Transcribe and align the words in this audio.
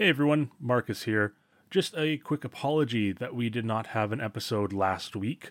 Hey 0.00 0.10
everyone, 0.10 0.52
Marcus 0.60 1.02
here. 1.02 1.34
Just 1.72 1.96
a 1.96 2.18
quick 2.18 2.44
apology 2.44 3.10
that 3.10 3.34
we 3.34 3.50
did 3.50 3.64
not 3.64 3.88
have 3.88 4.12
an 4.12 4.20
episode 4.20 4.72
last 4.72 5.16
week. 5.16 5.50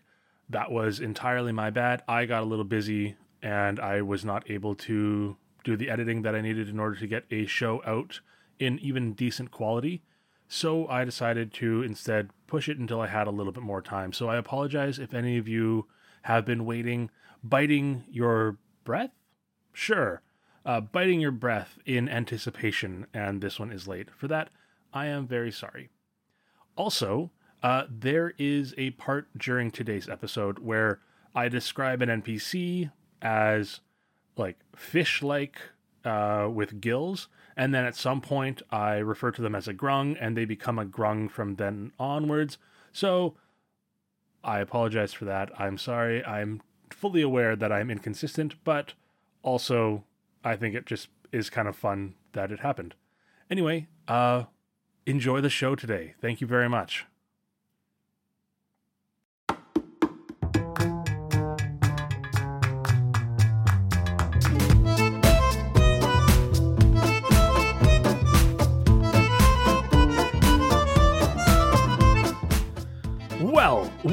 That 0.50 0.72
was 0.72 1.02
entirely 1.02 1.52
my 1.52 1.70
bad. 1.70 2.02
I 2.08 2.26
got 2.26 2.44
a 2.44 2.46
little 2.46 2.64
busy 2.64 3.18
and 3.42 3.78
I 3.78 4.02
was 4.02 4.24
not 4.24 4.50
able 4.50 4.74
to 4.76 5.36
do 5.66 5.76
the 5.76 5.90
editing 5.90 6.22
that 6.22 6.34
I 6.34 6.40
needed 6.40 6.70
in 6.70 6.80
order 6.80 6.96
to 6.96 7.08
get 7.08 7.26
a 7.30 7.46
show 7.46 7.82
out 7.86 8.22
in 8.58 8.80
even 8.80 9.12
decent 9.12 9.52
quality. 9.52 10.02
So 10.48 10.88
I 10.88 11.04
decided 11.04 11.54
to 11.56 11.84
instead 11.84 12.30
push 12.48 12.70
it 12.70 12.78
until 12.78 13.02
I 13.02 13.08
had 13.08 13.28
a 13.28 13.32
little 13.32 13.52
bit 13.52 13.64
more 13.64 13.82
time. 13.82 14.14
So 14.14 14.30
I 14.30 14.38
apologize 14.38 14.98
if 14.98 15.14
any 15.14 15.38
of 15.38 15.50
you 15.50 15.88
have 16.22 16.46
been 16.46 16.64
waiting, 16.64 17.10
biting 17.44 18.06
your 18.10 18.60
breath? 18.86 19.12
Sure 19.74 20.22
uh, 20.68 20.82
biting 20.82 21.22
your 21.22 21.32
breath 21.32 21.80
in 21.86 22.10
anticipation, 22.10 23.08
and 23.14 23.42
this 23.42 23.58
one 23.58 23.72
is 23.72 23.88
late. 23.88 24.10
For 24.16 24.28
that, 24.28 24.50
I 24.94 25.06
am 25.06 25.26
very 25.26 25.52
sorry. 25.52 25.90
Also, 26.76 27.32
uh, 27.64 27.86
there 27.90 28.34
is 28.38 28.76
a 28.78 28.92
part 28.92 29.30
during 29.38 29.72
today's 29.72 30.10
episode 30.10 30.60
where 30.60 31.00
I 31.34 31.48
describe 31.48 32.02
an 32.02 32.22
NPC 32.22 32.92
as 33.22 33.80
like 34.36 34.58
fish 34.76 35.24
like 35.24 35.58
uh, 36.04 36.50
with 36.54 36.82
gills, 36.82 37.30
and 37.56 37.74
then 37.74 37.86
at 37.86 37.96
some 37.96 38.20
point 38.20 38.62
I 38.70 38.98
refer 38.98 39.32
to 39.32 39.42
them 39.42 39.56
as 39.56 39.70
a 39.70 39.74
grung, 39.74 40.18
and 40.20 40.36
they 40.36 40.46
become 40.46 40.78
a 40.78 40.86
grung 40.86 41.32
from 41.32 41.56
then 41.56 41.94
onwards. 41.98 42.58
So 42.92 43.36
I 44.44 44.60
apologize 44.60 45.14
for 45.14 45.24
that. 45.24 45.50
I'm 45.58 45.78
sorry. 45.78 46.26
I'm 46.26 46.62
fully 46.90 47.22
aware 47.22 47.56
that 47.56 47.72
I'm 47.72 47.90
inconsistent, 47.90 48.56
but 48.66 48.96
also 49.44 50.04
I 50.44 50.56
think 50.56 50.76
it 50.76 50.86
just 50.86 51.10
is 51.32 51.50
kind 51.50 51.68
of 51.68 51.76
fun 51.76 52.16
that 52.34 52.52
it 52.52 52.60
happened. 52.60 52.96
Anyway, 53.50 53.88
uh, 54.08 54.44
enjoy 55.06 55.42
the 55.42 55.50
show 55.50 55.76
today. 55.76 56.16
Thank 56.22 56.42
you 56.42 56.48
very 56.48 56.70
much. 56.70 57.06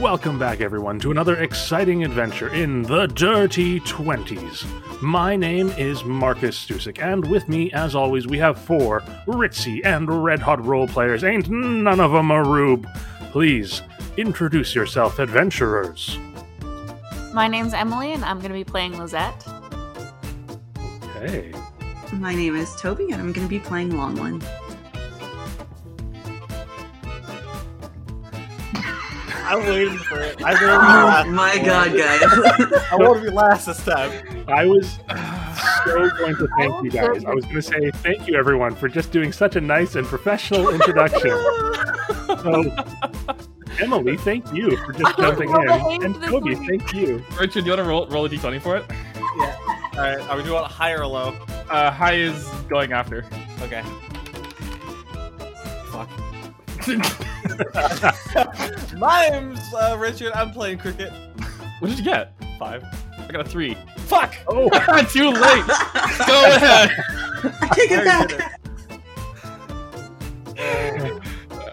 Welcome 0.00 0.41
back, 0.41 0.61
everyone, 0.61 0.98
to 1.00 1.12
another 1.12 1.37
exciting 1.37 2.03
adventure 2.05 2.53
in 2.53 2.83
the 2.83 3.06
Dirty 3.06 3.78
Twenties. 3.78 4.64
My 5.01 5.36
name 5.36 5.70
is 5.78 6.05
Marcus 6.05 6.59
Stusik, 6.59 7.01
and 7.01 7.25
with 7.31 7.48
me, 7.48 7.70
as 7.70 7.95
always, 7.95 8.27
we 8.27 8.36
have 8.39 8.59
four 8.59 9.03
ritzy 9.28 9.84
and 9.84 10.25
red 10.25 10.41
hot 10.41 10.64
role 10.67 10.89
players. 10.89 11.23
Ain't 11.23 11.48
none 11.48 12.01
of 12.01 12.12
'em 12.12 12.33
a 12.33 12.42
rube. 12.42 12.89
Please 13.31 13.83
introduce 14.17 14.75
yourself, 14.75 15.20
adventurers. 15.20 16.19
My 17.33 17.47
name's 17.47 17.73
Emily, 17.73 18.14
and 18.14 18.25
I'm 18.25 18.41
going 18.41 18.51
to 18.51 18.58
be 18.58 18.64
playing 18.64 18.98
Lisette. 18.98 19.47
Okay. 21.05 21.53
My 22.14 22.34
name 22.34 22.56
is 22.56 22.75
Toby, 22.75 23.12
and 23.12 23.23
I'm 23.23 23.33
going 23.33 23.47
to 23.47 23.48
be 23.48 23.61
playing 23.61 23.92
Lonlin. 23.92 24.42
I'm 29.55 29.67
waiting 29.69 29.99
for 29.99 30.19
it. 30.19 30.43
I 30.45 30.53
know 30.61 31.29
Oh 31.29 31.31
my 31.31 31.59
god, 31.59 31.97
guys. 31.97 32.23
I 32.93 32.97
want 32.97 33.21
to 33.21 33.25
be 33.25 33.31
last 33.31 33.67
this 33.67 33.85
time. 33.85 34.11
I 34.49 34.65
was 34.65 34.99
so 35.85 36.11
going 36.19 36.37
to 36.37 36.49
thank 36.59 36.85
you 36.85 36.91
guys. 36.91 37.25
I 37.25 37.33
was 37.33 37.45
going 37.45 37.57
to 37.57 37.63
say 37.63 37.91
thank 37.93 38.27
you, 38.27 38.37
everyone, 38.37 38.75
for 38.75 38.89
just 38.89 39.13
doing 39.13 39.33
such 39.33 39.55
a 39.55 39.61
nice 39.61 39.95
and 39.95 40.07
professional 40.07 40.71
introduction. 40.71 41.31
So, 42.27 42.65
Emily, 43.81 44.17
thank 44.17 44.53
you 44.53 44.77
for 44.79 44.93
just 44.93 45.17
jumping 45.19 45.51
in. 45.51 46.05
And 46.05 46.21
Toby, 46.23 46.57
thank 46.57 46.93
you. 46.93 47.25
Richard, 47.39 47.64
do 47.64 47.70
you 47.70 47.77
want 47.77 47.79
to 47.79 47.85
roll, 47.85 48.07
roll 48.09 48.25
a 48.25 48.29
d20 48.29 48.61
for 48.61 48.77
it? 48.77 48.85
Yeah. 49.39 49.57
All 49.95 50.01
right. 50.01 50.20
Are 50.29 50.37
we 50.37 50.43
doing 50.43 50.63
a 50.63 50.67
high 50.67 50.93
or 50.93 51.07
low? 51.07 51.37
Uh, 51.70 51.91
high 51.93 52.14
is 52.14 52.45
going 52.69 52.93
after. 52.93 53.25
Okay. 53.63 53.85
Fuck. 56.84 58.92
My 58.98 59.28
name's 59.28 59.61
uh, 59.74 59.96
Richard. 59.98 60.33
I'm 60.34 60.50
playing 60.50 60.78
cricket. 60.78 61.12
What 61.80 61.89
did 61.89 61.98
you 61.98 62.05
get? 62.05 62.33
Five. 62.58 62.84
I 63.18 63.27
got 63.33 63.46
a 63.46 63.48
three. 63.48 63.77
Fuck. 63.98 64.34
Oh, 64.48 64.68
Too 65.11 65.30
late. 65.30 65.67
Go 66.27 66.45
ahead. 66.46 66.90
I 67.61 67.68
take 67.74 67.90
it 67.90 68.00
I 68.00 68.05
back. 68.05 68.61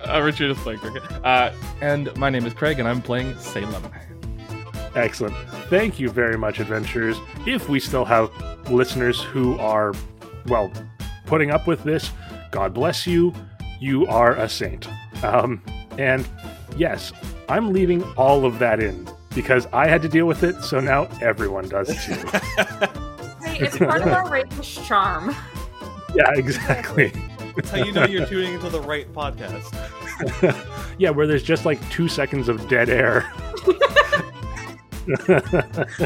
Uh, 0.07 0.21
Richard 0.21 0.51
is 0.51 0.57
playing 0.57 0.79
cricket. 0.79 1.03
Uh, 1.23 1.51
and 1.81 2.15
my 2.17 2.29
name 2.29 2.45
is 2.45 2.53
Craig, 2.53 2.79
and 2.79 2.87
I'm 2.87 3.01
playing 3.01 3.37
Salem. 3.39 3.83
excellent. 4.95 5.35
Thank 5.69 5.99
you 5.99 6.09
very 6.09 6.37
much, 6.37 6.59
adventurers. 6.59 7.17
If 7.45 7.69
we 7.69 7.79
still 7.79 8.05
have 8.05 8.29
listeners 8.69 9.21
who 9.21 9.57
are, 9.59 9.93
well, 10.47 10.71
putting 11.25 11.51
up 11.51 11.67
with 11.67 11.83
this, 11.83 12.11
God 12.51 12.73
bless 12.73 13.07
you. 13.07 13.33
You 13.79 14.05
are 14.07 14.35
a 14.35 14.49
saint. 14.49 14.87
Um, 15.23 15.61
and 15.97 16.27
yes, 16.77 17.11
I'm 17.49 17.71
leaving 17.73 18.03
all 18.15 18.45
of 18.45 18.59
that 18.59 18.79
in 18.79 19.07
because 19.35 19.67
I 19.73 19.87
had 19.87 20.01
to 20.01 20.09
deal 20.09 20.25
with 20.25 20.43
it, 20.43 20.61
so 20.63 20.79
now 20.79 21.07
everyone 21.21 21.67
does 21.69 21.87
too. 22.05 22.13
Hey, 23.43 23.59
it's 23.65 23.77
part 23.77 24.01
of 24.01 24.07
our 24.09 24.29
rapish 24.29 24.75
charm. 24.87 25.35
yeah, 26.15 26.31
exactly. 26.33 27.13
That's 27.55 27.69
how 27.71 27.83
you 27.83 27.91
know 27.91 28.05
you're 28.05 28.25
tuning 28.25 28.53
into 28.53 28.69
the 28.69 28.81
right 28.81 29.11
podcast. 29.13 29.73
yeah, 30.97 31.09
where 31.09 31.27
there's 31.27 31.43
just 31.43 31.65
like 31.65 31.79
two 31.89 32.07
seconds 32.07 32.47
of 32.49 32.67
dead 32.67 32.89
air. 32.89 33.31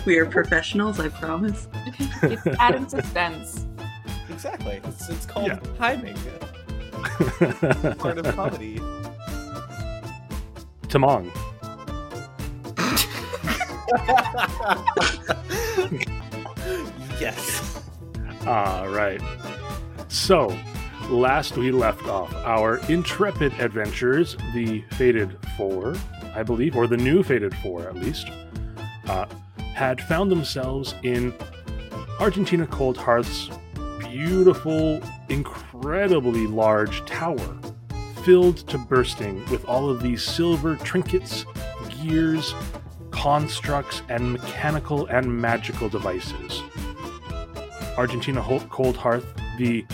We 0.06 0.18
are 0.18 0.26
professionals, 0.26 1.00
I 1.00 1.10
promise. 1.10 1.68
It's 2.24 2.48
adding 2.60 2.88
suspense. 2.88 3.66
Exactly. 4.30 4.80
It's, 4.86 5.10
it's 5.10 5.26
called 5.26 5.48
Yeah. 5.48 5.60
timing. 5.78 6.16
Part 7.98 8.18
of 8.18 8.34
comedy. 8.36 8.80
Tamong. 10.86 11.32
yes. 17.20 17.82
All 18.46 18.90
right. 18.90 19.22
So, 20.08 20.56
last 21.10 21.58
we 21.58 21.72
left 21.72 22.06
off, 22.08 22.34
our 22.46 22.78
intrepid 22.90 23.54
adventurers, 23.60 24.38
the 24.54 24.84
Fated 24.92 25.38
Four, 25.58 25.96
I 26.36 26.44
believe, 26.44 26.76
or 26.76 26.88
the 26.88 26.98
new 26.98 27.24
Fated 27.24 27.56
Four 27.58 27.88
at 27.88 27.96
least, 27.96 28.30
uh, 29.08 29.26
had 29.74 30.02
found 30.02 30.32
themselves 30.32 30.96
in 31.04 31.34
Argentina 32.20 32.66
Cold 32.68 32.98
Hearth's 32.98 33.50
beautiful, 34.00 35.02
incredibly 35.30 36.48
large 36.48 37.06
tower, 37.06 37.58
filled 38.26 38.68
to 38.68 38.80
bursting 38.80 39.46
with 39.52 39.64
all 39.66 39.88
of 39.88 40.02
these 40.02 40.24
silver 40.24 40.76
trinkets, 40.78 41.46
gears, 42.02 42.56
constructs, 43.12 44.02
and 44.10 44.34
mechanical 44.34 45.06
and 45.06 45.32
magical 45.40 45.88
devices. 45.88 46.64
Argentina 47.98 48.44
Cold 48.72 48.98
Hearth, 48.98 49.28
the 49.60 49.86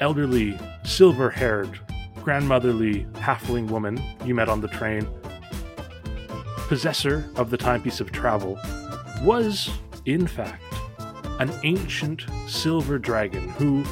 elderly, 0.00 0.58
silver 0.84 1.30
haired, 1.30 1.80
grandmotherly 2.22 3.06
halfling 3.14 3.68
woman 3.68 3.98
you 4.26 4.34
met 4.34 4.50
on 4.50 4.60
the 4.60 4.68
train, 4.68 5.08
possessor 6.68 7.30
of 7.36 7.48
the 7.48 7.56
timepiece 7.56 7.98
of 7.98 8.12
travel, 8.12 8.58
was, 9.22 9.70
in 10.04 10.26
fact, 10.26 10.62
an 11.40 11.50
ancient 11.62 12.26
silver 12.46 12.98
dragon 12.98 13.48
who 13.50 13.82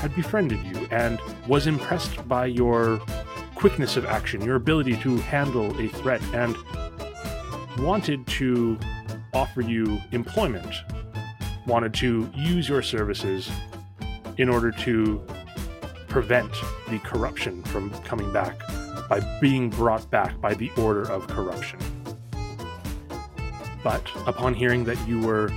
had 0.00 0.14
befriended 0.14 0.58
you 0.64 0.88
and 0.90 1.20
was 1.46 1.66
impressed 1.66 2.26
by 2.26 2.46
your 2.46 2.98
quickness 3.54 3.96
of 3.96 4.06
action, 4.06 4.40
your 4.40 4.56
ability 4.56 4.96
to 4.96 5.16
handle 5.18 5.78
a 5.78 5.88
threat, 5.88 6.22
and 6.32 6.56
wanted 7.78 8.26
to 8.26 8.78
offer 9.32 9.60
you 9.60 10.00
employment 10.12 10.74
wanted 11.66 11.94
to 11.94 12.28
use 12.34 12.68
your 12.68 12.82
services 12.82 13.50
in 14.38 14.48
order 14.48 14.70
to 14.70 15.22
prevent 16.08 16.50
the 16.88 16.98
corruption 17.00 17.62
from 17.64 17.90
coming 18.02 18.32
back 18.32 18.58
by 19.08 19.20
being 19.40 19.70
brought 19.70 20.10
back 20.10 20.40
by 20.40 20.54
the 20.54 20.70
order 20.76 21.02
of 21.02 21.26
corruption. 21.28 21.78
But 23.84 24.02
upon 24.26 24.54
hearing 24.54 24.84
that 24.84 24.98
you 25.08 25.20
were, 25.20 25.48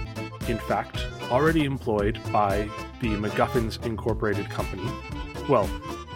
in 0.48 0.57
fact, 0.60 1.06
already 1.31 1.66
employed 1.66 2.19
by 2.31 2.69
the 3.04 3.10
MacGuffins 3.10 3.86
Incorporated 3.86 4.50
Company, 4.50 4.90
well, 5.50 5.70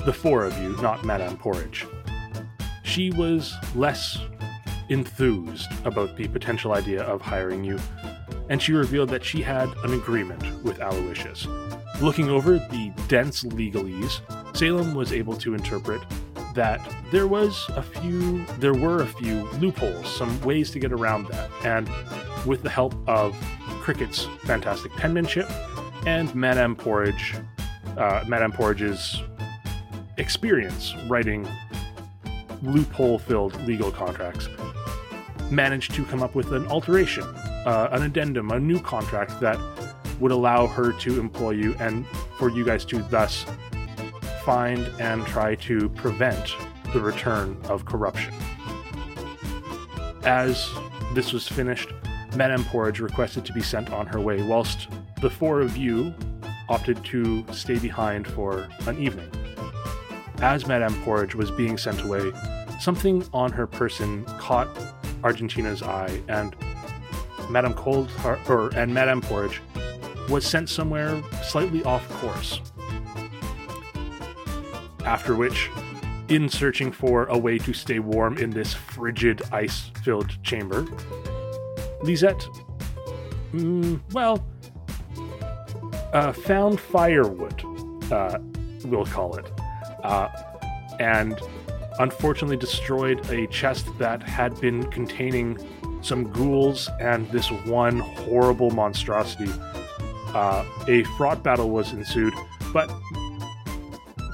the 0.06 0.14
four 0.14 0.46
of 0.46 0.58
you, 0.58 0.70
not 0.82 1.04
Madame 1.04 1.38
Porridge, 1.38 1.86
she 2.84 3.12
was 3.12 3.54
less 3.76 4.18
enthused 4.88 5.70
about 5.84 6.16
the 6.16 6.30
potential 6.30 6.74
idea 6.74 7.04
of 7.04 7.22
hiring 7.22 7.62
you 7.62 7.78
and 8.50 8.62
she 8.62 8.72
revealed 8.72 9.10
that 9.10 9.26
she 9.26 9.42
had 9.42 9.68
an 9.84 9.94
agreement 9.94 10.64
with 10.64 10.80
Aloysius. 10.80 11.46
Looking 12.00 12.30
over 12.30 12.54
the 12.54 12.94
dense 13.10 13.44
legalese, 13.44 14.22
Salem 14.56 14.96
was 14.96 15.12
able 15.12 15.36
to 15.38 15.54
interpret 15.54 16.02
that 16.54 16.80
there 17.12 17.28
was 17.28 17.66
a 17.76 17.84
few, 17.84 18.46
there 18.60 18.74
were 18.74 19.02
a 19.02 19.08
few 19.08 19.44
loopholes, 19.60 20.08
some 20.16 20.40
ways 20.42 20.72
to 20.72 20.80
get 20.80 20.94
around 20.94 21.28
that, 21.28 21.52
and 21.66 21.90
with 22.46 22.64
the 22.64 22.70
help 22.70 22.96
of 23.10 23.36
Cricket's 23.82 24.28
fantastic 24.44 24.92
penmanship 24.94 25.50
and 26.08 26.34
Madame 26.34 26.74
Porridge, 26.74 27.36
uh, 27.98 28.24
Madame 28.30 28.54
Porridge's 28.54 29.22
experience 30.16 30.96
writing 31.10 31.46
loophole-filled 32.64 33.62
legal 33.68 33.92
contracts, 33.92 34.48
managed 35.52 35.94
to 35.94 36.06
come 36.06 36.24
up 36.24 36.34
with 36.34 36.54
an 36.54 36.66
alteration, 36.68 37.24
uh, 37.66 37.90
an 37.92 38.04
addendum, 38.04 38.52
a 38.52 38.60
new 38.60 38.80
contract 38.80 39.38
that 39.42 39.60
would 40.22 40.32
allow 40.32 40.66
her 40.66 40.94
to 40.94 41.20
employ 41.20 41.52
you 41.52 41.76
and 41.82 42.08
for 42.38 42.50
you 42.50 42.64
guys 42.64 42.86
to 42.86 43.00
thus 43.10 43.46
find 44.46 44.80
and 45.02 45.26
try 45.26 45.56
to 45.56 45.90
prevent 45.90 46.56
the 46.94 47.02
return 47.02 47.58
of 47.66 47.84
corruption. 47.84 48.34
As 50.24 50.72
this 51.14 51.34
was 51.34 51.50
finished, 51.50 51.92
Madame 52.38 52.64
Porridge 52.66 53.00
requested 53.00 53.44
to 53.46 53.52
be 53.52 53.64
sent 53.64 53.92
on 53.92 54.06
her 54.06 54.22
way, 54.22 54.44
whilst 54.44 54.90
the 55.22 55.30
four 55.30 55.60
of 55.60 55.76
you 55.76 56.14
opted 56.70 57.04
to 57.04 57.44
stay 57.52 57.80
behind 57.80 58.28
for 58.28 58.68
an 58.86 58.96
evening. 59.00 59.28
As 60.40 60.68
Madame 60.68 60.94
Porridge 61.02 61.34
was 61.34 61.50
being 61.50 61.80
sent 61.80 62.04
away, 62.04 62.32
something 62.80 63.28
on 63.34 63.52
her 63.52 63.66
person 63.66 64.24
caught 64.38 64.68
Argentina's 65.24 65.82
eye, 65.82 66.22
and 66.28 66.56
Madame 67.50 67.74
Cold 67.74 68.12
or 68.48 68.70
and 68.76 68.94
Madame 68.94 69.22
Porridge 69.22 69.60
was 70.30 70.46
sent 70.46 70.70
somewhere 70.70 71.20
slightly 71.44 71.84
off 71.86 72.08
course. 72.22 72.62
After 75.06 75.34
which, 75.36 75.72
in 76.28 76.50
searching 76.50 76.92
for 76.92 77.26
a 77.26 77.38
way 77.38 77.58
to 77.58 77.74
stay 77.74 77.98
warm 77.98 78.38
in 78.38 78.52
this 78.52 78.76
frigid, 78.76 79.42
ice 79.52 79.90
filled 80.04 80.38
chamber, 80.44 80.86
Lisette, 82.02 82.48
mm, 83.54 84.00
well, 84.14 84.46
uh, 86.14 86.32
found 86.32 86.80
firewood, 86.80 87.64
uh, 88.12 88.40
we'll 88.86 89.06
call 89.06 89.36
it, 89.38 89.52
uh, 90.04 90.30
and 91.00 91.40
unfortunately 92.00 92.58
destroyed 92.58 93.28
a 93.32 93.48
chest 93.48 93.88
that 93.98 94.22
had 94.22 94.60
been 94.62 94.84
containing 94.92 95.58
some 96.02 96.32
ghouls 96.32 96.90
and 97.00 97.30
this 97.32 97.52
one 97.66 98.00
horrible 98.00 98.70
monstrosity. 98.72 99.52
Uh, 100.34 100.64
a 100.88 101.04
fraught 101.18 101.42
battle 101.44 101.70
was 101.70 101.92
ensued, 101.94 102.34
but 102.72 102.92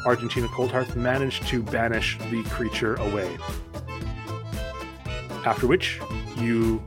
Argentina 0.06 0.48
Coldhearth 0.50 0.95
managed 0.95 1.48
to 1.48 1.63
banish 1.63 2.18
the 2.30 2.44
creature 2.44 2.95
away. 2.95 3.38
After 5.45 5.68
which, 5.68 6.00
you 6.38 6.83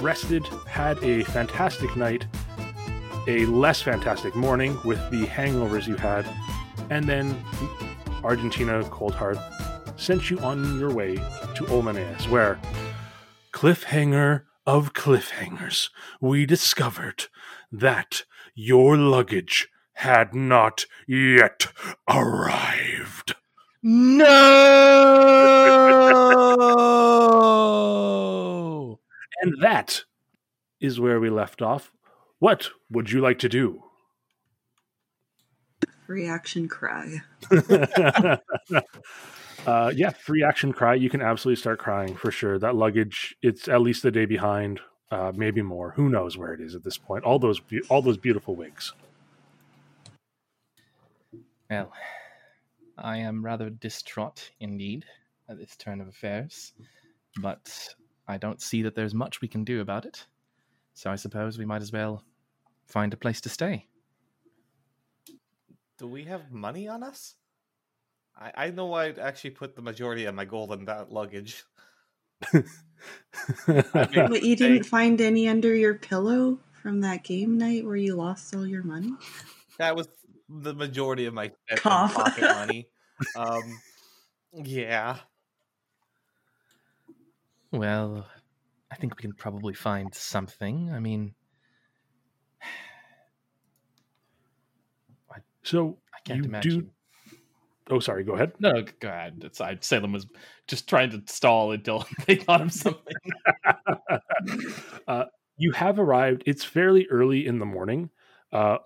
rested, 0.00 0.46
had 0.66 1.02
a 1.02 1.24
fantastic 1.24 1.96
night, 1.96 2.26
a 3.26 3.46
less 3.46 3.82
fantastic 3.82 4.34
morning 4.34 4.78
with 4.84 4.98
the 5.10 5.26
hangovers 5.26 5.86
you 5.86 5.96
had, 5.96 6.26
and 6.90 7.06
then 7.06 7.36
Argentina 8.24 8.82
Coldhearth 8.84 9.40
sent 9.98 10.30
you 10.30 10.38
on 10.38 10.78
your 10.78 10.92
way 10.92 11.16
to 11.16 11.64
Olmaneas, 11.68 12.28
where, 12.28 12.58
cliffhanger 13.52 14.44
of 14.66 14.92
cliffhangers, 14.92 15.90
we 16.20 16.46
discovered 16.46 17.26
that 17.70 18.24
your 18.54 18.96
luggage 18.96 19.68
had 19.94 20.34
not 20.34 20.86
yet 21.06 21.66
arrived. 22.08 23.34
No. 23.82 24.26
And 29.40 29.54
that 29.60 30.04
is 30.80 31.00
where 31.00 31.20
we 31.20 31.30
left 31.30 31.62
off. 31.62 31.92
What 32.38 32.70
would 32.90 33.10
you 33.10 33.20
like 33.20 33.38
to 33.40 33.48
do? 33.48 33.82
Reaction 36.06 36.68
cry. 36.68 37.20
uh, 39.66 39.92
yeah, 39.94 40.10
free 40.10 40.42
action 40.42 40.72
cry. 40.72 40.94
You 40.94 41.08
can 41.08 41.22
absolutely 41.22 41.60
start 41.60 41.78
crying 41.78 42.16
for 42.16 42.30
sure. 42.32 42.58
That 42.58 42.74
luggage, 42.74 43.36
it's 43.42 43.68
at 43.68 43.80
least 43.80 44.04
a 44.04 44.10
day 44.10 44.26
behind, 44.26 44.80
uh, 45.10 45.32
maybe 45.34 45.62
more. 45.62 45.92
Who 45.92 46.08
knows 46.08 46.36
where 46.36 46.52
it 46.52 46.60
is 46.60 46.74
at 46.74 46.82
this 46.82 46.98
point? 46.98 47.24
All 47.24 47.38
those, 47.38 47.60
be- 47.60 47.82
all 47.88 48.02
those 48.02 48.16
beautiful 48.16 48.56
wigs. 48.56 48.92
Well, 51.70 51.92
I 52.98 53.18
am 53.18 53.44
rather 53.44 53.70
distraught 53.70 54.50
indeed 54.58 55.04
at 55.48 55.58
this 55.58 55.76
turn 55.76 56.00
of 56.00 56.08
affairs, 56.08 56.72
but 57.40 57.94
I 58.30 58.38
don't 58.38 58.62
see 58.62 58.82
that 58.82 58.94
there's 58.94 59.14
much 59.14 59.40
we 59.40 59.48
can 59.48 59.64
do 59.64 59.80
about 59.80 60.06
it. 60.06 60.26
So 60.94 61.10
I 61.10 61.16
suppose 61.16 61.58
we 61.58 61.64
might 61.64 61.82
as 61.82 61.92
well 61.92 62.24
find 62.86 63.12
a 63.12 63.16
place 63.16 63.40
to 63.42 63.48
stay. 63.48 63.86
Do 65.98 66.06
we 66.06 66.24
have 66.24 66.50
money 66.50 66.88
on 66.88 67.02
us? 67.02 67.34
I, 68.38 68.52
I 68.56 68.70
know 68.70 68.92
I'd 68.94 69.18
actually 69.18 69.50
put 69.50 69.76
the 69.76 69.82
majority 69.82 70.24
of 70.24 70.34
my 70.34 70.44
gold 70.44 70.72
in 70.72 70.86
that 70.86 71.12
luggage. 71.12 71.64
I 72.54 72.62
mean, 73.66 73.84
But 74.28 74.42
you 74.42 74.56
didn't 74.56 74.84
find 74.84 75.20
any 75.20 75.48
under 75.48 75.74
your 75.74 75.94
pillow 75.94 76.58
from 76.72 77.02
that 77.02 77.22
game 77.24 77.58
night 77.58 77.84
where 77.84 77.96
you 77.96 78.14
lost 78.16 78.54
all 78.54 78.66
your 78.66 78.82
money? 78.82 79.12
that 79.78 79.94
was 79.96 80.08
the 80.48 80.74
majority 80.74 81.26
of 81.26 81.34
my 81.34 81.50
spent 81.68 81.86
on 81.86 82.08
Cough. 82.08 82.14
pocket 82.14 82.42
money. 82.42 82.88
Um, 83.36 83.78
yeah. 84.52 85.18
Well, 87.72 88.26
I 88.90 88.96
think 88.96 89.16
we 89.16 89.22
can 89.22 89.32
probably 89.32 89.74
find 89.74 90.12
something. 90.14 90.90
I 90.92 90.98
mean, 90.98 91.34
so 95.62 95.98
I 96.12 96.18
can't 96.24 96.44
imagine. 96.44 96.80
do. 96.80 96.90
Oh, 97.90 97.98
sorry. 97.98 98.24
Go 98.24 98.34
ahead. 98.34 98.52
No, 98.60 98.84
go 99.00 99.08
ahead. 99.08 99.42
It's, 99.44 99.60
I, 99.60 99.76
Salem 99.80 100.12
was 100.12 100.26
just 100.68 100.88
trying 100.88 101.10
to 101.10 101.22
stall 101.26 101.72
until 101.72 102.06
they 102.26 102.36
got 102.36 102.60
him 102.60 102.70
something. 102.70 103.16
uh, 105.08 105.24
you 105.56 105.72
have 105.72 105.98
arrived. 105.98 106.44
It's 106.46 106.64
fairly 106.64 107.06
early 107.10 107.46
in 107.46 107.58
the 107.58 107.66
morning. 107.66 108.10
Uh, 108.52 108.78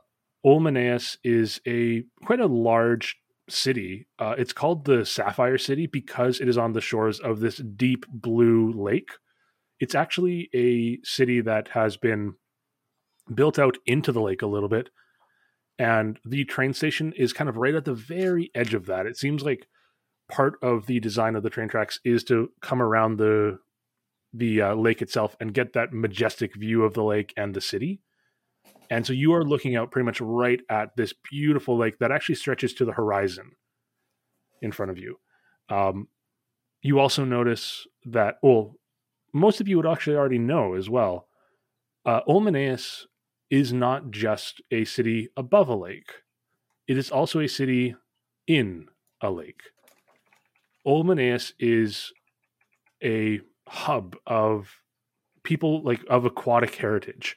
is 0.44 1.60
a 1.66 2.04
quite 2.25 2.40
a 2.40 2.46
large 2.46 3.16
city. 3.49 4.06
Uh, 4.19 4.35
it's 4.38 4.52
called 4.52 4.85
the 4.85 5.05
Sapphire 5.05 5.58
City 5.58 5.87
because 5.87 6.41
it 6.41 6.48
is 6.48 6.58
on 6.58 6.72
the 6.72 6.81
shores 6.81 7.20
of 7.20 7.41
this 7.41 7.56
deep 7.56 8.06
blue 8.08 8.72
lake. 8.72 9.10
It's 9.81 9.94
actually 9.94 10.48
a 10.55 10.98
city 11.05 11.41
that 11.41 11.69
has 11.69 11.96
been 11.96 12.34
built 13.32 13.58
out 13.58 13.77
into 13.86 14.13
the 14.13 14.20
lake 14.20 14.43
a 14.43 14.46
little 14.46 14.69
bit, 14.69 14.91
and 15.79 16.19
the 16.24 16.44
train 16.44 16.72
station 16.72 17.13
is 17.17 17.32
kind 17.32 17.48
of 17.48 17.56
right 17.56 17.74
at 17.74 17.84
the 17.84 17.94
very 17.94 18.51
edge 18.55 18.74
of 18.74 18.86
that. 18.86 19.06
It 19.06 19.17
seems 19.17 19.43
like 19.43 19.67
part 20.31 20.55
of 20.63 20.86
the 20.86 21.01
design 21.01 21.36
of 21.36 21.43
the 21.43 21.51
train 21.51 21.69
tracks 21.69 22.01
is 22.05 22.24
to 22.24 22.51
come 22.63 22.81
around 22.81 23.19
the 23.19 23.58
the 24.32 24.60
uh, 24.60 24.74
lake 24.74 25.01
itself 25.01 25.36
and 25.39 25.55
get 25.55 25.74
that 25.74 25.93
majestic 25.93 26.56
view 26.56 26.82
of 26.82 26.94
the 26.94 27.05
lake 27.05 27.32
and 27.36 27.55
the 27.55 27.60
city. 27.60 28.01
And 28.91 29.06
so 29.06 29.12
you 29.12 29.32
are 29.34 29.44
looking 29.44 29.76
out 29.76 29.91
pretty 29.91 30.05
much 30.05 30.20
right 30.20 30.60
at 30.69 30.96
this 30.96 31.12
beautiful 31.31 31.76
lake 31.79 31.98
that 31.98 32.12
actually 32.12 32.34
stretches 32.36 32.74
to 32.74 32.84
the 32.84 32.93
horizon 32.93 33.53
in 34.62 34.72
front 34.72 34.91
of 34.91 34.98
you. 34.98 35.19
Um, 35.69 36.08
you 36.82 36.98
also 36.98 37.24
notice 37.24 37.86
that, 38.05 38.36
well, 38.43 38.74
most 39.32 39.60
of 39.60 39.69
you 39.69 39.76
would 39.76 39.86
actually 39.86 40.17
already 40.17 40.38
know 40.38 40.74
as 40.74 40.88
well. 40.91 41.29
Uh, 42.05 42.20
is 43.50 43.72
not 43.72 44.10
just 44.10 44.60
a 44.70 44.84
city 44.84 45.29
above 45.36 45.69
a 45.69 45.74
lake, 45.74 46.10
it 46.86 46.98
is 46.98 47.10
also 47.10 47.41
a 47.41 47.48
city 47.48 47.94
in 48.46 48.86
a 49.20 49.31
lake. 49.31 49.62
Olmaneus 50.86 51.53
is 51.58 52.12
a 53.03 53.41
hub 53.67 54.17
of 54.26 54.81
people 55.43 55.82
like 55.82 56.05
of 56.10 56.24
aquatic 56.24 56.74
heritage. 56.74 57.36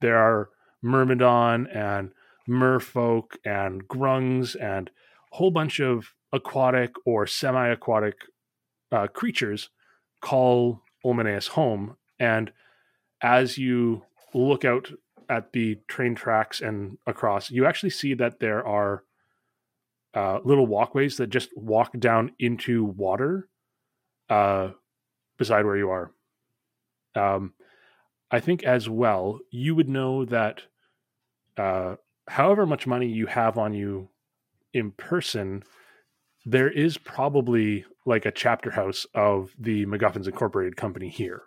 There 0.00 0.18
are 0.18 0.50
Myrmidon 0.82 1.66
and 1.72 2.12
merfolk 2.48 3.36
and 3.44 3.86
grungs 3.86 4.54
and 4.54 4.90
a 5.32 5.36
whole 5.36 5.50
bunch 5.50 5.80
of 5.80 6.14
aquatic 6.32 6.92
or 7.06 7.26
semi-aquatic 7.26 8.16
uh, 8.90 9.06
creatures 9.06 9.70
call 10.20 10.82
Olmaneus 11.04 11.48
home. 11.48 11.96
And 12.18 12.52
as 13.20 13.58
you 13.58 14.02
look 14.34 14.64
out 14.64 14.92
at 15.28 15.52
the 15.52 15.78
train 15.88 16.14
tracks 16.14 16.60
and 16.60 16.98
across, 17.06 17.50
you 17.50 17.66
actually 17.66 17.90
see 17.90 18.14
that 18.14 18.40
there 18.40 18.66
are 18.66 19.04
uh, 20.14 20.40
little 20.44 20.66
walkways 20.66 21.16
that 21.16 21.30
just 21.30 21.50
walk 21.56 21.98
down 21.98 22.32
into 22.38 22.84
water 22.84 23.48
uh, 24.28 24.70
beside 25.38 25.64
where 25.64 25.76
you 25.76 25.90
are. 25.90 26.12
Um, 27.14 27.54
I 28.30 28.40
think 28.40 28.62
as 28.62 28.88
well, 28.88 29.40
you 29.50 29.74
would 29.74 29.88
know 29.88 30.24
that 30.24 30.62
uh, 31.56 31.96
however 32.28 32.66
much 32.66 32.86
money 32.86 33.06
you 33.08 33.26
have 33.26 33.58
on 33.58 33.74
you 33.74 34.08
in 34.72 34.90
person, 34.92 35.62
there 36.44 36.70
is 36.70 36.98
probably 36.98 37.84
like 38.04 38.26
a 38.26 38.30
chapter 38.30 38.70
house 38.70 39.06
of 39.14 39.54
the 39.58 39.86
MacGuffins 39.86 40.26
Incorporated 40.26 40.76
company 40.76 41.08
here. 41.08 41.42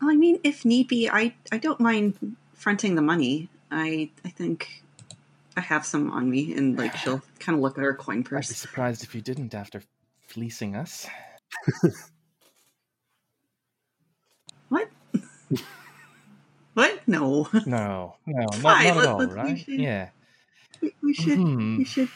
Well, 0.00 0.10
I 0.10 0.16
mean, 0.16 0.40
if 0.42 0.64
need 0.64 0.88
be, 0.88 1.08
I 1.08 1.34
I 1.52 1.58
don't 1.58 1.80
mind 1.80 2.36
fronting 2.54 2.94
the 2.94 3.02
money. 3.02 3.48
I 3.70 4.10
I 4.24 4.30
think 4.30 4.82
I 5.56 5.60
have 5.60 5.86
some 5.86 6.10
on 6.10 6.30
me, 6.30 6.54
and 6.54 6.76
like 6.76 6.96
she'll 6.96 7.22
kind 7.38 7.56
of 7.56 7.62
look 7.62 7.78
at 7.78 7.84
her 7.84 7.94
coin 7.94 8.24
purse. 8.24 8.46
I'd 8.46 8.48
be 8.48 8.54
purse. 8.54 8.56
surprised 8.56 9.04
if 9.04 9.14
you 9.14 9.20
didn't 9.20 9.54
after 9.54 9.82
fleecing 10.26 10.74
us. 10.76 11.06
What? 14.68 14.88
what? 16.74 17.06
No. 17.06 17.48
No, 17.66 18.16
no, 18.26 18.34
not, 18.62 18.62
not 18.62 18.84
at 18.86 19.06
all, 19.06 19.18
let's- 19.18 19.50
we 19.50 19.56
should- 19.58 19.80
Yeah. 19.80 20.08
We, 20.80 20.92
we 21.02 21.14
should. 21.14 21.38
Hmm. 21.38 21.78
We 21.78 21.84
should. 21.84 22.08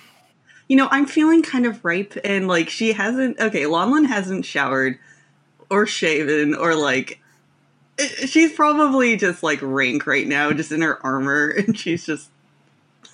You 0.69 0.77
know, 0.77 0.89
I'm 0.91 1.07
feeling 1.07 1.43
kind 1.43 1.65
of 1.67 1.85
ripe, 1.85 2.15
and 2.25 2.49
like 2.49 2.69
she 2.69 2.93
hasn't. 2.93 3.39
Okay, 3.39 3.63
Lonlin 3.63 4.07
hasn't 4.07 4.45
showered 4.45 4.99
or 5.71 5.87
shaven 5.87 6.55
or 6.55 6.75
like. 6.75 7.21
She's 8.27 8.53
probably 8.53 9.17
just 9.17 9.43
like 9.45 9.61
rank 9.63 10.07
right 10.07 10.27
now, 10.27 10.53
just 10.53 10.73
in 10.73 10.83
her 10.83 11.05
armor, 11.07 11.49
and 11.57 11.79
she's 11.79 12.05
just 12.05 12.31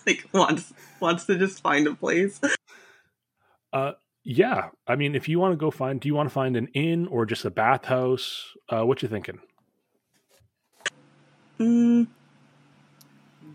like 0.07 0.27
wants 0.33 0.73
wants 1.01 1.27
to 1.27 1.37
just 1.39 1.63
find 1.63 1.87
a 1.87 1.95
place. 1.95 2.41
Uh, 3.73 3.93
yeah. 4.25 4.71
I 4.87 4.97
mean, 4.97 5.15
if 5.15 5.29
you 5.29 5.39
want 5.39 5.53
to 5.53 5.57
go 5.57 5.71
find, 5.71 6.01
do 6.01 6.09
you 6.09 6.15
want 6.15 6.29
to 6.31 6.33
find 6.33 6.57
an 6.57 6.69
inn 6.69 7.07
or 7.09 7.27
just 7.27 7.45
a 7.45 7.51
bathhouse? 7.51 8.55
Uh, 8.71 8.85
what 8.87 9.03
you 9.03 9.09
thinking? 9.09 9.41
Mm, 11.63 12.07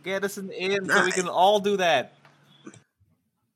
Get 0.04 0.24
us 0.24 0.38
an 0.38 0.52
inn 0.52 0.88
so 0.90 1.04
we 1.04 1.12
can 1.12 1.28
all 1.28 1.60
do 1.60 1.78
that. 1.78 2.14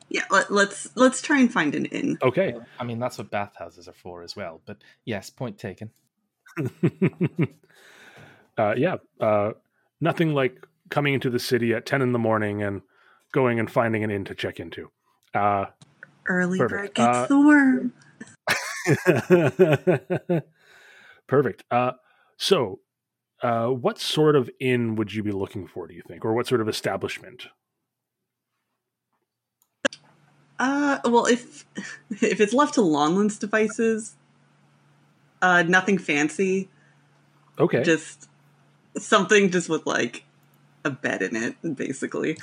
yeah, 0.10 0.24
let, 0.30 0.52
let's 0.52 0.90
let's 0.96 1.22
try 1.22 1.40
and 1.40 1.52
find 1.52 1.74
an 1.76 1.86
inn. 1.86 2.18
Okay. 2.22 2.54
I 2.80 2.84
mean, 2.84 3.00
that's 3.00 3.18
what 3.18 3.32
bathhouses 3.32 3.88
are 3.88 3.94
for 3.94 4.24
as 4.24 4.36
well. 4.36 4.62
But 4.66 4.78
yes, 5.06 5.30
point 5.30 5.58
taken. 5.58 5.92
uh, 8.58 8.74
yeah. 8.76 8.98
Uh, 9.20 9.52
nothing 10.02 10.34
like 10.34 10.66
coming 10.90 11.14
into 11.14 11.30
the 11.30 11.40
city 11.40 11.74
at 11.74 11.86
10 11.86 12.02
in 12.02 12.12
the 12.12 12.20
morning 12.20 12.62
and 12.64 12.82
going 13.32 13.60
and 13.60 13.72
finding 13.72 14.04
an 14.04 14.12
inn 14.12 14.26
to 14.26 14.36
check 14.36 14.60
into. 14.60 14.92
Uh, 15.34 15.66
Early 16.28 16.58
Perfect. 16.60 16.96
bird 16.96 16.96
gets 16.96 17.18
Uh, 17.18 17.28
the 17.28 17.40
worm. 17.40 17.94
Perfect. 21.28 21.64
Uh, 21.72 21.92
so, 22.38 22.80
uh, 23.42 23.68
what 23.68 24.00
sort 24.00 24.36
of 24.36 24.50
inn 24.60 24.96
would 24.96 25.14
you 25.14 25.24
be 25.24 25.32
looking 25.32 25.68
for, 25.68 25.88
do 25.88 25.94
you 25.94 26.04
think? 26.08 26.24
Or 26.26 26.34
what 26.34 26.48
sort 26.48 26.62
of 26.62 26.70
establishment? 26.70 27.48
Uh, 30.60 31.00
well, 31.06 31.26
if 31.26 31.66
if 32.10 32.40
it's 32.40 32.54
left 32.54 32.76
to 32.76 32.82
Lonlin's 32.82 33.38
devices, 33.40 34.16
uh, 35.42 35.64
nothing 35.64 35.98
fancy. 35.98 36.70
Okay. 37.60 37.84
Just 37.84 38.30
something 38.98 39.50
just 39.50 39.70
with 39.70 39.86
like 39.86 40.24
a 40.86 40.92
bed 40.92 41.22
in 41.22 41.36
it, 41.36 41.56
basically. 41.76 42.38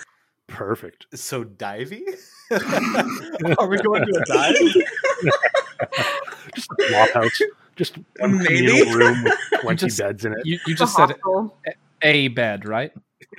Perfect. 0.48 1.06
So 1.14 1.44
divey? 1.44 2.02
Are 3.58 3.68
we 3.68 3.76
going 3.78 4.04
to 4.04 4.20
a 4.20 4.24
dive? 4.24 4.54
Just 6.54 6.68
a 6.78 6.88
flop 6.88 7.10
house. 7.10 7.42
Just 7.78 7.96
one 8.18 8.36
Maybe. 8.38 8.56
communal 8.66 8.94
room 8.98 9.24
with 9.24 9.34
20 9.62 9.86
just- 9.86 9.98
beds 9.98 10.24
in 10.26 10.32
it. 10.32 10.38
You, 10.44 10.58
you 10.66 10.72
It's 10.72 10.80
a 10.82 10.84
just 10.84 10.96
said 10.96 11.10
hostel. 11.22 11.56
a 12.02 12.28
bed, 12.28 12.66
right? 12.68 12.92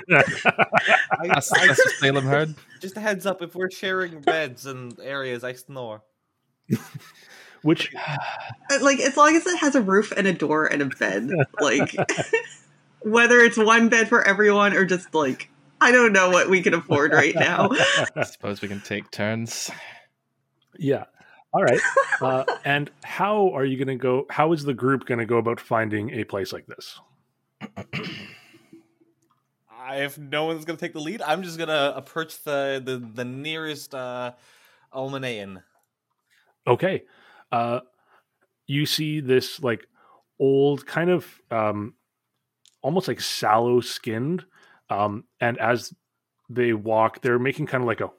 I, 0.09 0.23
That's, 1.27 1.51
I- 1.53 1.67
that's 1.67 1.79
what 1.79 1.95
Salem 1.99 2.25
heard. 2.25 2.55
just 2.79 2.95
a 2.97 2.99
heads 3.01 3.25
up, 3.25 3.41
if 3.41 3.53
we're 3.55 3.69
sharing 3.71 4.21
beds 4.21 4.65
and 4.65 4.97
areas, 4.99 5.43
I 5.43 5.53
snore. 5.53 6.01
Which, 7.63 7.93
Uh, 8.71 8.77
Like 8.81 8.99
as 8.99 9.17
long 9.17 9.35
as 9.35 9.45
it 9.45 9.57
has 9.59 9.75
a 9.75 9.81
roof 9.81 10.11
and 10.15 10.25
a 10.27 10.33
door 10.33 10.65
and 10.65 10.81
a 10.81 10.85
bed, 10.85 11.29
like 11.59 11.93
whether 13.01 13.39
it's 13.39 13.57
one 13.57 13.89
bed 13.89 14.07
for 14.07 14.25
everyone 14.25 14.73
or 14.73 14.85
just 14.85 15.13
like 15.13 15.49
I 15.81 15.91
don't 15.91 16.13
know 16.13 16.29
what 16.29 16.49
we 16.49 16.61
can 16.61 16.73
afford 16.73 17.11
right 17.13 17.33
now. 17.35 17.69
I 18.15 18.23
suppose 18.23 18.61
we 18.61 18.67
can 18.67 18.81
take 18.81 19.09
turns. 19.11 19.69
yeah. 20.77 21.05
All 21.53 21.63
right. 21.63 21.81
Uh, 22.21 22.43
and 22.65 22.91
how 23.03 23.49
are 23.51 23.65
you 23.65 23.77
going 23.77 23.97
to 23.97 24.01
go? 24.01 24.25
How 24.29 24.53
is 24.53 24.63
the 24.63 24.73
group 24.73 25.05
going 25.05 25.19
to 25.19 25.25
go 25.25 25.37
about 25.37 25.59
finding 25.59 26.11
a 26.11 26.23
place 26.23 26.53
like 26.53 26.67
this? 26.67 26.99
I, 29.89 30.03
if 30.03 30.17
no 30.17 30.45
one's 30.45 30.65
gonna 30.65 30.77
take 30.77 30.93
the 30.93 30.99
lead, 30.99 31.21
I'm 31.21 31.41
just 31.41 31.57
gonna 31.57 31.93
approach 31.95 32.43
the 32.43 32.81
the, 32.83 32.97
the 32.97 33.25
nearest 33.25 33.95
uh, 33.95 34.33
Almanaean. 34.93 35.63
Okay. 36.67 37.03
Uh, 37.51 37.79
you 38.67 38.85
see 38.85 39.19
this 39.19 39.61
like 39.61 39.87
old 40.39 40.85
kind 40.85 41.09
of 41.09 41.25
um, 41.49 41.95
almost 42.81 43.07
like 43.07 43.19
sallow 43.19 43.81
skinned. 43.81 44.45
Um, 44.89 45.25
and 45.39 45.57
as 45.57 45.93
they 46.49 46.73
walk, 46.73 47.21
they're 47.21 47.39
making 47.39 47.65
kind 47.67 47.83
of 47.83 47.87
like 47.87 48.01
a 48.01 48.11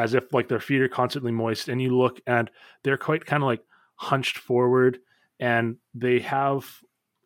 as 0.00 0.14
if 0.14 0.32
like 0.32 0.48
their 0.48 0.60
feet 0.60 0.80
are 0.80 0.88
constantly 0.88 1.32
moist. 1.32 1.68
And 1.68 1.80
you 1.80 1.96
look 1.96 2.20
and 2.26 2.50
they're 2.82 2.96
quite 2.96 3.26
kind 3.26 3.42
of 3.42 3.46
like 3.46 3.62
hunched 3.96 4.38
forward 4.38 4.98
and 5.38 5.76
they 5.94 6.20
have 6.20 6.66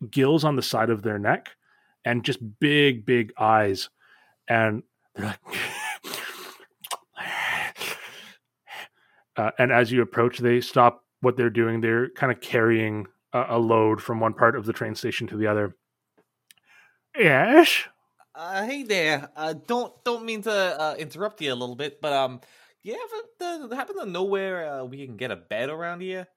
gills 0.09 0.43
on 0.43 0.55
the 0.55 0.61
side 0.61 0.89
of 0.89 1.01
their 1.01 1.17
neck 1.17 1.51
and 2.03 2.23
just 2.23 2.39
big, 2.59 3.05
big 3.05 3.33
eyes. 3.37 3.89
And 4.47 4.83
they're 5.15 5.25
like, 5.25 5.39
uh, 9.37 9.51
and 9.57 9.71
as 9.71 9.91
you 9.91 10.01
approach, 10.01 10.39
they 10.39 10.61
stop 10.61 11.03
what 11.21 11.37
they're 11.37 11.49
doing. 11.49 11.81
They're 11.81 12.09
kind 12.09 12.31
of 12.31 12.41
carrying 12.41 13.07
a, 13.33 13.45
a 13.49 13.59
load 13.59 14.01
from 14.01 14.19
one 14.19 14.33
part 14.33 14.55
of 14.55 14.65
the 14.65 14.73
train 14.73 14.95
station 14.95 15.27
to 15.27 15.37
the 15.37 15.47
other. 15.47 15.75
Yes. 17.17 17.83
Uh, 18.33 18.65
hey 18.65 18.83
there. 18.83 19.29
Uh, 19.35 19.53
don't 19.53 19.93
don't 20.03 20.25
mean 20.25 20.41
to 20.41 20.51
uh, 20.51 20.95
interrupt 20.99 21.41
you 21.41 21.53
a 21.53 21.55
little 21.55 21.75
bit, 21.75 22.01
but 22.01 22.11
um, 22.11 22.41
you 22.85 22.93
ever 22.93 23.65
uh, 23.71 23.75
happen 23.75 23.97
to 23.97 24.05
know 24.05 24.23
where 24.23 24.69
uh, 24.69 24.83
we 24.85 25.05
can 25.05 25.17
get 25.17 25.31
a 25.31 25.35
bed 25.35 25.69
around 25.69 26.01
here? 26.01 26.27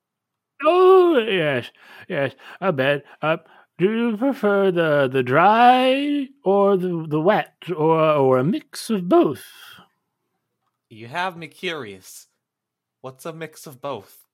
Oh 0.64 1.18
yes, 1.18 1.70
yes. 2.08 2.34
A 2.60 2.72
bed. 2.72 3.04
Uh, 3.22 3.36
do 3.76 3.92
you 3.92 4.16
prefer 4.16 4.70
the 4.70 5.08
the 5.12 5.22
dry 5.22 6.26
or 6.44 6.76
the 6.76 7.06
the 7.06 7.20
wet 7.20 7.54
or 7.76 8.00
or 8.00 8.38
a 8.38 8.44
mix 8.44 8.88
of 8.90 9.08
both? 9.08 9.44
You 10.88 11.06
have 11.08 11.36
me 11.36 11.48
curious. 11.48 12.28
What's 13.02 13.26
a 13.26 13.32
mix 13.32 13.66
of 13.66 13.80
both? 13.80 14.24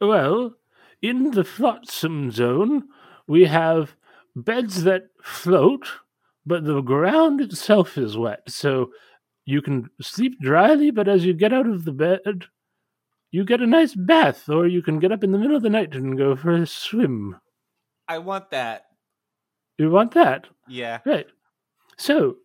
Well, 0.00 0.54
in 1.02 1.32
the 1.32 1.44
flotsam 1.44 2.30
zone, 2.30 2.88
we 3.26 3.46
have 3.46 3.96
beds 4.36 4.84
that 4.84 5.08
float, 5.20 5.88
but 6.46 6.64
the 6.64 6.80
ground 6.80 7.40
itself 7.40 7.98
is 7.98 8.16
wet, 8.16 8.42
so 8.48 8.90
you 9.48 9.62
can 9.62 9.88
sleep 9.98 10.38
dryly. 10.40 10.90
But 10.90 11.08
as 11.08 11.24
you 11.24 11.32
get 11.32 11.54
out 11.54 11.66
of 11.66 11.86
the 11.86 11.92
bed, 11.92 12.44
you 13.30 13.44
get 13.46 13.62
a 13.62 13.66
nice 13.66 13.94
bath, 13.94 14.46
or 14.50 14.66
you 14.66 14.82
can 14.82 14.98
get 14.98 15.10
up 15.10 15.24
in 15.24 15.32
the 15.32 15.38
middle 15.38 15.56
of 15.56 15.62
the 15.62 15.70
night 15.70 15.94
and 15.94 16.18
go 16.18 16.36
for 16.36 16.52
a 16.52 16.66
swim. 16.66 17.34
I 18.06 18.18
want 18.18 18.50
that. 18.50 18.84
You 19.78 19.90
want 19.90 20.12
that? 20.12 20.48
Yeah. 20.68 20.98
Right. 21.06 21.26
So, 21.96 22.36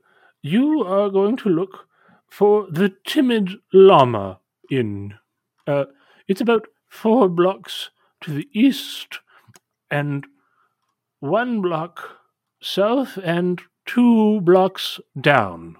you 0.44 0.82
are 0.84 1.10
going 1.10 1.36
to 1.38 1.50
look 1.50 1.88
for 2.30 2.68
the 2.72 2.94
Timid 3.06 3.52
Llama 3.74 4.40
Inn. 4.72 5.16
Uh, 5.68 5.86
it's 6.30 6.42
about 6.42 6.68
four 6.88 7.28
blocks 7.28 7.90
to 8.22 8.32
the 8.32 8.48
east 8.54 9.20
and 9.92 10.26
one 11.20 11.62
block 11.62 12.18
south 12.62 13.18
and 13.18 13.62
two 13.86 14.40
blocks 14.42 15.02
down. 15.20 15.76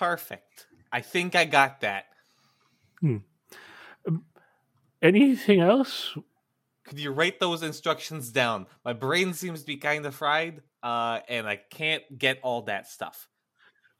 Perfect. 0.00 0.66
I 0.90 1.02
think 1.02 1.36
I 1.36 1.44
got 1.44 1.82
that. 1.82 2.06
Anything 5.02 5.60
else? 5.60 6.16
Could 6.84 6.98
you 6.98 7.10
write 7.10 7.38
those 7.38 7.62
instructions 7.62 8.30
down? 8.30 8.66
My 8.82 8.94
brain 8.94 9.34
seems 9.34 9.60
to 9.60 9.66
be 9.66 9.76
kind 9.76 10.06
of 10.06 10.14
fried, 10.14 10.62
uh, 10.82 11.20
and 11.28 11.46
I 11.46 11.56
can't 11.56 12.02
get 12.16 12.38
all 12.42 12.62
that 12.62 12.88
stuff. 12.88 13.28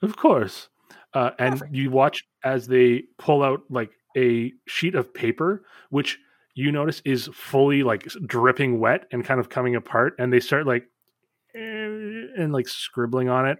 Of 0.00 0.16
course. 0.16 0.71
Uh, 1.12 1.33
and 1.38 1.59
Perfect. 1.59 1.75
you 1.75 1.90
watch 1.90 2.25
as 2.45 2.66
they 2.66 3.04
pull 3.19 3.42
out 3.42 3.61
like 3.69 3.90
a 4.16 4.54
sheet 4.66 4.95
of 4.95 5.12
paper, 5.12 5.66
which 5.90 6.19
you 6.54 6.73
notice 6.73 7.02
is 7.04 7.28
fully 7.35 7.83
like 7.83 8.04
dripping 8.25 8.80
wet 8.80 9.04
and 9.12 9.23
kind 9.23 9.38
of 9.38 9.50
coming 9.50 9.76
apart. 9.76 10.14
And 10.19 10.33
they 10.33 10.40
start 10.40 10.66
like 10.66 10.87
and 11.54 12.54
like 12.54 12.69
scribbling 12.69 13.28
on 13.28 13.47
it. 13.47 13.59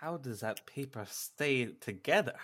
How 0.00 0.16
does 0.16 0.40
that 0.40 0.64
paper 0.66 1.06
stay 1.08 1.66
together? 1.80 2.34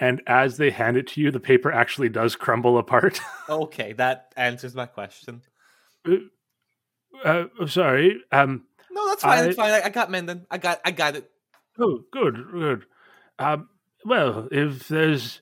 And 0.00 0.22
as 0.26 0.56
they 0.56 0.70
hand 0.70 0.96
it 0.96 1.06
to 1.08 1.20
you, 1.20 1.30
the 1.30 1.40
paper 1.40 1.70
actually 1.72 2.08
does 2.08 2.34
crumble 2.36 2.78
apart. 2.78 3.20
Okay, 3.48 3.92
that 3.94 4.32
answers 4.36 4.74
my 4.74 4.86
question. 4.86 5.42
uh, 7.24 7.44
sorry. 7.66 8.20
Um, 8.32 8.64
No, 8.90 9.08
that's 9.08 9.22
fine. 9.22 9.44
That's 9.44 9.58
I- 9.58 9.62
fine. 9.62 9.82
I, 9.82 9.86
I 9.86 9.88
got 9.90 10.10
Mendon. 10.10 10.46
I 10.50 10.58
got. 10.58 10.80
I 10.84 10.90
got 10.90 11.16
it. 11.16 11.30
Oh, 11.78 12.00
good, 12.12 12.44
good. 12.52 12.86
Um, 13.38 13.68
well, 14.04 14.48
if 14.50 14.88
there's 14.88 15.40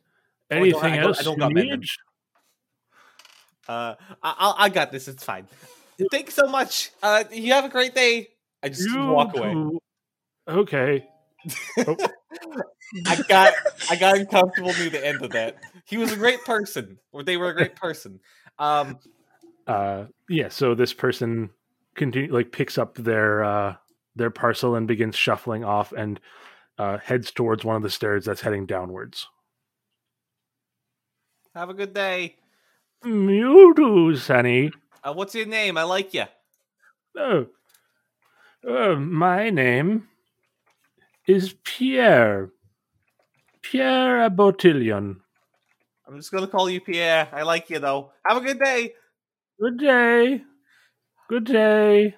Oh, 0.50 0.56
anything 0.56 0.82
I 0.92 0.96
don't- 0.96 1.04
else 1.06 1.20
I 1.20 1.22
don't 1.24 1.40
you 1.56 1.62
need. 1.64 1.84
Uh, 3.68 3.94
I, 4.22 4.54
I 4.58 4.68
got 4.68 4.90
this. 4.92 5.08
It's 5.08 5.24
fine. 5.24 5.46
Thanks 6.10 6.34
so 6.34 6.46
much. 6.48 6.90
Uh, 7.02 7.24
you 7.32 7.52
have 7.52 7.64
a 7.64 7.68
great 7.68 7.94
day. 7.94 8.28
I 8.62 8.68
just 8.68 8.88
you 8.88 9.06
walk 9.06 9.36
away. 9.36 9.52
too. 9.52 9.78
Okay. 10.48 11.04
I 13.06 13.22
got 13.28 13.54
I 13.90 13.96
got 13.96 14.18
uncomfortable 14.18 14.72
near 14.74 14.90
the 14.90 15.04
end 15.04 15.22
of 15.22 15.30
that. 15.32 15.56
He 15.84 15.96
was 15.96 16.12
a 16.12 16.16
great 16.16 16.44
person, 16.44 16.98
or 17.12 17.22
they 17.22 17.36
were 17.36 17.48
a 17.48 17.54
great 17.54 17.76
person. 17.76 18.20
Um, 18.58 18.98
Uh, 19.66 20.06
yeah. 20.28 20.48
So 20.48 20.74
this 20.74 20.92
person 20.92 21.50
continue 21.94 22.32
like 22.32 22.52
picks 22.52 22.78
up 22.78 22.96
their 22.96 23.44
uh 23.44 23.76
their 24.16 24.30
parcel 24.30 24.74
and 24.74 24.86
begins 24.86 25.16
shuffling 25.16 25.64
off 25.64 25.92
and 25.92 26.20
uh, 26.78 26.98
heads 26.98 27.30
towards 27.30 27.64
one 27.64 27.76
of 27.76 27.82
the 27.82 27.90
stairs 27.90 28.24
that's 28.24 28.40
heading 28.40 28.66
downwards. 28.66 29.28
have 31.54 31.70
a 31.70 31.74
good 31.74 31.94
day. 31.94 32.36
You 33.04 34.16
Sunny. 34.16 34.72
Uh, 35.04 35.12
what's 35.12 35.34
your 35.34 35.46
name? 35.46 35.76
I 35.76 35.82
like 35.82 36.14
you. 36.14 36.24
Oh, 37.16 37.46
uh, 38.66 38.94
my 38.96 39.50
name 39.50 40.08
is 41.26 41.54
Pierre. 41.64 42.50
Pierre 43.62 44.28
Botillon. 44.30 45.16
I'm 46.06 46.16
just 46.16 46.32
gonna 46.32 46.46
call 46.48 46.68
you 46.68 46.80
Pierre. 46.80 47.28
I 47.32 47.42
like 47.42 47.70
you 47.70 47.78
though. 47.78 48.12
Have 48.26 48.38
a 48.38 48.40
good 48.46 48.58
day. 48.58 48.92
Good 49.60 49.78
day. 49.78 50.42
Good 51.28 51.44
day. 51.44 52.16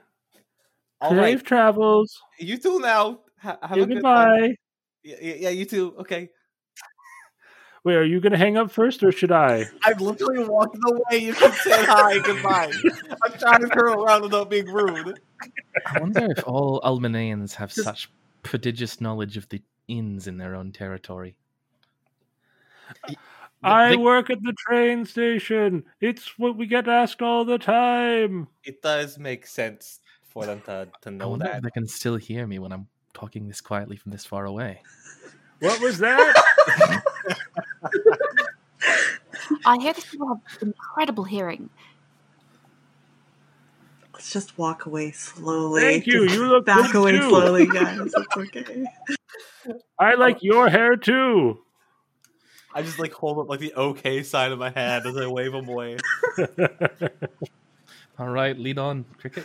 All 1.01 1.11
Safe 1.11 1.19
right, 1.19 1.45
travels. 1.45 2.19
you 2.39 2.57
too 2.57 2.79
now. 2.81 3.21
Ha- 3.41 3.59
have 3.63 3.77
Yeah, 3.77 3.83
a 3.85 3.87
good 3.87 4.03
one. 4.03 4.29
goodbye. 4.29 4.55
Yeah, 5.03 5.17
yeah, 5.21 5.35
yeah, 5.35 5.49
you 5.51 5.67
too. 5.67 5.95
Okay. 6.01 6.31
Wait, 7.85 7.97
are 7.97 8.05
you 8.05 8.19
going 8.19 8.33
to 8.33 8.39
hang 8.39 8.57
up 8.57 8.71
first 8.71 9.03
or 9.03 9.13
should 9.13 9.31
I? 9.31 9.67
I'm 9.85 9.99
literally 9.99 10.49
walking 10.49 10.81
away. 10.87 11.19
You 11.23 11.35
can 11.35 11.53
say 11.53 11.85
hi, 11.85 12.19
goodbye. 12.25 12.73
I'm 13.23 13.33
trying 13.39 13.61
to 13.61 13.69
turn 13.69 13.93
around 13.93 14.23
without 14.23 14.49
being 14.49 14.65
rude. 14.73 15.21
I 15.85 16.01
wonder 16.01 16.27
if 16.31 16.43
all 16.49 16.81
Almaneans 16.81 17.53
have 17.57 17.69
Just- 17.75 17.85
such 17.85 18.11
prodigious 18.45 19.01
knowledge 19.01 19.37
of 19.37 19.49
the 19.49 19.61
inns 19.89 20.29
in 20.29 20.39
their 20.39 20.55
own 20.55 20.71
territory. 20.71 21.35
Uh, 23.09 23.15
I 23.63 23.89
They- 23.91 23.97
work 23.97 24.31
at 24.31 24.41
the 24.43 24.55
train 24.69 25.05
station. 25.07 25.85
It's 26.01 26.39
what 26.39 26.57
we 26.57 26.67
get 26.67 26.87
asked 26.87 27.23
all 27.23 27.45
the 27.45 27.59
time. 27.59 28.47
It 28.63 28.81
does 28.83 29.19
make 29.19 29.47
sense 29.47 30.01
for 30.23 30.45
them 30.47 30.61
to, 30.67 30.89
to 31.03 31.11
know 31.11 31.31
wonder 31.31 31.47
that. 31.47 31.57
if 31.57 31.63
they 31.65 31.71
can 31.71 31.87
still 31.89 32.17
hear 32.17 32.47
me 32.47 32.59
when 32.59 32.73
I'm 32.73 32.87
talking 33.15 33.49
this 33.49 33.61
quietly 33.61 33.97
from 33.97 34.13
this 34.13 34.25
far 34.27 34.45
away. 34.45 34.83
What 35.61 35.81
was 35.81 35.99
that? 35.99 36.35
I 39.67 39.79
hear 39.79 39.93
that 39.93 40.05
people 40.11 40.29
have 40.29 40.63
incredible 40.63 41.25
hearing. 41.25 41.71
Let's 44.15 44.33
just 44.33 44.57
walk 44.57 44.87
away 44.87 45.11
slowly. 45.11 45.83
Thank 45.83 46.07
you. 46.07 46.25
Just 46.27 46.37
You 46.39 46.47
look 46.47 46.65
back 46.67 46.93
good 46.93 46.99
away 47.01 47.13
too. 47.13 47.29
slowly, 47.29 47.67
guys. 47.73 47.99
It's 48.01 48.15
okay. 48.37 48.85
I 49.99 50.15
like 50.15 50.43
your 50.43 50.69
hair 50.69 50.97
too. 50.97 51.59
I 52.73 52.83
just 52.83 52.99
like 52.99 53.13
hold 53.13 53.39
up 53.39 53.49
like 53.49 53.61
the 53.61 53.75
okay 53.75 54.23
side 54.23 54.53
of 54.53 54.59
my 54.59 54.71
hand 54.71 55.05
as 55.07 55.17
I 55.17 55.27
wave 55.27 55.53
them 55.53 55.69
away. 55.69 55.97
All 58.19 58.29
right, 58.29 58.57
lead 58.57 58.79
on, 58.79 59.05
Cricket. 59.19 59.45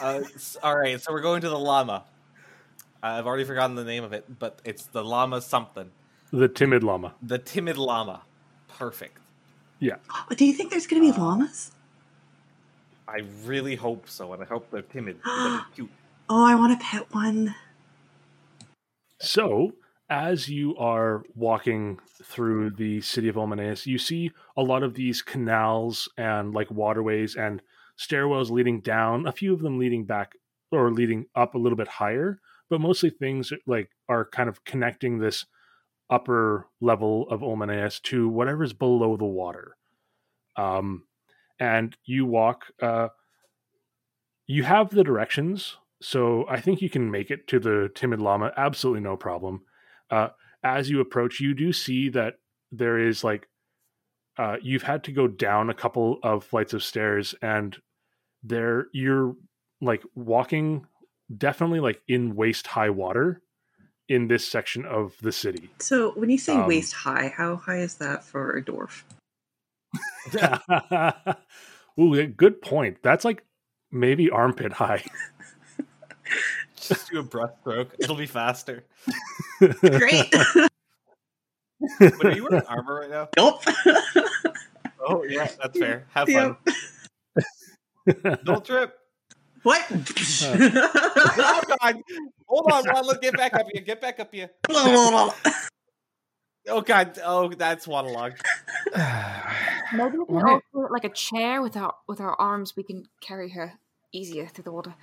Uh, 0.00 0.22
all 0.64 0.76
right, 0.76 1.00
so 1.00 1.12
we're 1.12 1.20
going 1.20 1.42
to 1.42 1.48
the 1.48 1.58
llama. 1.58 2.04
Uh, 3.02 3.06
I've 3.06 3.26
already 3.26 3.44
forgotten 3.44 3.76
the 3.76 3.84
name 3.84 4.02
of 4.02 4.12
it, 4.12 4.24
but 4.40 4.60
it's 4.64 4.86
the 4.86 5.04
llama 5.04 5.40
something. 5.40 5.90
the 6.32 6.48
timid 6.48 6.82
llama. 6.82 7.14
The 7.22 7.38
timid 7.38 7.76
llama. 7.78 8.22
Perfect. 8.66 9.18
Yeah. 9.78 9.96
do 10.36 10.44
you 10.44 10.52
think 10.52 10.70
there's 10.72 10.88
going 10.88 11.02
to 11.06 11.12
be 11.12 11.16
llamas? 11.16 11.70
I 13.10 13.22
really 13.44 13.74
hope 13.74 14.08
so, 14.08 14.32
and 14.32 14.42
I 14.42 14.46
hope 14.46 14.70
they're 14.70 14.82
timid. 14.82 15.18
and 15.24 15.54
they're 15.54 15.66
cute. 15.74 15.90
Oh, 16.28 16.44
I 16.44 16.54
want 16.54 16.78
to 16.78 16.84
pet 16.84 17.12
one. 17.12 17.54
So, 19.20 19.72
as 20.08 20.48
you 20.48 20.76
are 20.76 21.24
walking 21.34 21.98
through 22.22 22.70
the 22.70 23.00
city 23.00 23.28
of 23.28 23.34
Omaneus, 23.34 23.86
you 23.86 23.98
see 23.98 24.30
a 24.56 24.62
lot 24.62 24.82
of 24.82 24.94
these 24.94 25.22
canals 25.22 26.08
and 26.16 26.54
like 26.54 26.70
waterways 26.70 27.34
and 27.34 27.62
stairwells 27.98 28.50
leading 28.50 28.80
down, 28.80 29.26
a 29.26 29.32
few 29.32 29.52
of 29.52 29.60
them 29.60 29.78
leading 29.78 30.04
back 30.04 30.34
or 30.70 30.92
leading 30.92 31.26
up 31.34 31.54
a 31.54 31.58
little 31.58 31.76
bit 31.76 31.88
higher, 31.88 32.40
but 32.68 32.80
mostly 32.80 33.10
things 33.10 33.52
like 33.66 33.90
are 34.08 34.24
kind 34.24 34.48
of 34.48 34.64
connecting 34.64 35.18
this 35.18 35.46
upper 36.08 36.68
level 36.80 37.28
of 37.28 37.40
Omaneus 37.40 38.00
to 38.02 38.28
whatever's 38.28 38.72
below 38.72 39.16
the 39.16 39.24
water. 39.24 39.76
Um, 40.56 41.04
and 41.60 41.96
you 42.04 42.26
walk, 42.26 42.64
uh, 42.82 43.08
you 44.46 44.64
have 44.64 44.90
the 44.90 45.04
directions, 45.04 45.76
so 46.02 46.46
I 46.48 46.60
think 46.60 46.80
you 46.82 46.90
can 46.90 47.10
make 47.10 47.30
it 47.30 47.46
to 47.48 47.60
the 47.60 47.90
timid 47.94 48.20
llama 48.20 48.52
absolutely 48.56 49.02
no 49.02 49.16
problem. 49.16 49.62
Uh, 50.10 50.28
as 50.64 50.90
you 50.90 51.00
approach, 51.00 51.38
you 51.38 51.54
do 51.54 51.72
see 51.72 52.08
that 52.08 52.34
there 52.72 52.98
is 52.98 53.22
like 53.22 53.46
uh, 54.38 54.56
you've 54.62 54.82
had 54.82 55.04
to 55.04 55.12
go 55.12 55.28
down 55.28 55.68
a 55.68 55.74
couple 55.74 56.18
of 56.22 56.42
flights 56.42 56.72
of 56.72 56.82
stairs, 56.82 57.34
and 57.42 57.76
there 58.42 58.86
you're 58.92 59.36
like 59.80 60.02
walking 60.14 60.86
definitely 61.36 61.80
like 61.80 62.00
in 62.08 62.34
waist 62.34 62.66
high 62.66 62.90
water 62.90 63.42
in 64.08 64.26
this 64.26 64.46
section 64.46 64.84
of 64.84 65.14
the 65.22 65.30
city. 65.30 65.70
So, 65.78 66.10
when 66.12 66.30
you 66.30 66.38
say 66.38 66.54
Um, 66.54 66.66
waist 66.66 66.92
high, 66.92 67.32
how 67.36 67.56
high 67.56 67.78
is 67.78 67.96
that 67.96 68.24
for 68.24 68.56
a 68.56 68.62
dwarf? 68.62 69.02
Ooh, 71.98 72.26
good 72.26 72.62
point. 72.62 72.98
That's 73.02 73.24
like 73.24 73.44
maybe 73.90 74.30
armpit 74.30 74.72
high. 74.72 75.04
Just 76.76 77.10
do 77.10 77.20
a 77.20 77.24
breaststroke. 77.24 77.90
It'll 77.98 78.16
be 78.16 78.26
faster. 78.26 78.84
Great. 79.58 80.34
But 81.98 82.26
are 82.26 82.32
you 82.32 82.44
wearing 82.44 82.66
armor 82.66 83.00
right 83.00 83.08
now? 83.08 83.28
nope. 83.38 83.62
Oh 85.00 85.24
yeah, 85.24 85.48
that's 85.62 85.78
fair. 85.78 86.04
Have 86.10 86.28
fun. 86.28 86.56
Don't 88.44 88.62
trip. 88.62 88.98
What? 89.62 89.86
Oh 89.90 91.62
god! 91.80 91.96
Hold 92.46 92.70
on, 92.72 92.84
Ron. 92.84 93.04
Look, 93.06 93.22
get 93.22 93.36
back 93.36 93.54
up 93.54 93.66
here. 93.72 93.82
Get 93.82 94.00
back 94.00 94.20
up 94.20 94.32
here. 94.32 94.50
Oh 94.68 95.32
god! 96.82 97.18
Oh, 97.24 97.48
that's 97.48 97.86
waterlogged. 97.86 98.42
Maybe 99.92 100.18
we 100.18 100.26
can 100.26 100.34
Right. 100.36 100.52
all 100.52 100.60
do 100.82 100.86
it 100.86 100.92
like 100.92 101.04
a 101.04 101.08
chair 101.10 101.62
with 101.62 101.76
our 101.76 101.94
with 102.06 102.20
our 102.20 102.34
arms. 102.40 102.76
We 102.76 102.82
can 102.82 103.04
carry 103.20 103.50
her 103.50 103.74
easier 104.12 104.46
through 104.46 104.64
the 104.64 104.72
water. 104.72 104.94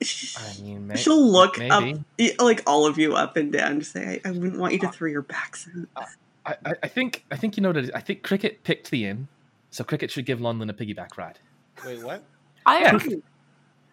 I 0.00 0.62
mean, 0.62 0.86
may- 0.86 0.96
She'll 0.96 1.26
look 1.30 1.58
maybe. 1.58 1.70
up, 1.72 2.40
like 2.40 2.62
all 2.66 2.86
of 2.86 2.98
you 2.98 3.14
up 3.14 3.36
and 3.36 3.52
down, 3.52 3.80
to 3.80 3.84
say, 3.84 4.20
I, 4.24 4.28
I 4.28 4.30
wouldn't 4.30 4.58
want 4.58 4.72
you 4.72 4.78
to 4.80 4.88
uh, 4.88 4.92
throw 4.92 5.08
your 5.08 5.22
backs 5.22 5.66
in. 5.66 5.88
Uh, 5.96 6.04
I, 6.46 6.54
I, 6.64 6.72
I 6.84 6.88
think 6.88 7.24
I 7.32 7.36
think 7.36 7.56
you 7.56 7.62
know 7.62 7.72
that 7.72 7.90
I 7.94 8.00
think 8.00 8.22
Cricket 8.22 8.62
picked 8.62 8.90
the 8.90 9.06
inn, 9.06 9.26
so 9.70 9.82
Cricket 9.82 10.10
should 10.10 10.24
give 10.24 10.38
Lonlin 10.38 10.70
a 10.70 10.72
piggyback 10.74 11.16
ride. 11.18 11.40
Wait, 11.84 12.02
what? 12.04 12.22
I 12.64 12.80
Yeah. 12.80 12.96
agree. 12.96 13.22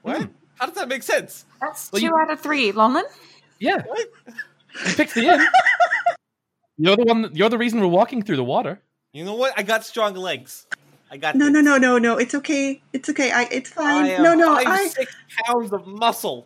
What? 0.04 0.18
Hmm. 0.22 0.28
How 0.60 0.68
does 0.68 0.76
that 0.76 0.88
make 0.88 1.02
sense? 1.04 1.46
That's 1.60 1.92
Well, 1.92 2.00
two 2.00 2.06
you- 2.06 2.16
out 2.18 2.30
of 2.32 2.40
three, 2.40 2.72
Lonlin. 2.72 3.04
Yeah, 3.60 3.82
What? 3.86 4.00
you 4.28 4.94
picked 4.96 5.16
the 5.16 5.26
inn. 5.34 5.48
You're 6.78 6.98
the 6.98 7.04
one. 7.06 7.30
You're 7.34 7.50
the 7.50 7.58
reason 7.58 7.80
we're 7.80 7.88
walking 7.88 8.22
through 8.22 8.36
the 8.36 8.44
water. 8.44 8.80
You 9.16 9.24
know 9.24 9.36
what? 9.36 9.54
I 9.56 9.64
got 9.64 9.86
strong 9.86 10.14
legs. 10.14 10.68
I 11.10 11.16
got. 11.16 11.36
No, 11.36 11.46
this. 11.46 11.54
no, 11.54 11.62
no, 11.62 11.78
no, 11.78 11.98
no. 11.98 12.18
It's 12.18 12.36
okay. 12.36 12.82
It's 12.92 13.08
okay. 13.10 13.32
I. 13.32 13.44
It's 13.44 13.72
I 13.72 13.76
fine. 13.76 14.06
am 14.08 14.24
No, 14.24 14.34
no. 14.34 14.56
five, 14.58 14.68
I. 14.68 14.88
six 14.88 15.16
pounds 15.46 15.72
of 15.72 15.88
muscle. 15.88 16.46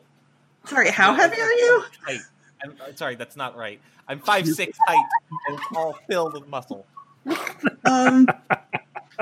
Sorry. 0.65 0.91
How 0.91 1.15
heavy 1.15 1.41
are 1.41 1.51
you? 1.51 1.83
Height. 2.03 2.19
I'm, 2.63 2.75
uh, 2.79 2.93
sorry, 2.95 3.15
that's 3.15 3.35
not 3.35 3.57
right. 3.57 3.79
I'm 4.07 4.19
five 4.19 4.47
six 4.55 4.77
height, 4.85 5.03
and 5.47 5.57
it's 5.57 5.65
all 5.75 5.97
filled 6.07 6.33
with 6.33 6.47
muscle. 6.47 6.85
Um. 7.85 8.27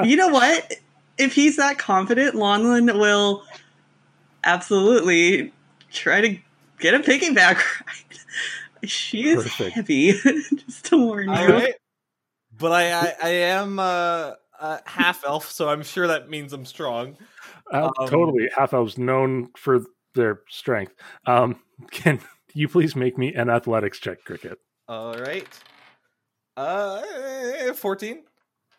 you 0.04 0.18
know 0.18 0.28
what? 0.28 0.74
If 1.18 1.34
he's 1.34 1.56
that 1.56 1.78
confident, 1.78 2.36
Lonlin 2.36 3.00
will 3.00 3.44
absolutely 4.44 5.54
try 5.90 6.20
to 6.20 6.38
get 6.80 6.94
a 6.96 7.00
piggyback 7.00 7.56
ride. 8.84 8.90
She 8.90 9.30
is 9.30 9.44
Perfect. 9.44 9.72
heavy. 9.74 10.12
Just 10.66 10.86
to 10.88 10.98
warn 10.98 11.30
you. 11.30 11.34
All 11.34 11.48
right, 11.48 11.74
but 12.58 12.72
I 12.72 12.92
I, 12.92 13.14
I 13.24 13.30
am 13.30 13.80
uh, 13.80 14.34
uh, 14.60 14.78
half 14.86 15.24
elf, 15.26 15.50
so 15.50 15.70
I'm 15.70 15.84
sure 15.84 16.08
that 16.08 16.30
means 16.30 16.54
I'm 16.54 16.66
strong. 16.66 17.18
Uh, 17.72 17.90
Um, 18.00 18.08
totally. 18.08 18.50
Half 18.56 18.74
elves 18.74 18.98
known 18.98 19.50
for 19.58 19.82
their 20.16 20.42
strength. 20.50 20.94
Um, 21.26 21.60
can 21.92 22.20
you 22.54 22.68
please 22.68 22.96
make 22.96 23.18
me 23.18 23.34
an 23.34 23.50
athletics 23.50 24.00
check, 24.00 24.24
Cricket? 24.24 24.60
All 24.88 25.18
right. 25.18 25.48
Uh, 26.56 27.74
fourteen. 27.74 28.24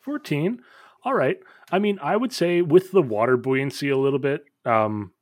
14. 0.02 0.60
All 1.04 1.14
right. 1.14 1.36
I 1.70 1.78
mean, 1.78 1.98
I 2.02 2.16
would 2.16 2.32
say 2.32 2.62
with 2.62 2.92
the 2.92 3.02
water 3.02 3.36
buoyancy 3.36 3.90
a 3.90 3.96
little 3.96 4.18
bit, 4.18 4.44
um, 4.64 5.12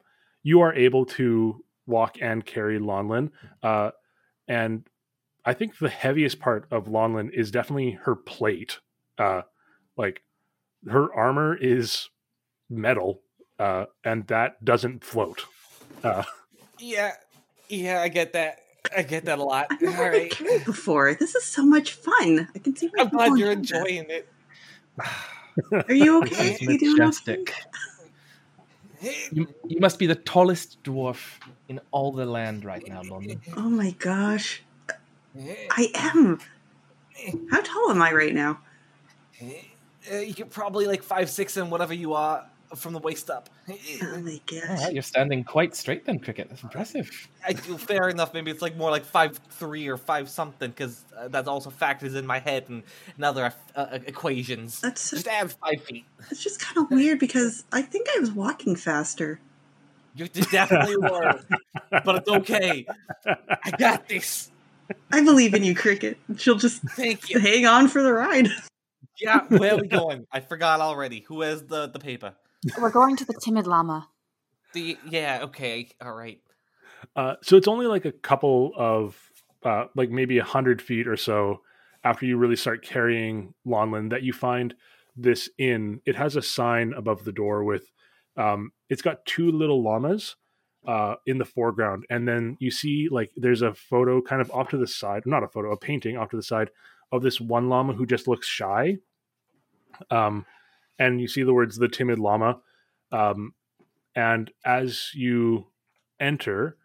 you 0.44 0.60
are 0.60 0.72
able 0.72 1.04
to 1.06 1.64
walk 1.86 2.16
and 2.20 2.44
carry 2.46 2.78
Lonlin. 2.78 3.30
Uh, 3.64 3.90
and 4.46 4.86
I 5.46 5.54
think 5.54 5.78
the 5.78 5.88
heaviest 5.88 6.40
part 6.40 6.66
of 6.72 6.86
Lonlin 6.86 7.30
is 7.32 7.50
definitely 7.52 7.92
her 8.02 8.16
plate. 8.16 8.80
Uh, 9.16 9.42
like 9.96 10.22
her 10.88 11.12
armor 11.14 11.56
is 11.56 12.10
metal, 12.68 13.22
uh, 13.58 13.86
and 14.04 14.26
that 14.26 14.64
doesn't 14.64 15.04
float. 15.04 15.46
Uh, 16.02 16.24
Yeah, 16.80 17.12
yeah, 17.68 18.00
I 18.02 18.08
get 18.08 18.32
that. 18.34 18.58
I 18.96 19.02
get 19.02 19.24
that 19.24 19.38
a 19.38 19.42
lot. 19.44 19.68
I've 19.70 19.82
All 19.82 19.88
never 19.92 20.10
been 20.10 20.20
right. 20.20 20.30
carried 20.30 20.64
before. 20.64 21.14
This 21.14 21.34
is 21.34 21.44
so 21.44 21.64
much 21.64 21.92
fun. 21.92 22.48
I 22.54 22.58
can 22.58 22.76
see. 22.76 22.90
I'm 22.98 23.08
glad 23.08 23.38
you're 23.38 23.52
enjoying 23.52 24.06
it. 24.08 24.28
Are 25.88 25.94
you 25.94 26.18
okay? 26.22 26.52
is 26.52 26.60
You 26.60 26.78
doing 26.78 26.92
okay? 26.92 27.00
majestic. 27.00 27.54
You, 29.32 29.46
you 29.68 29.80
must 29.80 29.98
be 29.98 30.06
the 30.06 30.14
tallest 30.14 30.82
dwarf 30.84 31.38
in 31.68 31.80
all 31.90 32.12
the 32.12 32.26
land 32.26 32.64
right 32.64 32.86
now, 32.88 33.02
Lonlin. 33.02 33.40
Oh 33.56 33.68
my 33.68 33.90
gosh, 33.92 34.62
I 35.70 35.88
am. 35.94 36.38
How 37.50 37.60
tall 37.62 37.90
am 37.90 38.02
I 38.02 38.12
right 38.12 38.34
now? 38.34 38.60
Uh, 39.42 40.16
you're 40.18 40.46
probably 40.46 40.86
like 40.86 41.02
five 41.02 41.28
six 41.30 41.56
and 41.56 41.70
whatever 41.70 41.94
you 41.94 42.14
are 42.14 42.46
from 42.74 42.92
the 42.92 42.98
waist 42.98 43.30
up. 43.30 43.48
Oh 43.68 43.74
my 44.20 44.32
All 44.32 44.38
gosh. 44.46 44.82
right, 44.84 44.92
you're 44.92 45.02
standing 45.02 45.44
quite 45.44 45.74
straight 45.76 46.04
then, 46.04 46.18
Cricket. 46.18 46.48
That's 46.48 46.62
impressive. 46.62 47.28
I 47.46 47.54
feel 47.54 47.78
fair 47.78 48.08
enough. 48.08 48.34
Maybe 48.34 48.50
it's 48.50 48.62
like 48.62 48.76
more 48.76 48.90
like 48.90 49.04
five 49.04 49.38
three 49.50 49.88
or 49.88 49.96
five 49.96 50.28
something 50.28 50.70
because 50.70 51.04
uh, 51.16 51.28
that 51.28 51.46
also 51.48 51.70
factors 51.70 52.14
in 52.14 52.26
my 52.26 52.38
head 52.38 52.64
and, 52.68 52.82
and 53.16 53.24
other 53.24 53.52
uh, 53.74 53.98
equations. 54.06 54.80
That's 54.80 55.10
Just 55.10 55.28
add 55.28 55.52
five 55.52 55.82
feet. 55.84 56.04
it's 56.30 56.42
just 56.42 56.60
kind 56.60 56.78
of 56.78 56.90
weird 56.90 57.18
because 57.18 57.64
I 57.72 57.82
think 57.82 58.08
I 58.16 58.20
was 58.20 58.32
walking 58.32 58.76
faster. 58.76 59.40
You 60.14 60.28
definitely 60.28 60.96
were, 60.96 61.40
but 61.90 62.16
it's 62.16 62.28
okay. 62.28 62.86
I 63.26 63.70
got 63.78 64.08
this. 64.08 64.50
I 65.12 65.24
believe 65.24 65.54
in 65.54 65.64
you, 65.64 65.74
Cricket. 65.74 66.18
She'll 66.36 66.56
just 66.56 66.82
Thank 66.82 67.30
you. 67.30 67.38
hang 67.38 67.66
on 67.66 67.88
for 67.88 68.02
the 68.02 68.12
ride. 68.12 68.48
Yeah, 69.20 69.46
where 69.48 69.74
are 69.74 69.80
we 69.80 69.88
going? 69.88 70.26
I 70.30 70.40
forgot 70.40 70.80
already. 70.80 71.24
Who 71.28 71.40
has 71.40 71.64
the 71.64 71.88
the 71.88 71.98
paper? 71.98 72.34
We're 72.78 72.90
going 72.90 73.16
to 73.16 73.24
the 73.24 73.38
timid 73.42 73.66
llama. 73.66 74.08
The 74.72 74.98
yeah. 75.08 75.40
Okay. 75.44 75.88
All 76.00 76.12
right. 76.12 76.40
Uh, 77.14 77.34
so 77.42 77.56
it's 77.56 77.68
only 77.68 77.86
like 77.86 78.04
a 78.04 78.12
couple 78.12 78.72
of, 78.76 79.16
uh, 79.64 79.84
like 79.94 80.10
maybe 80.10 80.38
a 80.38 80.44
hundred 80.44 80.82
feet 80.82 81.06
or 81.06 81.16
so 81.16 81.60
after 82.04 82.26
you 82.26 82.36
really 82.36 82.56
start 82.56 82.84
carrying 82.84 83.54
Lonlin 83.66 84.10
that 84.10 84.22
you 84.22 84.32
find 84.32 84.74
this 85.16 85.48
inn. 85.58 86.00
It 86.04 86.16
has 86.16 86.36
a 86.36 86.42
sign 86.42 86.92
above 86.94 87.24
the 87.24 87.32
door 87.32 87.64
with, 87.64 87.90
um, 88.36 88.72
it's 88.88 89.02
got 89.02 89.24
two 89.24 89.50
little 89.50 89.82
llamas 89.82 90.36
uh, 90.86 91.16
in 91.26 91.38
the 91.38 91.44
foreground, 91.44 92.06
and 92.10 92.26
then 92.26 92.56
you 92.60 92.70
see 92.70 93.08
like 93.10 93.30
there's 93.36 93.62
a 93.62 93.74
photo 93.74 94.20
kind 94.20 94.40
of 94.40 94.50
off 94.50 94.68
to 94.70 94.76
the 94.76 94.86
side, 94.86 95.22
not 95.26 95.42
a 95.42 95.48
photo, 95.48 95.72
a 95.72 95.76
painting 95.76 96.16
off 96.16 96.30
to 96.30 96.36
the 96.36 96.42
side 96.42 96.70
of 97.12 97.22
this 97.22 97.40
one 97.40 97.68
llama 97.68 97.92
who 97.92 98.06
just 98.06 98.28
looks 98.28 98.46
shy. 98.46 98.98
Um, 100.10 100.44
and 100.98 101.20
you 101.20 101.28
see 101.28 101.42
the 101.42 101.54
words 101.54 101.76
"the 101.76 101.88
timid 101.88 102.18
llama," 102.18 102.60
um, 103.12 103.54
and 104.14 104.50
as 104.64 105.10
you 105.14 105.66
enter 106.18 106.76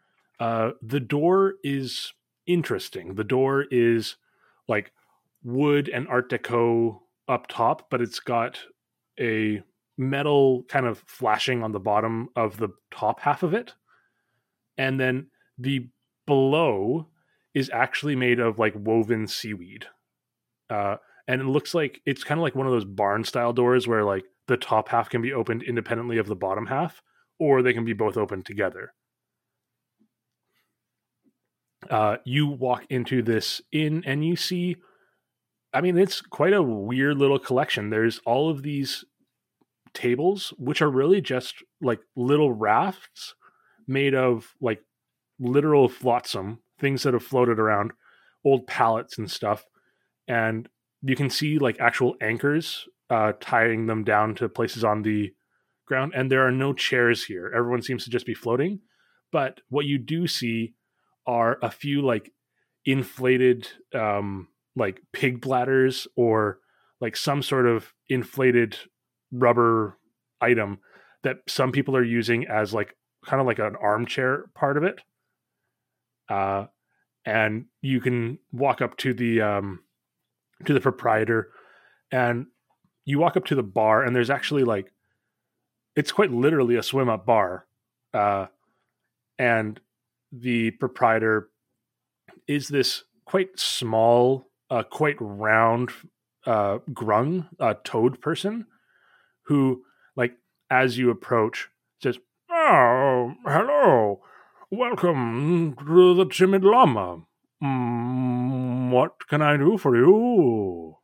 uh, 0.41 0.71
the 0.81 0.99
door 0.99 1.53
is 1.63 2.13
interesting. 2.47 3.13
The 3.13 3.23
door 3.23 3.65
is 3.69 4.15
like 4.67 4.91
wood 5.43 5.87
and 5.87 6.07
Art 6.07 6.31
Deco 6.31 6.99
up 7.27 7.45
top, 7.45 7.91
but 7.91 8.01
it's 8.01 8.19
got 8.19 8.59
a 9.19 9.61
metal 9.99 10.63
kind 10.67 10.87
of 10.87 11.03
flashing 11.05 11.61
on 11.61 11.73
the 11.73 11.79
bottom 11.79 12.29
of 12.35 12.57
the 12.57 12.69
top 12.89 13.19
half 13.19 13.43
of 13.43 13.53
it. 13.53 13.75
And 14.81 14.99
then 14.99 15.27
the 15.57 15.87
below 16.25 17.07
is 17.53 17.69
actually 17.73 18.15
made 18.15 18.39
of 18.39 18.57
like 18.57 18.73
woven 18.75 19.27
seaweed. 19.27 19.85
Uh, 20.69 20.95
and 21.27 21.41
it 21.41 21.45
looks 21.45 21.73
like 21.73 22.01
it's 22.05 22.23
kind 22.23 22.39
of 22.39 22.43
like 22.43 22.55
one 22.55 22.65
of 22.65 22.73
those 22.73 22.85
barn 22.85 23.23
style 23.23 23.53
doors 23.53 23.87
where 23.87 24.03
like 24.03 24.23
the 24.47 24.57
top 24.57 24.89
half 24.89 25.09
can 25.09 25.21
be 25.21 25.33
opened 25.33 25.63
independently 25.63 26.17
of 26.17 26.27
the 26.27 26.35
bottom 26.35 26.65
half, 26.67 27.01
or 27.39 27.61
they 27.61 27.73
can 27.73 27.85
be 27.85 27.93
both 27.93 28.17
opened 28.17 28.45
together 28.45 28.93
uh, 31.89 32.17
you 32.23 32.47
walk 32.47 32.85
into 32.89 33.21
this 33.21 33.61
inn 33.71 34.03
and 34.05 34.25
you 34.25 34.35
see 34.35 34.75
i 35.73 35.81
mean 35.81 35.97
it's 35.97 36.21
quite 36.21 36.53
a 36.53 36.61
weird 36.61 37.17
little 37.17 37.39
collection 37.39 37.89
there's 37.89 38.19
all 38.25 38.49
of 38.49 38.61
these 38.61 39.03
tables 39.93 40.53
which 40.57 40.81
are 40.81 40.89
really 40.89 41.21
just 41.21 41.55
like 41.81 41.99
little 42.15 42.51
rafts 42.53 43.35
made 43.87 44.13
of 44.13 44.53
like 44.61 44.81
literal 45.39 45.89
flotsam 45.89 46.59
things 46.79 47.03
that 47.03 47.13
have 47.13 47.23
floated 47.23 47.59
around 47.59 47.91
old 48.43 48.67
pallets 48.67 49.17
and 49.17 49.29
stuff. 49.29 49.65
And 50.27 50.67
you 51.01 51.15
can 51.15 51.29
see 51.29 51.59
like 51.59 51.79
actual 51.79 52.15
anchors 52.21 52.87
uh, 53.09 53.33
tying 53.39 53.87
them 53.87 54.03
down 54.03 54.35
to 54.35 54.49
places 54.49 54.83
on 54.83 55.01
the 55.01 55.33
ground. 55.85 56.13
And 56.15 56.31
there 56.31 56.45
are 56.45 56.51
no 56.51 56.73
chairs 56.73 57.25
here. 57.25 57.51
Everyone 57.55 57.81
seems 57.81 58.03
to 58.05 58.09
just 58.09 58.25
be 58.25 58.33
floating. 58.33 58.79
But 59.31 59.61
what 59.69 59.85
you 59.85 59.97
do 59.97 60.27
see 60.27 60.73
are 61.27 61.57
a 61.61 61.69
few 61.69 62.01
like 62.01 62.31
inflated 62.83 63.67
um 63.93 64.47
like 64.75 65.01
pig 65.13 65.39
bladders 65.39 66.07
or 66.15 66.57
like 66.99 67.15
some 67.15 67.43
sort 67.43 67.67
of 67.67 67.93
inflated 68.09 68.75
rubber 69.31 69.97
item 70.39 70.79
that 71.23 71.37
some 71.47 71.71
people 71.71 71.95
are 71.95 72.03
using 72.03 72.47
as 72.47 72.73
like 72.73 72.95
kind 73.25 73.39
of 73.39 73.47
like 73.47 73.59
an 73.59 73.75
armchair 73.75 74.45
part 74.53 74.77
of 74.77 74.83
it. 74.83 75.01
Uh 76.29 76.65
and 77.25 77.65
you 77.81 78.01
can 78.01 78.39
walk 78.51 78.81
up 78.81 78.97
to 78.97 79.13
the 79.13 79.41
um 79.41 79.79
to 80.65 80.73
the 80.73 80.81
proprietor 80.81 81.49
and 82.11 82.47
you 83.05 83.19
walk 83.19 83.37
up 83.37 83.45
to 83.45 83.55
the 83.55 83.63
bar 83.63 84.03
and 84.03 84.15
there's 84.15 84.29
actually 84.29 84.63
like 84.63 84.91
it's 85.95 86.11
quite 86.11 86.31
literally 86.31 86.75
a 86.75 86.83
swim 86.83 87.09
up 87.09 87.25
bar 87.25 87.65
uh 88.13 88.47
and 89.37 89.79
the 90.31 90.71
proprietor 90.71 91.49
is 92.47 92.67
this 92.67 93.03
quite 93.25 93.59
small, 93.59 94.47
uh, 94.69 94.83
quite 94.83 95.15
round, 95.19 95.89
uh, 96.45 96.79
grung, 96.91 97.47
uh, 97.59 97.75
toad 97.83 98.21
person 98.21 98.65
who, 99.43 99.83
like, 100.15 100.33
as 100.69 100.97
you 100.97 101.09
approach, 101.09 101.69
says, 102.01 102.17
"Oh, 102.49 103.10
hello, 103.45 104.21
welcome 104.69 105.75
to 105.85 106.15
the 106.15 106.25
timid 106.25 106.63
llama. 106.63 107.23
Mm, 107.63 108.91
what 108.91 109.27
can 109.27 109.41
I 109.41 109.57
do 109.57 109.77
for 109.77 109.95
you?" 109.95 110.97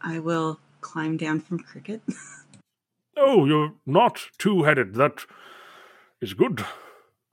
I 0.00 0.18
will 0.18 0.58
climb 0.80 1.16
down 1.16 1.40
from 1.40 1.58
Cricket. 1.60 2.02
Oh, 3.16 3.44
you're 3.44 3.74
not 3.86 4.28
two 4.38 4.62
headed. 4.62 4.94
That 4.94 5.26
is 6.20 6.34
good. 6.34 6.64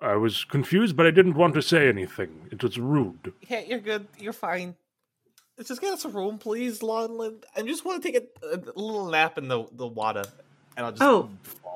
I 0.01 0.15
was 0.15 0.43
confused, 0.43 0.95
but 0.95 1.05
I 1.05 1.11
didn't 1.11 1.35
want 1.35 1.53
to 1.55 1.61
say 1.61 1.87
anything. 1.87 2.47
It 2.51 2.61
was 2.61 2.77
rude. 2.77 3.33
Yeah, 3.47 3.61
you're 3.61 3.79
good. 3.79 4.07
You're 4.17 4.33
fine. 4.33 4.75
Let's 5.57 5.69
just 5.69 5.81
get 5.81 5.93
us 5.93 6.05
a 6.05 6.09
room, 6.09 6.37
please, 6.37 6.79
Lonlin. 6.79 7.43
I 7.55 7.61
just 7.63 7.85
want 7.85 8.01
to 8.01 8.11
take 8.11 8.21
a, 8.21 8.47
a 8.47 8.57
little 8.79 9.09
nap 9.09 9.37
in 9.37 9.47
the 9.47 9.65
the 9.71 9.87
water, 9.87 10.23
and 10.77 10.85
I'll 10.85 10.91
just. 10.91 11.01
Oh. 11.03 11.29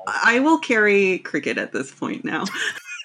Fall. 0.06 0.14
I 0.24 0.40
will 0.40 0.58
carry 0.58 1.18
Cricket 1.18 1.58
at 1.58 1.72
this 1.72 1.90
point 1.92 2.24
now. 2.24 2.44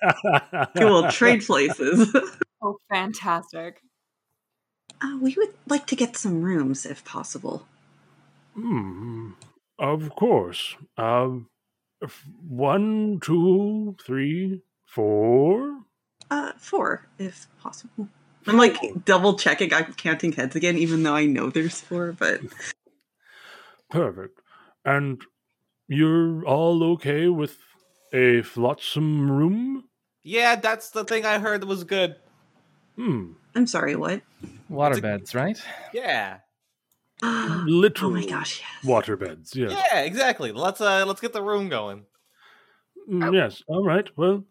we 0.76 0.86
will 0.86 1.10
trade 1.12 1.44
places. 1.46 2.16
Oh, 2.62 2.78
fantastic. 2.90 3.82
Uh, 5.02 5.18
we 5.22 5.34
would 5.38 5.54
like 5.68 5.88
to 5.88 5.96
get 5.96 6.18
some 6.18 6.42
rooms 6.42 6.86
if 6.86 7.06
possible. 7.06 7.66
Hmm. 8.54 9.30
Of 9.80 10.10
course. 10.14 10.76
Um. 10.98 11.48
f- 12.04 12.26
one, 12.46 13.22
two, 13.22 13.96
three, 14.06 14.62
four. 14.86 15.80
Uh, 16.30 16.52
four 16.58 17.08
if 17.18 17.48
possible. 17.62 18.10
I'm 18.46 18.58
like 18.58 19.06
double 19.06 19.38
checking. 19.38 19.74
I'm 19.74 19.94
counting 19.94 20.34
heads 20.34 20.58
again, 20.58 20.78
even 20.78 21.04
though 21.04 21.16
I 21.16 21.28
know 21.28 21.50
there's 21.50 21.80
four. 21.80 22.12
But 22.12 22.42
Perfect. 23.90 24.38
And 24.84 25.22
you're 25.90 26.46
all 26.46 26.82
okay 26.94 27.28
with 27.28 27.58
a 28.14 28.42
flotsam 28.44 29.30
room? 29.30 29.84
yeah, 30.24 30.56
that's 30.56 30.92
the 30.92 31.04
thing 31.04 31.26
I 31.26 31.40
heard 31.40 31.64
was 31.66 31.84
good. 31.84 32.16
Hmm. 32.96 33.34
I'm 33.56 33.68
sorry. 33.68 33.96
What? 33.96 34.22
Waterbeds, 34.72 35.34
right? 35.36 35.60
Yeah, 35.94 36.40
oh 37.24 37.64
Little 37.68 38.12
my 38.12 38.26
gosh! 38.26 38.62
Yes. 38.62 38.86
waterbeds. 38.86 39.56
Yes. 39.56 39.72
yeah, 39.92 40.02
exactly. 40.02 40.52
Let's 40.52 40.80
uh, 40.82 41.04
let's 41.06 41.20
get 41.22 41.34
the 41.34 41.42
room 41.44 41.68
going. 41.70 42.06
Mm, 43.10 43.34
Yes. 43.34 43.64
All 43.68 43.84
right. 43.84 44.08
Well, 44.16 44.46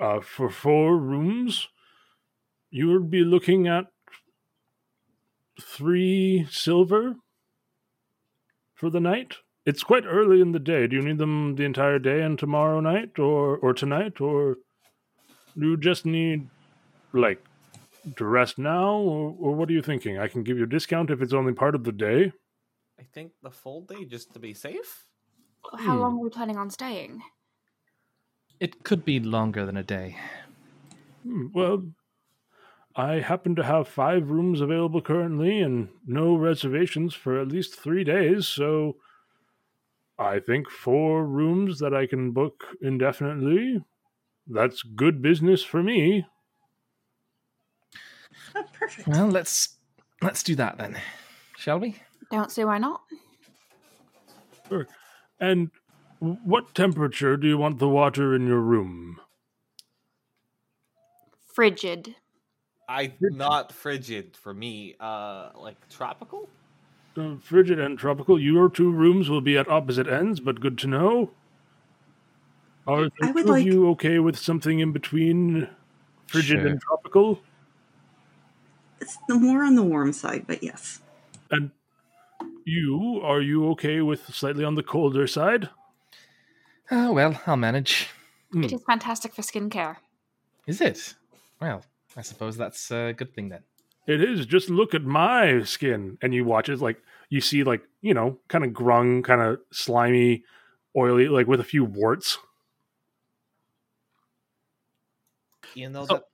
uh, 0.00 0.20
for 0.20 0.48
four 0.48 0.96
rooms, 0.96 1.68
you 2.70 2.90
would 2.92 3.10
be 3.10 3.22
looking 3.24 3.68
at 3.68 3.86
three 5.60 6.46
silver 6.50 7.16
for 8.74 8.88
the 8.90 9.00
night. 9.00 9.36
It's 9.66 9.82
quite 9.82 10.04
early 10.06 10.40
in 10.40 10.52
the 10.52 10.58
day. 10.58 10.86
Do 10.86 10.96
you 10.96 11.02
need 11.02 11.18
them 11.18 11.56
the 11.56 11.64
entire 11.64 11.98
day 11.98 12.22
and 12.22 12.38
tomorrow 12.38 12.80
night, 12.80 13.18
or 13.18 13.56
or 13.58 13.72
tonight, 13.74 14.20
or 14.20 14.56
do 15.58 15.70
you 15.70 15.76
just 15.76 16.04
need 16.06 16.48
like 17.12 17.44
to 18.16 18.24
rest 18.26 18.58
now, 18.58 18.94
or, 18.96 19.34
or 19.38 19.54
what 19.54 19.70
are 19.70 19.72
you 19.72 19.82
thinking? 19.82 20.18
I 20.18 20.28
can 20.28 20.42
give 20.44 20.58
you 20.58 20.64
a 20.64 20.68
discount 20.68 21.10
if 21.10 21.22
it's 21.22 21.34
only 21.34 21.54
part 21.54 21.74
of 21.74 21.84
the 21.84 21.92
day. 21.92 22.32
I 22.98 23.04
think 23.04 23.34
the 23.40 23.50
full 23.52 23.82
day 23.82 24.04
just 24.04 24.32
to 24.32 24.40
be 24.40 24.52
safe. 24.54 25.06
How 25.78 25.94
Hmm. 25.94 26.00
long 26.00 26.18
are 26.18 26.24
we 26.24 26.30
planning 26.30 26.58
on 26.58 26.70
staying? 26.70 27.22
It 28.58 28.82
could 28.82 29.04
be 29.04 29.20
longer 29.20 29.64
than 29.64 29.76
a 29.76 29.84
day. 29.84 30.16
Hmm, 31.22 31.48
Well, 31.52 31.94
I 32.96 33.20
happen 33.20 33.54
to 33.56 33.62
have 33.64 33.86
five 33.88 34.30
rooms 34.30 34.60
available 34.60 35.00
currently 35.00 35.60
and 35.60 35.90
no 36.06 36.34
reservations 36.36 37.14
for 37.14 37.38
at 37.40 37.48
least 37.48 37.76
three 37.78 38.02
days, 38.04 38.46
so 38.48 38.96
I 40.18 40.38
think 40.38 40.70
four 40.70 41.26
rooms 41.26 41.78
that 41.80 41.92
I 41.94 42.06
can 42.06 42.30
book 42.30 42.64
indefinitely. 42.80 43.84
That's 44.46 44.82
good 44.82 45.20
business 45.22 45.62
for 45.62 45.82
me. 45.82 46.26
Oh, 48.54 48.64
perfect. 48.72 49.08
Well, 49.08 49.28
let's 49.28 49.76
let's 50.22 50.42
do 50.42 50.54
that 50.56 50.78
then, 50.78 51.00
shall 51.56 51.80
we? 51.80 51.96
Don't 52.30 52.52
see 52.52 52.64
why 52.64 52.78
not. 52.78 53.02
And 55.40 55.70
what 56.18 56.74
temperature 56.74 57.36
do 57.36 57.48
you 57.48 57.58
want 57.58 57.78
the 57.78 57.88
water 57.88 58.34
in 58.34 58.46
your 58.46 58.60
room? 58.60 59.20
Frigid. 61.54 62.16
I 62.88 63.14
not 63.20 63.72
frigid 63.72 64.36
for 64.36 64.52
me. 64.52 64.94
Uh, 65.00 65.50
like 65.56 65.76
tropical. 65.88 66.48
Uh, 67.16 67.36
frigid 67.40 67.78
and 67.78 67.96
tropical. 67.98 68.40
Your 68.40 68.68
two 68.68 68.90
rooms 68.90 69.30
will 69.30 69.40
be 69.40 69.56
at 69.56 69.68
opposite 69.68 70.08
ends, 70.08 70.40
but 70.40 70.60
good 70.60 70.76
to 70.78 70.88
know. 70.88 71.30
Are 72.86 73.04
the 73.04 73.10
I 73.22 73.30
would 73.30 73.44
two 73.46 73.52
like- 73.52 73.60
of 73.62 73.66
you 73.66 73.88
okay 73.90 74.18
with 74.18 74.36
something 74.36 74.80
in 74.80 74.92
between 74.92 75.68
frigid 76.26 76.58
Sure. 76.60 76.66
and 76.66 76.80
tropical? 76.80 77.40
It's 79.00 79.16
more 79.28 79.62
on 79.64 79.74
the 79.76 79.82
warm 79.82 80.12
side, 80.12 80.44
but 80.46 80.62
yes. 80.62 81.00
And 81.50 81.70
you, 82.64 83.20
are 83.22 83.40
you 83.40 83.68
okay 83.70 84.00
with 84.00 84.24
slightly 84.34 84.64
on 84.64 84.74
the 84.74 84.82
colder 84.82 85.26
side? 85.26 85.68
Oh 86.90 87.12
well, 87.12 87.40
I'll 87.46 87.56
manage. 87.56 88.08
Hmm. 88.52 88.64
It 88.64 88.72
is 88.72 88.82
fantastic 88.82 89.34
for 89.34 89.42
skincare. 89.42 89.96
Is 90.66 90.80
it? 90.80 91.14
Well, 91.60 91.84
I 92.16 92.22
suppose 92.22 92.56
that's 92.56 92.90
a 92.90 93.12
good 93.16 93.34
thing 93.34 93.50
then. 93.50 93.62
It 94.06 94.20
is. 94.22 94.46
Just 94.46 94.68
look 94.70 94.94
at 94.94 95.02
my 95.02 95.62
skin. 95.62 96.18
And 96.22 96.34
you 96.34 96.44
watch 96.44 96.68
it 96.68 96.80
like 96.80 97.02
you 97.30 97.40
see 97.40 97.64
like, 97.64 97.82
you 98.02 98.14
know, 98.14 98.38
kind 98.48 98.64
of 98.64 98.70
grung, 98.72 99.24
kind 99.24 99.40
of 99.40 99.58
slimy, 99.72 100.44
oily, 100.96 101.28
like 101.28 101.46
with 101.46 101.60
a 101.60 101.64
few 101.64 101.84
warts. 101.84 102.38
You 105.74 105.88
know 105.90 106.06
So- 106.06 106.14
that. 106.14 106.24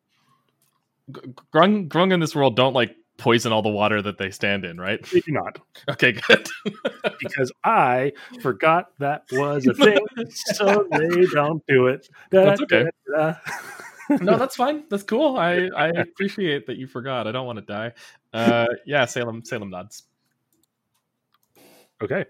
G- 1.13 1.33
grung, 1.53 1.89
grung 1.89 2.13
in 2.13 2.21
this 2.21 2.35
world 2.37 2.55
don't 2.57 2.73
like 2.75 2.95
poison 3.19 3.53
all 3.53 3.63
the 3.63 3.69
water 3.69 4.01
that 4.01 4.17
they 4.17 4.31
stand 4.31 4.65
in, 4.65 4.79
right? 4.81 5.03
They 5.11 5.21
do 5.21 5.33
not. 5.33 5.59
Okay, 5.89 6.13
good. 6.13 6.49
Because 7.19 7.53
I 7.65 8.13
forgot 8.41 8.93
that 8.99 9.25
was 9.33 9.67
a 9.67 9.75
thing. 9.75 9.99
so 10.31 10.87
they 10.91 11.27
don't 11.33 11.63
do 11.67 11.87
it. 11.89 12.09
That's 12.31 12.61
okay. 12.63 12.85
Da, 13.15 13.17
da, 13.17 13.33
da. 13.33 13.39
no, 14.21 14.37
that's 14.39 14.57
fine. 14.57 14.85
That's 14.91 15.03
cool. 15.03 15.37
I 15.37 15.69
I 15.77 15.89
appreciate 15.89 16.67
that 16.67 16.77
you 16.77 16.87
forgot. 16.87 17.27
I 17.27 17.33
don't 17.33 17.47
want 17.47 17.59
to 17.59 17.65
die. 17.65 17.93
Uh, 18.33 18.67
yeah, 18.87 19.05
Salem 19.05 19.45
Salem 19.45 19.71
nods. 19.71 20.05
Okay, 22.03 22.25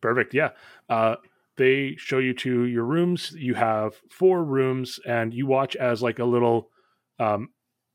perfect. 0.00 0.34
Yeah. 0.34 0.50
Uh, 0.88 1.16
they 1.56 1.94
show 1.96 2.18
you 2.18 2.34
to 2.34 2.64
your 2.64 2.84
rooms. 2.84 3.32
You 3.32 3.54
have 3.54 3.94
four 4.10 4.44
rooms, 4.44 4.98
and 5.06 5.32
you 5.32 5.46
watch 5.46 5.76
as 5.76 6.02
like 6.02 6.18
a 6.18 6.24
little 6.24 6.70
um, 7.18 7.50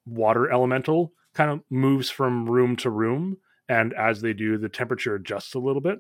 water 0.06 0.52
elemental 0.52 1.13
kind 1.34 1.52
of 1.52 1.62
moves 1.69 2.10
from 2.10 2.49
room 2.49 2.75
to 2.78 2.89
room. 2.89 3.38
And 3.67 3.93
as 3.93 4.21
they 4.21 4.34
do, 4.34 4.58
the 4.58 4.69
temperature 4.69 5.15
adjusts 5.15 5.54
a 5.54 5.60
little 5.60 5.82
bit. 5.82 5.99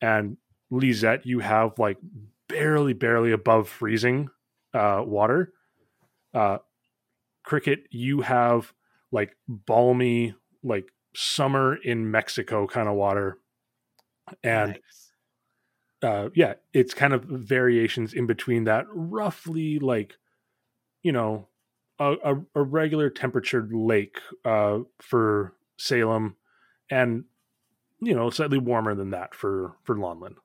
And 0.00 0.38
Lisette, 0.70 1.26
you 1.26 1.40
have 1.40 1.78
like 1.78 1.98
barely, 2.48 2.94
barely 2.94 3.32
above 3.32 3.68
freezing 3.68 4.30
uh, 4.72 5.02
water. 5.04 5.52
Uh, 6.32 6.58
Cricket, 7.44 7.86
you 7.90 8.20
have 8.22 8.72
like 9.10 9.36
balmy, 9.48 10.34
like 10.62 10.86
summer 11.14 11.76
in 11.76 12.10
Mexico 12.10 12.66
kind 12.66 12.88
of 12.88 12.94
water. 12.94 13.38
And 14.42 14.72
Nice. 14.74 15.12
uh 16.02 16.28
yeah 16.34 16.54
it's 16.72 16.94
kind 16.94 17.12
of 17.12 17.24
variations 17.24 18.12
in 18.12 18.26
between 18.26 18.64
that 18.64 18.86
roughly 18.90 19.78
like 19.78 20.16
you 21.02 21.12
know 21.12 21.48
a, 21.98 22.16
a, 22.24 22.42
a 22.56 22.62
regular 22.62 23.10
temperatured 23.10 23.72
lake 23.72 24.18
uh 24.44 24.80
for 25.00 25.54
salem 25.78 26.36
and 26.90 27.24
you 28.00 28.14
know 28.14 28.30
slightly 28.30 28.58
warmer 28.58 28.94
than 28.94 29.10
that 29.10 29.34
for 29.34 29.76
for 29.84 29.96
Lonlin. 29.96 30.36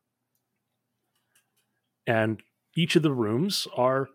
and 2.05 2.41
each 2.75 2.95
of 2.95 3.03
the 3.03 3.11
rooms 3.11 3.67
are 3.75 4.09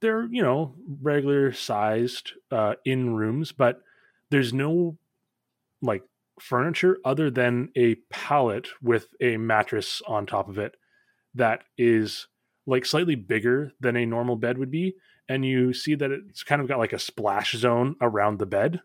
they're 0.00 0.26
you 0.26 0.42
know 0.42 0.74
regular 1.00 1.52
sized 1.52 2.32
uh 2.50 2.74
in 2.84 3.14
rooms 3.14 3.52
but 3.52 3.80
there's 4.30 4.52
no 4.52 4.96
like 5.82 6.02
furniture 6.40 6.98
other 7.04 7.30
than 7.30 7.68
a 7.76 7.96
pallet 8.10 8.68
with 8.82 9.08
a 9.20 9.36
mattress 9.36 10.00
on 10.06 10.24
top 10.24 10.48
of 10.48 10.58
it 10.58 10.76
that 11.34 11.64
is 11.76 12.28
like 12.66 12.84
slightly 12.86 13.14
bigger 13.16 13.72
than 13.80 13.96
a 13.96 14.06
normal 14.06 14.36
bed 14.36 14.58
would 14.58 14.70
be 14.70 14.94
and 15.28 15.44
you 15.44 15.72
see 15.72 15.94
that 15.94 16.10
it's 16.10 16.42
kind 16.42 16.62
of 16.62 16.68
got 16.68 16.78
like 16.78 16.92
a 16.92 16.98
splash 16.98 17.52
zone 17.56 17.96
around 18.00 18.38
the 18.38 18.46
bed 18.46 18.80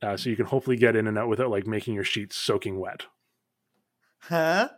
uh, 0.00 0.16
so 0.16 0.30
you 0.30 0.36
can 0.36 0.46
hopefully 0.46 0.76
get 0.76 0.94
in 0.94 1.08
and 1.08 1.18
out 1.18 1.28
without 1.28 1.50
like 1.50 1.66
making 1.66 1.94
your 1.94 2.04
sheets 2.04 2.36
soaking 2.36 2.78
wet 2.78 3.06
Huh? 4.20 4.68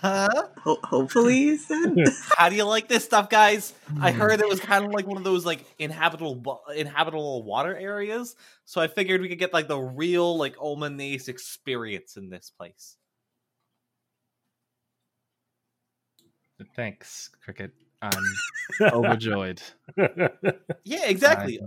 Huh? 0.00 0.28
Ho- 0.64 0.80
hopefully, 0.84 1.38
you 1.38 1.58
said. 1.58 1.94
How 2.36 2.48
do 2.48 2.56
you 2.56 2.64
like 2.64 2.88
this 2.88 3.04
stuff, 3.04 3.28
guys? 3.30 3.72
I 4.00 4.10
Hmm. 4.10 4.18
heard 4.18 4.40
it 4.40 4.48
was 4.48 4.60
kind 4.60 4.84
of 4.84 4.92
like 4.92 5.06
one 5.06 5.18
of 5.18 5.24
those 5.24 5.44
like 5.44 5.64
inhabitable 5.78 6.60
inhabitable 6.74 7.42
water 7.44 7.76
areas, 7.76 8.36
so 8.64 8.80
I 8.80 8.88
figured 8.88 9.20
we 9.20 9.28
could 9.28 9.38
get 9.38 9.52
like 9.52 9.68
the 9.68 9.78
real 9.78 10.36
like 10.38 10.56
Omanese 10.56 11.28
experience 11.28 12.16
in 12.16 12.30
this 12.30 12.50
place. 12.50 12.96
Thanks, 16.74 17.30
Cricket. 17.42 17.72
I'm 18.02 18.42
overjoyed. 18.92 19.62
Yeah, 20.84 21.06
exactly. 21.08 21.60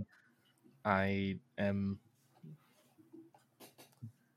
I, 0.86 0.86
I 0.86 1.38
am 1.58 2.00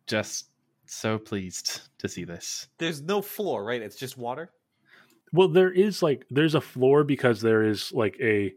just 0.06 0.46
so 0.94 1.18
pleased 1.18 1.80
to 1.98 2.08
see 2.08 2.24
this. 2.24 2.68
There's 2.78 3.02
no 3.02 3.20
floor, 3.22 3.64
right? 3.64 3.82
It's 3.82 3.96
just 3.96 4.16
water. 4.16 4.50
well 5.32 5.48
there 5.48 5.70
is 5.72 6.02
like 6.02 6.24
there's 6.30 6.54
a 6.54 6.60
floor 6.60 7.02
because 7.04 7.40
there 7.40 7.62
is 7.64 7.92
like 7.92 8.16
a 8.20 8.54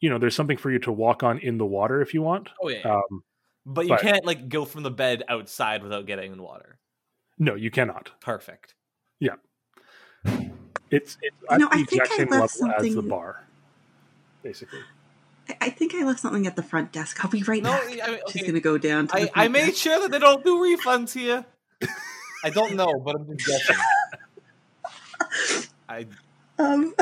you 0.00 0.10
know 0.10 0.18
there's 0.18 0.34
something 0.34 0.56
for 0.56 0.70
you 0.70 0.78
to 0.80 0.92
walk 0.92 1.22
on 1.22 1.38
in 1.38 1.56
the 1.56 1.64
water 1.66 2.02
if 2.02 2.12
you 2.14 2.20
want 2.22 2.48
Oh 2.62 2.68
yeah, 2.68 2.82
um 2.96 3.22
but 3.64 3.82
you 3.86 3.90
but- 3.90 4.00
can't 4.00 4.24
like 4.24 4.48
go 4.48 4.64
from 4.64 4.82
the 4.82 4.90
bed 4.90 5.22
outside 5.28 5.82
without 5.82 6.04
getting 6.06 6.32
in 6.32 6.42
water. 6.42 6.78
no 7.38 7.54
you 7.54 7.70
cannot 7.70 8.10
Perfect. 8.20 8.74
Yeah. 9.20 9.36
It's 10.90 11.16
it's 11.22 11.36
You 11.42 11.48
at 11.50 11.60
know, 11.60 11.68
the 11.68 11.74
I 11.76 11.84
think 11.84 12.02
exact 12.02 12.12
I 12.12 12.16
same 12.16 12.28
level 12.28 12.48
left 12.68 12.80
as 12.84 12.94
the 12.94 13.02
bar 13.02 13.44
basically 14.42 14.80
I- 15.48 15.56
I 15.62 15.70
think 15.70 15.94
I 15.94 16.04
left 16.04 16.20
something 16.20 16.46
at 16.46 16.56
the 16.56 16.62
front 16.62 16.92
desk. 16.92 17.22
I'll 17.24 17.30
be 17.30 17.42
right 17.42 17.62
No, 17.62 17.70
back. 17.72 17.82
I 18.02 18.10
mean, 18.12 18.20
She's 18.30 18.46
gonna 18.46 18.60
go 18.60 18.78
down 18.78 19.08
to 19.08 19.14
I, 19.14 19.18
front 19.20 19.32
I 19.34 19.48
made 19.48 19.66
desk. 19.66 19.76
sure 19.78 20.00
that 20.00 20.10
they 20.10 20.18
don't 20.18 20.44
do 20.44 20.56
refunds 20.58 21.12
here. 21.12 21.44
I 22.44 22.50
don't 22.50 22.74
know, 22.74 22.92
but 23.04 23.16
I'm 23.16 23.36
just 23.38 23.46
guessing. 23.46 23.76
I 25.88 26.06
Um, 26.58 26.94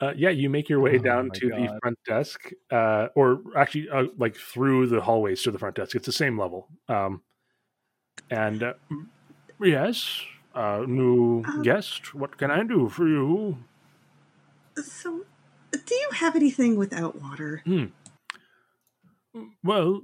uh, 0.00 0.12
yeah 0.16 0.30
you 0.30 0.50
make 0.50 0.68
your 0.68 0.80
way 0.80 0.98
Oh 0.98 1.02
down 1.02 1.28
my 1.28 1.34
to 1.34 1.48
the 1.50 1.78
front 1.80 1.98
desk 2.06 2.50
uh 2.70 3.08
or 3.14 3.40
actually 3.56 3.88
uh, 3.90 4.04
like 4.18 4.36
through 4.36 4.86
the 4.88 5.00
hallways 5.00 5.42
to 5.42 5.50
the 5.50 5.58
front 5.58 5.76
desk 5.76 5.94
it's 5.94 6.06
the 6.06 6.12
same 6.12 6.38
level 6.38 6.68
um 6.88 7.22
and 8.30 8.62
uh, 8.62 8.74
yes 9.60 10.20
uh 10.54 10.84
new 10.86 11.42
Um, 11.46 11.62
guest 11.62 12.14
what 12.14 12.36
can 12.38 12.50
i 12.50 12.62
do 12.62 12.88
for 12.88 13.06
you 13.08 13.58
so, 14.82 15.24
do 15.72 15.94
you 15.94 16.08
have 16.14 16.36
anything 16.36 16.76
without 16.76 17.20
water? 17.20 17.62
well 19.64 20.02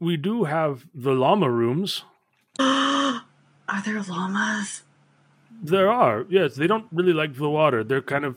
we 0.00 0.16
do 0.16 0.44
have 0.44 0.86
the 0.94 1.12
llama 1.12 1.50
rooms 1.50 2.02
Are 3.68 3.82
there 3.84 4.00
llamas? 4.00 4.82
There 5.62 5.90
are, 5.90 6.24
yes. 6.28 6.54
They 6.54 6.66
don't 6.66 6.86
really 6.92 7.12
like 7.12 7.34
the 7.34 7.48
water. 7.50 7.82
They're 7.82 8.02
kind 8.02 8.24
of, 8.24 8.36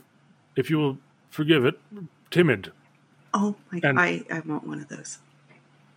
if 0.55 0.69
you 0.69 0.77
will 0.77 0.97
forgive 1.29 1.65
it, 1.65 1.79
timid. 2.31 2.71
Oh 3.33 3.55
my! 3.71 3.79
And- 3.83 3.99
I 3.99 4.23
I 4.31 4.39
want 4.39 4.65
one 4.67 4.79
of 4.81 4.87
those. 4.87 5.19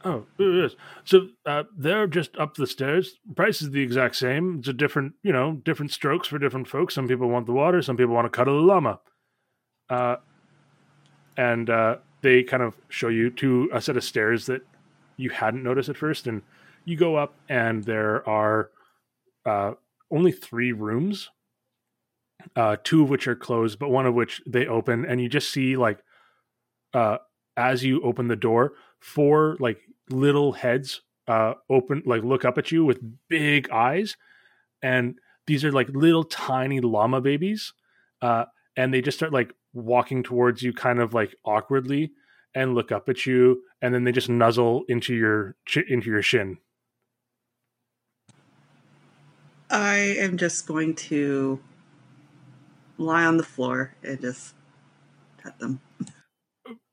Oh, 0.05 0.27
yes. 0.37 0.73
So 1.05 1.29
uh, 1.47 1.63
they're 1.79 2.09
just 2.09 2.37
up 2.37 2.57
the 2.57 2.67
stairs. 2.67 3.19
Price 3.37 3.63
is 3.63 3.71
the 3.71 3.81
exact 3.81 4.17
same. 4.17 4.59
It's 4.59 4.67
a 4.67 4.73
different, 4.73 5.15
you 5.23 5.33
know, 5.33 5.53
different 5.65 5.93
strokes 5.93 6.27
for 6.27 6.41
different 6.41 6.67
folks. 6.67 6.95
Some 6.95 7.07
people 7.07 7.29
want 7.29 7.47
the 7.47 7.53
water. 7.53 7.81
Some 7.83 7.97
people 7.97 8.13
want 8.13 8.25
to 8.27 8.37
cuddle 8.37 8.59
a 8.59 8.65
llama. 8.67 8.99
Uh, 9.89 10.17
and 11.37 11.71
uh, 11.71 11.97
they 12.23 12.43
kind 12.43 12.63
of 12.63 12.77
show 12.89 13.09
you 13.09 13.31
to 13.31 13.71
a 13.73 13.81
set 13.81 13.97
of 13.97 14.05
stairs 14.05 14.47
that 14.47 14.63
you 15.17 15.31
hadn't 15.31 15.63
noticed 15.63 15.89
at 15.89 15.97
first, 15.97 16.27
and 16.27 16.43
you 16.85 16.97
go 16.97 17.17
up, 17.17 17.35
and 17.49 17.85
there 17.85 18.27
are 18.29 18.71
uh, 19.47 19.73
only 20.11 20.33
three 20.33 20.73
rooms, 20.73 21.31
uh, 22.57 22.77
two 22.83 23.03
of 23.03 23.11
which 23.11 23.27
are 23.29 23.37
closed, 23.37 23.79
but 23.79 23.91
one 23.91 24.07
of 24.07 24.15
which 24.15 24.43
they 24.47 24.67
open, 24.67 25.05
and 25.05 25.21
you 25.21 25.29
just 25.29 25.51
see 25.51 25.77
like, 25.77 25.99
uh, 26.95 27.19
as 27.57 27.85
you 27.85 28.01
open 28.03 28.29
the 28.29 28.37
door, 28.37 28.73
four 29.03 29.57
like 29.59 29.81
little 30.09 30.53
heads 30.53 31.03
uh 31.29 31.55
open 31.71 32.03
like 32.07 32.23
look 32.23 32.45
up 32.45 32.59
at 32.59 32.73
you 32.73 32.85
with 32.85 33.01
big 33.29 33.71
eyes 33.71 34.17
and 34.83 35.19
these 35.47 35.65
are 35.65 35.73
like 35.73 35.89
little 35.91 36.25
tiny 36.25 36.81
llama 36.81 37.21
babies 37.21 37.73
uh 38.23 38.45
and 38.77 38.93
they 38.93 39.01
just 39.01 39.19
start 39.19 39.33
like 39.33 39.53
walking 39.73 40.23
towards 40.23 40.63
you 40.63 40.73
kind 40.73 41.01
of 41.01 41.15
like 41.15 41.35
awkwardly 41.45 42.13
and 42.55 42.75
look 42.75 42.93
up 42.93 43.09
at 43.09 43.27
you 43.27 43.63
and 43.81 43.95
then 43.95 44.05
they 44.05 44.13
just 44.13 44.29
nuzzle 44.29 44.85
into 44.89 45.15
your 45.15 45.57
into 45.89 46.11
your 46.11 46.23
shin 46.23 46.59
I 49.71 49.97
am 50.19 50.37
just 50.37 50.67
going 50.67 50.95
to 50.97 51.59
lie 52.99 53.25
on 53.25 53.39
the 53.39 53.43
floor 53.43 53.95
and 54.03 54.21
just 54.21 54.55
pet 55.43 55.59
them. 55.59 55.81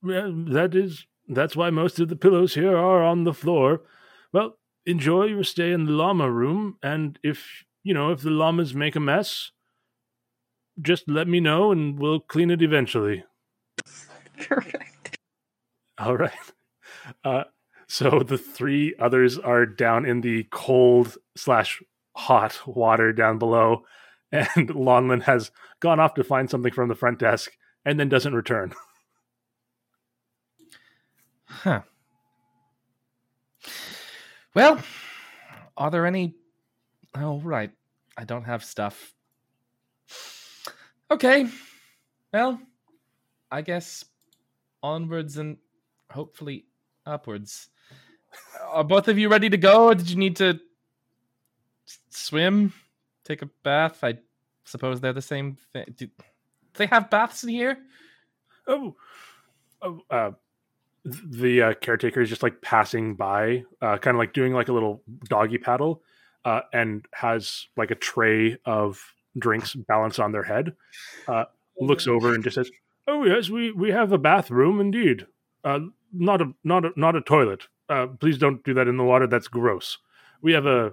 yeah, 0.02 0.30
that 0.48 0.74
is 0.74 1.06
that's 1.28 1.54
why 1.54 1.70
most 1.70 2.00
of 2.00 2.08
the 2.08 2.16
pillows 2.16 2.54
here 2.54 2.76
are 2.76 3.04
on 3.04 3.24
the 3.24 3.34
floor 3.34 3.82
well 4.32 4.56
enjoy 4.86 5.24
your 5.24 5.44
stay 5.44 5.72
in 5.72 5.84
the 5.84 5.92
llama 5.92 6.30
room 6.30 6.76
and 6.82 7.18
if 7.22 7.64
you 7.82 7.92
know 7.94 8.10
if 8.10 8.22
the 8.22 8.30
llamas 8.30 8.74
make 8.74 8.96
a 8.96 9.00
mess 9.00 9.52
just 10.80 11.08
let 11.08 11.28
me 11.28 11.40
know 11.40 11.72
and 11.72 11.98
we'll 11.98 12.20
clean 12.20 12.50
it 12.50 12.62
eventually 12.62 13.24
Perfect. 14.40 15.18
All 15.98 16.16
right. 16.16 16.32
Uh, 17.24 17.44
so 17.88 18.20
the 18.20 18.38
three 18.38 18.94
others 18.98 19.38
are 19.38 19.66
down 19.66 20.06
in 20.06 20.20
the 20.20 20.44
cold 20.50 21.16
slash 21.36 21.82
hot 22.16 22.60
water 22.66 23.12
down 23.12 23.38
below, 23.38 23.84
and 24.32 24.68
Lonlin 24.70 25.22
has 25.22 25.50
gone 25.80 26.00
off 26.00 26.14
to 26.14 26.24
find 26.24 26.48
something 26.48 26.72
from 26.72 26.88
the 26.88 26.94
front 26.94 27.18
desk 27.18 27.52
and 27.84 27.98
then 27.98 28.08
doesn't 28.08 28.34
return. 28.34 28.72
Huh. 31.52 31.80
Well, 34.54 34.80
are 35.76 35.90
there 35.90 36.06
any. 36.06 36.36
Oh, 37.12 37.40
right. 37.40 37.72
I 38.16 38.22
don't 38.22 38.44
have 38.44 38.64
stuff. 38.64 39.12
Okay. 41.10 41.46
Well, 42.32 42.60
I 43.50 43.62
guess 43.62 44.04
onwards 44.82 45.36
and 45.36 45.56
hopefully 46.10 46.66
upwards. 47.04 47.68
Are 48.68 48.84
both 48.84 49.08
of 49.08 49.18
you 49.18 49.28
ready 49.28 49.50
to 49.50 49.56
go, 49.56 49.86
or 49.86 49.94
did 49.94 50.08
you 50.08 50.16
need 50.16 50.36
to 50.36 50.60
swim, 52.10 52.72
take 53.24 53.42
a 53.42 53.50
bath? 53.64 54.04
I 54.04 54.18
suppose 54.64 55.00
they're 55.00 55.12
the 55.12 55.20
same 55.20 55.56
thing. 55.72 55.86
Do 55.96 56.08
they 56.74 56.86
have 56.86 57.10
baths 57.10 57.42
in 57.42 57.50
here? 57.50 57.78
Oh, 58.68 58.94
oh 59.82 60.00
uh, 60.10 60.30
the 61.04 61.62
uh, 61.62 61.74
caretaker 61.74 62.20
is 62.20 62.28
just 62.28 62.44
like 62.44 62.62
passing 62.62 63.16
by, 63.16 63.64
uh, 63.82 63.98
kind 63.98 64.14
of 64.14 64.18
like 64.18 64.32
doing 64.32 64.52
like 64.52 64.68
a 64.68 64.72
little 64.72 65.02
doggy 65.24 65.58
paddle, 65.58 66.02
uh, 66.44 66.60
and 66.72 67.04
has 67.12 67.66
like 67.76 67.90
a 67.90 67.96
tray 67.96 68.56
of 68.64 69.02
drinks 69.38 69.74
balanced 69.74 70.20
on 70.20 70.32
their 70.32 70.44
head. 70.44 70.74
Uh, 71.26 71.44
looks 71.80 72.06
over 72.06 72.34
and 72.34 72.44
just 72.44 72.54
says, 72.54 72.70
"Oh 73.06 73.24
yes, 73.24 73.48
we 73.48 73.72
we 73.72 73.90
have 73.90 74.12
a 74.12 74.18
bathroom 74.18 74.80
indeed. 74.80 75.26
Uh, 75.64 75.80
not 76.12 76.40
a 76.40 76.52
not 76.64 76.84
a 76.84 76.90
not 76.96 77.16
a 77.16 77.20
toilet. 77.20 77.68
Uh, 77.88 78.06
please 78.06 78.38
don't 78.38 78.62
do 78.64 78.74
that 78.74 78.88
in 78.88 78.96
the 78.96 79.04
water. 79.04 79.26
That's 79.26 79.48
gross. 79.48 79.98
We 80.42 80.52
have 80.52 80.66
a 80.66 80.92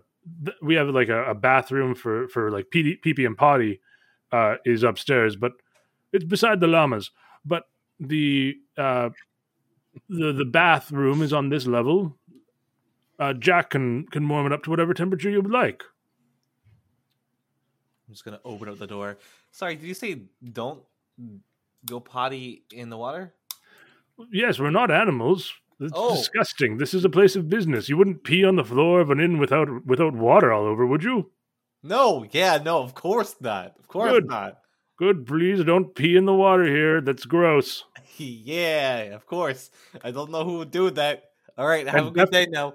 we 0.61 0.75
have 0.75 0.89
like 0.89 1.09
a, 1.09 1.31
a 1.31 1.35
bathroom 1.35 1.95
for 1.95 2.27
for 2.27 2.51
like 2.51 2.69
pee 2.71 2.95
pee 2.95 3.25
and 3.25 3.37
potty 3.37 3.81
uh, 4.31 4.55
is 4.65 4.83
upstairs, 4.83 5.35
but 5.35 5.53
it's 6.11 6.25
beside 6.25 6.59
the 6.59 6.67
llamas. 6.67 7.11
But 7.45 7.63
the 7.99 8.55
uh, 8.77 9.09
the 10.09 10.33
the 10.33 10.45
bathroom 10.45 11.21
is 11.21 11.33
on 11.33 11.49
this 11.49 11.67
level. 11.67 12.17
Uh, 13.19 13.33
Jack 13.33 13.71
can 13.71 14.05
can 14.07 14.27
warm 14.27 14.45
it 14.45 14.53
up 14.53 14.63
to 14.63 14.69
whatever 14.69 14.93
temperature 14.93 15.29
you 15.29 15.41
would 15.41 15.51
like. 15.51 15.83
I'm 18.07 18.13
just 18.13 18.23
gonna 18.25 18.39
open 18.45 18.69
up 18.69 18.79
the 18.79 18.87
door. 18.87 19.17
Sorry, 19.51 19.75
did 19.75 19.85
you 19.85 19.93
say 19.93 20.21
don't 20.53 20.81
go 21.85 21.99
potty 21.99 22.63
in 22.71 22.89
the 22.89 22.97
water? 22.97 23.33
Yes, 24.31 24.59
we're 24.59 24.69
not 24.71 24.89
animals. 24.91 25.53
It's 25.79 25.91
Oh. 25.95 26.15
disgusting. 26.15 26.77
This 26.77 26.93
is 26.93 27.05
a 27.05 27.09
place 27.09 27.35
of 27.35 27.49
business. 27.49 27.87
You 27.89 27.97
wouldn't 27.97 28.23
pee 28.23 28.43
on 28.43 28.55
the 28.55 28.63
floor 28.63 28.99
of 29.01 29.11
an 29.11 29.19
inn 29.19 29.37
without 29.37 29.85
without 29.85 30.13
water 30.13 30.51
all 30.51 30.65
over, 30.65 30.85
would 30.85 31.03
you? 31.03 31.29
No, 31.83 32.25
yeah, 32.31 32.57
no, 32.57 32.81
of 32.81 32.95
course 32.95 33.35
not. 33.39 33.75
Of 33.77 33.87
course 33.87 34.11
Good. 34.11 34.27
not. 34.27 34.59
Good, 34.97 35.27
please 35.27 35.63
don't 35.63 35.93
pee 35.93 36.15
in 36.17 36.25
the 36.25 36.33
water 36.33 36.63
here. 36.65 37.01
That's 37.01 37.25
gross. 37.25 37.83
yeah, 38.17 39.13
of 39.13 39.27
course. 39.27 39.69
I 40.03 40.09
don't 40.11 40.31
know 40.31 40.43
who 40.43 40.57
would 40.59 40.71
do 40.71 40.89
that. 40.91 41.25
All 41.57 41.67
right, 41.67 41.85
have 41.87 41.95
And 41.95 42.07
a 42.07 42.11
good 42.11 42.31
def- 42.31 42.31
day 42.31 42.47
now. 42.49 42.73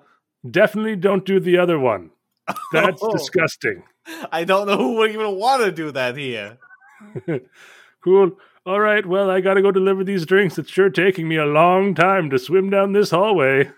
Definitely 0.49 0.97
don't 0.97 1.25
do 1.25 1.41
the 1.41 1.59
other 1.59 1.79
one. 1.81 2.11
That's 2.73 3.03
Oh, 3.03 3.13
disgusting. 3.13 3.83
I 4.33 4.45
don't 4.45 4.67
know 4.67 4.77
who 4.77 4.97
would 4.97 5.11
even 5.11 5.37
want 5.37 5.63
to 5.63 5.73
do 5.73 5.91
that 5.93 6.17
here. 6.17 6.59
Cool. 8.03 8.33
All 8.67 8.81
right, 8.81 9.07
well, 9.07 9.31
I 9.31 9.41
gotta 9.41 9.63
go 9.63 9.71
deliver 9.71 10.03
these 10.03 10.27
drinks. 10.27 10.59
It's 10.59 10.71
sure 10.71 10.91
taking 10.91 11.29
me 11.29 11.37
a 11.37 11.47
long 11.47 11.95
time 11.95 12.31
to 12.31 12.39
swim 12.39 12.69
down 12.69 12.93
this 12.93 13.11
hallway. 13.11 13.71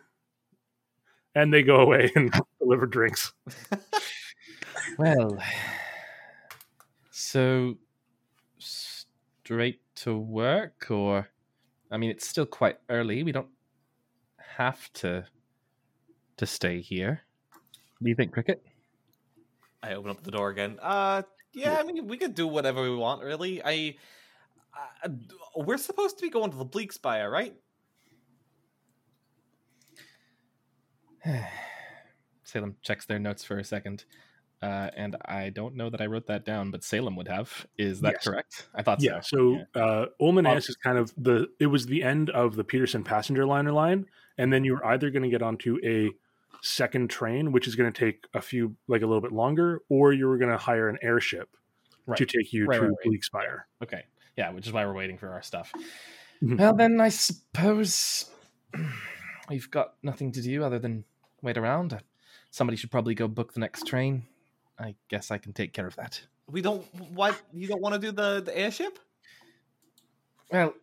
And 1.35 1.53
they 1.53 1.63
go 1.63 1.77
away 1.77 2.11
and 2.15 2.33
deliver 2.59 2.87
drinks. 2.87 3.33
Well, 4.99 5.39
so 7.11 7.77
straight 8.59 9.81
to 9.97 10.17
work, 10.17 10.91
or 10.91 11.29
I 11.91 11.97
mean, 11.97 12.11
it's 12.11 12.27
still 12.27 12.47
quite 12.47 12.79
early. 12.89 13.23
We 13.23 13.33
don't 13.33 13.49
have 14.57 14.91
to 14.95 15.27
to 16.37 16.47
stay 16.47 16.81
here. 16.81 17.21
What 17.99 18.05
do 18.05 18.09
you 18.09 18.17
think, 18.17 18.33
Cricket? 18.33 18.65
I 19.85 19.95
open 19.95 20.11
up 20.11 20.23
the 20.23 20.31
door 20.31 20.49
again. 20.49 20.79
Uh, 20.81 21.23
yeah, 21.53 21.77
I 21.79 21.83
mean, 21.85 22.07
we 22.09 22.17
could 22.17 22.35
do 22.35 22.47
whatever 22.47 22.83
we 22.83 22.97
want, 22.97 23.23
really. 23.23 23.63
I, 23.63 23.97
uh, 25.05 25.09
we're 25.57 25.77
supposed 25.77 26.17
to 26.19 26.23
be 26.23 26.31
going 26.31 26.51
to 26.51 26.57
the 26.57 26.65
Bleak 26.65 26.91
Spire, 26.93 27.31
right? 27.31 27.55
Salem 32.45 32.77
checks 32.83 33.07
their 33.07 33.19
notes 33.19 33.45
for 33.45 33.59
a 33.59 33.65
second. 33.65 34.05
Uh, 34.63 34.89
and 34.97 35.17
I 35.27 35.51
don't 35.51 35.75
know 35.77 35.91
that 35.91 36.01
I 36.01 36.07
wrote 36.07 36.27
that 36.29 36.47
down, 36.47 36.71
but 36.71 36.83
Salem 36.83 37.17
would 37.17 37.29
have. 37.29 37.67
Is 37.77 38.01
that 38.01 38.15
Yes. 38.15 38.25
correct? 38.25 38.69
I 38.75 38.83
thought 38.83 39.03
Yeah, 39.03 39.21
so. 39.21 39.61
so 39.75 39.81
uh 39.81 40.07
Ulmanis 40.21 40.71
is 40.71 40.77
kind 40.77 40.97
of 40.97 41.13
the 41.19 41.49
it 41.61 41.67
was 41.67 41.85
the 41.87 42.03
end 42.03 42.31
of 42.31 42.57
the 42.57 42.65
Peterson 42.65 43.05
passenger 43.05 43.45
liner 43.45 43.73
line, 43.73 44.07
and 44.39 44.51
then 44.53 44.65
you 44.65 44.73
were 44.75 44.87
either 44.87 45.11
going 45.11 45.23
to 45.25 45.29
get 45.29 45.43
onto 45.43 45.79
a 45.85 46.11
second 46.63 47.11
train, 47.11 47.53
which 47.53 47.67
is 47.69 47.75
going 47.77 47.93
to 47.93 47.99
take 47.99 48.27
a 48.35 48.41
few 48.41 48.77
like 48.89 49.03
a 49.03 49.07
little 49.07 49.21
bit 49.21 49.33
longer, 49.33 49.81
or 49.89 50.13
you 50.13 50.27
were 50.27 50.39
going 50.39 50.51
to 50.51 50.57
hire 50.59 50.89
an 50.89 50.99
airship 51.03 51.49
Right. 52.07 52.19
to 52.19 52.27
take 52.27 52.53
you 52.53 52.67
Right, 52.67 52.77
to 52.77 52.83
right, 52.83 52.89
right. 52.89 52.97
Bleak 53.05 53.25
Spire. 53.25 53.67
Okay. 53.83 54.05
Yeah, 54.37 54.51
which 54.51 54.67
is 54.67 54.73
why 54.73 54.85
we're 54.85 54.93
waiting 54.95 55.17
for 55.17 55.31
our 55.31 55.41
stuff. 55.43 55.73
Mhm. 56.43 56.59
Well, 56.59 56.75
then 56.75 57.01
I 57.01 57.09
suppose 57.09 58.31
we've 59.49 59.71
got 59.71 59.95
nothing 60.03 60.31
to 60.33 60.43
do 60.43 60.63
other 60.65 60.79
than 60.79 61.05
wait 61.41 61.57
around. 61.57 61.99
Somebody 62.51 62.77
should 62.77 62.91
probably 62.91 63.15
go 63.15 63.27
book 63.29 63.55
the 63.55 63.61
next 63.61 63.87
train. 63.87 64.27
I 64.79 64.97
guess 65.09 65.31
I 65.31 65.39
can 65.39 65.53
take 65.53 65.73
care 65.73 65.87
of 65.87 65.97
that. 65.97 66.21
We 66.47 66.61
don't. 66.61 66.85
What 67.13 67.41
you 67.53 67.67
don't 67.69 67.81
want 67.81 67.95
to 67.95 67.99
do 68.01 68.13
the 68.13 68.43
the 68.43 68.57
airship? 68.59 68.99
Well, 70.53 70.75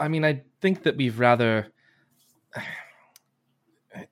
I 0.00 0.08
mean, 0.08 0.24
I 0.24 0.42
think 0.60 0.84
that 0.84 0.96
we've 0.96 1.18
rather 1.18 1.66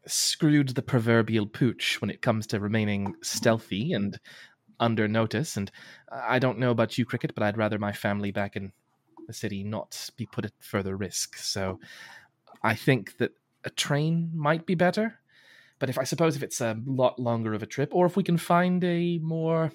screwed 0.06 0.70
the 0.70 0.82
proverbial 0.82 1.46
pooch 1.46 2.00
when 2.00 2.10
it 2.10 2.22
comes 2.22 2.46
to 2.48 2.60
remaining 2.60 3.14
stealthy 3.22 3.92
and 3.92 4.18
under 4.78 5.08
notice. 5.08 5.56
And 5.56 5.70
I 6.10 6.38
don't 6.38 6.58
know 6.58 6.70
about 6.70 6.98
you, 6.98 7.04
Cricket, 7.04 7.34
but 7.34 7.42
I'd 7.42 7.58
rather 7.58 7.78
my 7.78 7.92
family 7.92 8.30
back 8.30 8.56
in 8.56 8.72
the 9.26 9.32
city 9.32 9.62
not 9.62 10.10
be 10.16 10.26
put 10.26 10.44
at 10.44 10.52
further 10.60 10.96
risk. 10.96 11.36
So 11.36 11.78
I 12.62 12.74
think 12.74 13.16
that 13.18 13.32
a 13.64 13.70
train 13.70 14.30
might 14.34 14.66
be 14.66 14.74
better. 14.74 15.20
But 15.78 15.88
if 15.88 15.98
I 15.98 16.04
suppose 16.04 16.36
if 16.36 16.42
it's 16.42 16.60
a 16.60 16.78
lot 16.84 17.18
longer 17.18 17.54
of 17.54 17.62
a 17.62 17.66
trip, 17.66 17.90
or 17.92 18.04
if 18.06 18.16
we 18.16 18.22
can 18.22 18.36
find 18.36 18.84
a 18.84 19.18
more 19.18 19.72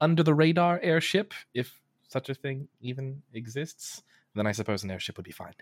under 0.00 0.22
the 0.22 0.34
radar 0.34 0.80
airship, 0.82 1.32
if 1.54 1.80
such 2.08 2.28
a 2.28 2.34
thing 2.34 2.68
even 2.80 3.22
exists, 3.32 4.02
then 4.34 4.46
I 4.46 4.52
suppose 4.52 4.82
an 4.82 4.90
airship 4.90 5.16
would 5.16 5.24
be 5.24 5.32
fine. 5.32 5.54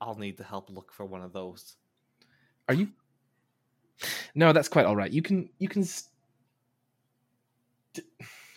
I'll 0.00 0.18
need 0.18 0.36
to 0.36 0.44
help 0.44 0.68
look 0.68 0.92
for 0.92 1.06
one 1.06 1.22
of 1.22 1.32
those. 1.32 1.76
Are 2.68 2.74
you? 2.74 2.88
No, 4.34 4.52
that's 4.52 4.68
quite 4.68 4.86
all 4.86 4.96
right. 4.96 5.10
You 5.10 5.22
can. 5.22 5.48
You 5.58 5.68
can. 5.68 5.84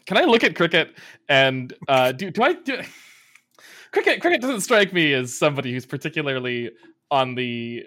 Can 0.05 0.17
I 0.17 0.23
look 0.23 0.43
at 0.43 0.55
cricket 0.55 0.95
and 1.27 1.73
uh, 1.87 2.11
do? 2.11 2.31
Do 2.31 2.43
I 2.43 2.53
do? 2.53 2.81
Cricket. 3.91 4.21
Cricket 4.21 4.41
doesn't 4.41 4.61
strike 4.61 4.93
me 4.93 5.13
as 5.13 5.37
somebody 5.37 5.71
who's 5.71 5.85
particularly 5.85 6.71
on 7.11 7.35
the 7.35 7.85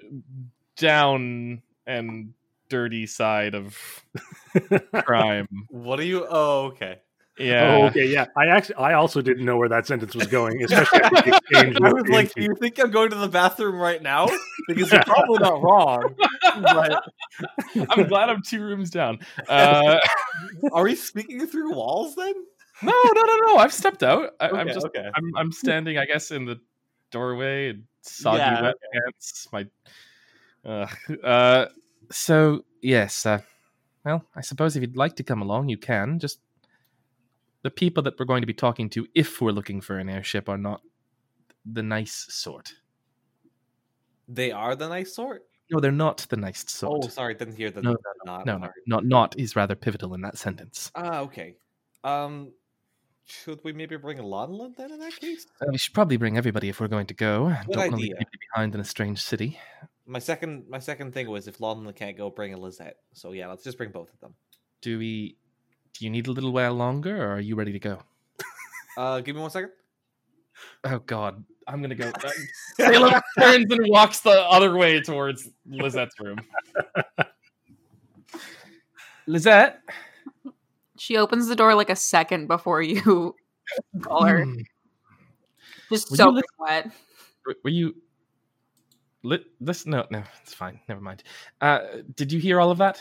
down 0.76 1.62
and 1.86 2.32
dirty 2.68 3.06
side 3.06 3.54
of 3.54 3.78
crime. 5.04 5.46
What 5.68 6.00
are 6.00 6.04
you? 6.04 6.26
Oh, 6.28 6.66
okay. 6.66 7.00
Yeah. 7.38 7.76
Oh, 7.76 7.86
okay, 7.86 8.06
yeah. 8.06 8.26
I 8.36 8.46
actually, 8.48 8.74
I 8.76 8.92
also 8.94 9.22
didn't 9.22 9.44
know 9.44 9.56
where 9.56 9.68
that 9.70 9.86
sentence 9.86 10.14
was 10.14 10.26
going, 10.26 10.62
especially 10.64 11.00
after 11.00 11.22
the 11.22 11.36
exchange 11.36 11.76
I 11.82 11.92
was 11.92 12.08
like, 12.08 12.34
do 12.34 12.42
you 12.42 12.54
think 12.60 12.78
I'm 12.78 12.90
going 12.90 13.10
to 13.10 13.16
the 13.16 13.28
bathroom 13.28 13.76
right 13.76 14.02
now? 14.02 14.28
Because 14.68 14.92
you're 14.92 15.02
probably 15.04 15.38
not 15.38 15.62
wrong. 15.62 16.14
But 16.60 17.02
I'm 17.90 18.06
glad 18.08 18.28
I'm 18.28 18.42
two 18.42 18.62
rooms 18.62 18.90
down. 18.90 19.18
Uh, 19.48 19.98
are 20.72 20.84
we 20.84 20.94
speaking 20.94 21.46
through 21.46 21.74
walls 21.74 22.14
then? 22.16 22.34
no, 22.82 22.92
no, 23.14 23.22
no, 23.22 23.36
no. 23.46 23.56
I've 23.56 23.72
stepped 23.72 24.02
out. 24.02 24.30
I, 24.40 24.48
I'm 24.48 24.54
Okay, 24.60 24.72
just. 24.72 24.86
okay. 24.86 25.08
I'm. 25.14 25.30
I'm 25.36 25.52
standing. 25.52 25.98
I 25.98 26.04
guess 26.06 26.30
in 26.30 26.44
the 26.46 26.60
doorway 27.10 27.70
and 27.70 27.84
soggy 28.02 28.38
Yeah, 28.38 28.62
wet 28.62 28.74
pants. 28.92 29.48
My. 29.52 29.66
Uh, 30.64 30.86
uh. 31.22 31.66
So 32.10 32.64
yes. 32.82 33.26
Uh, 33.26 33.40
well, 34.04 34.24
I 34.34 34.40
suppose 34.40 34.76
if 34.76 34.80
you'd 34.80 34.96
like 34.96 35.16
to 35.16 35.22
come 35.22 35.42
along, 35.42 35.68
you 35.68 35.76
can. 35.78 36.18
Just 36.18 36.38
the 37.62 37.70
people 37.70 38.02
that 38.04 38.18
we're 38.18 38.26
going 38.26 38.42
to 38.42 38.46
be 38.46 38.54
talking 38.54 38.90
to, 38.90 39.06
if 39.14 39.40
we're 39.40 39.52
looking 39.52 39.80
for 39.80 39.98
an 39.98 40.08
airship, 40.08 40.48
are 40.48 40.58
not 40.58 40.82
the 41.64 41.82
nice 41.82 42.26
sort. 42.28 42.72
They 44.28 44.50
are 44.52 44.74
the 44.74 44.88
nice 44.88 45.14
sort. 45.14 45.42
No, 45.70 45.80
they're 45.80 45.92
not 45.92 46.26
the 46.28 46.36
nice 46.36 46.68
sort. 46.70 47.04
Oh, 47.04 47.08
sorry, 47.08 47.34
didn't 47.34 47.56
hear 47.56 47.70
the 47.70 47.82
No, 47.82 47.96
not. 48.24 48.46
no, 48.46 48.58
no, 48.58 48.68
not 48.86 49.04
not 49.04 49.38
is 49.38 49.56
rather 49.56 49.74
pivotal 49.74 50.14
in 50.14 50.20
that 50.22 50.36
sentence. 50.36 50.90
Ah, 50.94 51.20
okay. 51.20 51.56
Um, 52.04 52.52
should 53.24 53.60
we 53.64 53.72
maybe 53.72 53.96
bring 53.96 54.18
Lonlin 54.18 54.76
then 54.76 54.90
in 54.92 54.98
that 54.98 55.14
case? 55.16 55.46
Uh, 55.60 55.66
we 55.70 55.78
should 55.78 55.94
probably 55.94 56.16
bring 56.16 56.36
everybody 56.36 56.68
if 56.68 56.80
we're 56.80 56.88
going 56.88 57.06
to 57.06 57.14
go. 57.14 57.48
Good 57.66 57.72
Don't 57.72 57.78
want 57.78 57.90
to 57.92 57.96
leave 57.96 58.04
idea. 58.12 58.16
people 58.16 58.38
behind 58.54 58.74
in 58.74 58.80
a 58.80 58.84
strange 58.84 59.22
city. 59.22 59.58
My 60.04 60.18
second, 60.18 60.64
my 60.68 60.80
second 60.80 61.14
thing 61.14 61.30
was 61.30 61.46
if 61.46 61.58
Lonlin 61.58 61.94
can't 61.94 62.16
go, 62.16 62.28
bring 62.28 62.52
a 62.52 62.58
Lisette. 62.58 62.96
So 63.12 63.32
yeah, 63.32 63.46
let's 63.46 63.62
just 63.62 63.78
bring 63.78 63.90
both 63.92 64.12
of 64.12 64.18
them. 64.20 64.34
Do 64.82 64.98
we? 64.98 65.36
Do 65.98 66.04
you 66.04 66.10
need 66.10 66.26
a 66.26 66.32
little 66.32 66.52
while 66.52 66.74
longer, 66.74 67.22
or 67.24 67.34
are 67.36 67.40
you 67.40 67.54
ready 67.54 67.72
to 67.72 67.78
go? 67.78 67.98
Uh, 68.96 69.20
give 69.20 69.36
me 69.36 69.42
one 69.42 69.50
second. 69.50 69.70
Oh 70.84 70.98
God, 71.00 71.44
I'm 71.66 71.80
gonna 71.82 71.94
go. 71.94 72.12
Salem 72.76 73.20
turns 73.38 73.66
and 73.72 73.86
walks 73.88 74.20
the 74.20 74.30
other 74.30 74.76
way 74.76 75.00
towards 75.00 75.48
Lisette's 75.68 76.18
room. 76.20 76.38
Lisette, 79.26 79.80
She 80.98 81.16
opens 81.16 81.46
the 81.48 81.56
door 81.56 81.74
like 81.74 81.90
a 81.90 81.96
second 81.96 82.48
before 82.48 82.82
you 82.82 83.34
call 84.02 84.24
her. 84.24 84.44
hmm, 84.44 84.60
Just 85.90 86.10
Would 86.10 86.18
you 86.18 86.24
soaking 86.24 86.34
lift- 86.36 86.48
wet. 86.58 86.84
w- 87.44 87.60
were 87.64 87.70
you? 87.70 87.94
Lit 89.22 89.44
this? 89.60 89.86
No, 89.86 90.04
no, 90.10 90.22
it's 90.42 90.52
fine. 90.54 90.80
Never 90.88 91.00
mind. 91.00 91.22
Uh, 91.60 91.78
did 92.16 92.32
you 92.32 92.40
hear 92.40 92.60
all 92.60 92.72
of 92.72 92.78
that? 92.78 93.00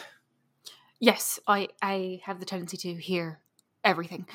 Yes, 1.01 1.39
I 1.47 1.67
I 1.81 2.21
have 2.25 2.39
the 2.39 2.45
tendency 2.45 2.77
to 2.77 2.93
hear 2.93 3.41
everything. 3.83 4.27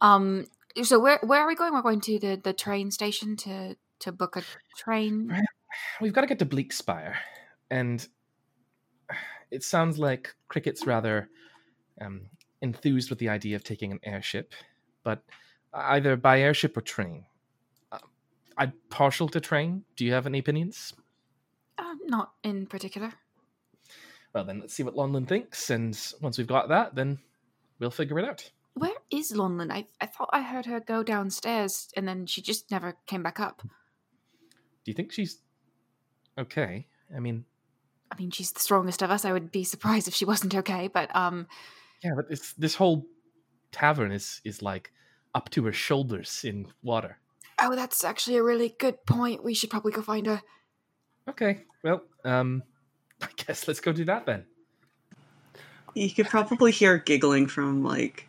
Um, 0.00 0.46
so 0.82 0.98
where 0.98 1.20
where 1.22 1.40
are 1.40 1.46
we 1.46 1.54
going? 1.54 1.72
We're 1.72 1.80
going 1.82 2.00
to 2.02 2.18
the 2.18 2.40
the 2.42 2.52
train 2.52 2.90
station 2.90 3.36
to 3.36 3.76
to 4.00 4.12
book 4.12 4.36
a 4.36 4.42
train. 4.76 5.32
We've 6.00 6.12
got 6.12 6.22
to 6.22 6.26
get 6.26 6.40
to 6.40 6.46
Bleakspire, 6.46 7.14
and 7.70 8.06
it 9.52 9.62
sounds 9.62 9.96
like 9.96 10.34
Cricket's 10.48 10.86
rather 10.86 11.28
um, 12.00 12.22
enthused 12.62 13.10
with 13.10 13.20
the 13.20 13.28
idea 13.28 13.54
of 13.54 13.62
taking 13.62 13.92
an 13.92 14.00
airship, 14.02 14.54
but 15.04 15.22
either 15.72 16.16
by 16.16 16.40
airship 16.40 16.76
or 16.76 16.80
train. 16.80 17.26
Uh, 17.92 17.98
I'm 18.56 18.72
partial 18.90 19.28
to 19.28 19.40
train. 19.40 19.84
Do 19.96 20.04
you 20.04 20.12
have 20.14 20.26
any 20.26 20.40
opinions? 20.40 20.94
Uh, 21.78 21.94
not 22.06 22.32
in 22.42 22.66
particular. 22.66 23.12
Well, 24.38 24.44
then 24.44 24.60
let's 24.60 24.72
see 24.72 24.84
what 24.84 24.94
Lonlin 24.94 25.26
thinks, 25.26 25.68
and 25.68 25.98
once 26.20 26.38
we've 26.38 26.46
got 26.46 26.68
that, 26.68 26.94
then 26.94 27.18
we'll 27.80 27.90
figure 27.90 28.20
it 28.20 28.24
out. 28.24 28.48
Where 28.74 28.94
is 29.10 29.32
Lonlin? 29.32 29.72
I 29.72 29.88
I 30.00 30.06
thought 30.06 30.30
I 30.32 30.42
heard 30.42 30.64
her 30.66 30.78
go 30.78 31.02
downstairs 31.02 31.88
and 31.96 32.06
then 32.06 32.24
she 32.26 32.40
just 32.40 32.70
never 32.70 32.96
came 33.08 33.24
back 33.24 33.40
up. 33.40 33.62
Do 33.64 34.92
you 34.92 34.94
think 34.94 35.10
she's 35.10 35.40
okay? 36.38 36.86
I 37.12 37.18
mean, 37.18 37.46
I 38.12 38.16
mean, 38.16 38.30
she's 38.30 38.52
the 38.52 38.60
strongest 38.60 39.02
of 39.02 39.10
us. 39.10 39.24
I 39.24 39.32
would 39.32 39.50
be 39.50 39.64
surprised 39.64 40.06
if 40.06 40.14
she 40.14 40.24
wasn't 40.24 40.54
okay. 40.54 40.86
But 40.86 41.12
um, 41.16 41.48
yeah, 42.04 42.12
but 42.14 42.26
it's 42.30 42.52
this 42.52 42.76
whole 42.76 43.08
tavern 43.72 44.12
is 44.12 44.40
is 44.44 44.62
like 44.62 44.92
up 45.34 45.50
to 45.50 45.64
her 45.64 45.72
shoulders 45.72 46.42
in 46.44 46.68
water. 46.84 47.18
oh, 47.60 47.74
that's 47.74 48.04
actually 48.04 48.36
a 48.36 48.44
really 48.44 48.76
good 48.78 49.04
point. 49.04 49.42
We 49.42 49.54
should 49.54 49.70
probably 49.70 49.90
go 49.90 50.02
find 50.02 50.28
her. 50.28 50.42
Okay, 51.28 51.64
well, 51.82 52.04
um, 52.24 52.62
I 53.22 53.28
guess 53.36 53.68
let's 53.68 53.80
go 53.80 53.92
do 53.92 54.04
that 54.06 54.26
then. 54.26 54.44
You 55.94 56.10
could 56.10 56.28
probably 56.28 56.72
hear 56.72 56.98
giggling 56.98 57.46
from 57.48 57.82
like 57.84 58.28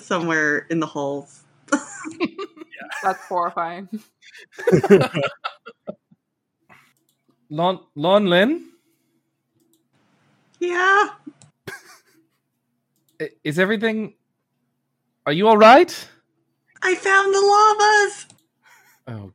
somewhere 0.00 0.60
in 0.70 0.80
the 0.80 0.86
halls. 0.86 1.42
That's 3.02 3.24
horrifying. 3.26 3.88
Lon 7.50 7.80
Lonlin, 7.96 8.64
Yeah. 10.60 11.10
i- 13.20 13.30
is 13.44 13.58
everything? 13.58 14.14
Are 15.26 15.32
you 15.32 15.48
all 15.48 15.58
right? 15.58 16.08
I 16.82 16.94
found 16.94 17.34
the 17.34 17.40
lavas. 17.40 18.26
Oh, 19.08 19.32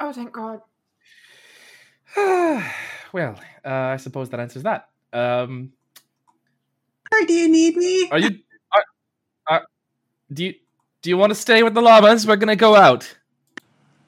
Oh, 0.00 0.12
thank 0.12 0.32
God. 0.32 0.60
well, 3.12 3.38
uh, 3.64 3.68
I 3.68 3.96
suppose 3.96 4.28
that 4.30 4.40
answers 4.40 4.62
that. 4.64 4.88
Um, 5.12 5.72
Or 7.12 7.22
do 7.26 7.32
you 7.32 7.48
need 7.48 7.76
me? 7.76 8.08
are 8.10 8.18
you? 8.18 8.38
Are, 8.72 8.84
are, 9.48 9.66
do 10.32 10.44
you? 10.44 10.54
Do 11.02 11.08
you 11.10 11.16
want 11.16 11.30
to 11.30 11.34
stay 11.34 11.62
with 11.62 11.72
the 11.74 11.80
llamas? 11.80 12.26
We're 12.26 12.36
gonna 12.36 12.56
go 12.56 12.76
out. 12.76 13.16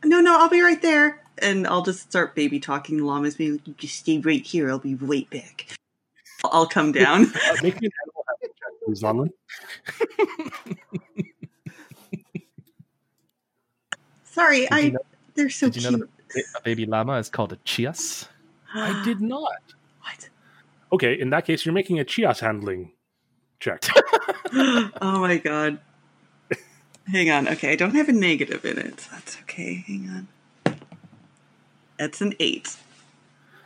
No, 0.04 0.20
no, 0.20 0.38
I'll 0.38 0.50
be 0.50 0.60
right 0.60 0.80
there. 0.82 1.20
And 1.38 1.66
I'll 1.66 1.82
just 1.82 2.02
start 2.02 2.34
baby 2.34 2.60
talking 2.60 2.98
the 2.98 3.04
llamas, 3.04 3.34
being 3.36 3.52
like, 3.52 3.66
you 3.66 3.74
just 3.78 3.96
stay 3.96 4.18
right 4.18 4.44
here. 4.44 4.68
I'll 4.70 4.78
be 4.78 4.94
right 4.94 5.28
back. 5.30 5.66
I'll 6.44 6.66
come 6.66 6.92
down. 6.92 7.26
Uh, 7.48 7.56
make 7.62 7.80
me 7.80 7.86
an 7.88 7.92
animal 8.04 8.24
handling 8.28 8.52
check, 8.58 8.72
please, 8.84 9.02
Lonlin. 9.02 9.30
Sorry, 14.24 14.60
Did 14.62 14.72
I. 14.72 14.78
you 14.80 14.90
know- 14.92 14.98
they're 15.34 15.48
so 15.48 15.70
did 15.70 15.82
you 15.82 15.90
know 15.92 16.06
cute. 16.30 16.44
a 16.58 16.60
baby 16.60 16.84
llama 16.84 17.14
is 17.14 17.30
called 17.30 17.54
a 17.54 17.56
chias? 17.64 18.28
I 18.74 19.02
did 19.04 19.20
not. 19.20 19.62
What? 20.00 20.28
Okay, 20.92 21.18
in 21.18 21.30
that 21.30 21.44
case, 21.44 21.64
you're 21.64 21.74
making 21.74 21.98
a 21.98 22.04
Chias 22.04 22.40
handling 22.40 22.92
check. 23.60 23.84
oh 24.54 25.20
my 25.20 25.38
god. 25.38 25.78
Hang 27.06 27.30
on. 27.30 27.48
Okay, 27.48 27.72
I 27.72 27.76
don't 27.76 27.94
have 27.94 28.08
a 28.08 28.12
negative 28.12 28.64
in 28.64 28.78
it. 28.78 29.08
That's 29.10 29.38
okay. 29.42 29.84
Hang 29.86 30.28
on. 30.66 30.78
That's 31.98 32.20
an 32.20 32.34
eight. 32.38 32.76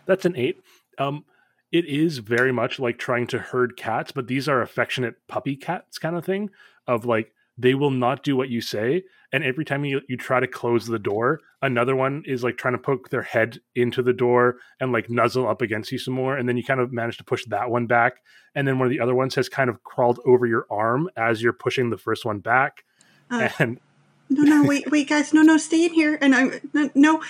That's 0.07 0.25
an 0.25 0.37
eight. 0.37 0.63
Um, 0.99 1.25
it 1.73 1.85
is 1.87 2.19
very 2.19 2.53
much 2.53 2.79
like 2.79 2.99
trying 2.99 3.27
to 3.29 3.39
herd 3.39 3.77
cats, 3.77 4.13
but 4.13 4.29
these 4.29 4.49
are 4.49 4.63
affectionate 4.63 5.17
puppy 5.27 5.57
cats 5.57 5.99
kind 5.99 6.17
of 6.17 6.25
thing. 6.25 6.51
Of 6.87 7.05
like 7.05 7.33
they 7.59 7.75
will 7.75 7.91
not 7.91 8.23
do 8.23 8.37
what 8.37 8.49
you 8.49 8.61
say, 8.61 9.05
and 9.33 9.43
every 9.45 9.65
time 9.65 9.85
you 9.85 10.01
you 10.09 10.17
try 10.17 10.41
to 10.41 10.47
close 10.47 10.87
the 10.87 10.99
door, 10.99 11.41
another 11.63 11.97
one 11.97 12.23
is 12.27 12.45
like 12.45 12.57
trying 12.57 12.75
to 12.75 12.79
poke 12.79 13.11
their 13.11 13.23
head 13.23 13.61
into 13.75 14.03
the 14.03 14.13
door 14.13 14.57
and 14.81 14.93
like 14.93 15.11
nuzzle 15.11 15.49
up 15.49 15.63
against 15.63 15.93
you 15.93 15.99
some 15.99 16.15
more, 16.15 16.37
and 16.37 16.49
then 16.49 16.57
you 16.57 16.65
kind 16.65 16.81
of 16.81 16.93
manage 16.93 17.19
to 17.19 17.25
push 17.25 17.45
that 17.47 17.71
one 17.71 17.87
back, 17.87 18.17
and 18.55 18.67
then 18.67 18.79
one 18.79 18.87
of 18.87 18.91
the 18.91 19.01
other 19.01 19.15
ones 19.15 19.35
has 19.35 19.49
kind 19.49 19.71
of 19.71 19.83
crawled 19.85 20.21
over 20.27 20.47
your 20.47 20.67
arm 20.71 21.09
as 21.17 21.43
you're 21.43 21.53
pushing 21.53 21.91
the 21.91 21.99
first 21.99 22.25
one 22.25 22.41
back, 22.41 22.85
Uh, 23.31 23.49
and 23.59 23.81
no, 24.29 24.43
no, 24.43 24.65
wait, 24.65 24.91
wait, 24.91 25.09
guys. 25.09 25.33
No, 25.33 25.43
no, 25.43 25.57
stay 25.57 25.87
in 25.87 25.93
here. 25.93 26.19
And 26.21 26.35
I'm. 26.35 26.61
No, 26.73 26.91
no, 26.95 27.21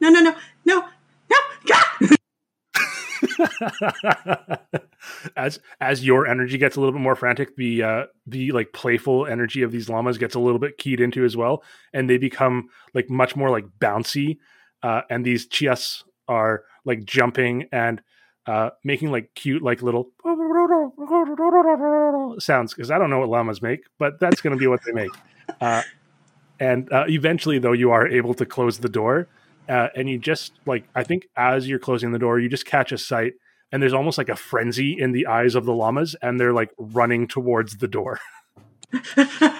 no, 0.00 0.08
no, 0.10 0.20
no, 0.20 0.36
no. 0.64 0.84
no. 2.00 2.16
As 5.36 5.58
as 5.80 6.04
your 6.04 6.28
energy 6.28 6.58
gets 6.58 6.76
a 6.76 6.80
little 6.80 6.92
bit 6.92 7.00
more 7.00 7.16
frantic, 7.16 7.56
the 7.56 7.82
uh, 7.82 8.04
the 8.26 8.52
like 8.52 8.72
playful 8.72 9.26
energy 9.26 9.62
of 9.62 9.72
these 9.72 9.88
llamas 9.88 10.16
gets 10.16 10.36
a 10.36 10.38
little 10.38 10.60
bit 10.60 10.78
keyed 10.78 11.00
into 11.00 11.24
as 11.24 11.36
well, 11.36 11.64
and 11.92 12.08
they 12.08 12.18
become 12.18 12.68
like 12.94 13.10
much 13.10 13.34
more 13.34 13.50
like 13.50 13.64
bouncy. 13.80 14.38
Uh, 14.82 15.02
and 15.10 15.24
these 15.24 15.48
chias 15.48 16.04
are 16.28 16.62
like 16.84 17.04
jumping 17.04 17.68
and 17.72 18.00
uh, 18.46 18.70
making 18.84 19.10
like 19.10 19.30
cute 19.34 19.62
like 19.62 19.82
little 19.82 20.10
sounds 22.38 22.74
because 22.74 22.90
I 22.90 22.98
don't 22.98 23.10
know 23.10 23.20
what 23.20 23.28
llamas 23.28 23.62
make, 23.62 23.84
but 23.98 24.18
that's 24.20 24.40
going 24.40 24.56
to 24.56 24.60
be 24.60 24.66
what 24.66 24.80
they 24.84 24.92
make. 24.92 25.10
Uh, 25.60 25.82
and 26.60 26.92
uh, 26.92 27.04
eventually, 27.08 27.58
though, 27.58 27.72
you 27.72 27.90
are 27.90 28.06
able 28.06 28.34
to 28.34 28.46
close 28.46 28.78
the 28.78 28.88
door, 28.88 29.28
uh, 29.72 29.88
and 29.96 30.08
you 30.08 30.18
just 30.18 30.52
like 30.66 30.84
I 30.94 31.02
think 31.02 31.26
as 31.36 31.66
you're 31.66 31.78
closing 31.78 32.12
the 32.12 32.18
door, 32.18 32.38
you 32.38 32.48
just 32.48 32.66
catch 32.66 32.92
a 32.92 32.98
sight 32.98 33.32
and 33.72 33.82
there's 33.82 33.94
almost 33.94 34.18
like 34.18 34.28
a 34.28 34.36
frenzy 34.36 34.94
in 34.98 35.12
the 35.12 35.26
eyes 35.26 35.54
of 35.54 35.64
the 35.64 35.72
llamas, 35.72 36.14
and 36.20 36.38
they're 36.38 36.52
like 36.52 36.70
running 36.78 37.26
towards 37.26 37.78
the 37.78 37.88
door. 37.88 38.20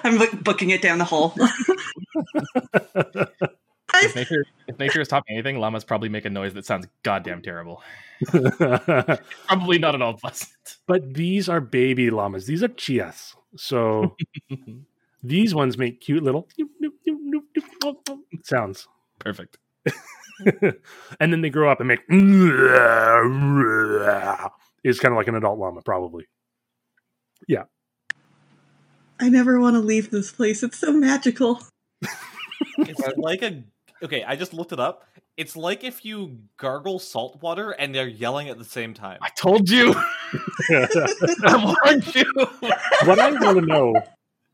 I'm 0.05 0.19
like 0.19 0.45
booking 0.45 0.71
it 0.71 0.83
down 0.83 0.99
the 0.99 1.05
hall. 1.05 1.35
If 3.95 4.17
nature, 4.17 4.45
if 4.67 4.79
nature 4.79 5.01
is 5.01 5.09
taught 5.09 5.23
me 5.29 5.35
anything, 5.35 5.59
llamas 5.59 5.85
probably 5.85 6.09
make 6.09 6.25
a 6.25 6.31
noise 6.31 6.55
that 6.55 6.65
sounds 6.65 6.87
goddamn 7.03 7.43
terrible. 7.43 7.83
Probably 9.47 9.79
not 9.79 9.95
at 9.95 10.03
all 10.03 10.15
pleasant. 10.15 10.51
but 10.87 11.15
these 11.15 11.49
are 11.49 11.61
baby 11.61 12.11
llamas. 12.11 12.47
These 12.47 12.63
are 12.63 12.69
chias. 12.69 13.35
So 13.57 14.17
these 15.23 15.55
ones 15.55 15.77
make 15.77 16.01
cute 16.01 16.23
little 16.23 16.49
sounds. 18.45 18.89
Perfect. 19.19 19.59
and 21.21 21.33
then 21.33 21.41
they 21.41 21.51
grow 21.51 21.71
up 21.71 21.81
and 21.81 21.89
make 21.89 22.01
is 24.85 25.01
kind 25.01 25.13
of 25.13 25.17
like 25.17 25.29
an 25.29 25.35
adult 25.35 25.59
llama, 25.59 25.83
probably. 25.83 26.27
Yeah. 27.49 27.65
I 29.21 29.29
never 29.29 29.61
want 29.61 29.75
to 29.75 29.81
leave 29.81 30.11
this 30.11 30.33
place. 30.33 30.63
It's 30.63 30.79
so 30.79 30.93
magical. 30.93 31.63
It's 32.79 33.01
like 33.17 33.43
a 33.43 33.63
okay. 34.03 34.25
I 34.25 34.37
just 34.37 34.55
looked 34.55 34.73
it 34.73 34.81
up. 34.81 35.05
It's 35.37 35.57
like 35.57 35.85
if 35.85 36.05
you 36.05 36.39
gargle 36.57 36.99
salt 36.99 37.41
water 37.43 37.71
and 37.71 37.95
they're 37.95 38.09
yelling 38.09 38.49
at 38.49 38.59
the 38.59 38.65
same 38.65 38.95
time. 38.95 39.19
I 39.23 39.29
told 39.31 39.71
you. 39.71 39.95
I 40.71 41.75
warned 41.85 42.15
you. 42.15 42.25
what 43.05 43.19
I 43.19 43.31
want 43.31 43.59
to 43.59 43.67
know 43.67 43.95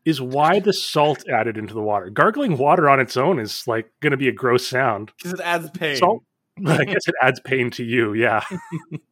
is 0.09 0.21
why 0.21 0.59
the 0.59 0.73
salt 0.73 1.23
added 1.29 1.59
into 1.59 1.75
the 1.75 1.83
water. 1.83 2.09
Gargling 2.09 2.57
water 2.57 2.89
on 2.89 2.99
its 2.99 3.17
own 3.17 3.39
is 3.39 3.67
like 3.67 3.91
going 4.01 4.13
to 4.13 4.17
be 4.17 4.29
a 4.29 4.33
gross 4.33 4.67
sound. 4.67 5.13
Because 5.19 5.35
it 5.35 5.41
adds 5.45 5.71
pain. 5.71 5.97
Salt, 5.97 6.23
I 6.67 6.85
guess 6.85 7.07
it 7.07 7.15
adds 7.23 7.41
pain 7.41 7.71
to 7.73 7.85
you. 7.85 8.15
Yeah. 8.15 8.43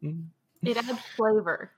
It 0.62 0.76
adds 0.78 0.98
flavor. 1.14 1.70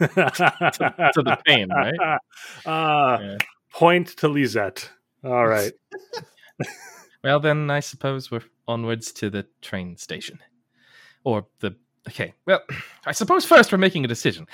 to 0.00 0.08
the 0.10 1.38
pain, 1.46 1.68
right? 1.70 1.94
Uh, 2.66 3.18
Yeah. 3.20 3.36
Point 3.72 4.08
to 4.18 4.28
Lisette. 4.28 4.90
All 5.24 5.46
right. 5.46 5.72
Well, 7.22 7.40
then 7.40 7.70
I 7.70 7.80
suppose 7.80 8.30
we're 8.30 8.42
onwards 8.68 9.12
to 9.12 9.30
the 9.30 9.46
train 9.62 9.96
station. 9.96 10.40
Or 11.24 11.46
the. 11.60 11.76
Okay, 12.08 12.34
well, 12.46 12.60
I 13.06 13.12
suppose 13.12 13.44
first 13.44 13.72
we're 13.72 13.78
making 13.78 14.04
a 14.04 14.08
decision. 14.08 14.46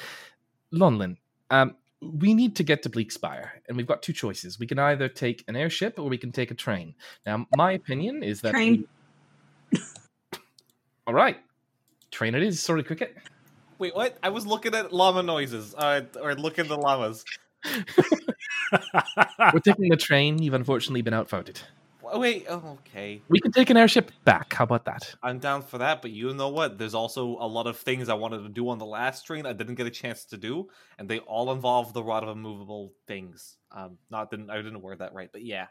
Lonlin, 0.72 1.16
um, 1.50 1.74
we 2.02 2.34
need 2.34 2.56
to 2.56 2.64
get 2.64 2.82
to 2.82 2.90
Bleakspire, 2.90 3.50
and 3.68 3.76
we've 3.76 3.86
got 3.86 4.02
two 4.02 4.12
choices. 4.12 4.58
We 4.58 4.66
can 4.66 4.78
either 4.78 5.08
take 5.08 5.44
an 5.48 5.54
airship 5.56 5.98
or 5.98 6.08
we 6.08 6.18
can 6.18 6.32
take 6.32 6.50
a 6.50 6.54
train. 6.54 6.94
Now, 7.24 7.46
my 7.56 7.72
opinion 7.72 8.22
is 8.22 8.40
that. 8.40 8.52
Train. 8.52 8.84
we- 9.72 9.78
All 11.06 11.14
right. 11.14 11.38
Train 12.10 12.34
it 12.34 12.42
is, 12.42 12.60
sorry, 12.60 12.82
Cricket. 12.82 13.16
Wait, 13.78 13.94
what? 13.94 14.18
I 14.22 14.28
was 14.28 14.46
looking 14.46 14.74
at 14.74 14.92
llama 14.92 15.22
noises, 15.22 15.74
uh, 15.76 16.02
or 16.20 16.34
looking 16.34 16.64
at 16.64 16.68
the 16.68 16.76
llamas. 16.76 17.24
We're 19.52 19.60
taking 19.60 19.88
the 19.88 19.96
train. 19.96 20.42
You've 20.42 20.54
unfortunately 20.54 21.02
been 21.02 21.14
outvoted. 21.14 21.60
Wh- 22.12 22.18
Wait, 22.18 22.46
oh, 22.48 22.78
okay. 22.80 23.22
We 23.28 23.40
can 23.40 23.52
take 23.52 23.70
an 23.70 23.76
airship 23.76 24.10
back. 24.24 24.52
How 24.54 24.64
about 24.64 24.84
that? 24.84 25.14
I'm 25.22 25.38
down 25.38 25.62
for 25.62 25.78
that, 25.78 26.02
but 26.02 26.10
you 26.10 26.32
know 26.34 26.48
what? 26.48 26.78
There's 26.78 26.94
also 26.94 27.36
a 27.40 27.46
lot 27.46 27.66
of 27.66 27.78
things 27.78 28.08
I 28.08 28.14
wanted 28.14 28.42
to 28.42 28.48
do 28.48 28.68
on 28.68 28.78
the 28.78 28.86
last 28.86 29.26
train 29.26 29.46
I 29.46 29.52
didn't 29.52 29.76
get 29.76 29.86
a 29.86 29.90
chance 29.90 30.24
to 30.26 30.36
do, 30.36 30.68
and 30.98 31.08
they 31.08 31.20
all 31.20 31.52
involve 31.52 31.92
the 31.92 32.02
rod 32.02 32.22
of 32.22 32.28
immovable 32.30 32.92
things. 33.06 33.56
Um, 33.70 33.98
not 34.10 34.30
didn't 34.30 34.50
I 34.50 34.56
didn't 34.56 34.82
word 34.82 34.98
that 34.98 35.14
right, 35.14 35.30
but 35.32 35.42
yeah. 35.44 35.66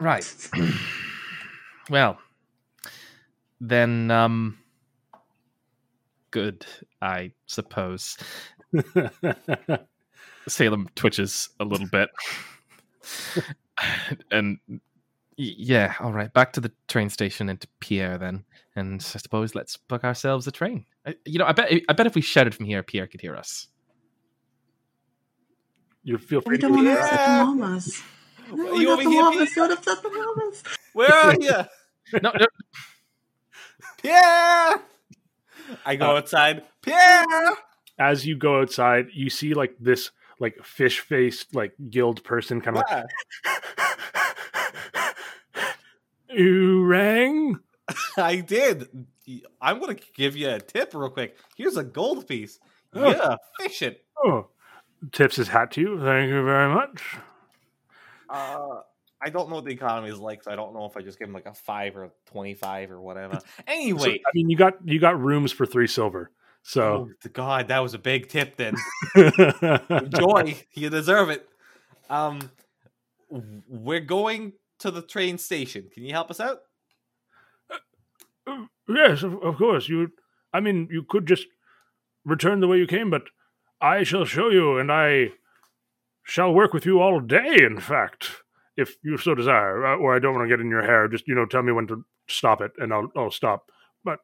Right. 0.00 0.48
well, 1.90 2.18
then, 3.60 4.10
um, 4.10 4.58
good, 6.32 6.66
I 7.00 7.32
suppose. 7.46 8.16
Salem 10.48 10.88
twitches 10.96 11.50
a 11.60 11.64
little 11.64 11.86
bit. 11.86 12.10
and 14.30 14.58
yeah, 15.36 15.94
all 16.00 16.12
right, 16.12 16.32
back 16.32 16.52
to 16.54 16.60
the 16.60 16.72
train 16.88 17.08
station 17.10 17.48
and 17.48 17.60
to 17.60 17.68
Pierre 17.80 18.18
then. 18.18 18.44
And 18.76 18.94
I 19.14 19.18
suppose 19.18 19.54
let's 19.54 19.76
book 19.76 20.04
ourselves 20.04 20.46
a 20.46 20.52
train. 20.52 20.86
I, 21.06 21.14
you 21.24 21.38
know, 21.38 21.46
I 21.46 21.52
bet 21.52 21.72
I 21.88 21.92
bet 21.92 22.06
if 22.06 22.14
we 22.14 22.20
shouted 22.20 22.54
from 22.54 22.66
here, 22.66 22.82
Pierre 22.82 23.06
could 23.06 23.20
hear 23.20 23.34
us. 23.36 23.68
you 26.04 26.18
feel 26.18 26.40
We 26.46 26.56
free 26.56 26.58
to 26.58 26.62
don't 26.68 26.72
want 26.72 26.86
to 26.86 26.92
do 26.94 26.98
upset 26.98 27.10
that. 27.10 27.38
the 27.38 27.44
llamas. 27.44 28.02
No, 28.52 28.72
Are 28.72 28.76
you 28.76 28.88
not 28.88 28.92
over 28.94 29.02
the 29.04 29.10
here, 29.10 29.22
llamas. 29.22 29.52
Don't 29.54 29.72
upset 29.72 30.02
the 30.02 30.08
llamas. 30.08 30.62
Where 30.92 31.12
are 31.12 31.34
you? 31.40 32.20
No, 32.22 32.32
no, 32.38 32.46
Pierre! 34.02 34.80
I 35.86 35.96
go 35.96 36.10
Uh, 36.12 36.18
outside. 36.18 36.62
Pierre! 36.82 37.52
As 37.98 38.26
you 38.26 38.36
go 38.36 38.60
outside, 38.60 39.06
you 39.14 39.30
see 39.30 39.54
like 39.54 39.74
this 39.78 40.10
like 40.42 40.62
fish 40.64 41.00
faced 41.00 41.54
like 41.54 41.72
guild 41.88 42.22
person 42.24 42.60
kind 42.60 42.76
of 42.76 42.82
like 42.90 43.06
What? 45.54 45.76
you 46.28 46.84
rang. 46.84 47.58
I 48.16 48.36
did. 48.36 49.06
I'm 49.60 49.78
gonna 49.78 49.96
give 50.14 50.36
you 50.36 50.50
a 50.50 50.60
tip 50.60 50.92
real 50.94 51.10
quick. 51.10 51.36
Here's 51.56 51.76
a 51.76 51.84
gold 51.84 52.26
piece. 52.26 52.58
Oh. 52.94 53.10
Yeah, 53.10 53.36
fish 53.60 53.82
it. 53.82 54.04
Oh, 54.22 54.48
tips 55.12 55.36
his 55.36 55.48
hat 55.48 55.70
to 55.72 55.80
you. 55.80 56.00
Thank 56.00 56.28
you 56.28 56.44
very 56.44 56.72
much. 56.74 57.16
Uh, 58.28 58.80
I 59.24 59.30
don't 59.30 59.48
know 59.48 59.56
what 59.56 59.64
the 59.64 59.72
economy 59.72 60.10
is 60.10 60.18
like, 60.18 60.42
so 60.42 60.50
I 60.50 60.56
don't 60.56 60.74
know 60.74 60.86
if 60.86 60.96
I 60.96 61.02
just 61.02 61.18
give 61.18 61.28
him 61.28 61.34
like 61.34 61.46
a 61.46 61.54
five 61.54 61.96
or 61.96 62.04
a 62.04 62.10
twenty-five 62.26 62.90
or 62.90 63.00
whatever. 63.00 63.38
So, 63.40 63.46
Anyway, 63.66 64.20
I 64.26 64.30
mean, 64.34 64.50
you 64.50 64.56
got 64.56 64.74
you 64.84 64.98
got 64.98 65.20
rooms 65.20 65.52
for 65.52 65.64
three 65.64 65.86
silver. 65.86 66.30
So 66.62 67.10
oh 67.10 67.28
God, 67.32 67.68
that 67.68 67.80
was 67.80 67.94
a 67.94 67.98
big 67.98 68.28
tip. 68.28 68.56
Then 68.56 68.76
enjoy. 69.16 70.56
you 70.74 70.90
deserve 70.90 71.30
it. 71.30 71.48
Um, 72.08 72.50
we're 73.68 74.00
going 74.00 74.52
to 74.80 74.90
the 74.90 75.02
train 75.02 75.38
station. 75.38 75.88
Can 75.92 76.04
you 76.04 76.12
help 76.12 76.30
us 76.30 76.40
out? 76.40 76.60
yes, 78.88 79.22
of, 79.22 79.42
of 79.42 79.56
course. 79.56 79.88
You, 79.88 80.12
I 80.52 80.60
mean, 80.60 80.88
you 80.90 81.04
could 81.08 81.26
just 81.26 81.46
return 82.24 82.60
the 82.60 82.68
way 82.68 82.78
you 82.78 82.86
came, 82.86 83.10
but 83.10 83.22
I 83.80 84.02
shall 84.04 84.24
show 84.24 84.50
you, 84.50 84.78
and 84.78 84.92
I 84.92 85.32
shall 86.24 86.52
work 86.52 86.72
with 86.72 86.86
you 86.86 87.00
all 87.00 87.20
day. 87.20 87.56
In 87.60 87.80
fact, 87.80 88.30
if 88.76 88.96
you 89.02 89.16
so 89.16 89.34
desire, 89.34 89.86
uh, 89.86 89.96
or 89.96 90.14
I 90.14 90.18
don't 90.18 90.34
want 90.34 90.44
to 90.44 90.48
get 90.48 90.60
in 90.60 90.70
your 90.70 90.82
hair, 90.82 91.08
just 91.08 91.26
you 91.26 91.34
know, 91.34 91.46
tell 91.46 91.62
me 91.62 91.72
when 91.72 91.86
to 91.88 92.04
stop 92.28 92.60
it, 92.60 92.72
and 92.78 92.92
I'll 92.92 93.10
I'll 93.16 93.30
stop. 93.30 93.70
But 94.04 94.20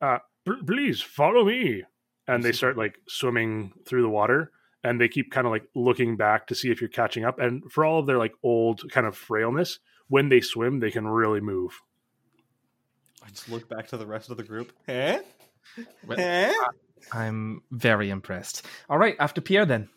uh, 0.00 0.18
please 0.66 1.00
follow 1.00 1.44
me. 1.44 1.82
And 2.26 2.42
they 2.42 2.52
start 2.52 2.78
like 2.78 2.98
swimming 3.06 3.72
through 3.86 4.00
the 4.02 4.08
water, 4.08 4.50
and 4.82 4.98
they 5.00 5.08
keep 5.08 5.30
kind 5.30 5.46
of 5.46 5.50
like 5.52 5.64
looking 5.74 6.16
back 6.16 6.46
to 6.46 6.54
see 6.54 6.70
if 6.70 6.80
you're 6.80 6.88
catching 6.88 7.24
up. 7.24 7.38
And 7.38 7.70
for 7.70 7.84
all 7.84 7.98
of 7.98 8.06
their 8.06 8.16
like 8.18 8.32
old 8.42 8.90
kind 8.90 9.06
of 9.06 9.14
frailness, 9.16 9.78
when 10.08 10.30
they 10.30 10.40
swim, 10.40 10.80
they 10.80 10.90
can 10.90 11.06
really 11.06 11.40
move. 11.40 11.80
I 13.24 13.28
just 13.28 13.50
look 13.50 13.68
back 13.68 13.88
to 13.88 13.96
the 13.98 14.06
rest 14.06 14.30
of 14.30 14.36
the 14.38 14.42
group. 14.42 14.72
Eh? 14.88 15.20
Well, 16.06 16.18
Eh? 16.18 16.52
I'm 17.12 17.62
very 17.70 18.08
impressed. 18.10 18.64
All 18.88 18.98
right, 18.98 19.16
after 19.18 19.40
Pierre 19.40 19.66
then. 19.66 19.88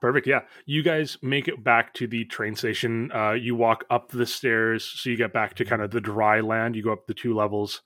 Perfect. 0.00 0.26
Yeah. 0.26 0.40
You 0.64 0.82
guys 0.82 1.18
make 1.22 1.48
it 1.48 1.64
back 1.64 1.92
to 1.94 2.06
the 2.06 2.24
train 2.26 2.54
station. 2.54 3.10
Uh, 3.12 3.32
you 3.32 3.56
walk 3.56 3.84
up 3.90 4.10
the 4.10 4.26
stairs. 4.26 4.84
So 4.84 5.10
you 5.10 5.16
get 5.16 5.32
back 5.32 5.54
to 5.54 5.64
kind 5.64 5.82
of 5.82 5.90
the 5.90 6.00
dry 6.00 6.40
land. 6.40 6.76
You 6.76 6.84
go 6.84 6.92
up 6.92 7.06
the 7.06 7.14
two 7.14 7.34
levels. 7.34 7.82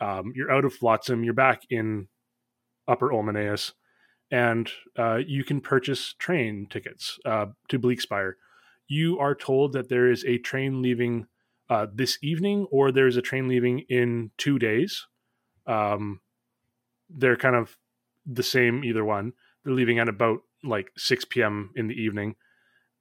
Um, 0.00 0.32
you're 0.34 0.50
out 0.50 0.64
of 0.64 0.74
Flotsam. 0.74 1.22
You're 1.22 1.34
back 1.34 1.62
in 1.70 2.08
Upper 2.88 3.10
Olmaneus. 3.10 3.72
And 4.30 4.68
uh, 4.98 5.20
you 5.24 5.44
can 5.44 5.60
purchase 5.60 6.14
train 6.18 6.66
tickets 6.68 7.18
uh, 7.24 7.46
to 7.68 7.78
Bleakspire. 7.78 8.32
You 8.88 9.18
are 9.20 9.34
told 9.34 9.72
that 9.74 9.88
there 9.88 10.10
is 10.10 10.24
a 10.24 10.38
train 10.38 10.82
leaving 10.82 11.26
uh, 11.70 11.86
this 11.94 12.18
evening, 12.22 12.66
or 12.70 12.90
there's 12.90 13.16
a 13.16 13.22
train 13.22 13.48
leaving 13.48 13.80
in 13.88 14.32
two 14.36 14.58
days. 14.58 15.06
Um, 15.66 16.20
they're 17.08 17.36
kind 17.36 17.54
of 17.54 17.76
the 18.26 18.42
same, 18.42 18.84
either 18.84 19.04
one. 19.04 19.32
They're 19.64 19.74
leaving 19.74 19.98
at 19.98 20.08
about 20.08 20.40
like 20.64 20.90
6 20.96 21.24
p.m. 21.26 21.70
in 21.76 21.88
the 21.88 21.94
evening. 21.94 22.36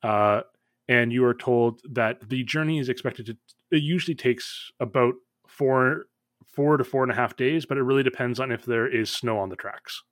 Uh, 0.01 0.41
and 0.87 1.13
you 1.13 1.23
are 1.25 1.33
told 1.33 1.81
that 1.89 2.29
the 2.29 2.43
journey 2.43 2.79
is 2.79 2.89
expected 2.89 3.25
to, 3.27 3.37
it 3.71 3.81
usually 3.81 4.15
takes 4.15 4.71
about 4.79 5.13
four, 5.47 6.05
four 6.45 6.77
to 6.77 6.83
four 6.83 7.03
and 7.03 7.11
a 7.11 7.15
half 7.15 7.35
days, 7.35 7.65
but 7.65 7.77
it 7.77 7.83
really 7.83 8.03
depends 8.03 8.39
on 8.39 8.51
if 8.51 8.65
there 8.65 8.87
is 8.87 9.09
snow 9.09 9.39
on 9.39 9.49
the 9.49 9.55
tracks. 9.55 10.03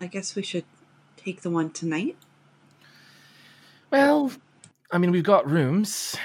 I 0.00 0.06
guess 0.06 0.34
we 0.34 0.42
should 0.42 0.64
take 1.16 1.42
the 1.42 1.50
one 1.50 1.70
tonight. 1.70 2.16
Well, 3.90 4.32
I 4.90 4.98
mean, 4.98 5.10
we've 5.10 5.24
got 5.24 5.50
rooms. 5.50 6.16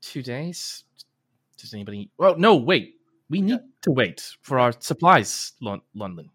Two 0.00 0.22
days. 0.22 0.84
Does 1.58 1.74
anybody? 1.74 2.10
Well, 2.18 2.36
no. 2.38 2.56
Wait. 2.56 2.95
We 3.28 3.40
need 3.40 3.60
to 3.82 3.90
wait 3.90 4.36
for 4.42 4.58
our 4.58 4.72
supplies, 4.78 5.52
Lonlin. 5.62 6.30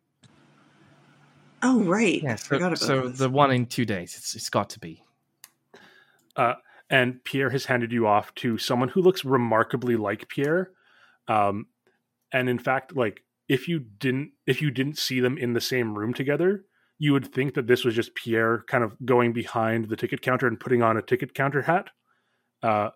Oh, 1.64 1.84
right. 1.84 2.22
Yeah. 2.22 2.36
So, 2.36 2.48
forgot 2.48 2.68
about 2.68 2.80
so 2.80 3.08
this. 3.08 3.20
the 3.20 3.30
one 3.30 3.52
in 3.52 3.66
two 3.66 3.86
days. 3.86 4.16
It's 4.18 4.36
it's 4.36 4.50
got 4.50 4.70
to 4.72 4.80
be. 4.80 5.04
Uh, 6.36 6.56
and 6.89 7.24
Pierre 7.24 7.50
has 7.50 7.66
handed 7.66 7.92
you 7.92 8.08
off 8.08 8.34
to 8.36 8.58
someone 8.58 8.89
who 8.89 9.02
looks 9.02 9.24
remarkably 9.24 9.96
like 9.96 10.28
Pierre. 10.28 10.72
Um, 11.28 11.68
and 12.34 12.50
in 12.50 12.60
fact, 12.60 12.96
like 12.96 13.24
if 13.48 13.68
you 13.68 13.80
didn't 13.80 14.32
if 14.46 14.62
you 14.62 14.72
didn't 14.72 14.98
see 14.98 15.20
them 15.20 15.38
in 15.38 15.54
the 15.54 15.62
same 15.62 15.98
room 15.98 16.14
together, 16.14 16.66
you 16.98 17.14
would 17.14 17.34
think 17.34 17.54
that 17.54 17.68
this 17.68 17.86
was 17.86 17.96
just 17.96 18.16
Pierre 18.16 18.64
kind 18.68 18.84
of 18.84 18.96
going 19.06 19.34
behind 19.34 19.89
the 19.89 19.96
ticket 19.96 20.22
counter 20.22 20.48
and 20.48 20.60
putting 20.60 20.82
on 20.82 20.98
a 20.98 21.02
ticket 21.02 21.34
counter 21.34 21.62
hat. 21.62 21.89
Uh, 22.64 22.89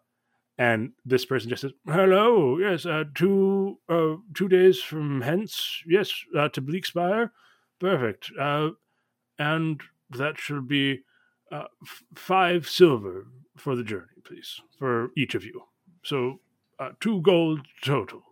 and 0.58 0.92
this 1.06 1.26
person 1.26 1.50
just 1.50 1.62
says, 1.62 1.74
"Hello, 1.86 2.58
yes, 2.58 2.86
uh, 2.86 3.04
two 3.14 3.80
uh, 3.90 4.16
two 4.34 4.48
days 4.48 4.82
from 4.82 5.22
hence, 5.22 5.84
yes, 5.86 6.12
uh, 6.38 6.50
to 6.50 6.62
Bleakspire, 6.62 7.32
perfect, 7.80 8.32
uh, 8.40 8.70
and 9.38 9.82
that 10.12 10.38
should 10.38 10.68
be 10.68 11.02
uh, 11.52 11.66
f- 11.84 12.04
five 12.16 12.70
silver 12.70 13.28
for 13.58 13.76
the 13.76 13.84
journey, 13.84 14.22
please, 14.24 14.62
for 14.80 15.10
each 15.18 15.36
of 15.36 15.44
you. 15.44 15.62
So 16.04 16.40
uh, 16.80 16.92
two 17.00 17.22
gold 17.22 17.62
total." 17.84 18.24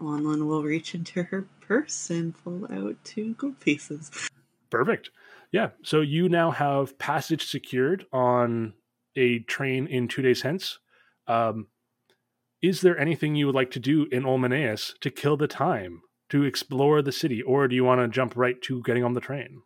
Lonlin 0.00 0.46
will 0.46 0.62
reach 0.62 0.94
into 0.94 1.22
her 1.22 1.46
purse 1.60 2.10
and 2.10 2.34
pull 2.42 2.66
out 2.70 2.96
two 3.04 3.34
gold 3.34 3.58
pieces. 3.60 4.10
Perfect. 4.68 5.10
Yeah. 5.54 5.68
So 5.84 6.00
you 6.00 6.28
now 6.28 6.50
have 6.50 6.98
passage 6.98 7.46
secured 7.46 8.06
on 8.12 8.72
a 9.14 9.38
train 9.38 9.86
in 9.86 10.08
two 10.08 10.20
days 10.20 10.42
hence. 10.42 10.80
Um, 11.28 11.68
is 12.60 12.80
there 12.80 12.98
anything 12.98 13.36
you 13.36 13.46
would 13.46 13.54
like 13.54 13.70
to 13.70 13.78
do 13.78 14.08
in 14.10 14.24
Olmaneus 14.24 14.98
to 14.98 15.12
kill 15.12 15.36
the 15.36 15.46
time 15.46 16.00
to 16.30 16.42
explore 16.42 17.02
the 17.02 17.12
city, 17.12 17.40
or 17.40 17.68
do 17.68 17.76
you 17.76 17.84
want 17.84 18.00
to 18.00 18.08
jump 18.08 18.32
right 18.34 18.60
to 18.62 18.82
getting 18.82 19.04
on 19.04 19.12
the 19.12 19.20
train? 19.20 19.62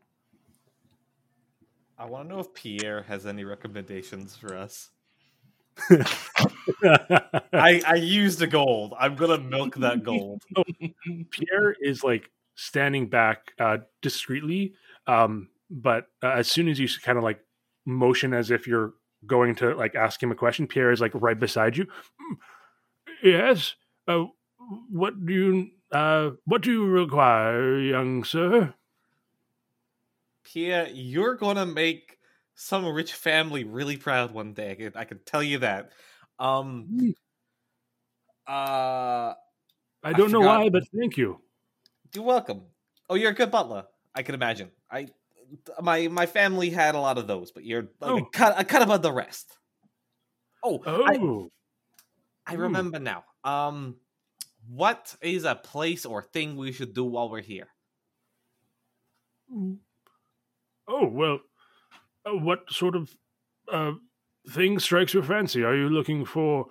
I 1.96 2.04
want 2.04 2.28
to 2.28 2.34
know 2.34 2.40
if 2.40 2.52
Pierre 2.52 3.04
has 3.04 3.24
any 3.24 3.44
recommendations 3.44 4.36
for 4.36 4.54
us. 4.54 4.90
I 5.90 7.80
I 7.86 7.94
used 7.94 8.40
the 8.40 8.46
gold. 8.46 8.92
I'm 9.00 9.16
gonna 9.16 9.38
milk 9.38 9.76
that 9.76 10.02
gold. 10.04 10.42
Pierre 11.30 11.74
is 11.80 12.04
like 12.04 12.30
standing 12.56 13.08
back 13.08 13.52
uh, 13.58 13.78
discreetly, 14.02 14.74
um, 15.06 15.48
but 15.70 16.06
uh, 16.22 16.30
as 16.30 16.50
soon 16.50 16.68
as 16.68 16.78
you 16.78 16.88
kind 17.02 17.18
of 17.18 17.24
like 17.24 17.40
motion 17.86 18.34
as 18.34 18.50
if 18.50 18.66
you're 18.66 18.94
going 19.26 19.54
to 19.56 19.74
like 19.74 19.94
ask 19.94 20.22
him 20.22 20.30
a 20.30 20.34
question, 20.34 20.66
Pierre 20.66 20.92
is 20.92 21.00
like 21.00 21.12
right 21.14 21.38
beside 21.38 21.76
you. 21.76 21.84
"Mm, 21.86 22.36
Yes. 23.22 23.74
Uh, 24.06 24.26
what 24.90 25.24
do 25.26 25.32
you 25.32 25.70
uh, 25.92 26.30
what 26.44 26.62
do 26.62 26.70
you 26.72 26.86
require, 26.86 27.78
young 27.78 28.24
sir? 28.24 28.74
Pierre, 30.44 30.88
you're 30.92 31.34
gonna 31.34 31.66
make 31.66 32.18
some 32.54 32.86
rich 32.86 33.12
family 33.12 33.64
really 33.64 33.96
proud 33.96 34.32
one 34.32 34.52
day. 34.54 34.70
I 34.70 34.74
can, 34.74 34.92
I 34.94 35.04
can 35.04 35.20
tell 35.24 35.42
you 35.42 35.58
that. 35.58 35.90
Um. 36.38 37.14
Uh, 38.46 39.34
I 40.02 40.12
don't 40.14 40.32
know 40.32 40.40
why, 40.40 40.68
but 40.70 40.84
thank 40.98 41.16
you. 41.16 41.40
you're 42.14 42.24
welcome. 42.24 42.62
Oh, 43.10 43.14
you're 43.14 43.32
a 43.32 43.34
good 43.34 43.50
butler. 43.50 43.84
I 44.14 44.22
can 44.22 44.34
imagine. 44.34 44.70
I, 44.90 45.08
my 45.80 46.08
my 46.08 46.26
family 46.26 46.70
had 46.70 46.94
a 46.94 47.00
lot 47.00 47.18
of 47.18 47.26
those, 47.26 47.52
but 47.52 47.64
you're 47.64 47.88
like 48.00 48.16
Oh. 48.16 48.32
cut 48.32 48.58
a 48.60 48.64
cut 48.64 48.82
above 48.82 49.02
the 49.02 49.12
rest. 49.12 49.58
Oh, 50.62 50.84
I, 51.06 51.18
Oh, 51.20 51.50
I 52.46 52.54
Hmm. 52.54 52.54
remember 52.54 52.98
now. 52.98 53.24
Um, 53.44 54.00
what 54.66 55.16
is 55.22 55.44
a 55.44 55.54
place 55.54 56.06
or 56.06 56.22
thing 56.22 56.56
we 56.56 56.72
should 56.72 56.94
do 56.94 57.04
while 57.04 57.30
we're 57.30 57.42
here? 57.42 57.68
oh 60.86 61.06
well. 61.06 61.40
Uh, 62.26 62.36
what 62.36 62.70
sort 62.70 62.96
of 62.96 63.16
uh, 63.72 63.92
thing 64.50 64.78
strikes 64.78 65.14
your 65.14 65.22
fancy? 65.22 65.64
Are 65.64 65.76
you 65.76 65.88
looking 65.90 66.24
for 66.24 66.68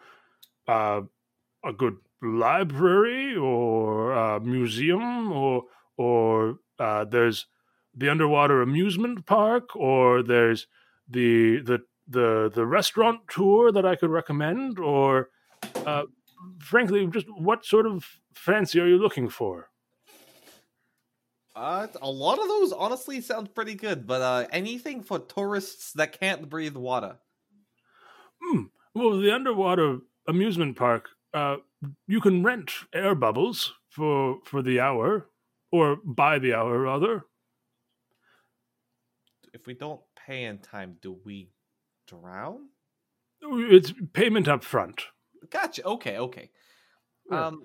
uh, 0.68 1.02
a 1.66 1.74
good 1.74 1.98
library 2.22 3.36
or 3.36 4.14
a 4.14 4.40
museum, 4.42 5.32
or 5.32 5.66
or 5.98 6.60
uh, 6.80 7.06
there's 7.06 7.48
the 7.98 8.10
underwater 8.10 8.62
amusement 8.62 9.26
park, 9.26 9.76
or 9.76 10.22
there's 10.24 10.68
the 11.10 11.60
the 11.62 11.80
the 12.08 12.52
the 12.54 12.66
restaurant 12.66 13.22
tour 13.28 13.72
that 13.72 13.86
I 13.86 13.96
could 13.96 14.10
recommend, 14.10 14.80
or 14.80 15.30
uh, 15.86 16.04
frankly, 16.60 17.08
just 17.08 17.26
what 17.38 17.66
sort 17.66 17.86
of 17.88 18.06
fancy 18.34 18.80
are 18.80 18.88
you 18.88 18.98
looking 18.98 19.30
for? 19.30 19.70
Uh, 21.56 21.88
a 22.04 22.12
lot 22.12 22.38
of 22.38 22.48
those 22.48 22.72
honestly 22.72 23.20
sound 23.20 23.56
pretty 23.56 23.74
good, 23.74 24.06
but 24.06 24.22
uh, 24.22 24.48
anything 24.52 25.02
for 25.02 25.18
tourists 25.18 25.92
that 25.94 26.20
can't 26.20 26.50
breathe 26.50 26.76
water. 26.76 27.18
Hmm. 28.40 28.66
Well, 28.94 29.20
the 29.20 29.34
underwater 29.34 30.00
amusement 30.28 30.78
park, 30.78 31.10
uh, 31.34 31.58
you 32.08 32.22
can 32.22 32.44
rent 32.44 32.72
air 32.94 33.16
bubbles 33.16 33.74
for 33.90 34.40
for 34.44 34.62
the 34.62 34.80
hour, 34.80 35.30
or 35.72 35.98
by 36.06 36.38
the 36.38 36.54
hour 36.54 36.80
rather. 36.80 37.26
If 39.58 39.66
we 39.66 39.74
don't 39.74 40.02
pay 40.16 40.44
in 40.44 40.60
time, 40.60 40.98
do 41.02 41.18
we 41.26 41.50
drown? 42.06 42.70
It's 43.42 43.92
payment 44.14 44.48
up 44.48 44.64
front. 44.64 45.02
Gotcha. 45.50 45.84
Okay. 45.84 46.20
Okay. 46.20 46.52
Yeah. 47.32 47.48
Um, 47.48 47.64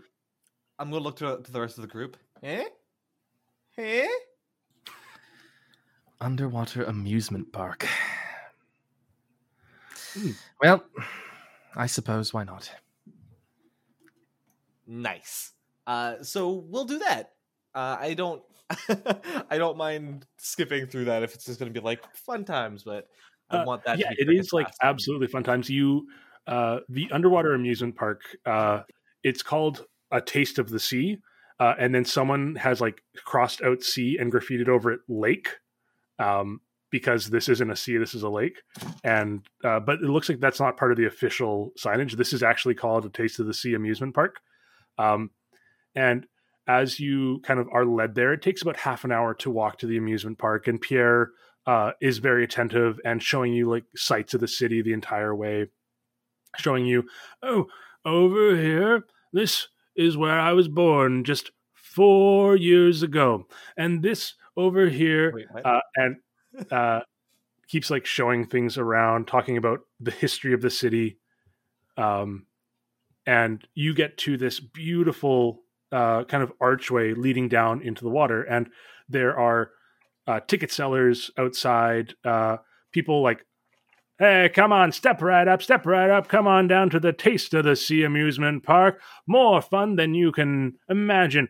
I'm 0.78 0.90
gonna 0.90 1.05
look 1.05 1.16
to, 1.16 1.43
to 1.43 1.53
the 1.53 1.61
rest 1.61 1.76
of 1.76 1.82
the 1.82 1.88
group. 1.88 2.16
Eh? 2.43 2.64
Eh? 3.76 4.09
Underwater 6.18 6.84
amusement 6.84 7.53
park. 7.53 7.86
Hmm. 10.14 10.30
Well, 10.62 10.82
I 11.76 11.86
suppose 11.86 12.32
why 12.32 12.45
not? 12.45 12.72
Nice. 14.86 15.53
Uh, 15.86 16.22
so 16.22 16.53
we'll 16.53 16.86
do 16.86 17.01
that. 17.01 17.32
Uh, 17.74 17.99
I 18.01 18.14
don't, 18.14 18.43
I 19.51 19.59
don't 19.59 19.77
mind 19.77 20.27
skipping 20.39 20.87
through 20.87 21.07
that 21.07 21.23
if 21.23 21.35
it's 21.35 21.45
just 21.45 21.59
gonna 21.59 21.71
be 21.71 21.81
like 21.81 22.03
fun 22.17 22.45
times, 22.45 22.85
but 22.85 23.09
I 23.51 23.59
Uh, 23.59 23.65
want 23.65 23.85
that. 23.85 23.99
yeah, 23.99 24.11
to 24.11 24.25
be 24.27 24.39
it 24.39 24.53
like 24.53 24.69
absolutely 24.83 25.27
fun 25.27 25.45
times. 25.45 25.69
You, 25.69 26.07
uh, 26.47 26.81
the 26.89 27.11
underwater 27.13 27.55
amusement 27.55 27.97
park. 27.97 28.23
Uh, 28.47 28.83
it's 29.23 29.43
called 29.43 29.85
a 30.11 30.21
taste 30.21 30.59
of 30.59 30.69
the 30.71 30.81
sea, 30.81 31.19
uh, 31.61 31.75
and 31.79 31.95
then 31.95 32.05
someone 32.05 32.57
has 32.57 32.81
like 32.81 33.03
crossed 33.25 33.63
out 33.63 33.83
sea 33.83 34.17
and 34.19 34.33
graffitied 34.33 34.69
over 34.69 34.93
it 34.93 35.01
lake, 35.09 35.49
um, 36.19 36.61
because 36.91 37.31
this 37.31 37.49
isn't 37.49 37.71
a 37.71 37.77
sea, 37.77 37.97
this 37.99 38.15
is 38.15 38.23
a 38.23 38.29
lake, 38.29 38.63
and 39.05 39.47
uh, 39.65 39.81
but 39.81 39.97
it 39.97 40.09
looks 40.09 40.29
like 40.29 40.41
that's 40.41 40.61
not 40.61 40.77
part 40.77 40.91
of 40.93 40.99
the 40.99 41.07
official 41.07 41.73
signage. 41.79 42.13
This 42.13 42.33
is 42.33 42.43
actually 42.43 42.75
called 42.75 43.05
a 43.07 43.11
taste 43.11 43.39
of 43.39 43.47
the 43.47 43.55
sea 43.55 43.75
amusement 43.75 44.15
park, 44.15 44.37
um, 44.99 45.31
and 45.95 46.27
as 46.67 47.01
you 47.01 47.41
kind 47.41 47.59
of 47.59 47.69
are 47.73 47.85
led 47.85 48.15
there, 48.15 48.33
it 48.33 48.43
takes 48.43 48.63
about 48.63 48.77
half 48.77 49.05
an 49.05 49.13
hour 49.13 49.35
to 49.35 49.51
walk 49.51 49.79
to 49.79 49.87
the 49.87 49.97
amusement 49.97 50.39
park, 50.39 50.69
and 50.69 50.81
Pierre 50.81 51.31
uh, 51.67 51.93
is 52.01 52.19
very 52.19 52.45
attentive 52.45 53.01
and 53.05 53.23
showing 53.23 53.53
you 53.53 53.69
like 53.69 53.85
sights 53.97 54.35
of 54.35 54.41
the 54.41 54.49
city 54.49 54.83
the 54.83 54.93
entire 54.93 55.35
way, 55.35 55.67
showing 56.59 56.87
you, 56.87 57.05
oh, 57.43 57.67
over 58.05 58.57
here, 58.57 59.05
this 59.33 59.69
is 59.97 60.17
where 60.17 60.39
I 60.39 60.53
was 60.53 60.69
born 60.69 61.25
just 61.25 61.51
four 61.73 62.57
years 62.57 63.03
ago, 63.03 63.47
and 63.77 64.03
this 64.03 64.35
over 64.57 64.89
here, 64.89 65.33
Wait, 65.35 65.47
uh, 65.65 65.81
and 65.97 66.17
uh, 66.71 67.01
keeps 67.69 67.91
like 67.91 68.07
showing 68.07 68.47
things 68.47 68.79
around, 68.79 69.27
talking 69.27 69.57
about 69.57 69.81
the 70.01 70.11
history 70.11 70.53
of 70.53 70.63
the 70.63 70.71
city, 70.71 71.19
um, 71.97 72.47
and 73.27 73.67
you 73.75 73.95
get 73.95 74.19
to 74.19 74.37
this 74.37 74.59
beautiful 74.61 75.62
uh, 75.93 76.24
kind 76.24 76.43
of 76.43 76.53
archway 76.61 77.14
leading 77.14 77.49
down 77.49 77.82
into 77.82 78.03
the 78.03 78.11
water, 78.11 78.43
and 78.43 78.68
there 79.09 79.38
are 79.38 79.70
uh, 80.26 80.40
ticket 80.40 80.72
sellers 80.72 81.30
outside. 81.36 82.14
Uh, 82.24 82.57
people 82.93 83.22
like, 83.22 83.45
hey, 84.18 84.51
come 84.55 84.72
on, 84.72 84.93
step 84.93 85.20
right 85.20 85.49
up, 85.49 85.62
step 85.62 85.84
right 85.86 86.11
up, 86.11 86.28
come 86.28 86.47
on 86.47 86.68
down 86.68 86.90
to 86.90 87.01
the 87.01 87.12
Taste 87.12 87.55
of 87.55 87.64
the 87.64 87.76
Sea 87.76 88.05
amusement 88.05 88.62
park. 88.62 89.01
More 89.26 89.61
fun 89.61 89.97
than 89.97 90.14
you 90.14 90.32
can 90.32 90.74
imagine. 90.88 91.49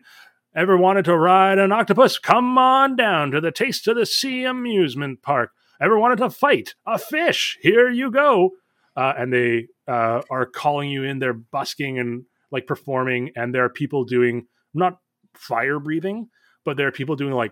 Ever 0.55 0.77
wanted 0.77 1.05
to 1.05 1.17
ride 1.17 1.57
an 1.57 1.71
octopus? 1.71 2.19
Come 2.19 2.57
on 2.57 2.95
down 2.95 3.31
to 3.31 3.41
the 3.41 3.51
Taste 3.51 3.87
of 3.87 3.95
the 3.95 4.05
Sea 4.05 4.43
amusement 4.43 5.21
park. 5.21 5.51
Ever 5.81 5.97
wanted 5.97 6.17
to 6.19 6.29
fight 6.29 6.75
a 6.85 6.97
fish? 6.97 7.57
Here 7.61 7.89
you 7.89 8.11
go. 8.11 8.51
Uh, 8.95 9.13
and 9.17 9.33
they 9.33 9.67
uh, 9.87 10.21
are 10.29 10.45
calling 10.45 10.89
you 10.89 11.03
in. 11.03 11.19
They're 11.19 11.33
busking 11.33 11.97
and 11.97 12.25
like 12.53 12.67
performing, 12.67 13.31
and 13.35 13.53
there 13.53 13.65
are 13.65 13.69
people 13.69 14.05
doing 14.05 14.47
not 14.73 14.99
fire 15.35 15.79
breathing, 15.79 16.29
but 16.63 16.77
there 16.77 16.87
are 16.87 16.91
people 16.91 17.17
doing 17.17 17.33
like 17.33 17.51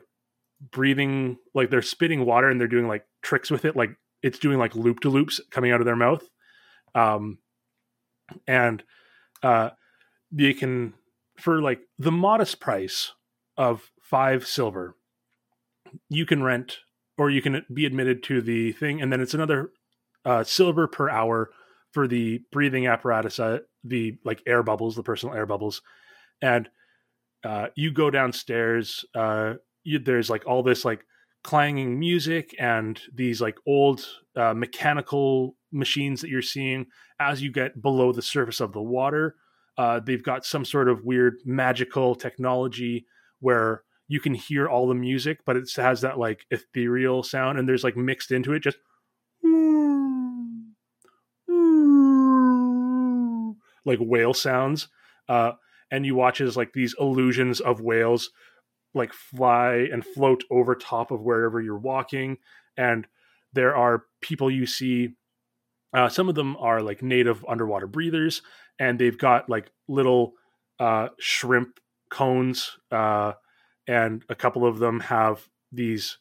breathing 0.72 1.38
like 1.54 1.70
they're 1.70 1.82
spitting 1.82 2.26
water 2.26 2.50
and 2.50 2.62
they're 2.62 2.68
doing 2.70 2.88
like 2.88 3.04
tricks 3.24 3.50
with 3.50 3.66
it 3.66 3.76
like 3.76 3.90
it's 4.22 4.38
doing 4.38 4.60
like 4.60 4.76
loop 4.76 5.00
to 5.00 5.10
loops 5.10 5.42
coming 5.50 5.72
out 5.72 5.82
of 5.82 5.86
their 5.86 5.96
mouth. 5.96 6.24
Um 6.94 7.40
and 8.48 8.84
uh 9.42 9.72
they 10.32 10.54
can 10.54 10.94
for 11.38 11.62
like 11.62 11.82
the 11.98 12.12
modest 12.12 12.60
price 12.60 13.12
of 13.58 13.90
five 14.04 14.46
silver 14.46 14.96
you 16.10 16.26
can 16.26 16.44
rent 16.44 16.78
or 17.18 17.30
you 17.30 17.42
can 17.42 17.66
be 17.74 17.86
admitted 17.86 18.24
to 18.24 18.42
the 18.42 18.72
thing, 18.72 19.02
and 19.02 19.12
then 19.12 19.22
it's 19.22 19.34
another 19.34 19.72
uh, 20.26 20.44
silver 20.44 20.88
per 20.88 21.10
hour 21.10 21.52
for 21.92 22.08
the 22.08 22.42
breathing 22.52 22.88
apparatus, 22.88 23.40
uh, 23.40 23.60
the 23.84 24.18
like 24.24 24.42
air 24.48 24.64
bubbles, 24.64 24.96
the 24.96 25.04
personal 25.04 25.36
air 25.36 25.46
bubbles, 25.46 25.82
and 26.42 26.70
uh, 27.44 27.68
you 27.76 27.92
go 27.92 28.10
downstairs. 28.10 29.06
Uh, 29.16 29.56
you, 29.84 30.00
there's 30.00 30.30
like 30.30 30.46
all 30.46 30.64
this 30.64 30.86
like 30.86 31.06
clanging 31.44 32.00
music 32.00 32.56
and 32.60 33.02
these 33.14 33.42
like 33.42 33.58
old 33.66 34.06
uh, 34.36 34.54
mechanical 34.54 35.56
machines 35.72 36.22
that 36.22 36.30
you're 36.30 36.42
seeing 36.42 36.86
as 37.20 37.42
you 37.42 37.52
get 37.52 37.82
below 37.82 38.12
the 38.12 38.22
surface 38.22 38.60
of 38.60 38.74
the 38.74 38.82
water. 38.82 39.36
Uh, 39.78 40.00
they've 40.00 40.24
got 40.24 40.46
some 40.46 40.66
sort 40.66 40.88
of 40.90 41.04
weird 41.04 41.36
magical 41.46 42.14
technology 42.14 43.06
where 43.40 43.84
you 44.08 44.20
can 44.20 44.34
hear 44.34 44.68
all 44.68 44.88
the 44.88 44.94
music, 44.94 45.40
but 45.46 45.56
it 45.56 45.70
has 45.76 46.02
that 46.02 46.20
like 46.20 46.46
ethereal 46.52 47.24
sound, 47.24 47.58
and 47.58 47.68
there's 47.68 47.84
like 47.84 47.98
mixed 47.98 48.32
into 48.32 48.54
it 48.54 48.60
just 48.60 48.78
like 53.86 54.00
whale 54.00 54.34
sounds. 54.34 54.88
Uh, 55.28 55.54
and 55.92 56.06
you 56.06 56.16
watch 56.16 56.42
as 56.42 56.58
like 56.58 56.74
these 56.74 56.96
illusions 57.00 57.60
of 57.60 57.82
whales 57.82 58.32
like 58.94 59.14
fly 59.14 59.88
and 59.92 60.06
float 60.06 60.44
over 60.50 60.76
top 60.76 61.12
of 61.12 61.22
wherever 61.22 61.62
you're 61.62 61.78
walking 61.78 62.38
and 62.78 63.08
there 63.54 63.76
are 63.76 64.06
people 64.22 64.50
you 64.50 64.66
see 64.66 65.10
uh, 65.94 66.08
some 66.08 66.30
of 66.30 66.36
them 66.36 66.56
are 66.58 66.82
like 66.82 67.04
native 67.04 67.44
underwater 67.48 67.88
breathers 67.88 68.42
and 68.80 68.98
they've 68.98 69.18
got 69.18 69.50
like 69.50 69.72
little 69.88 70.34
uh, 70.80 71.10
shrimp 71.20 71.80
cones 72.10 72.78
uh, 72.92 73.34
and 73.88 74.24
a 74.30 74.36
couple 74.36 74.66
of 74.66 74.80
them 74.80 75.00
have 75.00 75.48
these 75.72 76.18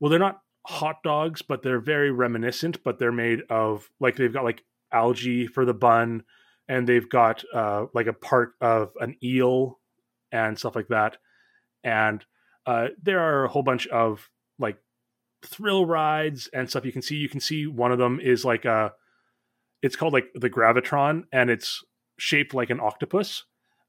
well 0.00 0.10
they're 0.10 0.18
not 0.18 0.40
hot 0.66 0.96
dogs 1.02 1.42
but 1.42 1.62
they're 1.62 1.80
very 1.80 2.10
reminiscent 2.10 2.82
but 2.84 2.98
they're 2.98 3.12
made 3.12 3.42
of 3.50 3.90
like 4.00 4.16
they've 4.16 4.32
got 4.32 4.44
like 4.44 4.62
algae 4.92 5.46
for 5.46 5.64
the 5.64 5.74
bun 5.74 6.22
and 6.68 6.86
they've 6.86 7.08
got 7.08 7.44
uh, 7.54 7.86
like 7.94 8.06
a 8.06 8.12
part 8.12 8.52
of 8.60 8.92
an 9.00 9.16
eel 9.22 9.78
and 10.32 10.58
stuff 10.58 10.74
like 10.74 10.88
that. 10.88 11.18
And 11.82 12.24
uh, 12.66 12.88
there 13.02 13.20
are 13.20 13.44
a 13.44 13.48
whole 13.48 13.62
bunch 13.62 13.86
of 13.88 14.28
like 14.58 14.78
thrill 15.44 15.84
rides 15.84 16.48
and 16.52 16.68
stuff 16.68 16.84
you 16.84 16.92
can 16.92 17.02
see. 17.02 17.16
You 17.16 17.28
can 17.28 17.40
see 17.40 17.66
one 17.66 17.92
of 17.92 17.98
them 17.98 18.20
is 18.20 18.44
like 18.44 18.64
a 18.64 18.92
it's 19.82 19.96
called 19.96 20.14
like 20.14 20.28
the 20.34 20.48
gravitron 20.48 21.24
and 21.30 21.50
it's 21.50 21.84
shaped 22.18 22.54
like 22.54 22.70
an 22.70 22.80
octopus. 22.80 23.44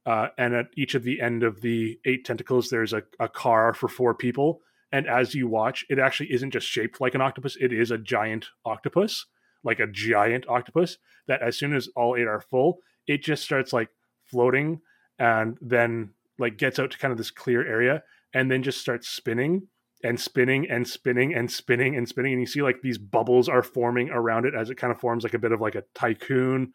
Uh, 0.06 0.28
and 0.38 0.54
at 0.54 0.68
each 0.78 0.94
of 0.94 1.04
the 1.04 1.20
end 1.20 1.42
of 1.42 1.62
the 1.62 2.00
eight 2.06 2.26
tentacles 2.26 2.70
there's 2.70 2.94
a, 2.94 3.02
a 3.20 3.30
car 3.30 3.74
for 3.74 3.88
four 3.88 4.14
people. 4.14 4.60
And 4.92 5.08
as 5.08 5.34
you 5.34 5.48
watch 5.48 5.86
it 5.90 5.98
actually 5.98 6.34
isn't 6.34 6.52
just 6.52 6.68
shaped 6.68 7.00
like 7.00 7.16
an 7.16 7.22
octopus. 7.22 7.58
It 7.60 7.72
is 7.72 7.92
a 7.92 7.98
giant 7.98 8.48
octopus 8.66 9.26
like 9.66 9.80
a 9.80 9.88
giant 9.88 10.48
octopus 10.48 10.98
that 11.28 11.42
as 11.42 11.58
soon 11.58 11.76
as 11.76 11.90
all 11.96 12.16
eight 12.16 12.28
are 12.28 12.40
full 12.40 12.80
it 13.08 13.22
just 13.22 13.44
starts 13.44 13.74
like 13.74 13.90
floating 14.24 14.80
and 15.20 15.58
then 15.62 16.10
like 16.40 16.58
gets 16.58 16.80
out 16.80 16.92
to 16.92 16.98
kind 16.98 17.12
of 17.12 17.18
this 17.18 17.32
clear 17.32 17.66
area 17.66 18.04
and 18.34 18.52
then 18.52 18.64
just 18.64 18.80
starts 18.80 19.08
spinning 19.08 19.68
and 20.04 20.20
spinning 20.20 20.70
and 20.70 20.88
spinning 20.88 21.34
and 21.34 21.50
spinning 21.50 21.96
and 21.96 22.08
spinning. 22.08 22.34
And 22.34 22.42
you 22.42 22.48
see 22.48 22.62
like 22.62 22.82
these 22.82 22.98
bubbles 22.98 23.48
are 23.48 23.64
forming 23.64 24.10
around 24.10 24.46
it 24.46 24.54
as 24.54 24.70
it 24.70 24.76
kind 24.76 24.92
of 24.92 25.00
forms 25.00 25.24
like 25.24 25.34
a 25.34 25.40
bit 25.40 25.52
of 25.52 25.62
like 25.62 25.76
a 25.76 25.84
tycoon. 25.94 26.74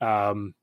Um 0.00 0.54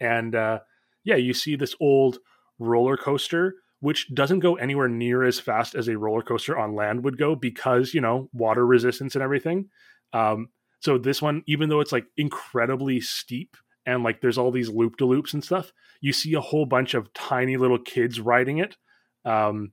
and 0.00 0.34
uh 0.34 0.60
yeah 1.04 1.16
you 1.16 1.32
see 1.32 1.56
this 1.56 1.74
old 1.80 2.18
roller 2.58 2.96
coaster 2.96 3.54
which 3.80 4.12
doesn't 4.14 4.40
go 4.40 4.56
anywhere 4.56 4.88
near 4.88 5.22
as 5.22 5.38
fast 5.38 5.74
as 5.74 5.88
a 5.88 5.96
roller 5.96 6.22
coaster 6.22 6.58
on 6.58 6.74
land 6.74 7.04
would 7.04 7.18
go 7.18 7.34
because 7.34 7.94
you 7.94 8.00
know 8.00 8.28
water 8.32 8.66
resistance 8.66 9.14
and 9.14 9.22
everything. 9.22 9.68
Um 10.12 10.48
so 10.80 10.98
this 10.98 11.22
one 11.22 11.42
even 11.46 11.68
though 11.68 11.80
it's 11.80 11.92
like 11.92 12.06
incredibly 12.16 13.00
steep 13.00 13.56
and 13.84 14.02
like 14.02 14.20
there's 14.20 14.38
all 14.38 14.50
these 14.50 14.68
loop 14.68 14.96
de 14.96 15.04
loops 15.04 15.32
and 15.32 15.44
stuff 15.44 15.72
you 16.00 16.12
see 16.12 16.34
a 16.34 16.40
whole 16.40 16.66
bunch 16.66 16.94
of 16.94 17.12
tiny 17.12 17.56
little 17.56 17.78
kids 17.78 18.20
riding 18.20 18.58
it 18.58 18.76
um, 19.24 19.72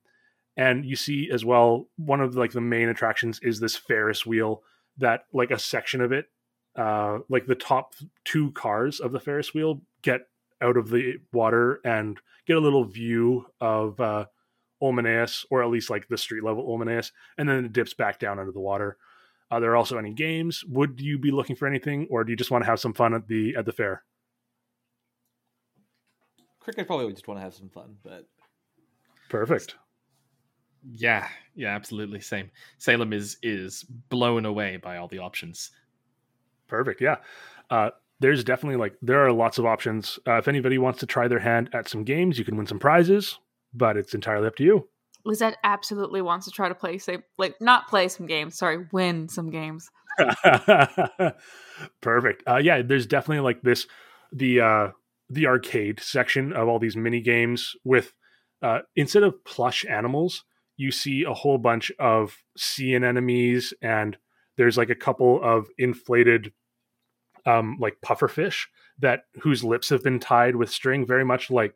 and 0.57 0.85
you 0.85 0.95
see 0.95 1.29
as 1.31 1.43
well 1.43 1.87
one 1.97 2.21
of 2.21 2.35
like 2.35 2.51
the 2.51 2.61
main 2.61 2.89
attractions 2.89 3.39
is 3.41 3.59
this 3.59 3.75
ferris 3.75 4.25
wheel 4.25 4.61
that 4.97 5.25
like 5.33 5.51
a 5.51 5.59
section 5.59 6.01
of 6.01 6.11
it 6.11 6.25
uh, 6.75 7.19
like 7.29 7.45
the 7.45 7.55
top 7.55 7.93
two 8.25 8.51
cars 8.51 8.99
of 8.99 9.11
the 9.11 9.19
ferris 9.19 9.53
wheel 9.53 9.81
get 10.01 10.21
out 10.61 10.77
of 10.77 10.89
the 10.89 11.15
water 11.31 11.79
and 11.83 12.19
get 12.47 12.57
a 12.57 12.61
little 12.61 12.85
view 12.85 13.45
of 13.59 13.99
uh, 13.99 14.25
Olmaneus, 14.81 15.45
or 15.49 15.63
at 15.63 15.69
least 15.69 15.89
like 15.89 16.07
the 16.07 16.17
street 16.17 16.43
level 16.43 16.67
Olmaneus, 16.67 17.11
and 17.37 17.47
then 17.47 17.65
it 17.65 17.73
dips 17.73 17.93
back 17.93 18.19
down 18.19 18.39
under 18.39 18.51
the 18.51 18.59
water. 18.59 18.97
Are 19.53 19.59
there 19.59 19.75
also 19.75 19.99
any 19.99 20.11
games? 20.11 20.65
Would 20.65 20.99
you 20.99 21.19
be 21.19 21.29
looking 21.29 21.55
for 21.55 21.67
anything, 21.67 22.07
or 22.09 22.23
do 22.23 22.31
you 22.31 22.35
just 22.35 22.49
want 22.49 22.63
to 22.63 22.65
have 22.65 22.79
some 22.79 22.91
fun 22.91 23.13
at 23.13 23.27
the 23.27 23.55
at 23.55 23.67
the 23.67 23.71
fair? 23.71 24.03
Cricket 26.59 26.87
probably 26.87 27.05
would 27.05 27.13
just 27.15 27.27
want 27.27 27.39
to 27.39 27.43
have 27.43 27.53
some 27.53 27.69
fun, 27.69 27.97
but 28.03 28.25
Perfect. 29.29 29.75
Yeah, 30.83 31.27
yeah, 31.53 31.75
absolutely. 31.75 32.19
Same. 32.19 32.49
Salem 32.79 33.13
is 33.13 33.37
is 33.43 33.83
blown 34.09 34.47
away 34.47 34.77
by 34.77 34.97
all 34.97 35.07
the 35.07 35.19
options. 35.19 35.69
Perfect. 36.67 36.99
Yeah. 36.99 37.17
Uh, 37.69 37.91
there's 38.21 38.43
definitely 38.43 38.77
like 38.77 38.95
there 39.03 39.23
are 39.23 39.31
lots 39.31 39.59
of 39.59 39.67
options. 39.67 40.17
Uh, 40.25 40.37
if 40.37 40.47
anybody 40.47 40.79
wants 40.79 40.99
to 41.01 41.05
try 41.05 41.27
their 41.27 41.37
hand 41.39 41.69
at 41.73 41.87
some 41.87 42.03
games, 42.03 42.39
you 42.39 42.45
can 42.45 42.57
win 42.57 42.65
some 42.65 42.79
prizes, 42.79 43.37
but 43.71 43.97
it's 43.97 44.15
entirely 44.15 44.47
up 44.47 44.55
to 44.55 44.63
you. 44.63 44.89
Lisette 45.25 45.57
absolutely 45.63 46.21
wants 46.21 46.45
to 46.45 46.51
try 46.51 46.67
to 46.67 46.75
play, 46.75 46.97
say, 46.97 47.19
like 47.37 47.55
not 47.61 47.87
play 47.87 48.07
some 48.07 48.25
games. 48.25 48.57
Sorry, 48.57 48.85
win 48.91 49.29
some 49.29 49.49
games. 49.49 49.89
Perfect. 52.01 52.43
Uh, 52.47 52.57
yeah, 52.57 52.81
there's 52.81 53.05
definitely 53.05 53.41
like 53.41 53.61
this 53.61 53.87
the 54.31 54.61
uh, 54.61 54.87
the 55.29 55.47
arcade 55.47 55.99
section 55.99 56.53
of 56.53 56.67
all 56.67 56.79
these 56.79 56.97
mini 56.97 57.21
games 57.21 57.75
with 57.83 58.13
uh, 58.61 58.79
instead 58.95 59.23
of 59.23 59.43
plush 59.43 59.85
animals, 59.85 60.45
you 60.77 60.91
see 60.91 61.23
a 61.23 61.33
whole 61.33 61.57
bunch 61.57 61.91
of 61.99 62.37
sea 62.57 62.95
anemones, 62.95 63.73
and 63.81 64.17
there's 64.57 64.77
like 64.77 64.89
a 64.89 64.95
couple 64.95 65.43
of 65.43 65.67
inflated, 65.77 66.53
um, 67.45 67.77
like 67.79 67.97
pufferfish 68.03 68.65
that 68.99 69.23
whose 69.41 69.63
lips 69.63 69.89
have 69.89 70.03
been 70.03 70.19
tied 70.19 70.55
with 70.55 70.69
string, 70.69 71.05
very 71.05 71.25
much 71.25 71.51
like, 71.51 71.75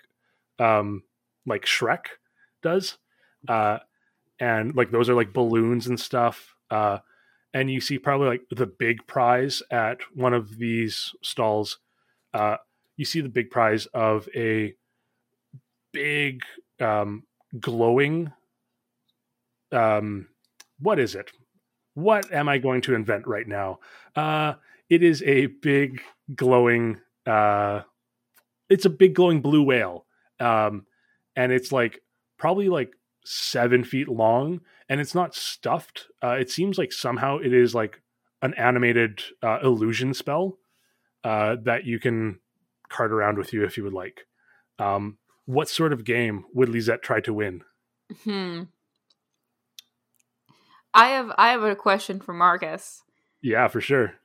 um, 0.60 1.04
like 1.46 1.66
Shrek 1.66 2.06
does, 2.64 2.98
uh, 3.48 3.80
and 4.40 4.76
like 4.76 4.92
those 4.92 5.10
are 5.10 5.16
like 5.16 5.34
balloons 5.34 5.88
and 5.88 6.00
stuff. 6.00 6.56
Uh, 6.70 7.00
and 7.54 7.72
you 7.72 7.82
see 7.82 7.98
probably 7.98 8.28
like 8.28 8.44
the 8.52 8.68
big 8.68 9.06
prize 9.08 9.64
at 9.72 10.00
one 10.14 10.34
of 10.34 10.58
these 10.58 11.14
stalls. 11.24 11.80
Uh, 12.34 12.58
you 12.98 13.06
see 13.06 13.22
the 13.22 13.30
big 13.30 13.50
prize 13.50 13.86
of 13.88 14.28
a 14.36 14.74
big 15.94 16.42
um, 16.80 17.24
glowing 17.60 18.32
um, 19.72 20.28
what 20.80 21.00
is 21.00 21.16
it 21.16 21.32
what 21.94 22.32
am 22.32 22.48
i 22.48 22.58
going 22.58 22.82
to 22.82 22.94
invent 22.94 23.26
right 23.28 23.48
now 23.48 23.80
uh, 24.16 24.54
it 24.90 25.04
is 25.04 25.24
a 25.24 25.48
big 25.48 26.02
glowing 26.36 27.00
uh, 27.26 27.82
it's 28.70 28.86
a 28.86 28.90
big 28.90 29.16
glowing 29.16 29.42
blue 29.42 29.64
whale 29.64 30.06
um, 30.40 30.86
and 31.36 31.52
it's 31.52 31.72
like 31.72 32.02
probably 32.38 32.70
like 32.70 32.92
seven 33.28 33.84
feet 33.84 34.08
long 34.08 34.62
and 34.88 35.02
it's 35.02 35.16
not 35.16 35.36
stuffed 35.36 36.08
uh, 36.24 36.38
it 36.40 36.50
seems 36.50 36.78
like 36.78 36.92
somehow 36.92 37.38
it 37.38 37.54
is 37.54 37.76
like 37.76 38.02
an 38.42 38.54
animated 38.54 39.22
uh, 39.44 39.60
illusion 39.62 40.14
spell 40.14 40.58
uh, 41.24 41.56
that 41.64 41.86
you 41.86 42.00
can 42.00 42.40
cart 42.90 43.12
around 43.12 43.38
with 43.38 43.52
you 43.52 43.64
if 43.64 43.78
you 43.78 43.84
would 43.84 43.94
like 43.94 44.28
um, 44.80 45.18
what 45.46 45.70
sort 45.70 45.94
of 45.94 46.04
game 46.04 46.46
would 46.54 46.70
Lisette 46.70 47.02
try 47.02 47.22
to 47.22 47.34
win? 47.34 47.64
Hmm. 48.24 48.64
I 50.94 51.10
have 51.10 51.32
I 51.38 51.50
have 51.50 51.64
a 51.64 51.76
question 51.76 52.20
for 52.20 52.34
Marcus. 52.34 53.02
Yeah, 53.42 53.68
for 53.68 53.82
sure. 53.82 54.16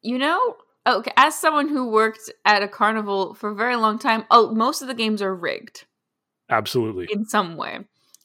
You 0.00 0.18
know, 0.18 0.56
okay, 0.86 1.12
as 1.16 1.38
someone 1.38 1.68
who 1.68 1.88
worked 1.88 2.30
at 2.44 2.62
a 2.62 2.68
carnival 2.68 3.34
for 3.34 3.50
a 3.50 3.54
very 3.54 3.76
long 3.76 3.98
time, 3.98 4.24
oh, 4.30 4.54
most 4.54 4.82
of 4.82 4.88
the 4.88 4.94
games 4.94 5.22
are 5.22 5.34
rigged 5.34 5.84
Absolutely. 6.48 7.08
in 7.10 7.24
some 7.24 7.56
way. 7.56 7.80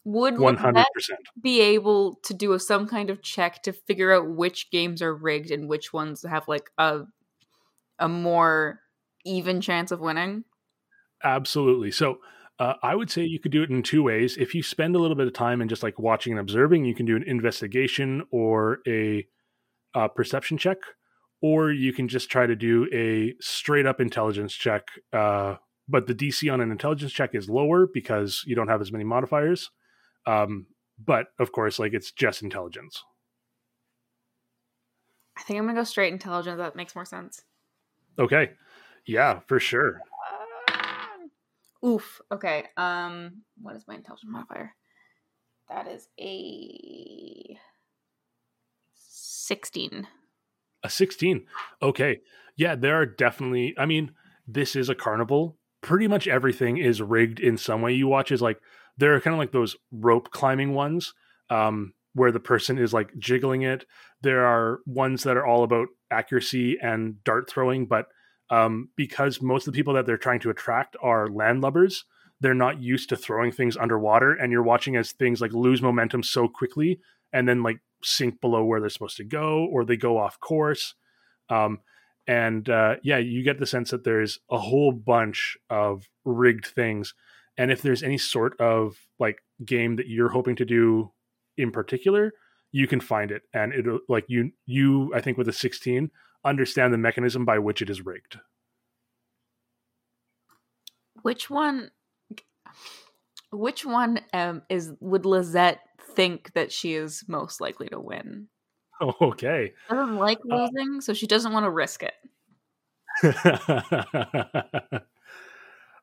Would 0.09 0.35
hundred 0.35 0.85
percent. 0.93 1.19
be 1.41 1.59
able 1.59 2.15
to 2.23 2.33
do 2.33 2.53
a, 2.53 2.61
some 2.61 2.87
kind 2.87 3.09
of 3.09 3.21
check 3.21 3.61
to 3.63 3.73
figure 3.73 4.13
out 4.13 4.29
which 4.29 4.71
games 4.71 5.01
are 5.01 5.13
rigged 5.13 5.51
and 5.51 5.67
which 5.67 5.91
ones 5.91 6.23
have 6.23 6.47
like 6.47 6.69
a 6.77 7.01
a 7.99 8.07
more 8.07 8.79
even 9.25 9.59
chance 9.59 9.91
of 9.91 9.99
winning? 9.99 10.45
Absolutely. 11.25 11.91
So 11.91 12.19
uh, 12.57 12.75
I 12.81 12.95
would 12.95 13.11
say 13.11 13.23
you 13.23 13.37
could 13.37 13.51
do 13.51 13.63
it 13.63 13.69
in 13.69 13.83
two 13.83 14.01
ways. 14.01 14.37
If 14.37 14.55
you 14.55 14.63
spend 14.63 14.95
a 14.95 14.99
little 14.99 15.17
bit 15.17 15.27
of 15.27 15.33
time 15.33 15.59
and 15.59 15.69
just 15.69 15.83
like 15.83 15.99
watching 15.99 16.31
and 16.31 16.39
observing, 16.39 16.85
you 16.85 16.95
can 16.95 17.05
do 17.05 17.17
an 17.17 17.23
investigation 17.23 18.23
or 18.31 18.79
a 18.87 19.27
uh, 19.93 20.07
perception 20.07 20.57
check, 20.57 20.77
or 21.41 21.69
you 21.69 21.91
can 21.91 22.07
just 22.07 22.29
try 22.29 22.45
to 22.45 22.55
do 22.55 22.87
a 22.93 23.35
straight 23.41 23.85
up 23.85 23.99
intelligence 23.99 24.53
check. 24.53 24.87
Uh, 25.11 25.55
but 25.85 26.07
the 26.07 26.15
DC 26.15 26.49
on 26.49 26.61
an 26.61 26.71
intelligence 26.71 27.11
check 27.11 27.35
is 27.35 27.49
lower 27.49 27.85
because 27.93 28.43
you 28.47 28.55
don't 28.55 28.69
have 28.69 28.79
as 28.79 28.93
many 28.93 29.03
modifiers. 29.03 29.69
Um, 30.27 30.67
but 31.03 31.27
of 31.39 31.51
course, 31.51 31.79
like 31.79 31.93
it's 31.93 32.11
just 32.11 32.43
intelligence. 32.43 33.03
I 35.37 35.41
think 35.43 35.59
I'm 35.59 35.65
gonna 35.65 35.79
go 35.79 35.83
straight 35.83 36.13
intelligence. 36.13 36.57
That 36.57 36.75
makes 36.75 36.95
more 36.95 37.05
sense. 37.05 37.41
Okay, 38.19 38.51
yeah, 39.05 39.39
for 39.47 39.59
sure. 39.59 40.01
Oof. 41.85 42.21
Okay. 42.31 42.65
Um, 42.75 43.43
what 43.61 43.75
is 43.75 43.87
my 43.87 43.95
intelligence 43.95 44.29
modifier? 44.31 44.73
That 45.69 45.87
is 45.87 46.07
a 46.19 47.57
sixteen. 48.95 50.07
A 50.83 50.89
16. 50.89 51.45
Okay. 51.81 52.21
Yeah, 52.55 52.75
there 52.75 52.95
are 52.95 53.05
definitely 53.05 53.73
I 53.77 53.85
mean, 53.85 54.11
this 54.47 54.75
is 54.75 54.89
a 54.89 54.95
carnival. 54.95 55.57
Pretty 55.81 56.07
much 56.07 56.27
everything 56.27 56.77
is 56.77 57.01
rigged 57.01 57.39
in 57.39 57.57
some 57.57 57.81
way. 57.81 57.93
You 57.93 58.07
watch 58.07 58.31
is 58.31 58.41
like 58.41 58.59
there 58.97 59.15
are 59.15 59.21
kind 59.21 59.33
of 59.33 59.39
like 59.39 59.51
those 59.51 59.75
rope 59.91 60.31
climbing 60.31 60.73
ones 60.73 61.13
um 61.49 61.93
where 62.13 62.31
the 62.31 62.39
person 62.39 62.79
is 62.79 62.93
like 62.93 63.11
jiggling 63.19 63.61
it. 63.61 63.85
There 64.21 64.43
are 64.45 64.79
ones 64.87 65.21
that 65.23 65.37
are 65.37 65.45
all 65.45 65.63
about 65.63 65.89
accuracy 66.09 66.77
and 66.81 67.23
dart 67.23 67.49
throwing, 67.49 67.85
but 67.85 68.07
um 68.49 68.89
because 68.95 69.41
most 69.41 69.67
of 69.67 69.73
the 69.73 69.77
people 69.77 69.93
that 69.93 70.05
they're 70.05 70.17
trying 70.17 70.39
to 70.41 70.49
attract 70.49 70.95
are 71.01 71.27
landlubbers, 71.27 72.03
they're 72.39 72.53
not 72.53 72.81
used 72.81 73.09
to 73.09 73.17
throwing 73.17 73.51
things 73.51 73.77
underwater 73.77 74.33
and 74.33 74.51
you're 74.51 74.63
watching 74.63 74.95
as 74.95 75.11
things 75.11 75.41
like 75.41 75.53
lose 75.53 75.81
momentum 75.81 76.23
so 76.23 76.47
quickly 76.47 76.99
and 77.33 77.47
then 77.47 77.63
like 77.63 77.79
sink 78.03 78.39
below 78.41 78.63
where 78.63 78.79
they're 78.79 78.89
supposed 78.89 79.17
to 79.17 79.23
go 79.23 79.65
or 79.71 79.83
they 79.83 79.97
go 79.97 80.17
off 80.17 80.39
course 80.39 80.93
um, 81.49 81.79
and 82.27 82.69
uh, 82.69 82.95
yeah 83.03 83.17
you 83.17 83.43
get 83.43 83.57
the 83.57 83.65
sense 83.65 83.91
that 83.91 84.03
there's 84.03 84.39
a 84.49 84.57
whole 84.57 84.91
bunch 84.91 85.57
of 85.69 86.07
rigged 86.25 86.67
things 86.67 87.13
and 87.57 87.71
if 87.71 87.81
there's 87.81 88.03
any 88.03 88.17
sort 88.17 88.59
of 88.59 88.97
like 89.19 89.39
game 89.65 89.95
that 89.95 90.07
you're 90.07 90.29
hoping 90.29 90.55
to 90.55 90.65
do 90.65 91.11
in 91.57 91.71
particular 91.71 92.33
you 92.71 92.87
can 92.87 92.99
find 92.99 93.31
it 93.31 93.43
and 93.53 93.73
it'll 93.73 93.99
like 94.09 94.25
you 94.27 94.51
you 94.65 95.11
i 95.15 95.21
think 95.21 95.37
with 95.37 95.47
a 95.47 95.53
16 95.53 96.11
understand 96.45 96.93
the 96.93 96.97
mechanism 96.97 97.45
by 97.45 97.57
which 97.57 97.81
it 97.81 97.89
is 97.89 98.05
rigged 98.05 98.37
Which 101.27 101.49
one? 101.49 101.91
Which 103.51 103.85
one 103.85 104.21
um 104.33 104.61
is 104.69 104.93
would 104.99 105.25
Lisette 105.25 105.79
think 106.11 106.53
that 106.53 106.71
she 106.71 106.93
is 106.93 107.23
most 107.27 107.59
likely 107.59 107.89
to 107.89 107.99
win? 107.99 108.47
okay 109.21 109.73
Doesn't 109.89 110.15
like 110.17 110.39
Uh, 110.49 110.69
losing, 110.73 111.01
so 111.01 111.13
she 111.13 111.27
doesn't 111.27 111.51
want 111.53 111.65
to 111.65 111.69
risk 111.69 112.03
it. 112.03 112.13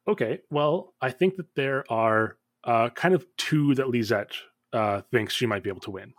okay, 0.07 0.41
well, 0.51 0.95
I 1.01 1.11
think 1.11 1.37
that 1.37 1.55
there 1.55 1.85
are 1.91 2.37
uh, 2.65 2.91
kind 2.91 3.15
of 3.15 3.27
two 3.37 3.75
that 3.75 3.89
Lisette 3.89 4.33
uh, 4.73 5.03
thinks 5.13 5.35
she 5.35 5.47
might 5.47 5.63
be 5.63 5.71
able 5.71 5.81
to 5.81 5.91
win. 5.91 6.13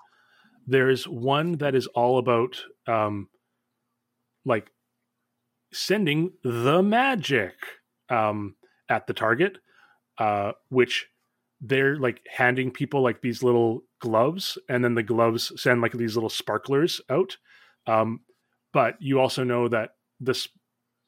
There's 0.68 1.08
one 1.08 1.54
that 1.58 1.76
is 1.76 1.88
all 1.88 2.18
about 2.18 2.64
um, 2.88 3.30
like 4.46 4.72
sending 5.74 6.32
the 6.44 6.82
magic 6.82 7.54
um, 8.10 8.56
at 8.90 9.08
the 9.08 9.14
target, 9.14 9.58
uh, 10.18 10.54
which 10.70 11.08
they're 11.62 11.98
like 11.98 12.22
handing 12.32 12.72
people 12.72 13.02
like 13.02 13.22
these 13.22 13.44
little 13.44 13.82
gloves, 14.00 14.58
and 14.70 14.84
then 14.84 14.96
the 14.96 15.04
gloves 15.04 15.52
send 15.62 15.82
like 15.82 15.94
these 15.94 16.16
little 16.16 16.30
sparklers 16.30 17.02
out. 17.10 17.38
Um, 17.88 18.22
but 18.74 18.96
you 19.00 19.20
also 19.20 19.44
know 19.44 19.68
that 19.68 19.92
this 20.20 20.48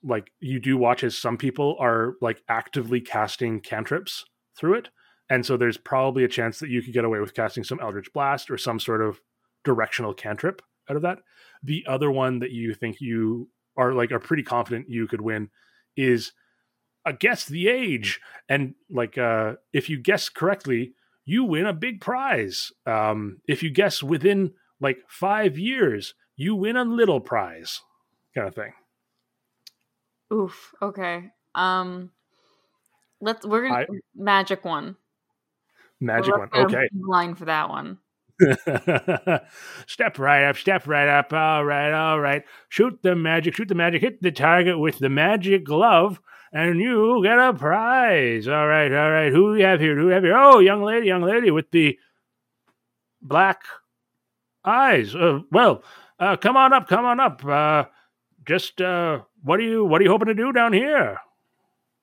like 0.07 0.31
you 0.39 0.59
do 0.59 0.77
watch 0.77 1.03
as 1.03 1.17
some 1.17 1.37
people 1.37 1.75
are 1.79 2.13
like 2.21 2.41
actively 2.47 3.01
casting 3.01 3.59
cantrips 3.59 4.25
through 4.57 4.75
it. 4.75 4.89
And 5.29 5.45
so 5.45 5.57
there's 5.57 5.77
probably 5.77 6.23
a 6.23 6.29
chance 6.29 6.59
that 6.59 6.69
you 6.69 6.81
could 6.81 6.93
get 6.93 7.03
away 7.03 7.19
with 7.19 7.33
casting 7.33 7.63
some 7.63 7.79
eldritch 7.81 8.11
blast 8.13 8.49
or 8.49 8.57
some 8.57 8.79
sort 8.79 9.01
of 9.01 9.19
directional 9.65 10.13
cantrip 10.13 10.61
out 10.89 10.95
of 10.95 11.01
that. 11.01 11.19
The 11.63 11.83
other 11.87 12.09
one 12.09 12.39
that 12.39 12.51
you 12.51 12.73
think 12.73 13.01
you 13.01 13.49
are 13.75 13.93
like 13.93 14.11
are 14.11 14.19
pretty 14.19 14.43
confident 14.43 14.89
you 14.89 15.07
could 15.07 15.21
win 15.21 15.49
is 15.97 16.31
a 17.05 17.11
guess 17.11 17.45
the 17.45 17.67
age. 17.67 18.19
And 18.47 18.75
like 18.89 19.17
uh 19.17 19.55
if 19.73 19.89
you 19.89 19.99
guess 19.99 20.29
correctly 20.29 20.93
you 21.25 21.43
win 21.43 21.65
a 21.65 21.73
big 21.73 21.99
prize. 21.99 22.71
Um 22.85 23.41
if 23.47 23.61
you 23.61 23.69
guess 23.69 24.01
within 24.01 24.53
like 24.79 24.99
five 25.09 25.57
years 25.57 26.13
you 26.37 26.55
win 26.55 26.77
a 26.77 26.85
little 26.85 27.19
prize 27.19 27.81
kind 28.33 28.47
of 28.47 28.55
thing 28.55 28.71
Oof. 30.33 30.73
Okay. 30.81 31.31
Um, 31.55 32.11
let's. 33.21 33.45
We're 33.45 33.67
gonna 33.67 33.81
I- 33.81 33.87
magic 34.15 34.65
one. 34.65 34.95
magic 35.99 36.35
one 36.37 36.49
okay 36.53 36.89
Line 36.93 37.35
for 37.35 37.45
that 37.45 37.69
one. 37.69 37.97
step 39.87 40.19
right 40.19 40.43
up, 40.43 40.57
step 40.57 40.85
right 40.85 41.07
up. 41.07 41.33
All 41.33 41.65
right, 41.65 41.91
all 41.91 42.19
right. 42.19 42.43
Shoot 42.69 42.99
the 43.01 43.15
magic, 43.15 43.55
shoot 43.55 43.67
the 43.67 43.75
magic, 43.75 44.01
hit 44.01 44.21
the 44.21 44.31
target 44.31 44.79
with 44.79 44.99
the 44.99 45.09
magic 45.09 45.63
glove, 45.63 46.21
and 46.53 46.79
you 46.79 47.21
get 47.23 47.39
a 47.39 47.53
prize. 47.53 48.47
All 48.47 48.67
right, 48.67 48.91
all 48.93 49.11
right. 49.11 49.31
Who 49.31 49.53
we 49.53 49.61
have 49.61 49.79
here? 49.79 49.97
Who 49.97 50.07
we 50.07 50.13
have 50.13 50.23
here? 50.23 50.37
Oh, 50.37 50.59
young 50.59 50.83
lady, 50.83 51.07
young 51.07 51.23
lady 51.23 51.49
with 51.49 51.71
the 51.71 51.97
black 53.21 53.61
eyes. 54.63 55.15
Uh, 55.15 55.39
well, 55.51 55.83
uh, 56.19 56.35
come 56.37 56.57
on 56.57 56.73
up, 56.73 56.87
come 56.87 57.05
on 57.05 57.19
up. 57.19 57.43
Uh, 57.43 57.85
just 58.45 58.81
uh, 58.81 59.21
what 59.47 59.59
are 59.59 59.63
you 59.63 59.85
what 59.85 60.01
are 60.01 60.03
you 60.03 60.11
hoping 60.11 60.27
to 60.27 60.33
do 60.35 60.51
down 60.51 60.73
here? 60.73 61.17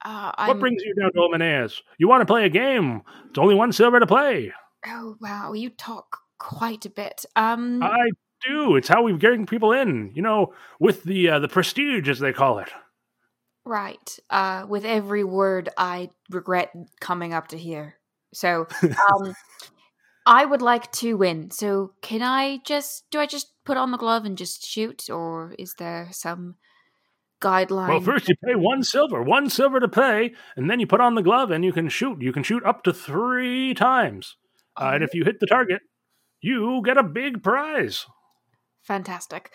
Uh, 0.04 0.32
What 0.48 0.60
brings 0.60 0.82
you 0.84 0.94
down 0.94 1.12
to 1.12 1.18
Omaneas? 1.20 1.80
You 1.98 2.08
want 2.08 2.20
to 2.20 2.26
play 2.26 2.44
a 2.44 2.50
game? 2.50 3.02
It's 3.30 3.38
only 3.38 3.54
one 3.54 3.72
silver 3.72 4.00
to 4.00 4.06
play. 4.06 4.52
Oh 4.86 5.16
wow, 5.20 5.52
you 5.54 5.70
talk 5.70 6.18
quite 6.38 6.84
a 6.84 6.90
bit. 6.90 7.24
Um, 7.36 7.82
I 7.82 8.10
do. 8.46 8.76
It's 8.76 8.88
how 8.88 9.02
we 9.02 9.12
bring 9.12 9.46
people 9.46 9.72
in. 9.72 10.12
You 10.14 10.22
know, 10.22 10.52
with 10.78 11.04
the 11.04 11.30
uh, 11.30 11.38
the 11.38 11.48
prestige, 11.48 12.08
as 12.08 12.18
they 12.18 12.32
call 12.32 12.58
it. 12.58 12.68
right. 13.64 14.18
Uh, 14.30 14.66
with 14.68 14.84
every 14.84 15.24
word, 15.24 15.68
I 15.78 16.10
regret 16.30 16.72
coming 17.00 17.32
up 17.32 17.48
to 17.48 17.56
here. 17.58 17.96
So, 18.34 18.66
um, 18.82 19.34
I 20.26 20.44
would 20.44 20.62
like 20.62 20.90
to 20.92 21.16
win. 21.16 21.50
So, 21.50 21.92
can 22.02 22.22
I 22.22 22.58
just 22.64 23.04
do 23.10 23.20
I 23.20 23.26
just 23.26 23.52
put 23.64 23.76
on 23.76 23.90
the 23.90 23.98
glove 23.98 24.24
and 24.26 24.36
just 24.38 24.66
shoot, 24.66 25.08
or 25.10 25.54
is 25.58 25.74
there 25.78 26.08
some 26.12 26.56
guideline? 27.44 27.88
Well, 27.88 28.00
first 28.00 28.28
you 28.28 28.34
pay 28.44 28.54
one 28.54 28.82
silver, 28.82 29.22
one 29.22 29.50
silver 29.50 29.80
to 29.80 29.88
pay, 29.88 30.32
and 30.56 30.70
then 30.70 30.80
you 30.80 30.86
put 30.86 31.00
on 31.00 31.14
the 31.14 31.22
glove 31.22 31.50
and 31.50 31.64
you 31.64 31.72
can 31.72 31.88
shoot. 31.88 32.22
You 32.22 32.32
can 32.32 32.42
shoot 32.42 32.64
up 32.64 32.82
to 32.84 32.92
three 32.92 33.74
times, 33.74 34.36
uh, 34.80 34.92
and 34.94 35.04
if 35.04 35.14
you 35.14 35.24
hit 35.24 35.40
the 35.40 35.46
target, 35.46 35.82
you 36.40 36.82
get 36.84 36.96
a 36.96 37.02
big 37.02 37.42
prize. 37.42 38.06
Fantastic. 38.82 39.50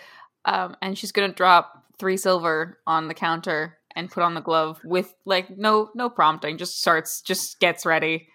Um, 0.45 0.75
and 0.81 0.97
she's 0.97 1.11
gonna 1.11 1.33
drop 1.33 1.83
three 1.99 2.17
silver 2.17 2.79
on 2.87 3.07
the 3.07 3.13
counter 3.13 3.77
and 3.95 4.09
put 4.09 4.23
on 4.23 4.33
the 4.33 4.41
glove 4.41 4.79
with 4.83 5.13
like 5.25 5.57
no 5.57 5.89
no 5.95 6.09
prompting. 6.09 6.57
Just 6.57 6.79
starts, 6.79 7.21
just 7.21 7.59
gets 7.59 7.85
ready. 7.85 8.27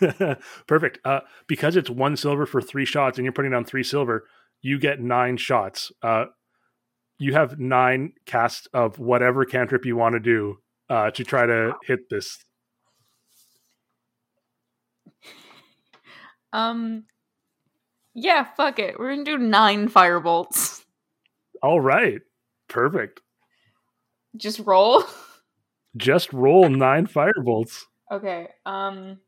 Perfect. 0.66 0.98
Uh, 1.04 1.20
because 1.46 1.76
it's 1.76 1.90
one 1.90 2.16
silver 2.16 2.46
for 2.46 2.60
three 2.60 2.84
shots, 2.84 3.18
and 3.18 3.24
you're 3.24 3.32
putting 3.32 3.52
down 3.52 3.64
three 3.64 3.82
silver, 3.82 4.26
you 4.60 4.78
get 4.78 5.00
nine 5.00 5.36
shots. 5.36 5.92
Uh, 6.02 6.26
you 7.18 7.34
have 7.34 7.58
nine 7.58 8.12
casts 8.26 8.66
of 8.72 8.98
whatever 8.98 9.44
cantrip 9.44 9.84
you 9.84 9.96
want 9.96 10.14
to 10.14 10.20
do 10.20 10.58
uh, 10.88 11.10
to 11.10 11.24
try 11.24 11.46
to 11.46 11.74
hit 11.84 12.08
this. 12.08 12.38
Um, 16.52 17.04
yeah, 18.14 18.44
fuck 18.56 18.78
it. 18.78 18.98
We're 18.98 19.10
gonna 19.10 19.24
do 19.24 19.38
nine 19.38 19.88
firebolts. 19.88 20.84
All 21.62 21.80
right. 21.80 22.20
Perfect. 22.68 23.20
Just 24.36 24.60
roll. 24.60 25.04
Just 25.96 26.32
roll 26.32 26.68
nine 26.68 27.06
firebolts. 27.06 27.82
Okay. 28.10 28.48
Um. 28.64 29.18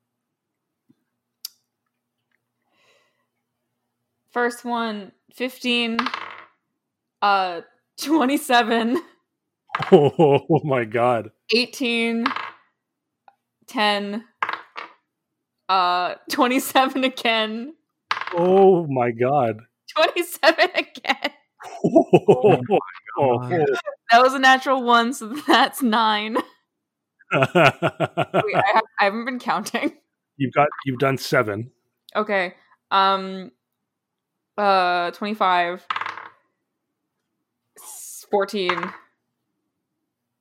First 4.30 4.64
one, 4.64 5.10
15, 5.34 5.98
uh, 7.20 7.62
27, 8.02 9.00
Oh 9.92 10.60
my 10.64 10.84
god. 10.84 11.30
18, 11.54 12.26
10, 13.66 14.24
uh, 15.68 16.14
27 16.30 17.04
again, 17.04 17.74
Oh 18.34 18.86
my 18.86 19.10
god. 19.10 19.60
27 19.96 20.64
again. 20.74 21.30
Oh, 21.84 22.56
my 22.68 22.78
God. 23.18 23.66
That 24.10 24.22
was 24.22 24.34
a 24.34 24.38
natural 24.38 24.82
one, 24.82 25.12
so 25.12 25.28
that's 25.46 25.82
nine. 25.82 26.34
Wait, 27.32 27.42
I, 27.54 28.62
have, 28.72 28.82
I 29.00 29.04
haven't 29.04 29.24
been 29.24 29.38
counting. 29.38 29.92
you've 30.36 30.52
got 30.52 30.68
you've 30.84 30.98
done 30.98 31.16
seven. 31.18 31.70
Okay. 32.16 32.54
Um 32.90 33.52
uh 34.58 35.10
25 35.12 35.80
s- 35.80 35.86
14 38.30 38.70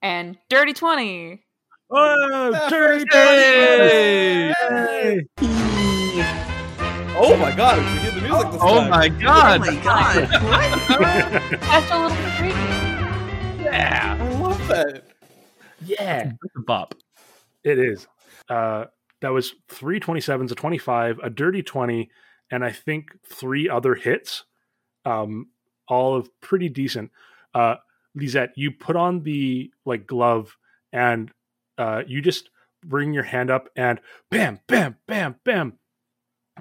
and 0.01 0.37
dirty 0.49 0.73
20. 0.73 1.41
Oh, 1.91 2.67
dirty 2.69 3.03
Hey! 3.11 4.53
Hey! 4.59 5.25
Oh 7.21 7.35
my 7.37 7.53
god, 7.55 7.79
we 7.79 7.99
hear 7.99 8.11
the 8.11 8.21
music 8.21 8.51
this 8.51 8.61
Oh 8.63 8.79
time. 8.79 8.89
my 8.91 9.07
Oh 9.07 9.19
god! 9.19 9.59
my 9.61 9.75
god! 9.83 10.29
what? 10.43 11.59
That's 11.61 11.91
a 11.91 11.99
little 12.01 12.15
bit 12.17 12.31
freaky. 12.33 13.63
yeah, 13.63 14.17
I 14.19 14.39
love 14.39 14.67
that. 14.67 15.03
yeah, 15.83 16.31
it's 16.43 16.55
a 16.55 16.61
bop. 16.61 16.93
it 17.63 17.79
is. 17.79 18.07
Uh, 18.47 18.85
that 19.21 19.29
was 19.29 19.53
three 19.67 19.99
27s, 19.99 20.51
a 20.51 20.55
25, 20.55 21.19
a 21.21 21.29
dirty 21.29 21.61
20, 21.63 22.09
and 22.51 22.63
I 22.63 22.71
think 22.71 23.09
three 23.27 23.67
other 23.67 23.95
hits, 23.95 24.45
um, 25.05 25.47
all 25.89 26.15
of 26.15 26.29
pretty 26.39 26.69
decent. 26.69 27.11
Uh, 27.53 27.75
Lisette, 28.15 28.51
you 28.55 28.71
put 28.71 28.95
on 28.95 29.23
the 29.23 29.71
like 29.85 30.07
glove 30.07 30.55
and 30.91 31.31
uh, 31.77 32.03
you 32.07 32.21
just 32.21 32.49
bring 32.85 33.13
your 33.13 33.23
hand 33.23 33.49
up 33.49 33.69
and 33.75 33.99
bam, 34.31 34.59
bam, 34.67 34.97
bam, 35.07 35.35
bam. 35.43 35.73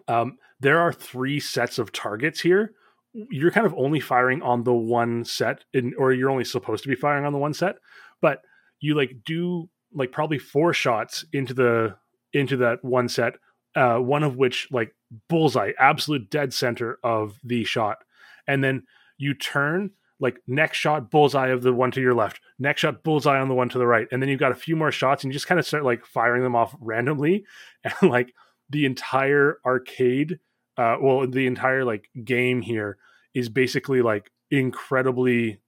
Um, 0.06 0.38
there 0.60 0.78
are 0.78 0.92
three 0.92 1.40
sets 1.40 1.78
of 1.78 1.92
targets 1.92 2.40
here. 2.40 2.72
You're 3.12 3.50
kind 3.50 3.66
of 3.66 3.74
only 3.76 4.00
firing 4.00 4.42
on 4.42 4.64
the 4.64 4.72
one 4.72 5.24
set, 5.24 5.64
in, 5.72 5.94
or 5.98 6.12
you're 6.12 6.30
only 6.30 6.44
supposed 6.44 6.82
to 6.82 6.88
be 6.88 6.94
firing 6.94 7.24
on 7.24 7.32
the 7.32 7.38
one 7.38 7.54
set, 7.54 7.76
but 8.20 8.42
you 8.80 8.94
like 8.94 9.16
do 9.24 9.68
like 9.92 10.12
probably 10.12 10.38
four 10.38 10.72
shots 10.72 11.24
into 11.32 11.54
the 11.54 11.96
into 12.32 12.56
that 12.58 12.84
one 12.84 13.08
set. 13.08 13.34
Uh, 13.74 13.98
one 13.98 14.22
of 14.22 14.36
which 14.36 14.68
like 14.70 14.94
bullseye, 15.28 15.72
absolute 15.78 16.30
dead 16.30 16.52
center 16.52 16.98
of 17.02 17.38
the 17.42 17.64
shot, 17.64 17.98
and 18.46 18.62
then 18.62 18.82
you 19.16 19.34
turn 19.34 19.90
like 20.20 20.40
next 20.46 20.78
shot 20.78 21.10
bullseye 21.10 21.48
of 21.48 21.62
the 21.62 21.72
one 21.72 21.90
to 21.92 22.00
your 22.00 22.14
left. 22.14 22.40
Next 22.58 22.80
shot 22.80 23.02
bullseye 23.02 23.38
on 23.38 23.48
the 23.48 23.54
one 23.54 23.68
to 23.68 23.78
the 23.78 23.86
right. 23.86 24.08
And 24.10 24.20
then 24.20 24.28
you've 24.28 24.40
got 24.40 24.52
a 24.52 24.56
few 24.56 24.74
more 24.74 24.90
shots 24.90 25.22
and 25.22 25.32
you 25.32 25.34
just 25.34 25.46
kind 25.46 25.58
of 25.58 25.66
start 25.66 25.84
like 25.84 26.04
firing 26.04 26.42
them 26.42 26.56
off 26.56 26.76
randomly. 26.80 27.44
And 27.84 28.10
like 28.10 28.34
the 28.68 28.84
entire 28.84 29.58
arcade 29.64 30.40
uh 30.76 30.96
well 31.00 31.26
the 31.26 31.46
entire 31.46 31.84
like 31.84 32.08
game 32.24 32.60
here 32.60 32.98
is 33.34 33.48
basically 33.48 34.02
like 34.02 34.30
incredibly 34.50 35.60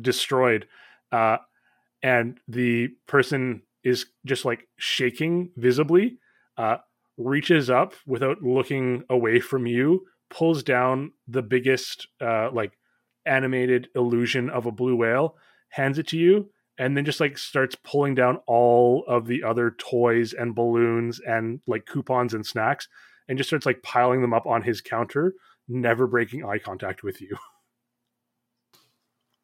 destroyed. 0.00 0.66
Uh 1.12 1.38
and 2.02 2.38
the 2.48 2.88
person 3.06 3.62
is 3.84 4.06
just 4.26 4.44
like 4.44 4.66
shaking 4.76 5.50
visibly 5.56 6.18
uh 6.56 6.78
reaches 7.16 7.70
up 7.70 7.94
without 8.06 8.42
looking 8.42 9.04
away 9.08 9.38
from 9.38 9.66
you 9.66 10.04
pulls 10.30 10.62
down 10.62 11.12
the 11.28 11.42
biggest 11.42 12.08
uh 12.20 12.50
like 12.52 12.72
animated 13.28 13.88
illusion 13.94 14.50
of 14.50 14.66
a 14.66 14.72
blue 14.72 14.96
whale, 14.96 15.36
hands 15.68 15.98
it 15.98 16.08
to 16.08 16.18
you, 16.18 16.50
and 16.78 16.96
then 16.96 17.04
just 17.04 17.20
like 17.20 17.36
starts 17.38 17.76
pulling 17.84 18.14
down 18.14 18.38
all 18.46 19.04
of 19.06 19.26
the 19.26 19.42
other 19.44 19.72
toys 19.78 20.32
and 20.32 20.54
balloons 20.54 21.20
and 21.20 21.60
like 21.66 21.86
coupons 21.86 22.34
and 22.34 22.46
snacks 22.46 22.88
and 23.28 23.36
just 23.36 23.50
starts 23.50 23.66
like 23.66 23.82
piling 23.82 24.22
them 24.22 24.32
up 24.32 24.46
on 24.46 24.62
his 24.62 24.80
counter, 24.80 25.34
never 25.68 26.06
breaking 26.06 26.44
eye 26.44 26.58
contact 26.58 27.02
with 27.02 27.20
you. 27.20 27.36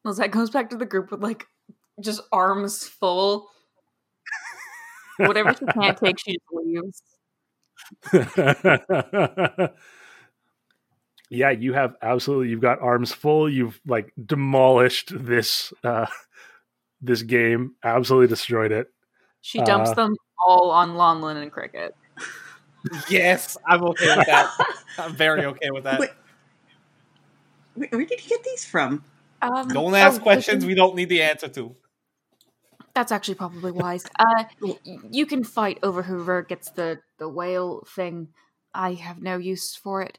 Well, 0.03 0.13
that 0.13 0.29
goes 0.29 0.51
back 0.51 0.69
to 0.69 0.77
the 0.77 0.85
group 0.85 1.09
with 1.09 1.23
like 1.23 1.47
just 1.99 2.21
arms 2.31 2.87
full. 2.87 3.49
Whatever 5.17 5.55
she 5.55 5.65
can't 5.65 5.97
take, 5.97 6.19
she 6.19 6.33
just 6.33 6.45
leaves. 6.53 7.01
yeah, 11.35 11.51
you 11.51 11.73
have 11.73 11.95
absolutely 12.01 12.49
you've 12.49 12.61
got 12.61 12.81
arms 12.81 13.11
full. 13.11 13.49
You've 13.49 13.79
like 13.85 14.13
demolished 14.23 15.11
this 15.15 15.73
uh 15.83 16.07
this 17.01 17.21
game, 17.21 17.75
absolutely 17.83 18.27
destroyed 18.27 18.71
it. 18.71 18.87
She 19.41 19.61
dumps 19.61 19.91
Uh, 19.91 19.93
them 19.93 20.15
all 20.47 20.71
on 20.71 20.91
Lonlin 20.91 21.41
and 21.41 21.51
Cricket. 21.51 21.95
Yes, 23.09 23.57
I'm 23.67 23.83
okay 23.83 24.15
with 24.15 24.25
that. 24.27 24.49
I'm 24.97 25.15
very 25.15 25.45
okay 25.45 25.71
with 25.71 25.83
that. 25.85 25.99
Wait. 25.99 26.11
Where, 27.73 27.89
where 27.91 28.05
did 28.05 28.23
you 28.23 28.29
get 28.29 28.43
these 28.43 28.65
from? 28.65 29.03
Um, 29.41 29.67
Don't 29.67 29.95
ask 29.95 30.21
oh, 30.21 30.23
questions 30.23 30.63
listen, 30.63 30.67
we 30.67 30.75
don't 30.75 30.95
need 30.95 31.09
the 31.09 31.21
answer 31.21 31.47
to. 31.49 31.75
That's 32.93 33.11
actually 33.11 33.35
probably 33.35 33.71
wise. 33.71 34.05
Uh, 34.17 34.45
you 35.11 35.25
can 35.25 35.43
fight 35.43 35.79
over 35.83 36.03
whoever 36.03 36.41
gets 36.41 36.69
the 36.71 36.99
the 37.19 37.27
whale 37.27 37.83
thing. 37.95 38.29
I 38.73 38.93
have 38.93 39.21
no 39.21 39.37
use 39.37 39.75
for 39.75 40.01
it. 40.01 40.17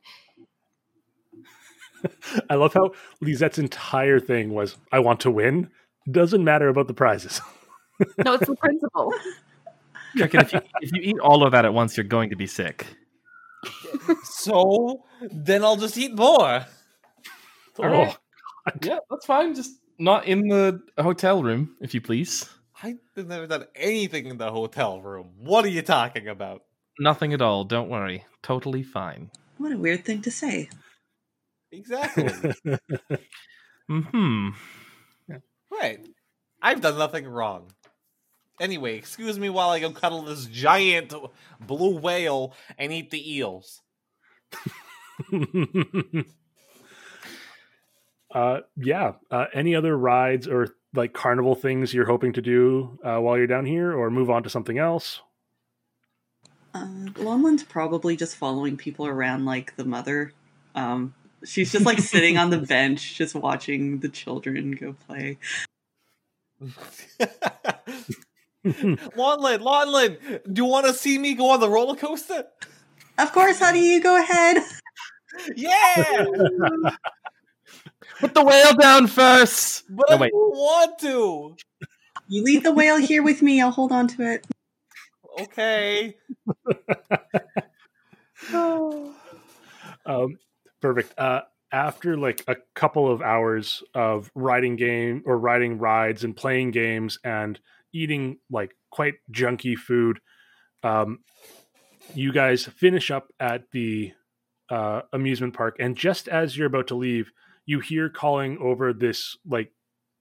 I 2.50 2.54
love 2.54 2.74
how 2.74 2.92
Lisette's 3.20 3.58
entire 3.58 4.20
thing 4.20 4.50
was 4.52 4.76
I 4.92 4.98
want 5.00 5.20
to 5.20 5.30
win. 5.30 5.70
Doesn't 6.10 6.44
matter 6.44 6.68
about 6.68 6.88
the 6.88 6.94
prizes. 6.94 7.40
No, 8.22 8.34
it's 8.34 8.46
the 8.46 8.54
principle. 8.56 9.10
Cricket, 10.18 10.42
if 10.42 10.52
you, 10.52 10.60
if 10.82 10.92
you 10.92 11.00
eat 11.00 11.18
all 11.18 11.42
of 11.46 11.52
that 11.52 11.64
at 11.64 11.72
once, 11.72 11.96
you're 11.96 12.04
going 12.04 12.28
to 12.28 12.36
be 12.36 12.46
sick. 12.46 12.86
So 14.24 15.02
then 15.30 15.64
I'll 15.64 15.76
just 15.78 15.96
eat 15.96 16.14
more. 16.14 16.66
Oh, 17.78 17.82
Alright. 17.82 18.16
Oh, 18.66 18.72
Yeah, 18.82 18.98
that's 19.08 19.24
fine. 19.24 19.54
Just 19.54 19.80
not 19.98 20.26
in 20.26 20.48
the 20.48 20.82
hotel 20.98 21.42
room, 21.42 21.76
if 21.80 21.94
you 21.94 22.02
please. 22.02 22.48
I've 22.82 22.98
never 23.16 23.46
done 23.46 23.64
anything 23.74 24.26
in 24.26 24.36
the 24.36 24.50
hotel 24.50 25.00
room. 25.00 25.30
What 25.38 25.64
are 25.64 25.68
you 25.68 25.80
talking 25.80 26.28
about? 26.28 26.64
Nothing 26.98 27.32
at 27.32 27.40
all. 27.40 27.64
Don't 27.64 27.88
worry. 27.88 28.24
Totally 28.42 28.82
fine. 28.82 29.30
What 29.58 29.72
a 29.72 29.78
weird 29.78 30.04
thing 30.04 30.20
to 30.22 30.30
say. 30.30 30.68
Exactly. 31.72 32.30
Hmm. 33.88 34.48
right. 35.70 36.04
I've 36.60 36.80
done 36.80 36.98
nothing 36.98 37.24
wrong. 37.24 37.70
Anyway, 38.60 38.96
excuse 38.96 39.38
me 39.38 39.48
while 39.48 39.70
I 39.70 39.78
go 39.78 39.92
cuddle 39.92 40.22
this 40.22 40.46
giant 40.46 41.14
blue 41.60 41.96
whale 41.96 42.52
and 42.78 42.92
eat 42.92 43.12
the 43.12 43.34
eels. 43.36 43.82
uh, 48.34 48.60
yeah. 48.76 49.12
Uh, 49.30 49.44
any 49.54 49.76
other 49.76 49.96
rides 49.96 50.48
or 50.48 50.74
like 50.94 51.12
carnival 51.12 51.54
things 51.54 51.94
you're 51.94 52.06
hoping 52.06 52.32
to 52.32 52.42
do 52.42 52.98
uh, 53.04 53.18
while 53.18 53.36
you're 53.36 53.46
down 53.46 53.66
here, 53.66 53.92
or 53.92 54.10
move 54.10 54.30
on 54.30 54.42
to 54.42 54.50
something 54.50 54.78
else? 54.78 55.20
Uh, 56.74 56.88
Lonlin's 57.18 57.62
probably 57.62 58.16
just 58.16 58.36
following 58.36 58.76
people 58.76 59.06
around 59.06 59.44
like 59.44 59.76
the 59.76 59.84
mother. 59.84 60.32
Um, 60.74 61.14
she's 61.46 61.72
just 61.72 61.86
like 61.86 61.98
sitting 61.98 62.36
on 62.38 62.50
the 62.50 62.58
bench, 62.58 63.14
just 63.14 63.34
watching 63.34 64.00
the 64.00 64.08
children 64.08 64.72
go 64.72 64.94
play. 65.06 65.38
Lonlin, 68.64 69.60
Lonlin, 69.60 70.18
do 70.52 70.62
you 70.62 70.68
want 70.68 70.86
to 70.86 70.92
see 70.92 71.18
me 71.18 71.34
go 71.34 71.50
on 71.50 71.60
the 71.60 71.68
roller 71.68 71.96
coaster? 71.96 72.44
Of 73.18 73.32
course, 73.32 73.58
honey, 73.58 73.94
you 73.94 74.02
go 74.02 74.20
ahead. 74.20 74.58
Yeah, 75.54 76.24
Put 78.20 78.32
the 78.32 78.42
whale 78.42 78.72
down 78.74 79.06
first. 79.06 79.84
but 79.90 80.06
No, 80.08 80.16
I 80.16 80.18
don't 80.28 80.32
want 80.32 80.98
to. 81.00 81.56
You 82.28 82.42
leave 82.42 82.62
the 82.62 82.72
whale 82.72 82.96
here 82.96 83.22
with 83.22 83.42
me. 83.42 83.60
I'll 83.60 83.70
hold 83.70 83.92
on 83.92 84.08
to 84.08 84.22
it. 84.32 84.46
Okay. 85.40 86.16
Um, 90.06 90.38
perfect. 90.80 91.18
Uh, 91.18 91.42
after 91.72 92.16
like 92.16 92.42
a 92.46 92.56
couple 92.74 93.10
of 93.10 93.20
hours 93.20 93.82
of 93.94 94.30
riding 94.34 94.76
game 94.76 95.22
or 95.26 95.38
riding 95.38 95.78
rides 95.78 96.24
and 96.24 96.36
playing 96.36 96.70
games 96.70 97.18
and 97.24 97.58
eating 97.92 98.38
like 98.50 98.76
quite 98.90 99.14
junky 99.32 99.76
food, 99.76 100.20
um, 100.82 101.18
you 102.14 102.32
guys 102.32 102.64
finish 102.64 103.10
up 103.10 103.28
at 103.40 103.64
the 103.72 104.12
uh, 104.70 105.02
amusement 105.12 105.54
park. 105.54 105.76
And 105.80 105.96
just 105.96 106.28
as 106.28 106.56
you're 106.56 106.66
about 106.66 106.88
to 106.88 106.94
leave, 106.94 107.30
you 107.64 107.80
hear 107.80 108.08
calling 108.08 108.58
over 108.58 108.92
this 108.92 109.36
like 109.46 109.72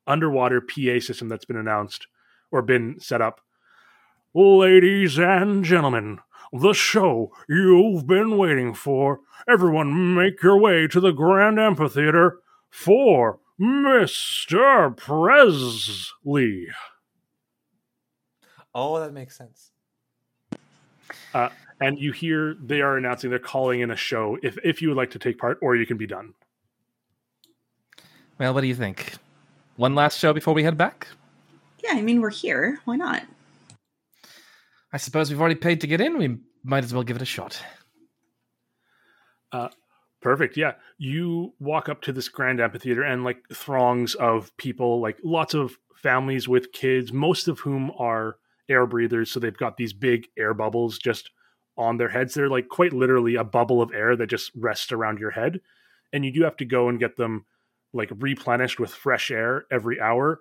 underwater 0.07 0.61
PA 0.61 0.99
system 0.99 1.29
that's 1.29 1.45
been 1.45 1.57
announced 1.57 2.07
or 2.51 2.61
been 2.61 2.99
set 2.99 3.21
up. 3.21 3.41
Ladies 4.33 5.17
and 5.17 5.63
gentlemen, 5.63 6.19
the 6.61 6.73
show 6.73 7.31
you've 7.47 8.07
been 8.07 8.37
waiting 8.37 8.73
for. 8.73 9.19
Everyone, 9.47 10.15
make 10.15 10.41
your 10.41 10.57
way 10.57 10.87
to 10.87 10.99
the 10.99 11.11
Grand 11.11 11.59
Amphitheater 11.59 12.39
for 12.69 13.39
Mr. 13.59 14.95
Presley. 14.95 16.67
Oh, 18.73 18.99
that 18.99 19.13
makes 19.13 19.37
sense. 19.37 19.71
Uh, 21.33 21.49
and 21.79 21.99
you 21.99 22.11
hear 22.11 22.55
they 22.61 22.81
are 22.81 22.97
announcing 22.97 23.29
they're 23.29 23.39
calling 23.39 23.81
in 23.81 23.91
a 23.91 23.95
show 23.95 24.37
if, 24.41 24.57
if 24.63 24.81
you 24.81 24.89
would 24.89 24.97
like 24.97 25.11
to 25.11 25.19
take 25.19 25.37
part, 25.37 25.57
or 25.61 25.75
you 25.75 25.85
can 25.85 25.97
be 25.97 26.07
done. 26.07 26.33
Well, 28.37 28.53
what 28.53 28.61
do 28.61 28.67
you 28.67 28.75
think? 28.75 29.13
One 29.77 29.95
last 29.95 30.19
show 30.19 30.33
before 30.33 30.53
we 30.53 30.63
head 30.63 30.77
back? 30.77 31.07
Yeah, 31.83 31.91
I 31.93 32.01
mean, 32.01 32.21
we're 32.21 32.29
here. 32.29 32.79
Why 32.85 32.95
not? 32.95 33.23
I 34.95 34.97
suppose 34.97 35.29
we've 35.29 35.41
already 35.41 35.55
paid 35.55 35.81
to 35.81 35.87
get 35.87 35.99
in. 35.99 36.17
We 36.17 36.37
might 36.63 36.85
as 36.85 36.93
well 36.93 37.03
give 37.03 37.17
it 37.17 37.21
a 37.21 37.25
shot. 37.25 37.61
Uh, 39.51 39.67
perfect. 40.21 40.55
Yeah. 40.55 40.75
You 40.97 41.53
walk 41.59 41.89
up 41.89 42.01
to 42.03 42.13
this 42.13 42.29
grand 42.29 42.61
amphitheater 42.61 43.03
and 43.03 43.25
like 43.25 43.39
throngs 43.53 44.15
of 44.15 44.55
people, 44.55 45.01
like 45.01 45.17
lots 45.21 45.53
of 45.53 45.75
families 45.97 46.47
with 46.47 46.71
kids, 46.71 47.11
most 47.11 47.49
of 47.49 47.59
whom 47.59 47.91
are 47.99 48.37
air 48.69 48.85
breathers. 48.85 49.29
So 49.29 49.41
they've 49.41 49.57
got 49.57 49.75
these 49.75 49.91
big 49.91 50.27
air 50.37 50.53
bubbles 50.53 50.97
just 50.97 51.29
on 51.75 51.97
their 51.97 52.07
heads. 52.07 52.33
They're 52.33 52.47
like 52.47 52.69
quite 52.69 52.93
literally 52.93 53.35
a 53.35 53.43
bubble 53.43 53.81
of 53.81 53.93
air 53.93 54.15
that 54.15 54.27
just 54.27 54.53
rests 54.55 54.93
around 54.93 55.19
your 55.19 55.31
head. 55.31 55.59
And 56.13 56.23
you 56.23 56.31
do 56.31 56.43
have 56.43 56.55
to 56.55 56.65
go 56.65 56.87
and 56.87 57.01
get 57.01 57.17
them 57.17 57.45
like 57.91 58.11
replenished 58.17 58.79
with 58.79 58.91
fresh 58.91 59.29
air 59.29 59.65
every 59.69 59.99
hour. 59.99 60.39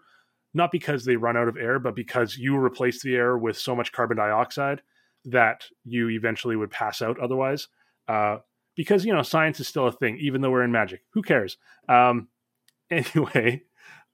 Not 0.55 0.71
because 0.71 1.05
they 1.05 1.17
run 1.17 1.37
out 1.37 1.49
of 1.49 1.57
air, 1.57 1.79
but 1.79 1.97
because 1.97 2.39
you 2.39 2.57
replace 2.57 3.03
the 3.03 3.17
air 3.17 3.37
with 3.37 3.59
so 3.59 3.75
much 3.75 3.93
carbon 3.93 4.17
dioxide 4.17 4.83
that 5.27 5.65
you 5.85 6.11
eventually 6.11 6.55
would 6.55 6.71
pass 6.71 7.03
out 7.03 7.19
otherwise. 7.19 7.69
Uh, 8.07 8.39
because, 8.77 9.05
you 9.05 9.13
know, 9.13 9.23
science 9.23 9.61
is 9.61 9.69
still 9.69 9.87
a 9.87 9.93
thing, 9.93 10.19
even 10.21 10.41
though 10.41 10.51
we're 10.51 10.63
in 10.63 10.73
magic. 10.73 11.03
Who 11.11 11.23
cares? 11.23 11.59
Um, 11.89 12.29
anyway, 12.91 13.63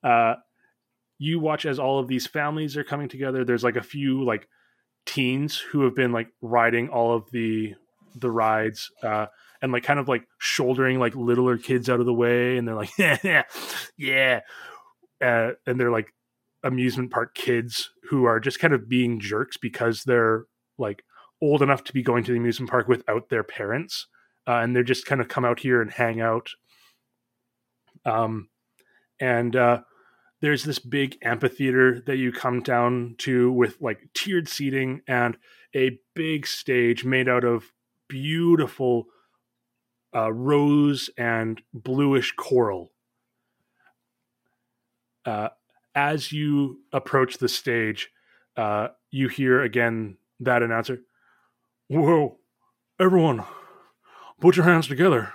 uh, 0.03 0.35
you 1.19 1.39
watch 1.39 1.67
as 1.67 1.79
all 1.79 1.99
of 1.99 2.09
these 2.09 2.27
families 2.27 2.77
are 2.77 2.85
coming 2.85 3.09
together. 3.09 3.45
There's 3.45 3.65
like 3.65 3.77
a 3.77 3.83
few 3.83 4.25
like 4.25 4.49
teens 5.07 5.59
who 5.59 5.83
have 5.83 5.95
been 5.95 6.13
like 6.13 6.29
riding 6.41 6.89
all 6.89 7.15
of 7.15 7.31
the 7.31 7.75
the 8.17 8.31
rides 8.31 8.91
uh 9.03 9.27
and 9.63 9.73
like 9.73 9.85
kind 9.85 10.01
of 10.01 10.09
like 10.09 10.27
shouldering 10.39 10.99
like 10.99 11.15
littler 11.15 11.57
kids 11.57 11.89
out 11.89 12.01
of 12.01 12.07
the 12.07 12.13
way 12.13 12.57
and 12.57 12.67
they're 12.67 12.75
like 12.75 12.91
yeah 12.99 13.45
yeah 13.97 14.41
uh, 15.21 15.51
and 15.67 15.79
they're 15.79 15.91
like 15.91 16.13
amusement 16.63 17.11
park 17.11 17.35
kids 17.35 17.91
who 18.11 18.25
are 18.25 18.41
just 18.41 18.59
kind 18.59 18.75
of 18.75 18.89
being 18.89 19.19
jerks 19.21 19.57
because 19.57 20.05
they're 20.05 20.45
like 20.79 21.03
old 21.43 21.63
enough 21.63 21.85
to 21.85 21.93
be 21.93 22.03
going 22.03 22.23
to 22.25 22.33
the 22.33 22.39
amusement 22.39 22.71
park 22.71 22.89
without 22.89 23.29
their 23.29 23.43
parents 23.43 24.07
uh, 24.47 24.57
and 24.57 24.75
they're 24.75 24.83
just 24.83 25.07
kind 25.07 25.21
of 25.21 25.29
come 25.29 25.45
out 25.45 25.61
here 25.61 25.81
and 25.81 25.93
hang 25.93 26.21
out 26.21 26.51
um 28.05 28.49
and 29.21 29.57
uh 29.57 29.81
there's 30.41 30.65
this 30.65 30.79
big 30.79 31.19
amphitheater 31.23 32.01
that 32.07 32.17
you 32.17 32.33
come 32.33 32.61
down 32.63 33.15
to 33.19 33.53
with 33.53 33.77
like 33.81 34.09
tiered 34.15 34.49
seating 34.49 35.03
and 35.07 35.37
a 35.75 35.99
big 36.15 36.47
stage 36.47 37.05
made 37.05 37.29
out 37.29 37.45
of 37.45 37.73
beautiful 38.09 39.07
uh, 40.15 40.33
rose 40.33 41.11
and 41.17 41.63
bluish 41.73 42.33
coral. 42.37 42.93
Uh, 45.25 45.49
as 45.95 46.33
you 46.33 46.81
approach 46.93 47.39
the 47.39 47.49
stage, 47.49 48.11
uh, 48.57 48.89
you 49.11 49.29
hear 49.29 49.63
again 49.63 50.17
that 50.41 50.63
announcer 50.63 51.01
Whoa, 51.89 52.39
everyone, 53.01 53.45
put 54.41 54.57
your 54.57 54.65
hands 54.65 54.87
together 54.87 55.33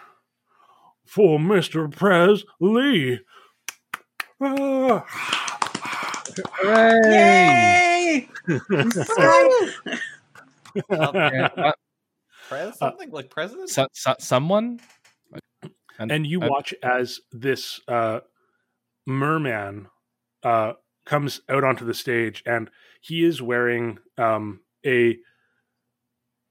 for 1.06 1.38
Mr. 1.38 1.92
Prez 1.92 2.46
Lee. 2.62 3.20
Ah. 4.42 5.06
Yay! 6.64 8.30
Uh, 10.90 11.72
Pres? 12.50 12.78
Something 12.78 13.10
like 13.12 13.30
president? 13.30 13.70
so, 13.70 13.88
so, 13.94 14.14
someone? 14.20 14.80
and 15.98 16.28
you 16.28 16.42
uh, 16.42 16.48
watch 16.50 16.74
as 16.84 17.22
this 17.32 17.80
uh, 17.88 18.20
merman 19.08 19.88
uh, 20.46 20.74
comes 21.06 21.42
out 21.50 21.64
onto 21.64 21.84
the 21.84 21.94
stage, 21.94 22.44
and 22.46 22.70
he 23.02 23.26
is 23.26 23.42
wearing 23.42 23.98
um, 24.18 24.62
a 24.86 25.18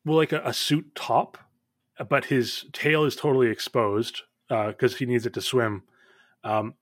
well, 0.05 0.16
like 0.16 0.32
a, 0.32 0.42
a 0.45 0.53
suit 0.53 0.95
top, 0.95 1.38
but 2.09 2.26
his 2.26 2.66
tail 2.72 3.05
is 3.05 3.16
totally 3.16 3.49
exposed 3.49 4.22
because 4.49 4.97
he 4.97 5.07
needs 5.07 5.24
it 5.24 5.32
to 5.34 5.40
swim. 5.40 5.84
Um, 6.42 6.74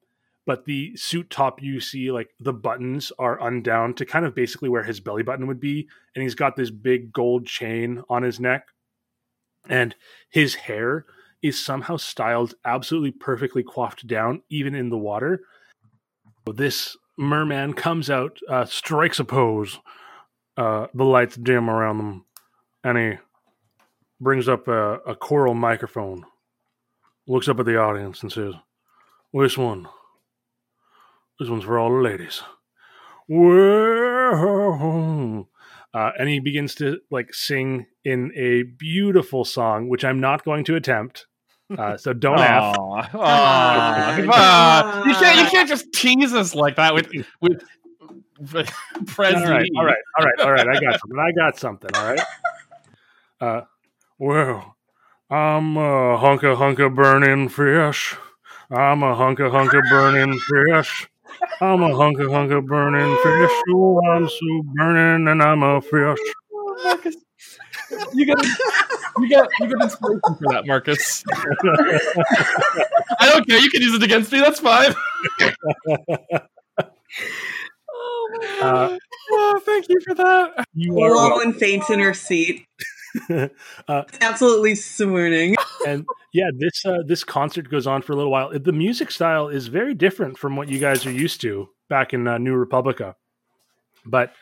but 0.44 0.64
the 0.64 0.96
suit 0.96 1.30
top, 1.30 1.62
you 1.62 1.80
see, 1.80 2.10
like 2.10 2.30
the 2.40 2.52
buttons 2.52 3.12
are 3.18 3.40
undown 3.40 3.94
to 3.94 4.04
kind 4.04 4.26
of 4.26 4.34
basically 4.34 4.68
where 4.68 4.82
his 4.82 4.98
belly 4.98 5.22
button 5.22 5.46
would 5.46 5.60
be, 5.60 5.88
and 6.14 6.22
he's 6.22 6.34
got 6.34 6.56
this 6.56 6.70
big 6.70 7.12
gold 7.12 7.46
chain 7.46 8.02
on 8.08 8.22
his 8.22 8.40
neck, 8.40 8.68
and 9.68 9.94
his 10.30 10.54
hair 10.54 11.04
is 11.42 11.64
somehow 11.64 11.96
styled 11.96 12.54
absolutely 12.64 13.12
perfectly 13.12 13.62
coiffed 13.62 14.06
down, 14.06 14.42
even 14.48 14.74
in 14.74 14.88
the 14.88 14.98
water. 14.98 15.42
This 16.52 16.96
merman 17.18 17.74
comes 17.74 18.10
out, 18.10 18.38
uh, 18.48 18.64
strikes 18.64 19.18
a 19.18 19.24
pose, 19.24 19.78
uh, 20.56 20.86
the 20.94 21.04
lights 21.04 21.36
dim 21.36 21.68
around 21.70 21.98
them, 21.98 22.24
and 22.84 22.98
he 22.98 23.18
brings 24.20 24.48
up 24.48 24.68
a, 24.68 24.94
a 25.06 25.14
coral 25.14 25.54
microphone, 25.54 26.24
looks 27.26 27.48
up 27.48 27.58
at 27.60 27.66
the 27.66 27.76
audience, 27.78 28.22
and 28.22 28.32
says, 28.32 28.54
This 29.32 29.58
one, 29.58 29.88
this 31.38 31.48
one's 31.48 31.64
for 31.64 31.78
all 31.78 31.90
the 31.90 32.02
ladies. 32.02 32.42
Uh, 35.94 36.10
and 36.18 36.28
he 36.28 36.40
begins 36.40 36.74
to 36.74 37.00
like 37.10 37.34
sing 37.34 37.86
in 38.04 38.32
a 38.34 38.62
beautiful 38.62 39.44
song, 39.44 39.88
which 39.88 40.04
I'm 40.04 40.20
not 40.20 40.44
going 40.44 40.64
to 40.64 40.76
attempt. 40.76 41.26
Uh, 41.78 41.96
so 41.96 42.12
don't 42.12 42.38
ask. 42.38 42.78
Aw, 42.78 43.08
aw, 43.14 44.14
come 44.16 44.30
on. 44.30 45.08
You 45.08 45.14
can't 45.14 45.38
you 45.38 45.46
can't 45.46 45.68
just 45.68 45.92
tease 45.92 46.32
us 46.32 46.54
like 46.54 46.76
that 46.76 46.94
with 46.94 47.10
with, 47.40 47.62
with 48.52 48.72
Pres 49.06 49.34
All 49.36 49.42
right, 49.42 49.68
all 49.76 49.84
right, 49.84 49.96
all 50.18 50.24
right, 50.24 50.40
all 50.40 50.52
right. 50.52 50.68
I 50.68 50.80
got 50.80 51.00
something. 51.00 51.18
I 51.18 51.32
got 51.32 51.58
something. 51.58 51.90
All 51.94 52.04
right. 52.04 52.20
Uh, 53.40 53.60
well, 54.18 54.76
I'm 55.30 55.76
a 55.76 56.18
hunka 56.18 56.56
hunka 56.56 56.94
burning 56.94 57.48
fish. 57.48 58.16
I'm 58.70 59.02
a 59.02 59.14
hunka 59.14 59.50
hunka 59.50 59.82
burning 59.90 60.38
fish. 60.38 61.08
I'm 61.60 61.82
a 61.82 61.88
hunka 61.88 62.28
hunka 62.28 62.64
burning 62.66 63.16
fish. 63.22 63.62
Oh, 63.70 64.00
I'm 64.10 64.28
so 64.28 64.62
burning, 64.74 65.28
and 65.28 65.42
I'm 65.42 65.62
a 65.62 65.80
fish. 65.80 66.18
You 68.14 68.24
got 68.24 68.42
you 69.18 69.28
got 69.28 69.48
you 69.60 69.68
got 69.68 69.82
inspiration 69.82 70.20
for 70.38 70.52
that, 70.52 70.66
Marcus. 70.66 71.22
I 73.20 73.30
don't 73.30 73.46
care. 73.46 73.58
You 73.58 73.70
can 73.70 73.82
use 73.82 73.94
it 73.94 74.02
against 74.02 74.32
me. 74.32 74.40
That's 74.40 74.60
fine. 74.60 74.94
Uh, 78.60 78.96
Oh, 79.34 79.60
thank 79.64 79.88
you 79.88 79.98
for 80.06 80.14
that. 80.14 80.66
you 80.74 80.92
are 81.00 81.10
welcome. 81.10 81.38
Lauren 81.38 81.52
faints 81.54 81.88
in 81.90 82.00
her 82.00 82.12
seat. 82.12 82.66
uh, 83.88 84.02
Absolutely 84.20 84.74
swooning. 84.74 85.54
and 85.86 86.04
yeah, 86.34 86.50
this 86.56 86.84
uh, 86.84 86.98
this 87.06 87.24
concert 87.24 87.70
goes 87.70 87.86
on 87.86 88.02
for 88.02 88.12
a 88.12 88.16
little 88.16 88.30
while. 88.30 88.50
The 88.58 88.72
music 88.72 89.10
style 89.10 89.48
is 89.48 89.68
very 89.68 89.94
different 89.94 90.38
from 90.38 90.56
what 90.56 90.68
you 90.68 90.78
guys 90.78 91.06
are 91.06 91.12
used 91.12 91.40
to 91.42 91.68
back 91.88 92.12
in 92.12 92.26
uh, 92.26 92.38
New 92.38 92.54
Republica, 92.54 93.16
but 94.04 94.32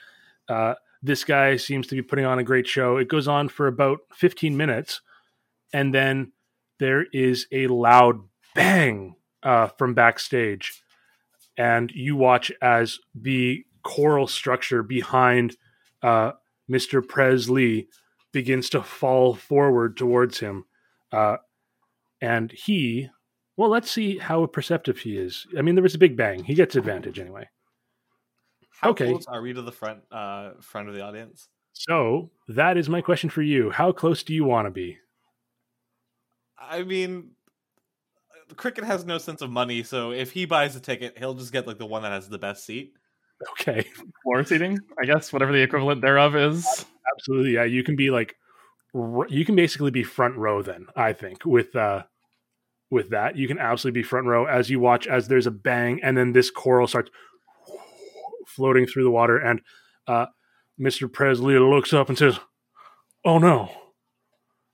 uh, 0.49 0.75
this 1.03 1.25
guy 1.25 1.57
seems 1.57 1.87
to 1.89 1.95
be 1.95 2.03
putting 2.03 2.25
on 2.25 2.39
a 2.39 2.45
great 2.45 2.67
show. 2.67 2.97
It 2.97 3.09
goes 3.09 3.29
on 3.29 3.49
for 3.49 3.67
about 3.67 4.01
fifteen 4.15 4.57
minutes, 4.57 5.01
and 5.73 5.95
then 5.95 6.33
there 6.79 7.07
is 7.13 7.47
a 7.53 7.67
loud 7.67 8.21
bang 8.55 9.17
uh, 9.43 9.69
from 9.79 9.95
backstage, 9.95 10.83
and 11.57 11.91
you 11.95 12.17
watch 12.17 12.53
as 12.61 12.99
the 13.15 13.65
coral 13.83 14.27
structure 14.27 14.83
behind 14.83 15.57
uh, 16.03 16.33
Mr. 16.71 17.07
Presley 17.07 17.89
begins 18.33 18.71
to 18.71 18.83
fall 18.83 19.35
forward 19.35 19.97
towards 19.97 20.41
him. 20.41 20.65
Uh, 21.13 21.37
and 22.21 22.53
he, 22.53 23.09
well, 23.57 23.71
let's 23.71 23.91
see 23.91 24.19
how 24.19 24.47
perceptive 24.47 24.99
he 25.01 25.17
is. 25.17 25.47
I 25.59 25.63
mean, 25.63 25.75
there 25.75 25.83
was 25.83 25.95
a 25.95 25.99
big 25.99 26.17
bang. 26.17 26.45
He 26.45 26.55
gets 26.55 26.77
advantage 26.77 27.19
anyway. 27.19 27.49
How 28.81 28.91
okay. 28.91 29.11
close 29.11 29.27
are 29.27 29.43
we 29.43 29.53
to 29.53 29.63
the 29.63 29.73
front 29.73 30.01
uh 30.11 30.53
front 30.61 30.89
of 30.89 30.95
the 30.95 31.03
audience? 31.03 31.49
So 31.73 32.31
that 32.49 32.77
is 32.77 32.89
my 32.89 33.01
question 33.01 33.31
for 33.31 33.43
you. 33.43 33.71
How 33.71 33.93
close 33.93 34.23
do 34.23 34.35
you 34.35 34.45
want 34.45 34.67
to 34.67 34.71
be? 34.71 34.99
I 36.59 36.83
mean, 36.83 37.31
Cricket 38.57 38.85
has 38.85 39.05
no 39.05 39.19
sense 39.19 39.43
of 39.43 39.51
money, 39.51 39.83
so 39.83 40.13
if 40.13 40.33
he 40.33 40.45
buys 40.45 40.77
a 40.77 40.81
ticket, 40.81 41.19
he'll 41.19 41.35
just 41.35 41.53
get 41.53 41.67
like 41.67 41.79
the 41.79 41.87
one 41.87 42.03
that 42.03 42.13
has 42.13 42.29
the 42.29 42.39
best 42.39 42.65
seat. 42.65 42.95
Okay, 43.53 43.85
Floor 44.23 44.45
seating, 44.45 44.79
I 45.01 45.07
guess, 45.07 45.33
whatever 45.33 45.53
the 45.53 45.63
equivalent 45.63 46.01
thereof 46.01 46.37
is. 46.37 46.85
absolutely. 47.15 47.55
Yeah, 47.55 47.65
you 47.65 47.83
can 47.83 47.97
be 47.97 48.11
like, 48.11 48.37
r- 48.95 49.27
you 49.29 49.45
can 49.45 49.57
basically 49.57 49.91
be 49.91 50.03
front 50.03 50.37
row. 50.37 50.63
Then 50.63 50.87
I 50.97 51.13
think 51.13 51.45
with 51.45 51.77
uh, 51.77 52.05
with 52.91 53.11
that, 53.11 53.37
you 53.37 53.47
can 53.47 53.59
absolutely 53.59 54.01
be 54.01 54.07
front 54.07 54.27
row 54.27 54.47
as 54.47 54.71
you 54.71 54.81
watch 54.81 55.07
as 55.07 55.29
there's 55.29 55.47
a 55.47 55.51
bang, 55.51 56.01
and 56.03 56.17
then 56.17 56.33
this 56.33 56.51
coral 56.51 56.87
starts 56.87 57.11
floating 58.61 58.87
through 58.87 59.05
the 59.05 59.11
water, 59.11 59.39
and 59.39 59.63
uh, 60.07 60.27
Mr. 60.79 61.11
Presley 61.11 61.59
looks 61.59 61.95
up 61.95 62.11
and 62.11 62.19
says, 62.19 62.39
"Oh 63.25 63.39
no, 63.39 63.71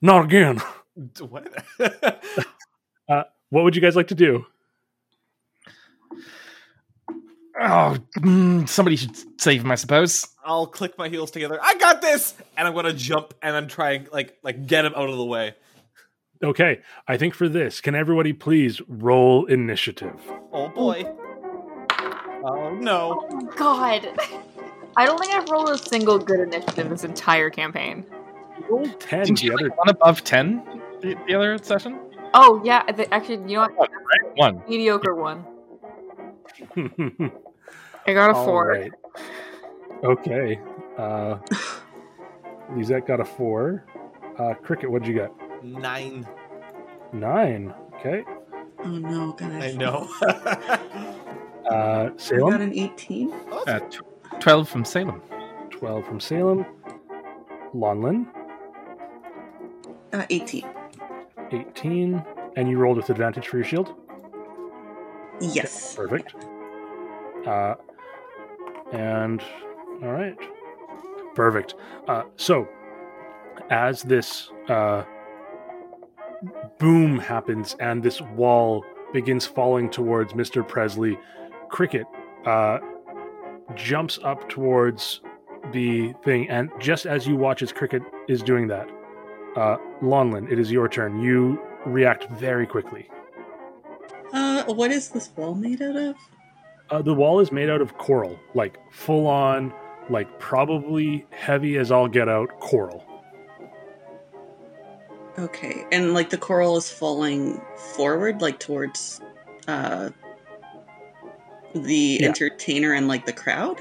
not 0.03 0.25
again." 0.25 0.61
D- 1.15 1.25
What? 1.25 1.47
What 3.51 3.63
would 3.63 3.77
you 3.77 3.81
guys 3.81 3.95
like 3.95 4.09
to 4.09 4.15
do? 4.17 4.45
Oh, 7.59 7.97
mm, 8.19 8.69
somebody 8.69 8.97
should 8.97 9.17
save 9.41 9.63
him, 9.63 9.71
I 9.71 9.77
suppose. 9.77 10.27
I'll 10.45 10.67
click 10.67 10.99
my 10.99 11.09
heels 11.09 11.31
together. 11.31 11.59
I 11.63 11.77
got 11.77 12.03
this, 12.03 12.35
and 12.57 12.67
I'm 12.67 12.75
gonna 12.75 12.93
jump 12.93 13.35
and 13.43 13.55
then 13.55 13.69
try 13.69 13.93
and 13.93 14.09
like 14.13 14.37
like 14.43 14.67
get 14.67 14.85
him 14.85 14.93
out 14.97 15.09
of 15.09 15.17
the 15.17 15.25
way. 15.25 15.55
Okay, 16.43 16.81
I 17.07 17.17
think 17.17 17.35
for 17.35 17.49
this, 17.49 17.81
can 17.81 17.95
everybody 17.95 18.33
please 18.33 18.83
roll 18.89 19.47
initiative? 19.47 20.21
Oh 20.53 20.69
boy. 20.69 21.05
Oh 22.47 22.71
no. 22.75 23.51
God. 23.57 24.09
I 24.97 25.05
don't 25.05 25.19
think 25.19 25.35
I've 25.35 25.49
rolled 25.51 25.69
a 25.69 25.77
single 25.77 26.19
good 26.19 26.39
initiative 26.41 26.89
this 26.89 27.03
entire 27.03 27.51
campaign. 27.51 28.07
rolled 28.71 29.01
ten 29.01 29.25
Didn't 29.25 29.41
the 29.41 29.47
you 29.47 29.55
other 29.55 29.69
like 29.69 29.79
one 29.79 29.89
above 29.89 30.23
ten 30.23 30.63
the, 31.03 31.17
the 31.27 31.35
other 31.35 31.59
session? 31.59 31.99
Oh 32.35 32.63
yeah, 32.65 32.91
the, 32.93 33.13
actually, 33.13 33.39
you 33.51 33.57
know 33.57 33.69
what? 33.75 33.91
One. 34.37 34.63
Mediocre 34.69 35.15
one. 35.15 35.45
I 38.07 38.13
got 38.13 38.31
a 38.31 38.35
All 38.35 38.45
four. 38.45 38.69
right. 38.69 38.93
Okay. 40.05 40.61
Uh, 40.97 41.39
Lisette 42.75 43.07
got 43.07 43.19
a 43.21 43.25
four. 43.25 43.85
Uh, 44.39 44.55
Cricket, 44.55 44.91
what'd 44.91 45.09
you 45.09 45.15
get? 45.15 45.33
Nine. 45.65 46.27
Nine. 47.13 47.75
Okay. 47.97 48.23
Oh 48.85 48.99
no, 48.99 49.33
guys. 49.33 49.75
I 49.75 49.77
know. 49.77 50.09
Uh, 51.71 52.11
I 52.33 52.37
got 52.39 52.61
an 52.61 52.73
18. 52.73 53.33
Uh, 53.67 53.79
tw- 53.81 54.03
Twelve 54.41 54.69
from 54.69 54.85
Salem. 54.85 55.21
12 55.71 56.05
from 56.07 56.21
Salem. 56.21 56.65
Lonlin, 57.75 58.27
Uh, 60.13 60.25
18. 60.31 60.65
18. 61.53 62.25
And 62.57 62.69
you 62.71 62.79
rolled 62.79 62.97
with 62.97 63.11
advantage 63.11 63.49
for 63.49 63.57
your 63.59 63.65
shield? 63.65 63.95
Yes. 65.41 65.95
Perfect. 65.95 66.35
Uh, 67.47 67.75
and 68.93 69.43
all 70.03 70.13
right, 70.13 70.37
perfect. 71.35 71.75
Uh, 72.09 72.23
so, 72.37 72.67
as 73.71 74.03
this 74.03 74.51
uh, 74.69 75.05
boom 76.79 77.19
happens 77.19 77.77
and 77.81 78.03
this 78.03 78.21
wall 78.23 78.85
begins 79.13 79.47
falling 79.47 79.91
towards 79.91 80.35
Mister 80.35 80.63
Presley, 80.63 81.19
Cricket 81.69 82.07
uh, 82.45 82.79
jumps 83.75 84.19
up 84.23 84.49
towards 84.49 85.21
the 85.73 86.13
thing, 86.25 86.49
and 86.49 86.71
just 86.79 87.07
as 87.07 87.27
you 87.27 87.37
watch 87.37 87.63
as 87.63 87.73
Cricket 87.73 88.03
is 88.29 88.43
doing 88.43 88.69
that, 88.69 88.89
uh, 89.57 89.77
Lonlin, 90.03 90.51
it 90.51 90.59
is 90.59 90.71
your 90.71 90.89
turn. 90.89 91.21
You 91.21 91.61
react 91.85 92.29
very 92.31 92.67
quickly. 92.67 93.09
Uh, 94.33 94.65
what 94.65 94.91
is 94.91 95.09
this 95.11 95.31
wall 95.37 95.55
made 95.55 95.83
out 95.83 95.97
of? 95.97 96.17
Uh, 96.91 97.03
the 97.03 97.15
wall 97.15 97.41
is 97.41 97.51
made 97.51 97.69
out 97.69 97.81
of 97.81 97.99
coral, 97.99 98.39
like 98.55 98.79
full 98.93 99.27
on, 99.27 99.73
like 100.09 100.39
probably 100.39 101.27
heavy 101.31 101.79
as 101.79 101.91
all 101.91 102.07
get 102.07 102.29
out 102.29 102.49
coral. 102.61 103.05
Okay, 105.39 105.85
and 105.93 106.15
like 106.15 106.31
the 106.31 106.39
coral 106.39 106.77
is 106.77 106.91
falling 106.91 107.61
forward, 107.97 108.41
like 108.41 108.59
towards 108.61 109.21
uh 109.69 110.11
the 111.83 112.19
Yeah. 112.21 112.29
entertainer 112.29 112.93
and 112.95 113.09
like 113.09 113.27
the 113.27 113.33
crowd. 113.33 113.81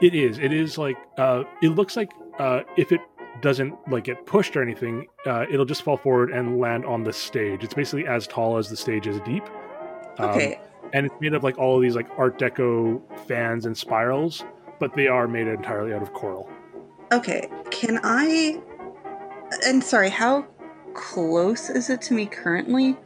It 0.00 0.14
is. 0.14 0.38
It 0.38 0.52
is 0.52 0.78
like 0.78 0.96
uh, 1.18 1.44
it 1.62 1.70
looks 1.70 1.96
like 1.96 2.12
uh, 2.38 2.60
if 2.76 2.92
it 2.92 3.00
doesn't 3.40 3.74
like 3.88 4.04
get 4.04 4.26
pushed 4.26 4.56
or 4.56 4.62
anything, 4.62 5.06
uh, 5.26 5.46
it'll 5.50 5.64
just 5.64 5.82
fall 5.82 5.96
forward 5.96 6.30
and 6.30 6.58
land 6.58 6.84
on 6.84 7.04
the 7.04 7.12
stage. 7.12 7.64
It's 7.64 7.74
basically 7.74 8.06
as 8.06 8.26
tall 8.26 8.56
as 8.58 8.68
the 8.68 8.76
stage 8.76 9.06
is 9.06 9.20
deep. 9.20 9.44
Um, 10.18 10.30
Okay, 10.30 10.58
and 10.92 11.06
it's 11.06 11.14
made 11.20 11.34
of 11.34 11.42
like 11.44 11.58
all 11.58 11.76
of 11.76 11.82
these 11.82 11.94
like 11.96 12.06
Art 12.16 12.38
Deco 12.38 13.00
fans 13.26 13.66
and 13.66 13.76
spirals, 13.76 14.44
but 14.80 14.94
they 14.94 15.06
are 15.08 15.26
made 15.28 15.46
entirely 15.48 15.92
out 15.92 16.02
of 16.02 16.12
coral. 16.12 16.48
okay. 17.12 17.48
Can 17.70 17.98
I? 18.04 18.60
And 19.66 19.82
sorry, 19.82 20.10
how 20.10 20.46
close 20.94 21.70
is 21.70 21.90
it 21.90 22.02
to 22.02 22.14
me 22.14 22.26
currently? 22.26 22.96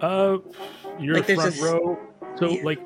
Uh, 0.00 0.38
you're 0.98 1.14
Like, 1.14 1.24
front 1.26 1.58
row. 1.60 1.98
So 2.36 2.50
Yeah. 2.50 2.62
like 2.64 2.78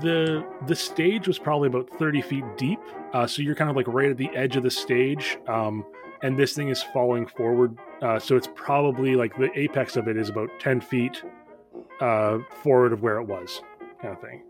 the 0.00 0.44
the 0.66 0.76
stage 0.76 1.26
was 1.26 1.38
probably 1.38 1.68
about 1.68 1.88
thirty 1.98 2.22
feet 2.22 2.44
deep. 2.56 2.80
Uh, 3.12 3.26
so 3.26 3.42
you're 3.42 3.54
kind 3.54 3.70
of 3.70 3.76
like 3.76 3.86
right 3.88 4.10
at 4.10 4.16
the 4.16 4.28
edge 4.34 4.56
of 4.56 4.62
the 4.62 4.70
stage. 4.70 5.38
Um, 5.46 5.84
and 6.22 6.38
this 6.38 6.54
thing 6.54 6.68
is 6.68 6.82
falling 6.82 7.26
forward. 7.26 7.78
Uh, 8.00 8.18
so 8.18 8.36
it's 8.36 8.48
probably 8.54 9.14
like 9.14 9.36
the 9.36 9.50
apex 9.58 9.96
of 9.96 10.08
it 10.08 10.16
is 10.16 10.28
about 10.28 10.48
ten 10.58 10.80
feet 10.80 11.22
uh, 12.00 12.38
forward 12.62 12.92
of 12.92 13.02
where 13.02 13.18
it 13.18 13.24
was, 13.24 13.62
kind 14.00 14.14
of 14.14 14.20
thing. 14.20 14.42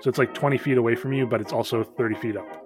So 0.00 0.08
it's 0.08 0.18
like 0.18 0.34
twenty 0.34 0.58
feet 0.58 0.78
away 0.78 0.94
from 0.94 1.12
you, 1.12 1.26
but 1.26 1.40
it's 1.40 1.52
also 1.52 1.82
thirty 1.82 2.14
feet 2.14 2.36
up 2.36 2.60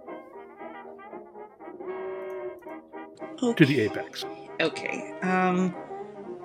to 3.56 3.66
the 3.66 3.80
apex. 3.80 4.24
Okay. 4.60 5.14
Um, 5.22 5.74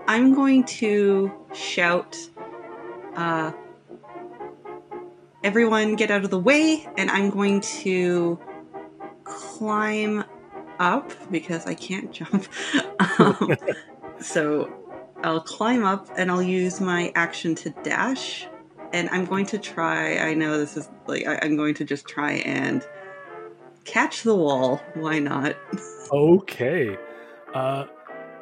I'm 0.08 0.36
going 0.36 0.66
to 0.66 1.32
shout, 1.54 2.16
uh, 3.16 3.52
everyone 5.44 5.96
get 5.96 6.12
out 6.12 6.24
of 6.24 6.30
the 6.30 6.40
way, 6.40 6.88
and 6.98 7.12
I'm 7.12 7.30
going 7.30 7.62
to 7.62 8.40
climb 9.24 10.24
up 10.80 11.12
because 11.32 11.66
I 11.66 11.76
can't 11.76 12.12
jump. 12.12 12.48
um, 13.20 13.56
so 14.22 14.72
I'll 15.24 15.42
climb 15.42 15.86
up 15.86 16.10
and 16.18 16.30
I'll 16.32 16.42
use 16.42 16.82
my 16.82 17.12
action 17.16 17.56
to 17.56 17.70
dash. 17.84 18.48
And 18.92 19.10
I'm 19.10 19.26
going 19.26 19.48
to 19.48 19.58
try, 19.58 20.18
I 20.18 20.36
know 20.36 20.60
this 20.60 20.78
is 20.78 20.88
like, 21.08 21.26
I, 21.26 21.40
I'm 21.42 21.56
going 21.56 21.74
to 21.76 21.86
just 21.86 22.06
try 22.06 22.34
and 22.34 22.86
catch 23.86 24.22
the 24.22 24.36
wall. 24.36 24.82
Why 24.94 25.20
not? 25.20 25.56
Okay. 26.12 26.96
Uh, 27.56 27.86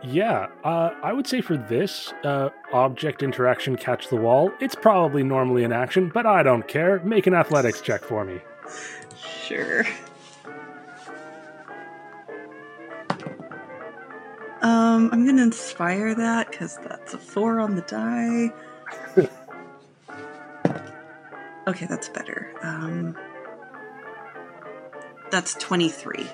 yeah, 0.04 0.48
uh, 0.64 0.92
I 1.04 1.14
would 1.14 1.28
say 1.28 1.42
for 1.42 1.58
this 1.58 2.12
uh, 2.24 2.50
object 2.74 3.22
interaction 3.22 3.76
catch 3.76 4.08
the 4.10 4.16
wall, 4.16 4.52
it's 4.60 4.76
probably 4.76 5.24
normally 5.24 5.64
an 5.64 5.72
action, 5.72 6.10
but 6.14 6.26
I 6.26 6.44
don't 6.44 6.68
care. 6.68 7.00
Make 7.00 7.28
an 7.28 7.34
athletics 7.34 7.82
check 7.82 8.02
for 8.02 8.26
me. 8.26 8.40
Sure. 9.46 9.84
Um, 14.62 15.10
I'm 15.12 15.26
gonna 15.26 15.42
inspire 15.42 16.14
that 16.14 16.52
because 16.52 16.78
that's 16.78 17.14
a 17.16 17.18
four 17.18 17.60
on 17.60 17.76
the 17.76 17.82
die. 17.82 18.54
okay, 21.68 21.88
that's 21.88 22.10
better. 22.10 22.54
Um, 22.62 23.18
that's 25.32 25.56
23. 25.56 26.28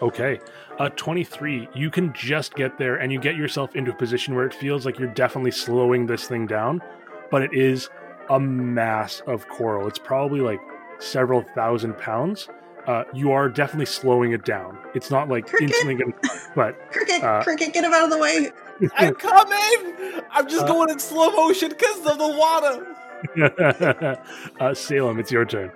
Okay. 0.00 0.40
Uh, 0.78 0.90
23, 0.90 1.68
you 1.74 1.90
can 1.90 2.12
just 2.12 2.54
get 2.54 2.76
there 2.76 2.96
and 2.96 3.10
you 3.10 3.18
get 3.18 3.34
yourself 3.34 3.74
into 3.74 3.90
a 3.90 3.94
position 3.94 4.34
where 4.34 4.44
it 4.44 4.52
feels 4.52 4.84
like 4.84 4.98
you're 4.98 5.08
definitely 5.08 5.50
slowing 5.50 6.06
this 6.06 6.26
thing 6.28 6.46
down, 6.46 6.82
but 7.30 7.40
it 7.42 7.52
is 7.54 7.88
a 8.28 8.38
mass 8.38 9.22
of 9.26 9.48
coral. 9.48 9.88
It's 9.88 9.98
probably 9.98 10.40
like 10.40 10.60
several 10.98 11.40
thousand 11.40 11.96
pounds. 11.96 12.48
Uh, 12.86 13.04
you 13.14 13.32
are 13.32 13.48
definitely 13.48 13.86
slowing 13.86 14.32
it 14.32 14.44
down. 14.44 14.78
It's 14.94 15.10
not 15.10 15.28
like 15.28 15.46
Cricket! 15.46 15.70
instantly 15.70 15.94
going 15.94 16.12
to, 16.12 16.40
but 16.54 16.92
Cricket, 16.92 17.22
Uh, 17.22 17.42
cricket, 17.42 17.72
get 17.72 17.82
him 17.84 17.92
out 17.94 18.04
of 18.04 18.10
the 18.10 18.18
way! 18.18 18.52
I'm 18.96 19.14
coming! 19.14 20.22
I'm 20.30 20.46
just 20.46 20.64
Uh, 20.64 20.68
going 20.68 20.90
in 20.90 20.98
slow 20.98 21.30
motion 21.30 21.70
because 21.70 22.06
of 22.06 22.18
the 22.18 22.28
water. 22.28 24.20
uh, 24.60 24.74
Salem, 24.74 25.18
it's 25.18 25.32
your 25.32 25.44
turn. 25.46 25.72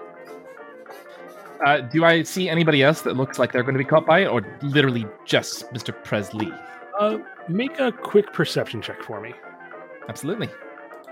Uh, 1.65 1.81
do 1.81 2.05
I 2.05 2.23
see 2.23 2.49
anybody 2.49 2.83
else 2.83 3.03
that 3.03 3.17
looks 3.17 3.39
like 3.39 3.53
they're 3.53 3.63
going 3.63 3.75
to 3.75 3.79
be 3.79 3.85
caught 3.85 4.07
by 4.07 4.21
it, 4.21 4.27
or 4.27 4.43
literally 4.63 5.07
just 5.25 5.71
Mr. 5.73 5.95
Presley? 6.05 6.51
Uh, 6.99 7.19
make 7.49 7.79
a 7.79 7.93
quick 7.93 8.33
perception 8.33 8.81
check 8.81 9.03
for 9.03 9.21
me. 9.21 9.35
Absolutely. 10.09 10.49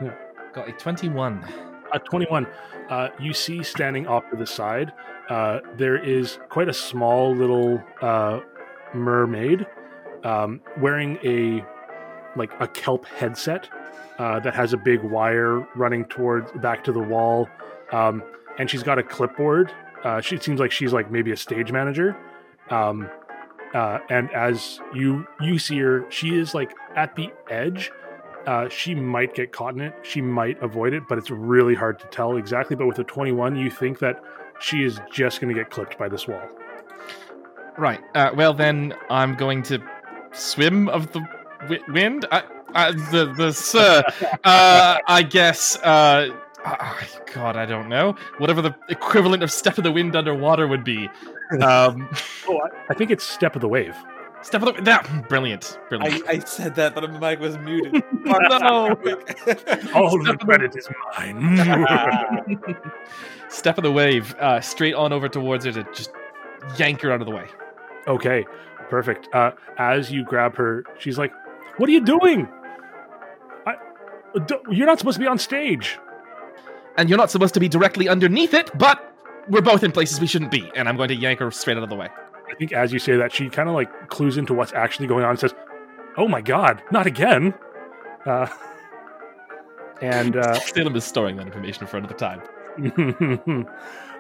Yeah. 0.03 0.15
Got 0.53 0.69
a 0.69 0.73
21. 0.73 1.45
A 1.93 1.99
21. 1.99 2.47
Uh, 2.89 3.09
you 3.21 3.33
see 3.33 3.63
standing 3.63 4.07
off 4.07 4.29
to 4.31 4.37
the 4.37 4.47
side, 4.47 4.93
uh, 5.29 5.61
there 5.77 6.03
is 6.03 6.39
quite 6.49 6.69
a 6.69 6.73
small 6.73 7.35
little 7.35 7.83
uh, 8.01 8.41
mermaid 8.95 9.67
um, 10.25 10.61
wearing 10.81 11.19
a 11.25 11.65
like 12.37 12.51
a 12.61 12.69
kelp 12.69 13.05
headset 13.07 13.69
uh, 14.19 14.41
that 14.41 14.55
has 14.55 14.73
a 14.73 14.77
big 14.77 15.03
wire 15.03 15.61
running 15.75 16.05
towards 16.07 16.51
back 16.53 16.85
to 16.85 16.93
the 16.93 16.99
wall, 16.99 17.49
um, 17.93 18.23
and 18.59 18.71
she's 18.71 18.83
got 18.83 18.99
a 18.99 19.03
clipboard. 19.03 19.71
Uh, 20.05 20.21
she 20.21 20.37
seems 20.39 20.61
like 20.61 20.71
she's 20.71 20.93
like 20.93 21.11
maybe 21.11 21.33
a 21.33 21.37
stage 21.37 21.73
manager. 21.73 22.17
Um, 22.71 23.09
uh, 23.75 23.99
and 24.09 24.31
as 24.33 24.81
you 24.95 25.27
you 25.41 25.59
see 25.59 25.79
her, 25.79 26.07
she 26.11 26.39
is 26.39 26.55
like 26.55 26.73
at 26.97 27.15
the 27.17 27.31
edge 27.51 27.91
uh, 28.49 28.67
she 28.71 28.95
might 28.95 29.35
get 29.35 29.53
caught 29.53 29.75
in 29.75 29.83
it. 29.83 29.95
She 30.01 30.23
might 30.23 30.63
avoid 30.63 30.95
it, 30.95 31.03
but 31.07 31.19
it's 31.19 31.31
really 31.31 31.75
hard 31.75 31.99
to 31.99 32.07
tell 32.07 32.39
exactly. 32.39 32.77
But 32.77 32.87
with 32.87 32.99
a 32.99 33.05
21, 33.05 33.57
you 33.57 33.71
think 33.71 33.99
that 33.99 34.25
she 34.59 34.85
is 34.85 34.99
just 35.13 35.43
going 35.43 35.55
to 35.55 35.61
get 35.61 35.71
clipped 35.71 35.99
by 35.99 36.09
this 36.09 36.27
wall. 36.27 36.41
Right. 37.77 38.01
Uh, 38.15 38.31
well, 38.35 38.55
then 38.55 38.95
I'm 39.11 39.35
going 39.35 39.63
to 39.65 39.83
swim 40.33 40.89
of 40.89 41.13
the 41.13 41.21
wi- 41.61 41.85
wind. 41.89 42.25
I, 42.33 42.43
I, 42.75 42.93
the 42.93 43.35
the 43.37 43.53
sir. 43.53 44.03
uh, 44.45 44.97
I 45.07 45.23
guess. 45.25 45.77
Uh, 46.65 46.95
God, 47.35 47.57
I 47.57 47.67
don't 47.67 47.89
know. 47.89 48.15
Whatever 48.39 48.61
the 48.63 48.75
equivalent 48.89 49.43
of 49.43 49.51
step 49.53 49.79
of 49.79 49.85
the 49.85 49.93
wind 49.93 50.17
underwater 50.17 50.67
would 50.67 50.85
be. 50.85 51.09
Um, 51.61 52.09
Oh, 52.49 52.59
I, 52.59 52.69
I 52.91 52.95
think 52.95 53.11
it's 53.11 53.25
Step 53.25 53.55
of 53.55 53.61
the 53.63 53.69
Wave. 53.69 53.95
step 54.43 54.63
of 54.63 54.75
the 54.77 54.83
that 54.83 55.29
brilliant, 55.29 55.79
brilliant. 55.89 56.27
I, 56.29 56.33
I 56.33 56.39
said 56.41 56.75
that, 56.77 56.95
but 56.95 57.01
the 57.03 57.09
mic 57.19 57.41
was 57.41 57.57
muted. 57.59 58.03
no. 58.25 58.89
All 59.95 60.19
the 60.23 60.37
credit 60.41 60.75
is 60.77 60.89
mine. 61.17 62.59
step 63.49 63.79
of 63.79 63.85
the 63.85 63.93
wave, 63.93 64.35
uh, 64.41 64.61
straight 64.61 64.95
on 64.95 65.13
over 65.13 65.29
towards 65.29 65.65
her 65.65 65.73
to 65.73 65.85
just 65.95 66.11
yank 66.77 67.01
her 67.03 67.13
out 67.13 67.21
of 67.21 67.27
the 67.27 67.33
way. 67.35 67.47
okay. 68.07 68.45
Perfect. 68.91 69.29
Uh, 69.35 69.51
as 69.77 70.11
you 70.11 70.25
grab 70.25 70.57
her, 70.57 70.83
she's 70.99 71.19
like, 71.19 71.31
"What 71.77 71.91
are 71.91 71.93
you 71.93 72.01
doing? 72.03 72.49
I, 73.67 73.75
d- 74.47 74.55
you're 74.71 74.87
not 74.87 74.99
supposed 74.99 75.17
to 75.17 75.21
be 75.21 75.27
on 75.27 75.37
stage." 75.39 75.99
And 76.99 77.09
you're 77.09 77.17
not 77.17 77.31
supposed 77.31 77.55
to 77.55 77.61
be 77.61 77.69
directly 77.69 78.09
underneath 78.09 78.53
it, 78.53 78.77
but 78.77 79.15
we're 79.49 79.63
both 79.63 79.85
in 79.85 79.93
places 79.93 80.21
we 80.21 80.27
shouldn't 80.27 80.51
be. 80.51 80.71
And 80.75 80.89
I'm 80.89 80.97
going 80.97 81.09
to 81.09 81.15
yank 81.15 81.39
her 81.39 81.51
straight 81.51 81.77
out 81.77 81.85
of 81.85 81.89
the 81.89 81.97
way. 81.97 82.09
I 82.51 82.55
think 82.55 82.73
as 82.73 82.93
you 82.93 82.99
say 82.99 83.17
that, 83.17 83.33
she 83.33 83.49
kind 83.49 83.69
of 83.69 83.75
like 83.75 84.09
clues 84.09 84.37
into 84.37 84.53
what's 84.53 84.73
actually 84.73 85.07
going 85.07 85.25
on 85.25 85.31
and 85.31 85.39
says, 85.39 85.55
"Oh 86.17 86.27
my 86.27 86.41
god, 86.41 86.83
not 86.91 87.07
again!" 87.07 87.55
Uh, 88.27 88.49
and 90.03 90.37
uh, 90.37 90.55
Salem 90.59 90.97
is 90.97 91.05
storing 91.05 91.37
that 91.37 91.47
information 91.47 91.87
for 91.87 91.99
another 91.99 92.15
time. 92.15 92.43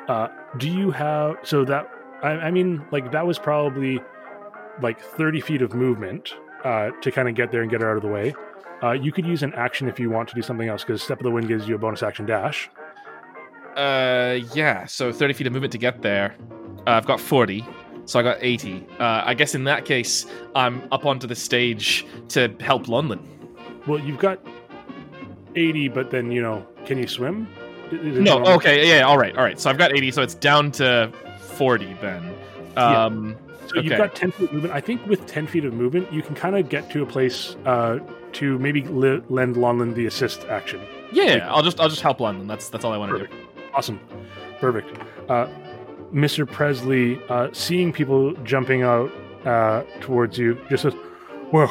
uh, 0.09 0.28
do 0.56 0.70
you 0.70 0.90
have 0.92 1.36
so 1.42 1.64
that 1.64 1.90
I, 2.22 2.30
I 2.30 2.50
mean 2.50 2.84
like 2.92 3.10
that 3.12 3.26
was 3.26 3.38
probably 3.38 4.00
like 4.80 5.00
30 5.00 5.40
feet 5.40 5.62
of 5.62 5.74
movement 5.74 6.34
uh, 6.64 6.90
to 7.02 7.10
kind 7.10 7.28
of 7.28 7.34
get 7.34 7.50
there 7.50 7.62
and 7.62 7.70
get 7.70 7.80
her 7.80 7.90
out 7.90 7.96
of 7.96 8.02
the 8.02 8.09
way 8.09 8.34
uh, 8.82 8.92
you 8.92 9.10
could 9.12 9.26
use 9.26 9.42
an 9.42 9.52
action 9.55 9.88
if 9.88 9.98
you 9.98 10.10
want 10.10 10.28
to 10.28 10.34
do 10.34 10.42
something 10.42 10.68
else 10.68 10.82
because 10.84 11.02
step 11.02 11.18
of 11.18 11.24
the 11.24 11.30
wind 11.30 11.48
gives 11.48 11.66
you 11.68 11.74
a 11.74 11.78
bonus 11.78 12.02
action 12.02 12.26
dash 12.26 12.68
Uh, 13.76 14.38
yeah. 14.55 14.86
So 14.86 15.12
30 15.12 15.34
feet 15.34 15.46
of 15.46 15.52
movement 15.52 15.72
to 15.72 15.78
get 15.78 16.02
there. 16.02 16.34
Uh, 16.86 16.90
I've 16.92 17.06
got 17.06 17.20
40, 17.20 17.64
so 18.06 18.18
I 18.18 18.22
got 18.22 18.38
80. 18.40 18.84
Uh, 18.98 19.22
I 19.24 19.34
guess 19.34 19.55
in 19.55 19.64
that 19.64 19.84
case, 19.84 20.26
I'm 20.55 20.82
up 20.90 21.05
onto 21.06 21.26
the 21.26 21.34
stage 21.36 22.06
to 22.30 22.48
help 22.60 22.86
Lonlin. 22.86 23.20
well 23.86 23.98
you've 24.00 24.18
got 24.18 24.38
80 25.55 25.88
but 25.88 26.10
then 26.10 26.30
you 26.30 26.42
know 26.42 26.66
can 26.86 26.98
you 26.98 27.06
swim 27.06 27.46
Is 27.92 28.18
No, 28.18 28.34
normal? 28.38 28.48
okay, 28.56 28.88
yeah, 28.88 29.02
all 29.02 29.18
right, 29.18 29.36
all 29.36 29.44
right. 29.44 29.59
So 29.60 29.70
I've 29.70 29.78
got 29.78 29.92
80, 29.92 30.10
so 30.12 30.22
it's 30.22 30.34
down 30.34 30.70
to 30.72 31.12
40 31.40 31.94
then. 32.00 32.22
Yeah. 32.76 33.05
Um, 33.05 33.36
So 33.66 33.80
you've 33.80 33.96
got 33.98 34.14
10 34.14 34.30
feet 34.32 34.44
of 34.48 34.52
movement. 34.55 34.74
I 34.74 34.80
think 34.80 35.05
with 35.06 35.26
10 35.26 35.46
feet 35.46 35.64
of 35.64 35.72
movement, 35.74 36.10
you 36.12 36.22
can 36.22 36.34
kind 36.34 36.56
of 36.56 36.68
get 36.70 36.90
to 36.92 37.02
a 37.02 37.06
place 37.06 37.55
uh, 37.66 37.98
to 38.34 38.59
maybe 38.59 38.82
li- 38.84 39.22
lend 39.28 39.56
Lonlin 39.56 39.94
the 39.94 40.06
assist 40.06 40.44
action. 40.46 40.80
yeah, 41.12 41.46
I'll 41.52 41.62
just 41.62 41.80
I'll 41.80 41.88
just 41.88 42.02
help 42.02 42.18
Lonlin. 42.18 42.46
That's 42.48 42.68
that's 42.68 42.84
all 42.84 42.92
I 42.92 42.96
want 42.98 43.12
to 43.12 43.26
do. 43.26 43.34
Awesome. 43.74 44.00
Perfect. 44.60 44.98
Uh, 45.30 45.46
Mr. 46.12 46.50
Presley, 46.50 47.20
uh, 47.28 47.48
seeing 47.52 47.92
people 47.92 48.32
jumping 48.44 48.82
out 48.82 49.10
uh, 49.44 49.82
towards 50.00 50.38
you, 50.38 50.59
just 50.70 50.82
says, 50.82 50.94
Well, 51.52 51.68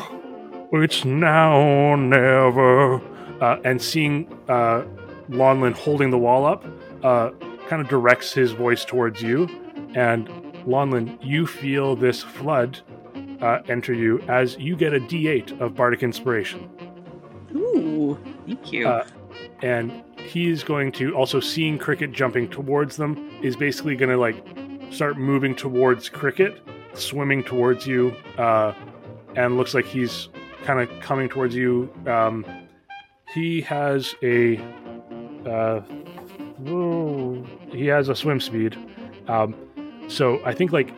it's 0.73 1.03
now 1.05 1.57
or 1.59 1.97
never. 1.97 3.01
Uh, 3.41 3.59
and 3.63 3.81
seeing 3.81 4.27
uh, 4.47 4.83
Lonlin 5.29 5.73
holding 5.73 6.09
the 6.11 6.17
wall 6.17 6.45
up, 6.45 6.63
uh, 7.03 7.31
kind 7.67 7.81
of 7.81 7.87
directs 7.89 8.33
his 8.33 8.51
voice 8.51 8.85
towards 8.85 9.21
you. 9.21 9.47
And 9.95 10.27
Lonlin, 10.65 11.17
you 11.21 11.45
feel 11.47 11.95
this 11.95 12.21
flood 12.23 12.79
uh, 13.41 13.59
enter 13.67 13.93
you 13.93 14.19
as 14.27 14.57
you 14.57 14.75
get 14.75 14.93
a 14.93 14.99
d8 14.99 15.59
of 15.61 15.75
Bardic 15.75 16.03
Inspiration. 16.03 16.69
Ooh, 17.55 18.17
thank 18.45 18.71
you. 18.71 18.87
Uh, 18.87 19.05
and 19.61 20.03
he's 20.27 20.63
going 20.63 20.91
to 20.93 21.15
also 21.15 21.39
seeing 21.39 21.77
cricket 21.77 22.11
jumping 22.11 22.49
towards 22.49 22.97
them 22.97 23.29
is 23.41 23.55
basically 23.55 23.95
going 23.95 24.09
to 24.09 24.17
like 24.17 24.43
start 24.91 25.17
moving 25.17 25.55
towards 25.55 26.09
cricket 26.09 26.61
swimming 26.93 27.43
towards 27.43 27.85
you 27.85 28.15
uh, 28.37 28.73
and 29.35 29.57
looks 29.57 29.73
like 29.73 29.85
he's 29.85 30.29
kind 30.63 30.79
of 30.79 30.99
coming 30.99 31.29
towards 31.29 31.55
you 31.55 31.91
um, 32.07 32.45
he 33.33 33.61
has 33.61 34.15
a 34.23 34.57
uh, 35.45 35.81
oh, 36.67 37.45
he 37.71 37.85
has 37.87 38.09
a 38.09 38.15
swim 38.15 38.39
speed 38.39 38.77
um, 39.27 39.55
so 40.07 40.41
i 40.45 40.53
think 40.53 40.71
like 40.71 40.93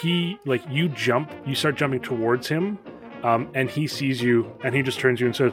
he 0.00 0.38
like 0.44 0.62
you 0.68 0.88
jump 0.88 1.30
you 1.46 1.54
start 1.54 1.76
jumping 1.76 2.00
towards 2.00 2.48
him 2.48 2.78
um, 3.22 3.48
and 3.54 3.70
he 3.70 3.86
sees 3.86 4.20
you 4.20 4.50
and 4.64 4.74
he 4.74 4.82
just 4.82 4.98
turns 4.98 5.20
you 5.20 5.26
and 5.26 5.34
says 5.36 5.52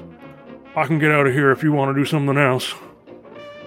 I 0.75 0.85
can 0.87 0.99
get 0.99 1.11
out 1.11 1.27
of 1.27 1.33
here 1.33 1.51
if 1.51 1.63
you 1.63 1.71
want 1.73 1.93
to 1.95 2.01
do 2.01 2.05
something 2.05 2.37
else. 2.37 2.73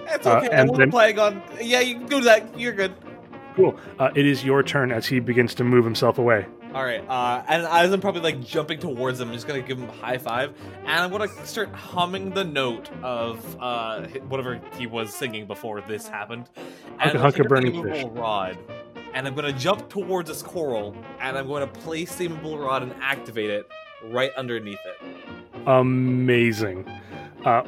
It's 0.07 0.25
Uh, 0.25 0.37
okay. 0.37 0.49
I 0.49 0.61
and 0.61 0.69
wasn't 0.71 0.77
then- 0.79 0.91
planning 0.91 1.19
on. 1.19 1.41
Yeah, 1.61 1.79
you 1.81 1.99
can 1.99 2.07
do 2.07 2.21
that. 2.21 2.59
You're 2.59 2.73
good. 2.73 2.93
Cool. 3.55 3.75
Uh, 3.99 4.09
it 4.15 4.25
is 4.25 4.43
your 4.43 4.63
turn 4.63 4.91
as 4.91 5.05
he 5.05 5.19
begins 5.19 5.53
to 5.55 5.63
move 5.63 5.85
himself 5.85 6.17
away. 6.17 6.45
All 6.73 6.83
right, 6.83 7.03
uh, 7.07 7.41
and 7.47 7.61
as 7.63 7.93
I'm 7.93 8.01
probably 8.01 8.21
like 8.21 8.43
jumping 8.43 8.79
towards 8.79 9.21
him, 9.21 9.29
I'm 9.29 9.33
just 9.35 9.47
gonna 9.47 9.61
give 9.61 9.77
him 9.79 9.87
a 9.87 9.91
high 9.93 10.17
five, 10.17 10.53
and 10.81 10.89
I'm 10.89 11.09
gonna 11.09 11.29
start 11.45 11.69
humming 11.73 12.31
the 12.31 12.43
note 12.43 12.89
of 13.01 13.39
uh, 13.61 14.01
whatever 14.27 14.59
he 14.77 14.85
was 14.87 15.13
singing 15.13 15.45
before 15.45 15.79
this 15.81 16.05
happened. 16.07 16.49
And 16.99 16.99
Hunka 16.99 16.99
I'm 16.99 17.13
gonna 17.13 17.27
hunka 17.29 17.31
take 17.37 17.45
a 17.45 17.47
burning 17.47 17.75
immovable 17.75 18.09
rod, 18.11 18.57
and 19.15 19.25
I'm 19.25 19.33
gonna 19.33 19.53
jump 19.53 19.89
towards 19.89 20.29
this 20.29 20.43
coral, 20.43 20.93
and 21.19 21.37
I'm 21.37 21.47
going 21.47 21.67
to 21.67 21.79
place 21.79 22.15
the 22.15 22.25
immovable 22.25 22.59
rod 22.59 22.83
and 22.83 22.93
activate 23.01 23.49
it 23.49 23.67
right 24.03 24.31
underneath 24.37 24.79
it. 24.85 25.09
Amazing. 25.65 26.87
Uh, 27.45 27.63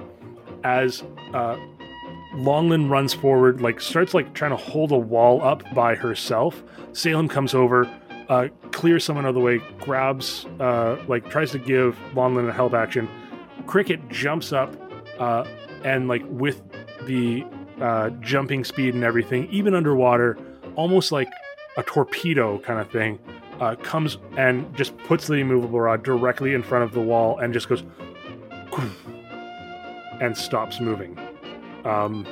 as 0.63 1.03
uh, 1.33 1.55
Lonlin 2.33 2.89
runs 2.89 3.13
forward, 3.13 3.61
like 3.61 3.79
starts 3.79 4.13
like 4.13 4.33
trying 4.33 4.51
to 4.51 4.57
hold 4.57 4.91
a 4.91 4.97
wall 4.97 5.41
up 5.41 5.63
by 5.73 5.95
herself. 5.95 6.61
Salem 6.91 7.29
comes 7.29 7.53
over, 7.53 7.89
uh, 8.27 8.49
clears 8.71 9.05
someone 9.05 9.25
out 9.25 9.29
of 9.29 9.35
the 9.35 9.41
way, 9.41 9.59
grabs, 9.79 10.45
uh, 10.59 11.01
like 11.07 11.29
tries 11.29 11.51
to 11.51 11.59
give 11.59 11.97
Lonlin 12.13 12.49
a 12.49 12.53
help 12.53 12.73
action. 12.73 13.07
Cricket 13.65 14.07
jumps 14.09 14.51
up, 14.51 14.75
uh, 15.17 15.45
and 15.83 16.09
like 16.09 16.23
with 16.27 16.61
the 17.05 17.45
uh, 17.79 18.09
jumping 18.19 18.65
speed 18.65 18.93
and 18.95 19.03
everything, 19.03 19.47
even 19.49 19.73
underwater, 19.73 20.37
almost 20.77 21.11
like 21.11 21.29
a 21.75 21.83
torpedo 21.83 22.57
kind 22.59 22.79
of 22.79 22.89
thing, 22.89 23.19
uh, 23.59 23.75
comes 23.75 24.17
and 24.37 24.73
just 24.77 24.97
puts 24.99 25.27
the 25.27 25.33
immovable 25.33 25.81
rod 25.81 26.03
directly 26.03 26.53
in 26.53 26.63
front 26.63 26.85
of 26.85 26.93
the 26.93 27.01
wall 27.01 27.37
and 27.39 27.53
just 27.53 27.67
goes 27.67 27.83
and 30.21 30.37
stops 30.37 30.79
moving. 30.79 31.17
Um, 31.83 32.25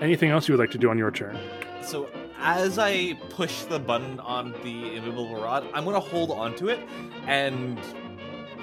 anything 0.00 0.30
else 0.30 0.48
you 0.48 0.54
would 0.54 0.60
like 0.60 0.72
to 0.72 0.78
do 0.78 0.90
on 0.90 0.98
your 0.98 1.10
turn? 1.10 1.38
So 1.82 2.08
as 2.40 2.78
I 2.78 3.14
push 3.30 3.62
the 3.64 3.78
button 3.78 4.18
on 4.20 4.52
the 4.62 4.96
immovable 4.96 5.36
rod, 5.36 5.66
I'm 5.72 5.84
gonna 5.84 6.00
hold 6.00 6.30
onto 6.30 6.68
it, 6.68 6.80
and 7.26 7.78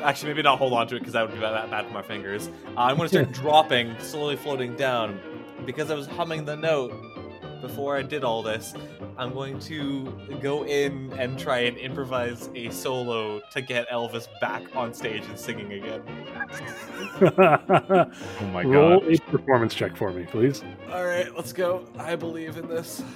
actually 0.04 0.30
maybe 0.32 0.42
not 0.42 0.58
hold 0.58 0.74
onto 0.74 0.96
it 0.96 1.00
because 1.00 1.14
that 1.14 1.24
would 1.24 1.34
be 1.34 1.40
that 1.40 1.70
bad 1.70 1.86
for 1.86 1.94
my 1.94 2.02
fingers. 2.02 2.50
Uh, 2.76 2.82
I'm 2.82 2.98
gonna 2.98 3.10
start 3.10 3.32
dropping, 3.34 3.96
slowly 4.00 4.36
floating 4.36 4.76
down, 4.76 5.20
because 5.66 5.92
I 5.92 5.96
was 5.96 6.08
humming 6.08 6.46
the 6.46 6.56
note 6.56 6.92
before 7.62 7.96
I 7.96 8.02
did 8.02 8.24
all 8.24 8.44
this. 8.44 8.74
I'm 9.18 9.34
going 9.34 9.60
to 9.62 10.06
go 10.42 10.66
in 10.66 11.14
and 11.18 11.40
try 11.40 11.60
and 11.60 11.78
improvise 11.78 12.50
a 12.56 12.70
solo 12.70 13.42
to 13.52 13.62
get 13.62 13.90
Elvis 13.90 14.28
back 14.40 14.64
on 14.76 14.94
stage 14.94 15.24
and 15.26 15.40
singing 15.40 15.74
again. 15.74 16.02
Oh 17.22 18.48
my 18.54 18.64
Roll 18.64 19.00
god. 19.00 19.14
a 19.14 19.18
performance 19.32 19.74
check 19.74 19.96
for 19.96 20.12
me, 20.12 20.26
please. 20.26 20.64
All 20.92 21.06
right, 21.06 21.34
let's 21.36 21.54
go. 21.54 21.86
I 21.98 22.16
believe 22.16 22.58
in 22.58 22.68
this. 22.68 23.02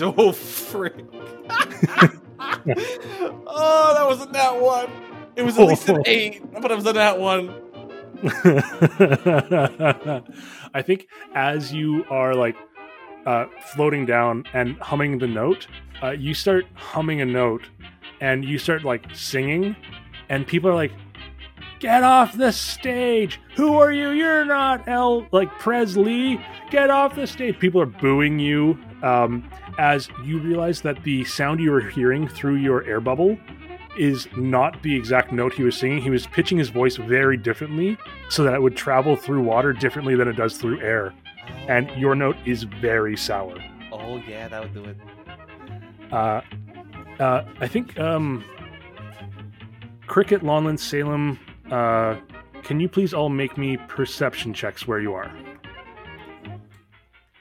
Oh, 0.00 0.30
freak. 0.30 0.92
oh, 1.50 1.82
that 3.94 4.04
wasn't 4.06 4.32
that 4.32 4.60
one. 4.60 4.88
It 5.34 5.42
was 5.42 5.58
at 5.58 5.66
least 5.66 5.88
an 5.88 6.02
eight, 6.06 6.40
but 6.52 6.70
it 6.70 6.76
was 6.76 6.86
a 6.86 6.92
that 6.92 7.18
one. 7.18 7.52
I 10.74 10.82
think 10.82 11.06
as 11.34 11.72
you 11.72 12.04
are 12.10 12.34
like 12.34 12.56
uh, 13.26 13.46
floating 13.60 14.06
down 14.06 14.44
and 14.52 14.76
humming 14.78 15.18
the 15.18 15.28
note, 15.28 15.68
uh, 16.02 16.10
you 16.10 16.34
start 16.34 16.66
humming 16.74 17.20
a 17.20 17.24
note 17.24 17.68
and 18.20 18.44
you 18.44 18.58
start 18.58 18.84
like 18.84 19.04
singing, 19.14 19.76
and 20.28 20.46
people 20.46 20.68
are 20.68 20.74
like, 20.74 20.92
"Get 21.78 22.02
off 22.02 22.36
the 22.36 22.50
stage! 22.50 23.40
Who 23.54 23.78
are 23.78 23.92
you? 23.92 24.10
You're 24.10 24.44
not 24.44 24.88
El 24.88 25.28
like 25.30 25.50
Presley. 25.60 26.40
Get 26.70 26.90
off 26.90 27.14
the 27.14 27.26
stage!" 27.26 27.58
People 27.58 27.80
are 27.80 27.86
booing 27.86 28.40
you 28.40 28.76
um, 29.02 29.48
as 29.78 30.08
you 30.24 30.40
realize 30.40 30.80
that 30.82 31.04
the 31.04 31.24
sound 31.24 31.60
you 31.60 31.70
were 31.70 31.80
hearing 31.80 32.26
through 32.26 32.56
your 32.56 32.84
air 32.84 33.00
bubble 33.00 33.38
is 33.98 34.28
not 34.36 34.82
the 34.82 34.94
exact 34.94 35.32
note 35.32 35.52
he 35.52 35.62
was 35.62 35.76
singing. 35.76 36.00
He 36.00 36.10
was 36.10 36.26
pitching 36.26 36.58
his 36.58 36.68
voice 36.68 36.96
very 36.96 37.36
differently 37.36 37.98
so 38.30 38.42
that 38.44 38.54
it 38.54 38.62
would 38.62 38.76
travel 38.76 39.16
through 39.16 39.42
water 39.42 39.72
differently 39.72 40.14
than 40.14 40.28
it 40.28 40.36
does 40.36 40.56
through 40.56 40.80
air. 40.80 41.12
And 41.66 41.90
your 41.98 42.14
note 42.14 42.36
is 42.46 42.62
very 42.64 43.16
sour. 43.16 43.56
Oh 43.92 44.16
yeah, 44.28 44.48
that 44.48 44.62
would 44.62 44.74
do 44.74 44.84
it. 44.84 44.96
Uh, 46.12 46.40
uh, 47.18 47.44
I 47.60 47.66
think 47.66 47.98
um, 47.98 48.44
Cricket, 50.06 50.42
Lonlin, 50.42 50.78
Salem, 50.78 51.38
uh, 51.70 52.16
can 52.62 52.80
you 52.80 52.88
please 52.88 53.12
all 53.12 53.28
make 53.28 53.58
me 53.58 53.76
perception 53.88 54.52
checks 54.54 54.86
where 54.86 55.00
you 55.00 55.14
are? 55.14 55.30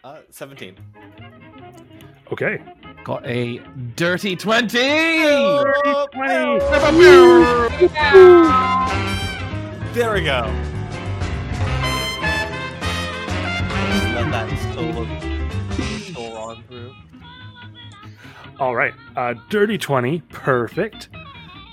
Uh, 0.04 0.20
seventeen. 0.30 0.78
Okay. 2.32 2.62
Got 3.08 3.26
a 3.26 3.60
dirty 3.96 4.36
20! 4.36 4.78
Oh, 5.30 6.08
There 9.94 10.14
we 10.14 10.24
go. 10.26 10.54
Just 13.88 14.08
let 14.14 14.30
that 14.30 14.74
solo 14.74 15.06
soar 16.14 16.38
on 16.38 16.64
through. 16.68 16.94
All 18.60 18.76
right. 18.76 18.94
Uh, 19.16 19.36
dirty 19.50 19.78
20. 19.78 20.20
Perfect. 20.28 21.08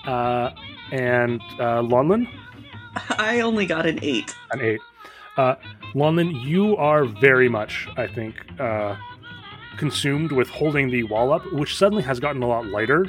Uh, 0.07 0.51
and 0.93 1.41
uh, 1.59 1.83
Lonlin, 1.83 2.29
I 3.19 3.41
only 3.41 3.67
got 3.67 3.87
an 3.87 3.99
eight. 4.03 4.33
an 4.53 4.61
8. 4.61 4.81
Uh, 5.37 5.57
Lonlin, 5.97 6.45
you 6.45 6.77
are 6.77 7.05
very 7.05 7.49
much, 7.49 7.89
I 7.97 8.07
think, 8.07 8.37
uh, 8.61 8.95
consumed 9.79 10.33
with 10.33 10.49
holding 10.49 10.91
the 10.91 11.05
wall 11.05 11.33
up, 11.33 11.43
which 11.53 11.77
suddenly 11.77 12.03
has 12.03 12.21
gotten 12.21 12.43
a 12.43 12.47
lot 12.47 12.67
lighter, 12.67 13.07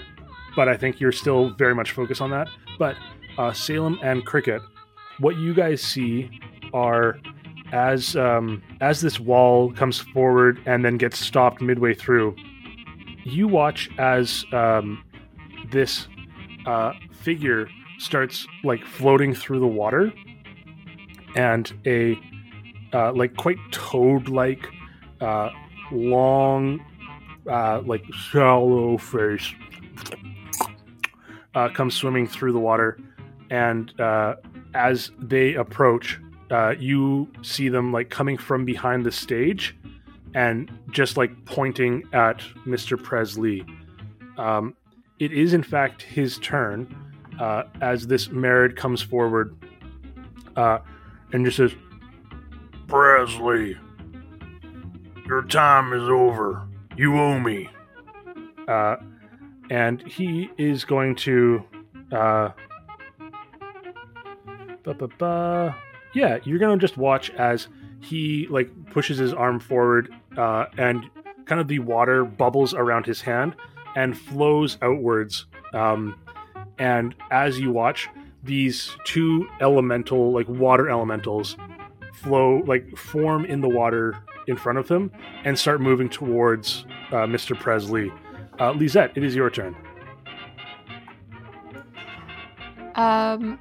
but 0.56 0.68
I 0.68 0.78
think 0.78 1.00
you're 1.00 1.12
still 1.12 1.52
very 1.52 1.76
much 1.76 1.92
focused 1.92 2.22
on 2.22 2.32
that. 2.32 2.48
But 2.80 2.96
uh, 3.38 3.54
Salem 3.54 4.00
and 4.04 4.26
Cricket, 4.26 4.62
what 5.20 5.36
you 5.38 5.54
guys 5.54 5.82
see 5.82 6.40
are 6.74 7.18
as 7.72 8.16
um, 8.16 8.62
as 8.82 9.02
this 9.02 9.20
wall 9.20 9.72
comes 9.74 10.00
forward 10.00 10.62
and 10.66 10.86
then 10.86 10.98
gets 10.98 11.20
stopped 11.20 11.62
midway 11.62 11.94
through, 11.94 12.36
you 13.24 13.48
watch 13.48 13.90
as 13.98 14.46
um, 14.52 15.04
this 15.72 16.08
uh, 16.66 16.94
figure 17.12 17.68
starts 17.98 18.46
like 18.64 18.84
floating 18.86 19.34
through 19.34 19.60
the 19.60 19.68
water, 19.68 20.14
and 21.36 21.74
a 21.86 22.18
uh, 22.94 23.12
like 23.14 23.36
quite 23.36 23.58
toad-like, 23.72 24.68
uh, 25.22 25.50
long, 25.92 26.84
uh, 27.50 27.82
like 27.86 28.04
shallow 28.14 28.98
face 28.98 29.54
uh, 31.54 31.70
comes 31.70 31.96
swimming 31.96 32.28
through 32.28 32.52
the 32.52 32.60
water, 32.60 32.98
and 33.50 34.00
uh, 34.00 34.36
as 34.74 35.12
they 35.20 35.56
approach, 35.56 36.20
uh, 36.52 36.76
you 36.78 37.32
see 37.42 37.70
them 37.70 37.92
like 37.92 38.10
coming 38.10 38.38
from 38.38 38.66
behind 38.66 39.06
the 39.06 39.12
stage, 39.12 39.76
and 40.34 40.72
just 40.92 41.18
like 41.18 41.32
pointing 41.46 42.04
at 42.14 42.42
Mister 42.66 42.98
Presley. 42.98 43.66
Um, 44.38 44.76
it 45.20 45.32
is 45.32 45.54
in 45.54 45.64
fact 45.64 46.02
his 46.02 46.38
turn 46.40 46.94
uh, 47.40 47.64
as 47.82 48.08
this 48.08 48.28
Marid 48.28 48.76
comes 48.76 49.02
forward 49.02 49.56
uh, 50.56 50.80
and 51.32 51.46
just 51.46 51.58
says, 51.58 51.72
Presley, 52.88 53.78
your 55.26 55.42
time 55.44 55.94
is 55.94 56.08
over. 56.08 56.68
You 56.96 57.20
owe 57.20 57.40
me. 57.40 57.70
Uh, 58.68 58.98
and 59.70 60.02
he 60.08 60.50
is 60.58 60.86
going 60.86 61.16
to. 61.18 61.64
Uh, 62.12 62.50
ba, 64.84 64.94
ba, 64.94 65.08
ba. 65.18 65.76
Yeah, 66.14 66.38
you're 66.44 66.60
going 66.60 66.78
to 66.78 66.84
just 66.84 66.98
watch 66.98 67.30
as 67.32 67.68
he 68.00 68.48
like 68.50 68.70
pushes 68.92 69.18
his 69.18 69.34
arm 69.34 69.60
forward 69.60 70.14
uh, 70.38 70.66
and 70.78 71.10
kind 71.46 71.60
of 71.60 71.68
the 71.68 71.80
water 71.80 72.24
bubbles 72.24 72.74
around 72.74 73.06
his 73.06 73.22
hand 73.22 73.56
and 73.96 74.18
flows 74.18 74.78
outwards. 74.82 75.46
Um, 75.74 76.18
and 76.78 77.16
as 77.32 77.60
you 77.60 77.72
watch, 77.72 78.08
these 78.44 78.92
two 79.06 79.48
elemental, 79.60 80.32
like 80.32 80.48
water 80.48 80.90
elementals, 80.90 81.58
flow, 82.14 82.62
like 82.66 82.96
form 82.96 83.46
in 83.46 83.62
the 83.62 83.70
water 83.70 84.16
in 84.48 84.56
front 84.56 84.78
of 84.78 84.88
him 84.88 85.12
and 85.44 85.58
start 85.58 85.82
moving 85.82 86.10
towards 86.10 86.86
uh, 87.12 87.26
Mr. 87.26 87.58
Presley. 87.58 88.12
Uh, 88.60 88.72
Lisette, 88.72 89.12
it 89.16 89.24
is 89.24 89.36
your 89.36 89.50
turn. 89.50 89.76
Um, 92.96 93.60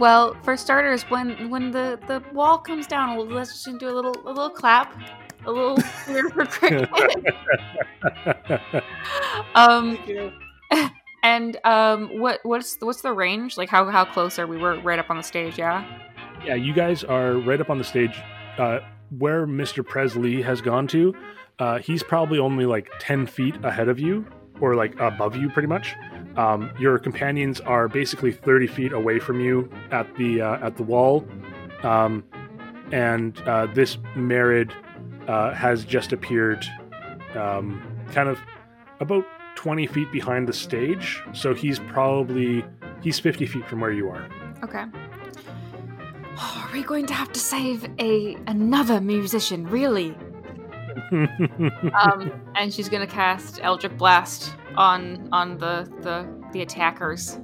well, 0.00 0.34
for 0.42 0.56
starters, 0.56 1.02
when 1.04 1.50
when 1.50 1.70
the 1.70 1.98
the 2.06 2.22
wall 2.32 2.58
comes 2.58 2.86
down, 2.86 3.16
well, 3.16 3.26
let's 3.26 3.64
just 3.64 3.78
do 3.78 3.88
a 3.88 3.92
little 3.94 4.16
a 4.24 4.32
little 4.32 4.50
clap, 4.50 4.98
a 5.44 5.52
little 5.52 5.78
cheer 6.04 6.28
for 6.30 6.46
cricket. 6.46 6.88
um, 9.54 9.98
and 11.22 11.58
um, 11.64 12.18
what 12.18 12.40
what's 12.44 12.78
what's 12.80 13.02
the 13.02 13.12
range? 13.12 13.56
Like 13.56 13.68
how 13.68 13.84
how 13.90 14.04
close 14.04 14.38
are 14.38 14.46
we? 14.46 14.56
We're 14.56 14.80
right 14.80 14.98
up 14.98 15.10
on 15.10 15.16
the 15.16 15.22
stage, 15.22 15.58
yeah. 15.58 15.84
Yeah, 16.44 16.54
you 16.54 16.72
guys 16.72 17.04
are 17.04 17.34
right 17.34 17.60
up 17.60 17.70
on 17.70 17.78
the 17.78 17.84
stage. 17.84 18.18
Uh, 18.58 18.80
where 19.10 19.46
Mr. 19.46 19.86
Presley 19.86 20.42
has 20.42 20.60
gone 20.60 20.86
to, 20.88 21.14
uh, 21.58 21.78
he's 21.78 22.02
probably 22.02 22.38
only 22.38 22.66
like 22.66 22.90
10 22.98 23.26
feet 23.26 23.56
ahead 23.62 23.88
of 23.88 23.98
you, 23.98 24.26
or 24.60 24.74
like 24.74 24.98
above 25.00 25.36
you, 25.36 25.48
pretty 25.50 25.68
much. 25.68 25.94
Um, 26.36 26.70
your 26.78 26.98
companions 26.98 27.60
are 27.60 27.88
basically 27.88 28.32
30 28.32 28.66
feet 28.66 28.92
away 28.92 29.18
from 29.18 29.40
you 29.40 29.70
at 29.90 30.14
the 30.16 30.42
uh, 30.42 30.66
at 30.66 30.76
the 30.76 30.82
wall, 30.82 31.26
um, 31.82 32.24
and 32.92 33.38
uh, 33.46 33.66
this 33.74 33.96
Marid 34.14 34.70
uh, 35.28 35.54
has 35.54 35.84
just 35.84 36.12
appeared, 36.12 36.66
um, 37.34 37.82
kind 38.12 38.28
of 38.28 38.38
about 39.00 39.24
20 39.56 39.86
feet 39.86 40.12
behind 40.12 40.46
the 40.46 40.52
stage. 40.52 41.22
So 41.32 41.54
he's 41.54 41.78
probably 41.78 42.64
he's 43.02 43.18
50 43.18 43.46
feet 43.46 43.66
from 43.66 43.80
where 43.80 43.92
you 43.92 44.08
are. 44.10 44.28
Okay. 44.62 44.84
are 46.40 46.70
we 46.72 46.82
going 46.82 47.06
to 47.06 47.14
have 47.14 47.32
to 47.32 47.40
save 47.40 47.88
a 47.98 48.36
another 48.46 49.00
musician? 49.00 49.66
Really? 49.66 50.14
um, 51.12 52.32
and 52.56 52.72
she's 52.72 52.88
gonna 52.88 53.06
cast 53.06 53.60
Eldritch 53.62 53.96
Blast 53.96 54.54
on 54.76 55.28
on 55.32 55.58
the 55.58 55.90
the 56.02 56.26
the 56.52 56.62
attackers. 56.62 57.38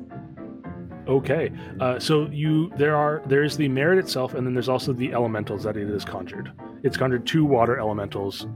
Okay, 1.09 1.51
uh, 1.81 1.99
so 1.99 2.29
you 2.31 2.71
there 2.77 2.95
are 2.97 3.23
there's 3.27 3.57
the 3.57 3.69
marid 3.69 3.99
itself, 3.99 4.35
and 4.35 4.47
then 4.47 4.55
there's 4.55 4.69
also 4.69 4.93
the 4.93 5.13
elementals 5.13 5.65
that 5.65 5.77
it 5.77 5.91
is 5.91 6.05
conjured. 6.05 6.53
It's 6.83 6.97
conjured 6.97 7.27
two 7.27 7.45
water 7.45 7.79
elementals 7.79 8.47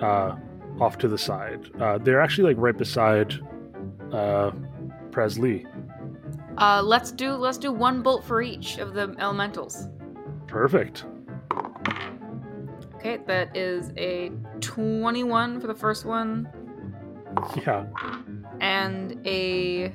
uh, 0.00 0.36
off 0.80 0.98
to 0.98 1.08
the 1.08 1.18
side. 1.18 1.70
Uh, 1.80 1.98
they're 1.98 2.20
actually 2.20 2.52
like 2.52 2.56
right 2.58 2.76
beside 2.76 3.34
uh, 4.12 4.50
Presley. 5.10 5.66
Uh, 6.60 6.82
let's 6.82 7.10
do 7.10 7.32
let's 7.32 7.56
do 7.58 7.72
one 7.72 8.02
bolt 8.02 8.22
for 8.24 8.42
each 8.42 8.78
of 8.78 8.92
the 8.92 9.14
elementals. 9.18 9.88
Perfect. 10.46 11.04
Okay, 12.96 13.18
that 13.26 13.56
is 13.56 13.92
a 13.96 14.30
twenty-one 14.60 15.58
for 15.58 15.66
the 15.66 15.74
first 15.74 16.04
one, 16.04 16.46
Yeah. 17.56 17.86
and 18.60 19.26
a 19.26 19.90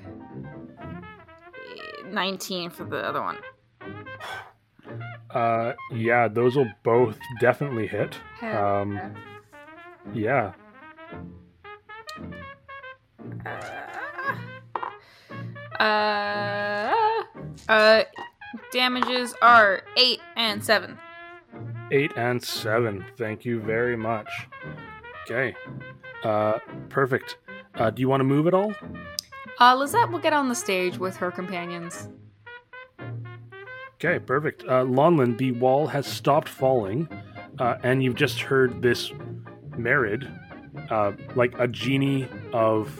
nineteen 2.08 2.72
for 2.72 2.84
the 2.84 2.98
other 2.98 3.22
one. 3.22 3.38
Uh, 5.30 5.74
yeah, 5.94 6.28
those 6.28 6.56
will 6.56 6.72
both 6.82 7.20
definitely 7.40 7.86
hit. 7.86 8.18
Um, 8.42 9.00
yeah. 10.14 10.54
Uh, 13.46 13.75
uh, 15.80 17.24
uh, 17.70 18.04
damages 18.72 19.34
are 19.42 19.84
eight 19.98 20.20
and 20.36 20.64
seven. 20.64 20.98
Eight 21.92 22.12
and 22.16 22.42
seven. 22.42 23.06
Thank 23.18 23.46
you 23.46 23.60
very 23.62 23.96
much. 23.96 24.30
Okay. 25.24 25.56
Uh, 26.24 26.60
perfect. 26.90 27.38
Uh, 27.76 27.90
do 27.90 28.02
you 28.02 28.10
want 28.10 28.22
to 28.22 28.26
move 28.26 28.48
at 28.48 28.54
all? 28.54 28.74
Uh, 29.60 29.76
Lisette 29.76 30.12
will 30.12 30.20
get 30.20 30.34
on 30.34 30.50
the 30.50 30.56
stage 30.56 30.98
with 30.98 31.16
her 31.18 31.32
companions. 31.32 32.10
Okay, 33.96 34.20
perfect. 34.20 34.64
Uh, 34.64 34.84
Lonlin, 34.84 35.38
the 35.38 35.54
wall 35.54 35.88
has 35.88 36.06
stopped 36.06 36.50
falling, 36.50 37.08
uh, 37.60 37.78
and 37.84 38.04
you've 38.04 38.16
just 38.16 38.42
heard 38.42 38.82
this 38.82 39.10
Marid, 39.72 40.30
uh, 40.92 41.14
like 41.36 41.58
a 41.58 41.68
genie 41.68 42.28
of 42.52 43.00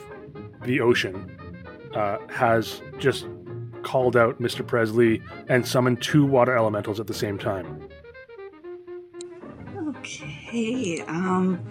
the 0.64 0.80
ocean, 0.80 1.35
uh, 1.96 2.18
has 2.30 2.82
just 2.98 3.26
called 3.84 4.18
out 4.18 4.42
Mr. 4.42 4.66
Presley 4.66 5.22
and 5.48 5.66
summoned 5.66 6.02
two 6.02 6.26
water 6.26 6.56
elementals 6.56 7.00
at 7.00 7.08
the 7.08 7.14
same 7.14 7.38
time. 7.38 7.88
Okay, 9.88 11.02
um, 11.08 11.64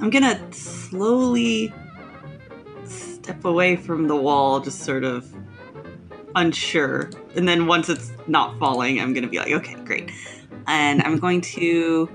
I'm 0.00 0.10
gonna 0.10 0.40
slowly 0.52 1.72
step 2.84 3.44
away 3.44 3.76
from 3.76 4.08
the 4.08 4.16
wall, 4.16 4.60
just 4.60 4.80
sort 4.80 5.04
of 5.04 5.32
unsure. 6.34 7.10
And 7.34 7.48
then 7.48 7.66
once 7.66 7.88
it's 7.88 8.12
not 8.26 8.58
falling, 8.58 9.00
I'm 9.00 9.12
gonna 9.12 9.28
be 9.28 9.38
like, 9.38 9.52
okay, 9.52 9.74
great. 9.84 10.10
And 10.66 11.02
I'm 11.02 11.18
going 11.18 11.40
to. 11.42 12.08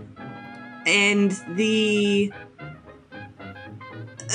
And 0.86 1.32
the. 1.56 2.32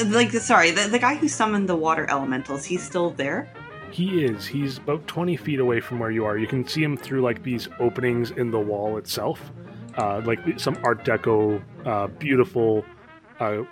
Like, 0.06 0.30
sorry, 0.32 0.70
the, 0.70 0.88
the 0.88 0.98
guy 0.98 1.14
who 1.16 1.28
summoned 1.28 1.68
the 1.68 1.76
water 1.76 2.06
elementals, 2.08 2.64
he's 2.64 2.82
still 2.82 3.10
there? 3.10 3.48
He 3.90 4.24
is. 4.24 4.46
He's 4.46 4.78
about 4.78 5.06
20 5.08 5.36
feet 5.36 5.58
away 5.58 5.80
from 5.80 5.98
where 5.98 6.10
you 6.10 6.24
are. 6.24 6.38
You 6.38 6.46
can 6.46 6.66
see 6.66 6.82
him 6.82 6.96
through 6.96 7.22
like 7.22 7.42
these 7.42 7.68
openings 7.80 8.30
in 8.30 8.50
the 8.50 8.58
wall 8.60 8.98
itself, 8.98 9.40
uh, 9.98 10.22
like 10.24 10.38
some 10.60 10.78
Art 10.84 11.04
Deco, 11.04 11.60
uh, 11.84 12.06
beautiful, 12.06 12.84
uh, 13.40 13.62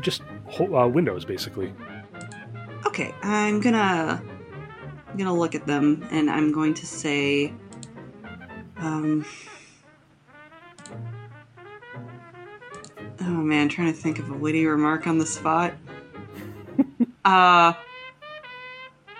just 0.00 0.22
ho- 0.46 0.74
uh, 0.74 0.86
windows 0.86 1.24
basically. 1.26 1.72
Okay, 2.86 3.14
I'm 3.22 3.60
gonna 3.60 4.22
I'm 5.08 5.16
gonna 5.16 5.34
look 5.34 5.54
at 5.54 5.66
them 5.66 6.06
and 6.10 6.30
I'm 6.30 6.50
going 6.52 6.72
to 6.74 6.86
say 6.86 7.52
um 8.78 9.24
Oh 13.24 13.30
man, 13.30 13.68
trying 13.68 13.92
to 13.92 13.98
think 13.98 14.18
of 14.18 14.30
a 14.30 14.34
witty 14.34 14.66
remark 14.66 15.06
on 15.06 15.18
the 15.18 15.26
spot. 15.26 15.74
Uh, 17.24 17.72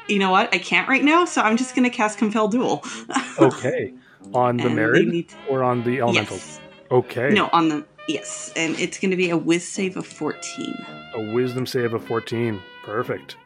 you 0.08 0.18
know 0.18 0.32
what? 0.32 0.52
I 0.52 0.58
can't 0.58 0.88
right 0.88 1.04
now, 1.04 1.24
so 1.24 1.40
I'm 1.40 1.56
just 1.56 1.76
gonna 1.76 1.88
cast 1.90 2.18
Compel 2.18 2.48
Duel. 2.48 2.82
Okay. 3.38 3.94
On 4.34 4.56
the 4.56 4.66
And 4.68 5.28
to- 5.28 5.36
or 5.48 5.62
on 5.62 5.84
the 5.84 6.00
elemental? 6.00 6.36
Yes. 6.36 6.60
Okay. 6.90 7.30
No, 7.30 7.48
on 7.52 7.68
the 7.68 7.84
yes, 8.08 8.52
and 8.56 8.78
it's 8.80 8.98
gonna 8.98 9.14
be 9.16 9.30
a 9.30 9.36
Whiz 9.36 9.66
save 9.66 9.96
of 9.96 10.04
14. 10.06 10.84
A 11.14 11.32
wisdom 11.32 11.64
save 11.64 11.94
of 11.94 12.04
14. 12.04 12.60
Perfect. 12.84 13.36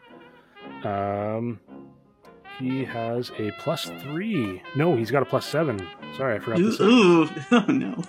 Um, 0.85 1.61
he 2.59 2.85
has 2.85 3.31
a 3.39 3.51
plus 3.59 3.91
three. 4.01 4.63
No, 4.75 4.97
he's 4.97 5.11
got 5.11 5.23
a 5.23 5.27
plus 5.27 5.45
seven. 5.45 5.87
Sorry, 6.17 6.37
I 6.37 6.39
forgot 6.39 6.57
to 6.57 6.63
Ooh, 6.65 6.73
say. 6.73 6.85
ooh. 6.85 7.29
oh 7.53 7.65
no. 7.69 8.03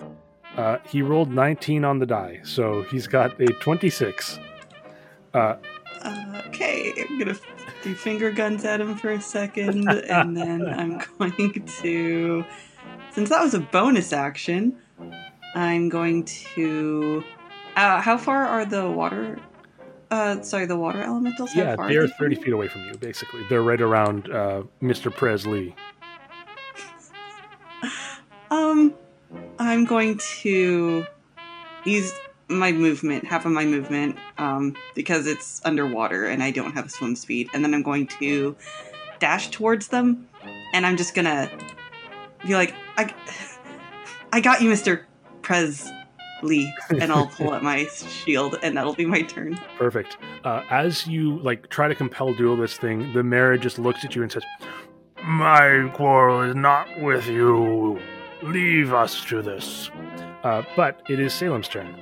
Uh, 0.57 0.79
he 0.89 1.03
rolled 1.03 1.31
19 1.31 1.85
on 1.85 1.99
the 1.99 2.05
die, 2.05 2.41
so 2.43 2.81
he's 2.83 3.05
got 3.05 3.39
a 3.39 3.45
26. 3.45 4.39
Uh, 5.33 5.55
okay, 6.47 6.93
I'm 6.97 7.19
gonna 7.19 7.35
do 7.83 7.93
finger 7.93 8.31
guns 8.31 8.65
at 8.65 8.81
him 8.81 8.95
for 8.95 9.11
a 9.11 9.21
second, 9.21 9.87
and 9.87 10.35
then 10.35 10.67
I'm 10.79 10.99
going 11.19 11.63
to, 11.81 12.43
since 13.11 13.29
that 13.29 13.41
was 13.41 13.53
a 13.53 13.59
bonus 13.59 14.11
action, 14.11 14.75
I'm 15.53 15.89
going 15.89 16.25
to. 16.55 17.23
Uh, 17.75 18.01
how 18.01 18.17
far 18.17 18.45
are 18.47 18.65
the 18.65 18.89
water? 18.89 19.39
Uh, 20.09 20.41
sorry, 20.41 20.65
the 20.65 20.77
water 20.77 21.03
elementals. 21.03 21.53
Yeah, 21.55 21.75
they're 21.75 22.07
they 22.07 22.13
30 22.13 22.35
feet 22.37 22.53
away 22.53 22.67
from 22.67 22.85
you, 22.85 22.93
basically. 22.97 23.45
They're 23.47 23.61
right 23.61 23.81
around 23.81 24.31
uh, 24.31 24.63
Mr. 24.81 25.13
Presley. 25.13 25.75
Um, 28.49 28.93
I'm 29.59 29.85
going 29.85 30.19
to 30.41 31.05
use 31.85 32.13
my 32.49 32.71
movement, 32.71 33.25
half 33.25 33.45
of 33.45 33.51
my 33.51 33.65
movement, 33.65 34.17
um, 34.37 34.75
because 34.95 35.27
it's 35.27 35.61
underwater 35.65 36.27
and 36.27 36.41
I 36.41 36.51
don't 36.51 36.73
have 36.73 36.89
swim 36.89 37.15
speed, 37.15 37.49
and 37.53 37.63
then 37.63 37.73
I'm 37.73 37.83
going 37.83 38.07
to 38.19 38.55
dash 39.19 39.49
towards 39.49 39.89
them, 39.89 40.27
and 40.73 40.85
I'm 40.85 40.95
just 40.95 41.13
gonna 41.13 41.49
be 42.45 42.53
like, 42.53 42.73
I, 42.97 43.13
I 44.31 44.39
got 44.39 44.61
you, 44.61 44.69
Mister 44.69 45.05
Presley, 45.41 46.73
and 46.89 47.11
I'll 47.11 47.27
pull 47.27 47.51
out 47.51 47.63
my 47.63 47.85
shield, 47.87 48.59
and 48.63 48.77
that'll 48.77 48.93
be 48.93 49.05
my 49.05 49.23
turn. 49.23 49.59
Perfect. 49.77 50.17
Uh, 50.43 50.63
as 50.69 51.07
you 51.07 51.39
like 51.39 51.69
try 51.69 51.87
to 51.87 51.95
compel 51.95 52.33
duel 52.33 52.55
this 52.55 52.77
thing, 52.77 53.11
the 53.13 53.23
mayor 53.23 53.57
just 53.57 53.79
looks 53.79 54.05
at 54.05 54.15
you 54.15 54.23
and 54.23 54.31
says, 54.31 54.43
"My 55.23 55.89
quarrel 55.95 56.43
is 56.43 56.55
not 56.55 56.87
with 57.01 57.27
you. 57.27 57.99
Leave 58.43 58.93
us 58.93 59.23
to 59.25 59.41
this." 59.41 59.89
Uh, 60.43 60.63
but 60.75 61.01
it 61.09 61.19
is 61.19 61.33
Salem's 61.33 61.67
turn. 61.67 61.95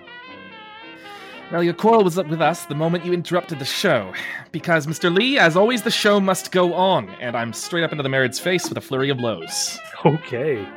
Well, 1.52 1.64
your 1.64 1.76
quarrel 1.76 2.03
was 2.03 2.18
up 2.18 2.28
with 2.28 2.41
us 2.41 2.66
the 2.66 2.76
moment 2.76 3.06
you 3.06 3.14
interrupted 3.14 3.60
the 3.60 3.66
show. 3.66 4.14
Because, 4.52 4.88
Mr. 4.88 5.16
Lee, 5.16 5.38
as 5.38 5.56
always, 5.56 5.84
the 5.84 5.91
show 5.91 6.20
must 6.20 6.52
go 6.52 6.74
on, 6.74 7.10
and 7.22 7.38
I'm 7.38 7.53
straight 7.53 7.84
up 7.84 7.91
into 7.91 8.02
the 8.02 8.10
Marid's 8.10 8.40
face 8.40 8.68
with 8.68 8.78
a 8.78 8.82
flurry 8.82 9.10
of 9.12 9.18
blows. 9.18 9.78
Okay. 10.03 10.68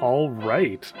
All 0.00 0.30
right. 0.30 0.92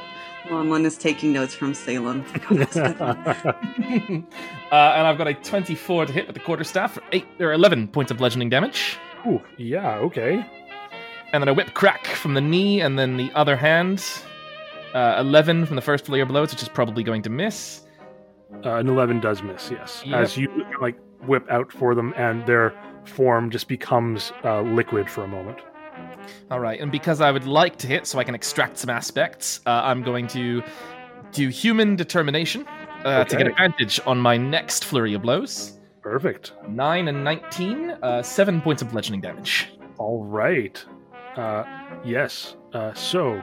Lon 0.50 0.84
is 0.84 0.96
taking 0.96 1.32
notes 1.32 1.54
from 1.54 1.74
Salem. 1.74 2.24
God, 2.48 2.58
that's 2.58 2.76
a 2.76 2.82
good 2.82 2.98
one. 2.98 4.26
uh, 4.72 4.74
and 4.74 5.06
I've 5.06 5.18
got 5.18 5.28
a 5.28 5.34
24 5.34 6.06
to 6.06 6.12
hit 6.12 6.26
with 6.26 6.34
the 6.34 6.40
quarterstaff 6.40 6.94
for 6.94 7.02
eight 7.12 7.26
or 7.38 7.52
11 7.52 7.88
points 7.88 8.10
of 8.10 8.16
bludgeoning 8.18 8.48
damage. 8.48 8.98
Ooh, 9.26 9.40
yeah. 9.58 9.96
Okay. 9.96 10.44
And 11.32 11.42
then 11.42 11.48
a 11.48 11.54
whip 11.54 11.74
crack 11.74 12.06
from 12.06 12.34
the 12.34 12.40
knee, 12.40 12.80
and 12.80 12.98
then 12.98 13.16
the 13.16 13.30
other 13.34 13.56
hand. 13.56 14.04
Uh, 14.94 15.16
11 15.20 15.66
from 15.66 15.76
the 15.76 15.82
first 15.82 16.06
flurry 16.06 16.20
of 16.20 16.28
blows, 16.28 16.50
which 16.50 16.62
is 16.62 16.68
probably 16.68 17.04
going 17.04 17.22
to 17.22 17.30
miss. 17.30 17.82
Uh, 18.64 18.74
an 18.74 18.88
eleven 18.88 19.20
does 19.20 19.40
miss. 19.44 19.70
Yes. 19.70 20.02
Yep. 20.04 20.18
As 20.18 20.36
you 20.36 20.66
like 20.80 20.98
whip 21.26 21.48
out 21.48 21.70
for 21.70 21.94
them, 21.94 22.12
and 22.16 22.44
their 22.46 22.74
form 23.04 23.50
just 23.50 23.68
becomes 23.68 24.32
uh, 24.42 24.62
liquid 24.62 25.08
for 25.08 25.22
a 25.22 25.28
moment. 25.28 25.58
All 26.50 26.58
right, 26.58 26.80
and 26.80 26.90
because 26.90 27.20
I 27.20 27.30
would 27.30 27.46
like 27.46 27.76
to 27.78 27.86
hit, 27.86 28.08
so 28.08 28.18
I 28.18 28.24
can 28.24 28.34
extract 28.34 28.76
some 28.78 28.90
aspects, 28.90 29.60
uh, 29.66 29.70
I'm 29.84 30.02
going 30.02 30.26
to 30.28 30.62
do 31.30 31.46
human 31.48 31.94
determination 31.94 32.66
uh, 33.04 33.22
to 33.22 33.36
get 33.36 33.46
Okay. 33.46 33.52
advantage 33.52 34.00
on 34.04 34.18
my 34.18 34.36
next 34.36 34.84
flurry 34.84 35.14
of 35.14 35.22
blows. 35.22 35.78
Perfect. 36.02 36.54
Nine 36.68 37.06
and 37.06 37.22
nineteen, 37.22 37.90
uh, 38.02 38.20
seven 38.22 38.60
points 38.60 38.82
of 38.82 38.90
bludgeoning 38.90 39.20
damage. 39.20 39.68
All 39.98 40.24
right. 40.24 40.84
Uh, 41.36 41.64
yes. 42.04 42.56
Uh, 42.72 42.92
so, 42.94 43.42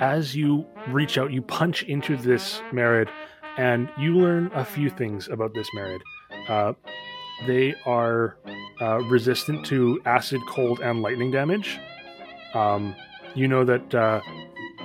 as 0.00 0.34
you 0.34 0.66
reach 0.88 1.18
out, 1.18 1.32
you 1.32 1.42
punch 1.42 1.82
into 1.84 2.16
this 2.16 2.60
Marid, 2.72 3.08
and 3.56 3.90
you 3.98 4.14
learn 4.16 4.50
a 4.54 4.64
few 4.64 4.90
things 4.90 5.28
about 5.28 5.54
this 5.54 5.68
Marid. 5.76 6.00
Uh, 6.48 6.72
they 7.46 7.74
are 7.86 8.36
uh, 8.80 8.98
resistant 9.04 9.64
to 9.66 10.00
acid, 10.04 10.40
cold, 10.48 10.80
and 10.80 11.02
lightning 11.02 11.30
damage. 11.30 11.78
Um, 12.54 12.94
you 13.34 13.46
know 13.46 13.64
that 13.64 13.94
uh, 13.94 14.20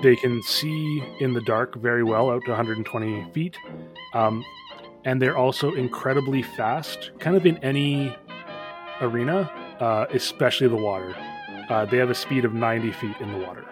they 0.01 0.15
can 0.15 0.41
see 0.43 1.03
in 1.19 1.33
the 1.33 1.41
dark 1.41 1.75
very 1.75 2.03
well, 2.03 2.29
out 2.29 2.43
to 2.45 2.51
120 2.51 3.31
feet. 3.31 3.57
Um, 4.13 4.43
and 5.05 5.21
they're 5.21 5.37
also 5.37 5.73
incredibly 5.73 6.43
fast, 6.43 7.11
kind 7.19 7.35
of 7.35 7.45
in 7.45 7.57
any 7.57 8.15
arena, 9.01 9.51
uh, 9.79 10.05
especially 10.13 10.67
the 10.67 10.75
water. 10.75 11.15
Uh, 11.69 11.85
they 11.85 11.97
have 11.97 12.09
a 12.09 12.15
speed 12.15 12.45
of 12.45 12.53
90 12.53 12.91
feet 12.91 13.15
in 13.19 13.31
the 13.31 13.37
water. 13.37 13.65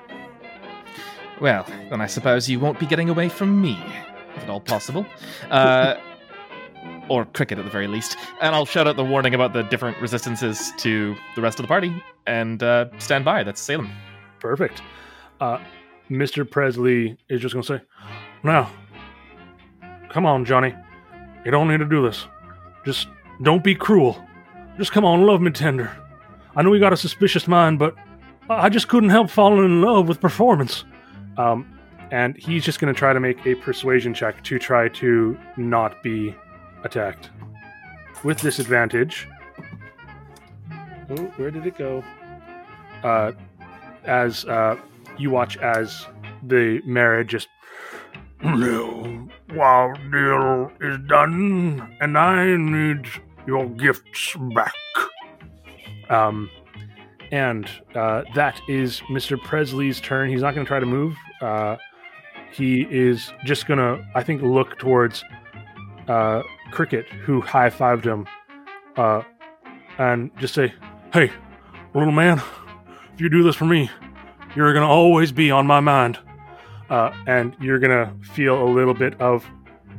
Well, 1.40 1.66
then 1.90 2.02
I 2.02 2.08
suppose 2.08 2.50
you 2.50 2.60
won't 2.60 2.80
be 2.80 2.86
getting 2.86 3.10
away 3.10 3.28
from 3.28 3.62
me, 3.62 3.78
if 4.36 4.44
at 4.44 4.50
all 4.50 4.62
possible. 4.62 5.06
Uh, 5.50 5.96
or 7.10 7.26
cricket 7.26 7.58
at 7.60 7.66
the 7.66 7.72
very 7.72 7.88
least. 7.88 8.18
And 8.42 8.56
I'll 8.56 8.66
shout 8.66 8.88
out 8.88 8.96
the 8.96 9.04
warning 9.04 9.34
about 9.34 9.54
the 9.54 9.64
different 9.64 10.00
resistances 10.02 10.72
to 10.78 11.16
the 11.36 11.42
rest 11.42 11.60
of 11.60 11.64
the 11.64 11.68
party 11.68 11.94
and 12.28 12.62
uh, 12.64 12.86
stand 13.00 13.26
by. 13.26 13.44
That's 13.44 13.60
Salem. 13.60 13.92
Perfect. 14.40 14.82
Uh, 15.40 15.60
Mr. 16.10 16.50
Presley 16.50 17.18
is 17.30 17.42
just 17.42 17.54
going 17.54 17.64
to 17.64 17.78
say, 17.78 17.84
Now, 18.44 18.70
come 20.10 20.26
on, 20.26 20.46
Johnny. 20.46 20.74
You 21.46 21.52
don't 21.52 21.68
need 21.68 21.80
to 21.80 21.86
do 21.86 22.04
this. 22.04 22.28
Just 22.86 23.08
don't 23.42 23.64
be 23.64 23.76
cruel. 23.76 24.24
Just 24.78 24.92
come 24.92 25.06
on, 25.06 25.26
love 25.26 25.42
me 25.42 25.52
tender. 25.52 25.92
I 26.56 26.62
know 26.62 26.74
you 26.74 26.80
got 26.80 26.94
a 26.94 26.98
suspicious 26.98 27.48
mind, 27.48 27.80
but 27.80 27.96
I 28.50 28.70
just 28.70 28.88
couldn't 28.88 29.10
help 29.10 29.30
falling 29.30 29.66
in 29.66 29.82
love 29.82 30.08
with 30.08 30.20
performance. 30.20 30.84
Um, 31.38 31.80
and 32.12 32.36
he's 32.38 32.66
just 32.66 32.80
going 32.80 32.94
to 32.94 32.98
try 32.98 33.14
to 33.14 33.20
make 33.20 33.46
a 33.46 33.56
persuasion 33.56 34.14
check 34.14 34.44
to 34.44 34.60
try 34.60 34.90
to 34.90 35.38
not 35.56 36.04
be 36.04 36.36
attacked. 36.84 37.30
With 38.24 38.42
disadvantage. 38.42 39.28
Oh, 41.10 41.24
where 41.38 41.52
did 41.52 41.66
it 41.66 41.78
go? 41.78 42.04
Uh, 43.04 43.32
as 44.06 44.46
uh, 44.46 44.78
you 45.18 45.30
watch 45.30 45.58
as 45.58 46.06
the 46.44 46.82
marid 46.88 47.28
just 47.28 47.48
no 48.44 49.30
wow 49.54 49.94
deal 50.12 50.72
is 50.82 50.98
done 51.08 51.96
and 52.02 52.18
i 52.18 52.56
need 52.56 53.06
your 53.46 53.68
gifts 53.70 54.36
back 54.56 54.74
um 56.12 56.50
and 57.32 57.70
uh, 57.96 58.24
that 58.36 58.60
is 58.68 59.00
mr 59.10 59.42
presley's 59.42 60.00
turn 60.00 60.30
he's 60.30 60.42
not 60.42 60.54
going 60.54 60.66
to 60.66 60.68
try 60.68 60.80
to 60.80 60.86
move 60.86 61.16
uh, 61.42 61.78
he 62.52 62.82
is 62.90 63.32
just 63.46 63.66
going 63.66 63.80
to 63.80 64.06
i 64.16 64.22
think 64.22 64.42
look 64.42 64.78
towards 64.78 65.24
uh, 66.08 66.42
cricket 66.72 67.08
who 67.08 67.42
high-fived 67.42 68.04
him 68.04 68.28
uh, 68.98 69.22
and 69.98 70.30
just 70.38 70.54
say 70.54 70.74
hey 71.14 71.32
little 71.94 72.12
man 72.12 72.42
if 73.14 73.20
you 73.22 73.30
do 73.30 73.44
this 73.44 73.56
for 73.56 73.66
me 73.66 73.90
you're 74.56 74.74
gonna 74.74 74.88
always 74.88 75.32
be 75.32 75.52
on 75.52 75.66
my 75.66 75.80
mind. 75.80 76.20
Uh, 76.90 77.14
and 77.26 77.56
you're 77.62 77.80
gonna 77.80 78.14
feel 78.34 78.62
a 78.62 78.68
little 78.68 78.94
bit 78.94 79.20
of 79.22 79.46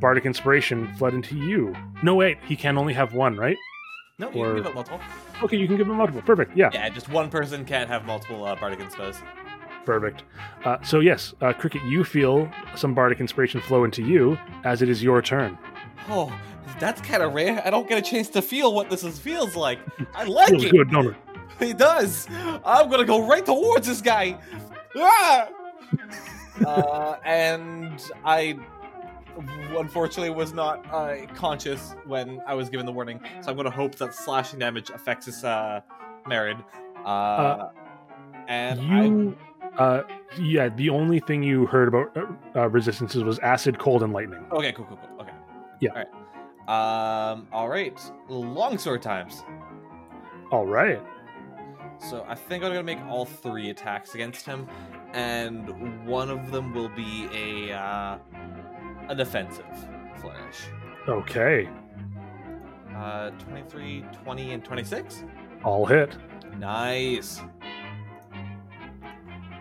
bardic 0.00 0.26
inspiration 0.26 0.92
flood 0.96 1.14
into 1.14 1.36
you. 1.36 1.74
No, 2.02 2.14
wait, 2.14 2.38
he 2.46 2.54
can 2.54 2.76
only 2.76 2.92
have 2.92 3.14
one, 3.14 3.36
right? 3.36 3.56
No, 4.18 4.26
you 4.28 4.44
can 4.44 4.56
give 4.56 4.66
it 4.66 4.74
multiple. 4.74 5.00
Okay, 5.42 5.56
you 5.56 5.66
can 5.66 5.76
give 5.76 5.88
him 5.88 5.96
multiple. 5.96 6.22
Perfect. 6.22 6.56
Yeah, 6.56 6.70
Yeah, 6.72 6.88
just 6.88 7.08
one 7.08 7.28
person 7.30 7.64
can't 7.64 7.88
have 7.88 8.04
multiple 8.04 8.44
uh, 8.44 8.54
bardic 8.56 8.78
inspos. 8.80 9.16
perfect. 9.84 10.22
Uh, 10.64 10.80
so 10.82 11.00
yes, 11.00 11.34
uh, 11.40 11.52
cricket, 11.52 11.82
you 11.84 12.04
feel 12.04 12.48
some 12.76 12.94
bardic 12.94 13.20
inspiration 13.20 13.60
flow 13.60 13.84
into 13.84 14.02
you 14.02 14.38
as 14.64 14.82
it 14.82 14.88
is 14.88 15.02
your 15.02 15.20
turn. 15.20 15.58
Oh, 16.08 16.32
that's 16.78 17.00
kind 17.00 17.22
of 17.22 17.34
rare. 17.34 17.60
I 17.64 17.70
don't 17.70 17.88
get 17.88 17.98
a 17.98 18.02
chance 18.02 18.28
to 18.30 18.42
feel 18.42 18.72
what 18.74 18.88
this 18.90 19.02
is, 19.04 19.18
feels 19.18 19.56
like. 19.56 19.78
I 20.14 20.24
like 20.24 20.48
Feels 20.50 20.64
it. 20.64 20.70
good, 20.70 20.90
don't 20.90 21.06
it? 21.08 21.14
He 21.58 21.72
does. 21.72 22.26
I'm 22.64 22.88
gonna 22.90 23.04
go 23.04 23.26
right 23.26 23.44
towards 23.44 23.86
this 23.86 24.00
guy. 24.00 24.38
Ah! 24.96 25.48
uh, 26.66 27.16
and 27.24 28.00
I 28.24 28.58
unfortunately 29.76 30.30
was 30.30 30.52
not 30.52 30.84
uh, 30.92 31.26
conscious 31.34 31.94
when 32.06 32.40
I 32.46 32.54
was 32.54 32.68
given 32.68 32.86
the 32.86 32.92
warning, 32.92 33.20
so 33.40 33.50
I'm 33.50 33.56
gonna 33.56 33.70
hope 33.70 33.94
that 33.96 34.14
slashing 34.14 34.58
damage 34.58 34.90
affects 34.90 35.26
this 35.26 35.44
uh, 35.44 35.80
Marid. 36.26 36.62
Uh, 37.04 37.68
and 38.48 38.80
I, 38.80 39.04
You, 39.04 39.36
uh, 39.78 40.02
yeah, 40.38 40.68
the 40.68 40.90
only 40.90 41.20
thing 41.20 41.42
you 41.42 41.66
heard 41.66 41.88
about 41.88 42.16
uh, 42.16 42.26
uh, 42.60 42.68
resistances 42.68 43.24
was 43.24 43.38
acid, 43.40 43.78
cold, 43.78 44.02
and 44.02 44.12
lightning. 44.12 44.44
okay, 44.52 44.72
cool, 44.72 44.84
cool, 44.86 44.98
cool. 44.98 45.20
Okay. 45.22 45.32
Yeah. 45.80 45.90
All 45.90 45.96
right. 45.96 47.32
Um. 47.32 47.48
All 47.52 47.68
right. 47.68 47.98
Longsword 48.28 49.02
times. 49.02 49.44
All 50.50 50.66
right. 50.66 51.00
So 51.98 52.24
I 52.28 52.34
think 52.34 52.62
I'm 52.64 52.70
gonna 52.70 52.82
make 52.82 53.00
all 53.08 53.24
three 53.24 53.70
attacks 53.70 54.14
against 54.14 54.44
him, 54.46 54.68
and 55.12 56.06
one 56.06 56.30
of 56.30 56.50
them 56.50 56.72
will 56.74 56.88
be 56.88 57.28
a 57.32 57.72
uh, 57.76 58.18
a 59.12 59.14
defensive 59.14 59.64
flourish. 60.20 60.60
Okay. 61.06 61.68
Uh, 62.96 63.30
23, 63.30 64.04
20, 64.24 64.52
and 64.52 64.64
26. 64.64 65.24
All 65.64 65.84
hit. 65.86 66.16
Nice. 66.58 67.40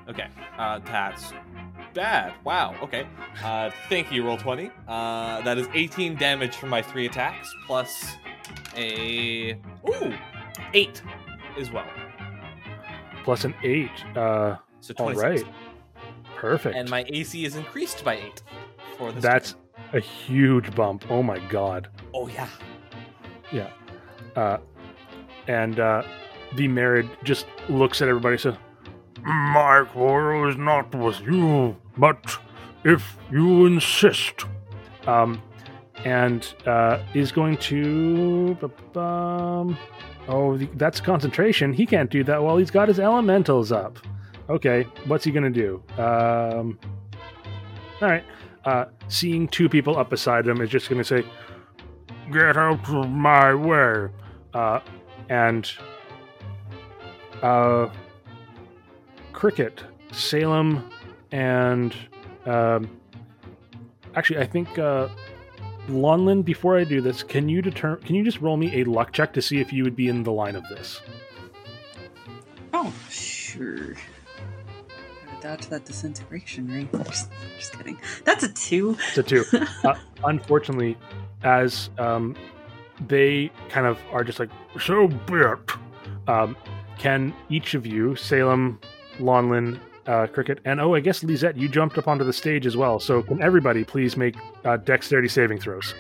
Okay, 0.10 0.28
uh, 0.58 0.80
that's 0.80 1.32
bad. 1.94 2.34
Wow, 2.44 2.76
okay. 2.82 3.08
Uh, 3.44 3.70
thank 3.90 4.12
you, 4.12 4.26
roll 4.26 4.38
20. 4.38 4.72
Uh, 4.88 5.42
that 5.42 5.58
is 5.58 5.68
18 5.74 6.16
damage 6.16 6.56
from 6.56 6.70
my 6.70 6.82
three 6.82 7.06
attacks, 7.06 7.54
plus 7.68 8.16
a. 8.76 9.54
Ooh! 9.88 10.14
8 10.74 11.02
as 11.60 11.72
well. 11.72 11.86
Plus 13.24 13.44
an 13.46 13.54
eight. 13.64 13.90
Uh, 14.16 14.58
So 14.80 14.94
26. 14.94 15.22
right. 15.44 15.54
Perfect. 16.36 16.76
And 16.76 16.90
my 16.90 17.06
AC 17.08 17.46
is 17.46 17.56
increased 17.56 18.04
by 18.04 18.16
8 18.16 18.42
for 19.02 19.12
this. 19.12 19.24
That's 19.24 19.56
a 19.94 20.00
huge 20.00 20.74
bump. 20.76 21.06
Oh 21.10 21.24
my 21.24 21.40
god. 21.50 21.88
Oh, 22.14 22.28
yeah. 22.28 22.48
Yeah. 23.52 23.70
Uh, 24.36 24.58
and 25.48 25.80
uh, 25.80 26.04
the 26.56 26.68
marid 26.68 27.10
just 27.24 27.48
looks 27.68 28.02
at 28.02 28.08
everybody 28.08 28.34
and 28.34 28.42
says, 28.42 28.56
My 29.24 29.86
quarrel 29.92 30.48
is 30.50 30.56
not 30.56 30.94
with 30.94 31.20
you, 31.22 31.76
but 31.98 32.38
if 32.84 33.18
you 33.32 33.66
insist. 33.66 34.46
Um, 35.08 35.42
and 36.06 36.54
uh, 36.66 37.00
is 37.14 37.32
going 37.32 37.58
to. 37.58 38.58
Um, 38.96 39.78
oh, 40.28 40.58
that's 40.76 41.00
concentration. 41.00 41.74
He 41.74 41.86
can't 41.86 42.10
do 42.10 42.24
that 42.24 42.42
while 42.42 42.58
he's 42.58 42.72
got 42.72 42.88
his 42.88 43.00
elementals 43.00 43.72
up. 43.72 44.00
Okay, 44.50 44.84
what's 45.06 45.24
he 45.24 45.32
going 45.32 45.52
to 45.52 45.62
do? 45.62 45.84
Um, 46.02 46.80
all 48.02 48.10
right. 48.10 48.24
Uh, 48.66 48.86
seeing 49.08 49.48
two 49.48 49.68
people 49.68 49.98
up 49.98 50.10
beside 50.10 50.48
him 50.48 50.62
is 50.62 50.70
just 50.70 50.90
going 50.90 51.02
to 51.02 51.08
say, 51.08 51.24
Get 52.32 52.56
out 52.56 52.88
of 52.90 53.10
my 53.10 53.54
way 53.54 54.08
uh, 54.54 54.80
and 55.30 55.70
uh, 57.42 57.90
Cricket, 59.34 59.84
Salem, 60.12 60.90
and 61.32 61.96
um, 62.46 62.90
actually, 64.16 64.40
I 64.40 64.46
think 64.46 64.78
uh, 64.78 65.10
Lonlin. 65.88 66.46
Before 66.46 66.78
I 66.78 66.84
do 66.84 67.02
this, 67.02 67.24
can 67.24 67.50
you 67.50 67.62
determine? 67.62 68.02
Can 68.04 68.16
you 68.16 68.24
just 68.24 68.40
roll 68.40 68.58
me 68.58 68.82
a 68.82 68.84
luck 68.86 69.12
check 69.12 69.34
to 69.34 69.42
see 69.42 69.60
if 69.60 69.74
you 69.74 69.84
would 69.84 69.96
be 69.96 70.08
in 70.08 70.24
the 70.24 70.32
line 70.32 70.56
of 70.56 70.68
this? 70.70 71.02
Oh, 72.74 72.94
sure. 73.10 73.96
Dodge 75.42 75.68
that 75.68 75.86
disintegration, 75.86 76.68
right? 76.68 77.06
Just, 77.08 77.32
just 77.58 77.74
kidding. 77.78 78.00
That's 78.24 78.44
a 78.44 78.54
two. 78.54 78.96
It's 79.08 79.18
a 79.18 79.24
two. 79.24 79.44
uh, 79.84 79.96
unfortunately, 80.24 80.98
as 81.44 81.90
um, 81.98 82.36
they 83.08 83.52
kind 83.70 83.88
of 83.88 84.00
are 84.12 84.24
just 84.24 84.40
like 84.40 84.50
so 84.80 85.08
be 85.08 85.34
it. 85.34 85.60
Um, 86.28 86.56
can 87.00 87.34
each 87.50 87.74
of 87.74 87.88
you, 87.88 88.16
Salem, 88.16 88.80
Lonlin, 89.18 89.80
uh, 90.06 90.28
Cricket, 90.28 90.60
and 90.66 90.80
oh, 90.80 90.94
I 90.94 91.00
guess 91.00 91.24
Lisette, 91.24 91.58
you 91.58 91.68
jumped 91.68 91.98
up 91.98 92.08
onto 92.08 92.24
the 92.24 92.34
stage 92.34 92.68
as 92.68 92.78
well. 92.78 93.00
So 93.00 93.24
can 93.24 93.42
everybody 93.42 93.84
please 93.84 94.16
make 94.16 94.36
uh, 94.64 94.78
dexterity 94.78 95.28
saving 95.28 95.60
throws? 95.60 95.96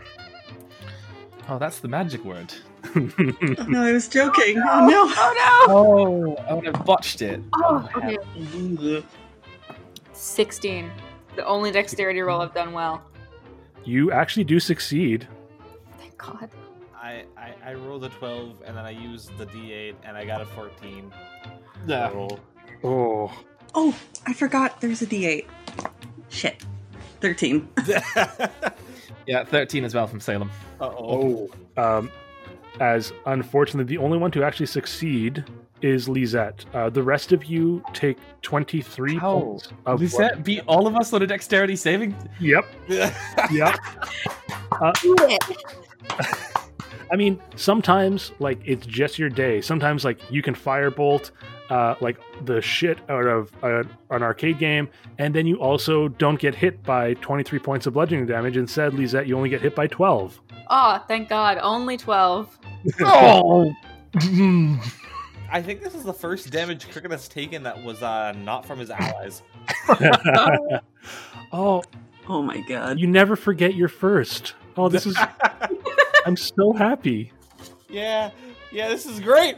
Oh, 1.49 1.57
that's 1.57 1.79
the 1.79 1.87
magic 1.87 2.23
word. 2.23 2.53
Oh, 2.95 3.09
no, 3.67 3.83
I 3.83 3.93
was 3.93 4.07
joking. 4.07 4.57
Oh 4.57 4.87
no. 4.87 5.11
Oh 5.15 5.65
no! 5.67 5.73
Oh, 5.73 6.35
I 6.47 6.53
would 6.53 6.65
have 6.65 6.85
botched 6.85 7.21
it. 7.21 7.39
no! 7.39 7.45
Oh, 7.63 7.89
okay. 7.97 8.17
Oh, 10.21 10.23
16. 10.23 10.91
The 11.35 11.45
only 11.45 11.71
dexterity 11.71 12.21
roll 12.21 12.41
I've 12.41 12.53
done 12.53 12.73
well. 12.73 13.03
you 13.83 14.11
actually 14.11 14.43
do 14.43 14.59
succeed. 14.59 15.27
Thank 15.97 16.15
God. 16.17 16.49
I, 16.95 17.25
I, 17.35 17.55
I 17.65 17.73
rolled 17.73 18.03
a 18.03 18.09
12, 18.09 18.61
and 18.65 18.77
then 18.77 18.85
I 18.85 18.91
used 18.91 19.35
the 19.39 19.47
d8, 19.47 19.95
and 20.03 20.15
I 20.15 20.23
got 20.25 20.39
a 20.41 20.45
14. 20.45 21.11
Yeah. 21.87 22.09
Roll. 22.11 22.39
Oh, 22.83 23.31
Oh, 23.73 23.95
I 24.27 24.33
forgot 24.33 24.79
there's 24.81 25.01
a 25.01 25.07
D8. 25.07 25.45
Shit. 26.29 26.63
13. 27.21 27.67
Yeah, 29.27 29.43
13 29.45 29.85
as 29.85 29.93
well 29.93 30.07
from 30.07 30.19
Salem. 30.19 30.49
Uh-oh. 30.81 31.49
oh. 31.77 31.81
Um, 31.99 32.11
as 32.79 33.13
unfortunately, 33.27 33.95
the 33.95 34.01
only 34.01 34.17
one 34.17 34.31
to 34.31 34.43
actually 34.43 34.65
succeed 34.65 35.45
is 35.81 36.07
Lisette. 36.09 36.65
Uh, 36.73 36.89
the 36.89 37.03
rest 37.03 37.31
of 37.31 37.45
you 37.45 37.83
take 37.93 38.17
twenty-three 38.41 39.17
How? 39.17 39.39
points 39.39 39.69
of 39.85 40.01
Lisette 40.01 40.43
beat 40.43 40.63
all 40.67 40.87
of 40.87 40.95
us 40.95 41.13
on 41.13 41.21
a 41.21 41.27
dexterity 41.27 41.75
saving. 41.75 42.15
Yep, 42.39 42.65
yep. 43.51 43.79
Do 45.01 45.15
it! 45.19 45.43
I 47.11 47.15
mean, 47.15 47.41
sometimes 47.55 48.31
like 48.39 48.59
it's 48.65 48.85
just 48.85 49.19
your 49.19 49.29
day. 49.29 49.61
Sometimes 49.61 50.05
like 50.05 50.19
you 50.31 50.41
can 50.41 50.55
firebolt 50.55 51.31
uh, 51.71 51.95
like 52.01 52.17
the 52.45 52.61
shit 52.61 52.99
out 53.09 53.25
of 53.25 53.51
uh, 53.63 53.83
an 54.09 54.21
arcade 54.23 54.59
game, 54.59 54.89
and 55.17 55.33
then 55.33 55.47
you 55.47 55.55
also 55.61 56.09
don't 56.09 56.39
get 56.39 56.53
hit 56.53 56.83
by 56.83 57.13
23 57.15 57.59
points 57.59 57.85
of 57.87 57.93
bludgeoning 57.93 58.25
damage. 58.25 58.57
Instead, 58.57 58.93
Lisette, 58.93 59.25
you 59.25 59.37
only 59.37 59.49
get 59.49 59.61
hit 59.61 59.73
by 59.73 59.87
12. 59.87 60.39
Oh, 60.69 61.03
thank 61.07 61.29
God. 61.29 61.57
Only 61.61 61.97
12. 61.97 62.59
Oh! 63.01 63.71
I 65.51 65.61
think 65.61 65.81
this 65.81 65.93
is 65.95 66.03
the 66.03 66.13
first 66.13 66.49
damage 66.49 66.89
Cricket 66.91 67.11
has 67.11 67.27
taken 67.27 67.63
that 67.63 67.83
was 67.83 68.01
uh, 68.01 68.31
not 68.37 68.65
from 68.65 68.79
his 68.79 68.89
allies. 68.89 69.41
oh, 71.51 71.83
Oh 72.29 72.41
my 72.41 72.61
god. 72.61 72.99
you 72.99 73.07
never 73.07 73.35
forget 73.35 73.75
your 73.75 73.89
first. 73.89 74.53
Oh, 74.77 74.87
this 74.87 75.05
is. 75.05 75.17
I'm 76.25 76.37
so 76.37 76.71
happy. 76.71 77.31
yeah, 77.89 78.29
yeah, 78.71 78.87
this 78.89 79.05
is 79.05 79.19
great. 79.19 79.57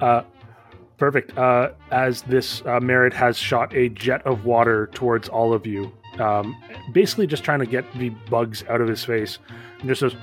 Uh, 0.00 0.22
perfect. 0.98 1.36
Uh, 1.38 1.70
as 1.90 2.22
this 2.22 2.60
uh, 2.62 2.80
marid 2.80 3.12
has 3.14 3.38
shot 3.38 3.74
a 3.74 3.88
jet 3.88 4.24
of 4.26 4.44
water 4.44 4.88
towards 4.92 5.28
all 5.28 5.52
of 5.54 5.66
you, 5.66 5.90
um, 6.18 6.54
basically 6.92 7.26
just 7.26 7.44
trying 7.44 7.60
to 7.60 7.66
get 7.66 7.84
the 7.98 8.10
bugs 8.30 8.64
out 8.68 8.80
of 8.80 8.88
his 8.88 9.04
face, 9.04 9.38
and 9.80 9.88
just 9.88 10.00
says, 10.00 10.14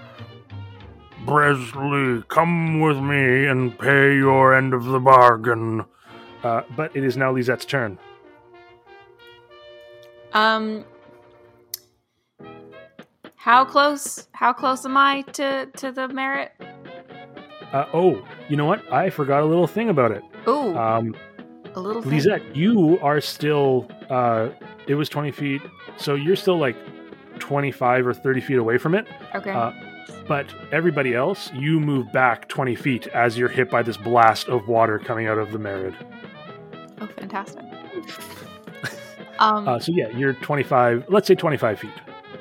"Presley, 1.25 2.23
come 2.27 2.79
with 2.81 2.97
me 2.97 3.45
and 3.47 3.77
pay 3.77 4.15
your 4.15 4.53
end 4.55 4.73
of 4.73 4.85
the 4.85 4.99
bargain." 4.99 5.85
Uh, 6.43 6.61
but 6.75 6.95
it 6.95 7.03
is 7.03 7.15
now 7.15 7.31
Lisette's 7.31 7.65
turn. 7.65 7.97
Um, 10.33 10.83
how 13.35 13.63
close? 13.65 14.27
How 14.33 14.51
close 14.53 14.85
am 14.85 14.97
I 14.97 15.21
to 15.33 15.67
to 15.77 15.91
the 15.91 16.07
marid? 16.07 16.49
Uh, 17.71 17.85
oh, 17.93 18.21
you 18.49 18.55
know 18.57 18.65
what? 18.65 18.91
I 18.91 19.09
forgot 19.09 19.41
a 19.41 19.45
little 19.45 19.67
thing 19.67 19.89
about 19.89 20.11
it. 20.11 20.23
Ooh, 20.47 20.77
Um, 20.77 21.15
a 21.75 21.79
little. 21.79 22.01
thing. 22.01 22.11
Lisette, 22.11 22.55
you 22.55 22.99
are 23.01 23.21
still. 23.21 23.87
Uh, 24.09 24.49
it 24.87 24.95
was 24.95 25.07
twenty 25.09 25.31
feet, 25.31 25.61
so 25.97 26.15
you're 26.15 26.35
still 26.35 26.57
like 26.57 26.75
twenty-five 27.39 28.05
or 28.05 28.13
thirty 28.13 28.41
feet 28.41 28.57
away 28.57 28.77
from 28.77 28.95
it. 28.95 29.07
Okay. 29.35 29.51
Uh, 29.51 29.71
but 30.27 30.47
everybody 30.71 31.13
else, 31.15 31.51
you 31.53 31.79
move 31.79 32.11
back 32.11 32.47
20 32.47 32.75
feet 32.75 33.07
as 33.07 33.37
you're 33.37 33.49
hit 33.49 33.69
by 33.69 33.81
this 33.83 33.97
blast 33.97 34.47
of 34.47 34.67
water 34.67 34.99
coming 34.99 35.27
out 35.27 35.37
of 35.37 35.51
the 35.51 35.57
Marid. 35.57 35.95
oh, 37.01 37.07
fantastic. 37.07 37.63
um. 39.39 39.67
Uh, 39.67 39.79
so 39.79 39.91
yeah, 39.93 40.09
you're 40.09 40.33
25, 40.33 41.05
let's 41.09 41.27
say 41.27 41.35
25 41.35 41.79
feet. 41.79 41.91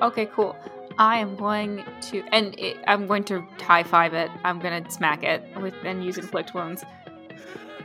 okay. 0.01 0.27
Cool. 0.27 0.57
I 0.99 1.19
am 1.19 1.37
going 1.37 1.85
to, 2.03 2.23
and 2.33 2.59
it, 2.59 2.77
I'm 2.87 3.07
going 3.07 3.25
to 3.25 3.41
high 3.61 3.83
five 3.83 4.13
it. 4.15 4.31
I'm 4.45 4.59
going 4.59 4.85
to 4.85 4.91
smack 4.91 5.23
it 5.23 5.43
with 5.61 5.75
and 5.85 6.05
use 6.05 6.19
inflict 6.19 6.55
wounds. 6.55 6.85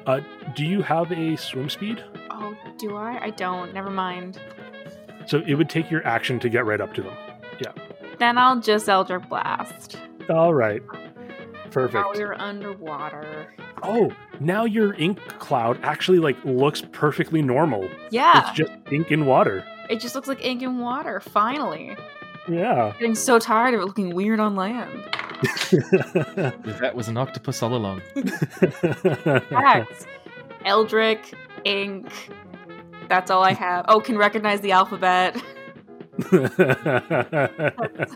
Uh, 0.05 0.19
do 0.55 0.65
you 0.65 0.81
have 0.81 1.11
a 1.11 1.35
swim 1.37 1.69
speed? 1.69 2.03
Oh, 2.29 2.55
do 2.77 2.95
I? 2.95 3.17
I 3.23 3.29
don't. 3.31 3.73
Never 3.73 3.89
mind. 3.89 4.39
So 5.25 5.41
it 5.45 5.55
would 5.55 5.69
take 5.69 5.89
your 5.89 6.05
action 6.05 6.39
to 6.39 6.49
get 6.49 6.65
right 6.65 6.79
up 6.79 6.93
to 6.95 7.01
them. 7.01 7.15
Then 8.19 8.37
I'll 8.37 8.59
just 8.59 8.87
Eldritch 8.89 9.27
Blast. 9.29 9.97
All 10.29 10.53
right. 10.53 10.81
Now 10.93 11.69
Perfect. 11.71 12.05
we're 12.15 12.33
underwater. 12.33 13.53
Oh, 13.83 14.11
now 14.39 14.65
your 14.65 14.93
ink 14.95 15.19
cloud 15.39 15.79
actually 15.83 16.17
like 16.19 16.37
looks 16.43 16.81
perfectly 16.91 17.41
normal. 17.41 17.87
Yeah, 18.09 18.39
It's 18.49 18.57
just 18.57 18.71
ink 18.91 19.11
and 19.11 19.27
water. 19.27 19.63
it 19.89 19.99
just 19.99 20.15
looks 20.15 20.27
like 20.27 20.43
ink 20.43 20.63
and 20.63 20.79
water. 20.81 21.19
Finally, 21.19 21.95
Yeah. 22.47 22.93
getting 22.99 23.13
so 23.15 23.37
tired 23.37 23.75
of 23.75 23.81
it 23.81 23.85
looking 23.85 24.15
weird 24.15 24.39
on 24.39 24.55
land. 24.55 25.03
That 26.79 26.93
was 26.95 27.07
an 27.09 27.17
octopus 27.17 27.61
all 27.61 27.75
along. 27.75 28.01
Facts. 29.49 30.07
Eldrick, 30.65 31.33
ink. 31.65 32.09
That's 33.09 33.29
all 33.29 33.43
I 33.43 33.53
have. 33.53 33.85
Oh, 33.87 33.99
can 33.99 34.17
recognize 34.17 34.61
the 34.61 34.71
alphabet. 34.71 35.41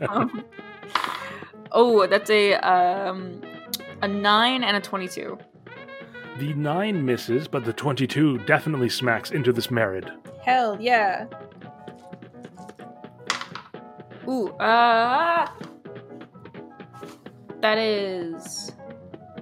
Um, 0.07 0.43
oh, 1.71 2.07
that's 2.07 2.29
a 2.29 2.53
um, 2.55 3.41
a 4.01 4.07
nine 4.07 4.63
and 4.63 4.75
a 4.77 4.81
twenty-two. 4.81 5.37
the 6.39 6.53
nine 6.53 7.05
misses, 7.05 7.47
but 7.47 7.63
the 7.65 7.73
22 7.73 8.39
definitely 8.39 8.89
smacks 8.89 9.31
into 9.31 9.51
this 9.53 9.67
Marid. 9.67 10.09
Hell 10.43 10.77
yeah. 10.79 11.27
Ooh, 14.27 14.49
uh 14.53 15.47
That 17.61 17.77
is 17.77 18.71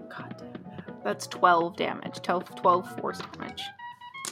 God 0.10 0.36
damn. 0.38 0.96
That's 1.04 1.28
12 1.28 1.78
damage. 1.78 2.22
12, 2.22 2.56
12 2.56 3.00
force 3.00 3.20
damage. 3.38 3.64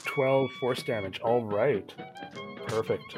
12 0.05 0.51
force 0.59 0.83
damage. 0.83 1.19
All 1.21 1.43
right. 1.43 1.93
Perfect. 2.67 3.17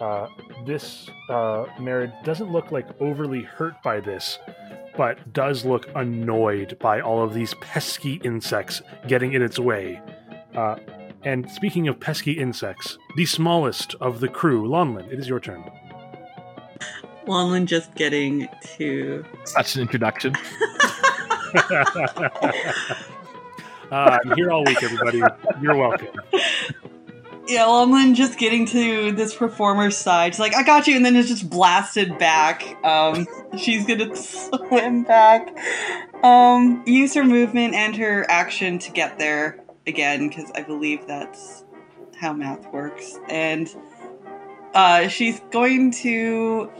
Uh, 0.00 0.28
this 0.66 1.08
uh, 1.30 1.64
Marid 1.78 2.12
doesn't 2.24 2.52
look 2.52 2.70
like 2.70 2.86
overly 3.00 3.42
hurt 3.42 3.82
by 3.82 4.00
this, 4.00 4.38
but 4.96 5.32
does 5.32 5.64
look 5.64 5.88
annoyed 5.94 6.78
by 6.78 7.00
all 7.00 7.22
of 7.22 7.34
these 7.34 7.54
pesky 7.54 8.20
insects 8.24 8.82
getting 9.08 9.32
in 9.32 9.42
its 9.42 9.58
way. 9.58 10.00
Uh, 10.54 10.76
and 11.22 11.50
speaking 11.50 11.88
of 11.88 11.98
pesky 11.98 12.32
insects, 12.32 12.98
the 13.16 13.26
smallest 13.26 13.94
of 14.00 14.20
the 14.20 14.28
crew, 14.28 14.68
Lonlin, 14.68 15.10
it 15.10 15.18
is 15.18 15.28
your 15.28 15.40
turn. 15.40 15.64
Lonlin 17.26 17.66
just 17.66 17.94
getting 17.94 18.48
to. 18.76 19.24
Such 19.44 19.76
an 19.76 19.82
introduction. 19.82 20.34
uh, 21.56 22.12
I'm 23.90 24.36
here 24.36 24.50
all 24.50 24.64
week, 24.64 24.82
everybody. 24.82 25.22
You're 25.60 25.76
welcome. 25.76 26.08
Yeah, 27.48 27.66
Lonlin 27.66 28.16
just 28.16 28.38
getting 28.38 28.66
to 28.66 29.12
this 29.12 29.34
performer's 29.34 29.96
side. 29.96 30.34
She's 30.34 30.40
like, 30.40 30.56
I 30.56 30.64
got 30.64 30.88
you, 30.88 30.96
and 30.96 31.04
then 31.04 31.14
it's 31.14 31.28
just 31.28 31.48
blasted 31.48 32.18
back. 32.18 32.76
Um, 32.84 33.26
she's 33.58 33.86
gonna 33.86 34.14
swim 34.68 35.04
back. 35.04 35.56
Um, 36.24 36.82
use 36.86 37.14
her 37.14 37.24
movement 37.24 37.74
and 37.74 37.96
her 37.96 38.28
action 38.28 38.80
to 38.80 38.90
get 38.90 39.18
there 39.18 39.64
again, 39.86 40.28
because 40.28 40.50
I 40.56 40.62
believe 40.62 41.06
that's 41.06 41.64
how 42.18 42.32
math 42.32 42.66
works. 42.72 43.16
And 43.28 43.72
uh, 44.74 45.06
she's 45.08 45.38
going 45.50 45.92
to. 45.92 46.70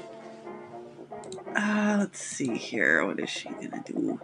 Uh, 1.55 1.97
let's 2.01 2.21
see 2.21 2.57
here. 2.57 3.07
What 3.07 3.21
is 3.21 3.31
she 3.31 3.49
gonna 3.51 3.85
do? 3.87 4.21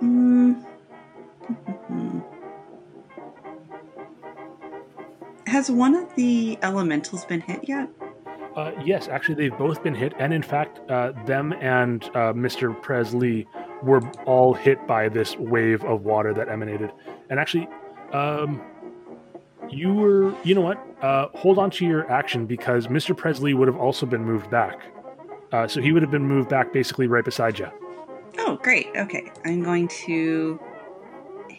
Hmm. 0.00 0.52
Has 5.50 5.68
one 5.68 5.96
of 5.96 6.14
the 6.14 6.56
elementals 6.62 7.24
been 7.24 7.40
hit 7.40 7.68
yet? 7.68 7.88
Uh, 8.54 8.70
yes, 8.84 9.08
actually, 9.08 9.34
they've 9.34 9.58
both 9.58 9.82
been 9.82 9.96
hit, 9.96 10.12
and 10.16 10.32
in 10.32 10.44
fact, 10.44 10.78
uh, 10.88 11.10
them 11.26 11.52
and 11.54 12.04
uh, 12.14 12.32
Mr. 12.32 12.80
Presley 12.80 13.48
were 13.82 14.00
all 14.26 14.54
hit 14.54 14.86
by 14.86 15.08
this 15.08 15.36
wave 15.38 15.82
of 15.82 16.02
water 16.02 16.32
that 16.34 16.48
emanated. 16.48 16.92
And 17.30 17.40
actually, 17.40 17.66
um, 18.12 18.62
you 19.68 19.92
were, 19.92 20.32
you 20.44 20.54
know 20.54 20.60
what? 20.60 20.78
Uh, 21.02 21.26
hold 21.34 21.58
on 21.58 21.68
to 21.72 21.84
your 21.84 22.08
action 22.08 22.46
because 22.46 22.86
Mr. 22.86 23.16
Presley 23.16 23.52
would 23.52 23.66
have 23.66 23.76
also 23.76 24.06
been 24.06 24.24
moved 24.24 24.52
back. 24.52 24.78
Uh, 25.50 25.66
so 25.66 25.80
he 25.80 25.90
would 25.90 26.02
have 26.02 26.12
been 26.12 26.28
moved 26.28 26.48
back 26.48 26.72
basically 26.72 27.08
right 27.08 27.24
beside 27.24 27.58
you. 27.58 27.66
Oh, 28.38 28.54
great. 28.62 28.86
Okay. 28.94 29.32
I'm 29.44 29.64
going 29.64 29.88
to 30.06 30.60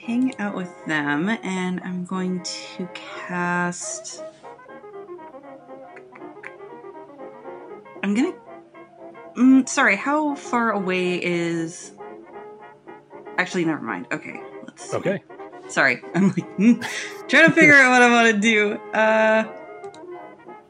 hang 0.05 0.37
out 0.39 0.55
with 0.55 0.73
them 0.85 1.29
and 1.29 1.79
I'm 1.81 2.05
going 2.05 2.41
to 2.43 2.87
cast. 2.93 4.23
I'm 8.03 8.15
gonna. 8.15 8.33
Mm, 9.37 9.69
sorry, 9.69 9.95
how 9.95 10.35
far 10.35 10.71
away 10.71 11.23
is. 11.23 11.93
Actually, 13.37 13.65
never 13.65 13.81
mind. 13.81 14.07
Okay, 14.11 14.41
let's. 14.65 14.89
See. 14.89 14.97
Okay. 14.97 15.23
Sorry, 15.67 16.01
I'm 16.15 16.29
like 16.29 16.55
hmm, 16.55 16.73
trying 17.27 17.47
to 17.47 17.51
figure 17.51 17.75
out 17.75 17.91
what 17.91 18.01
I 18.01 18.09
want 18.11 18.35
to 18.35 18.41
do. 18.41 18.73
Uh, 18.93 19.43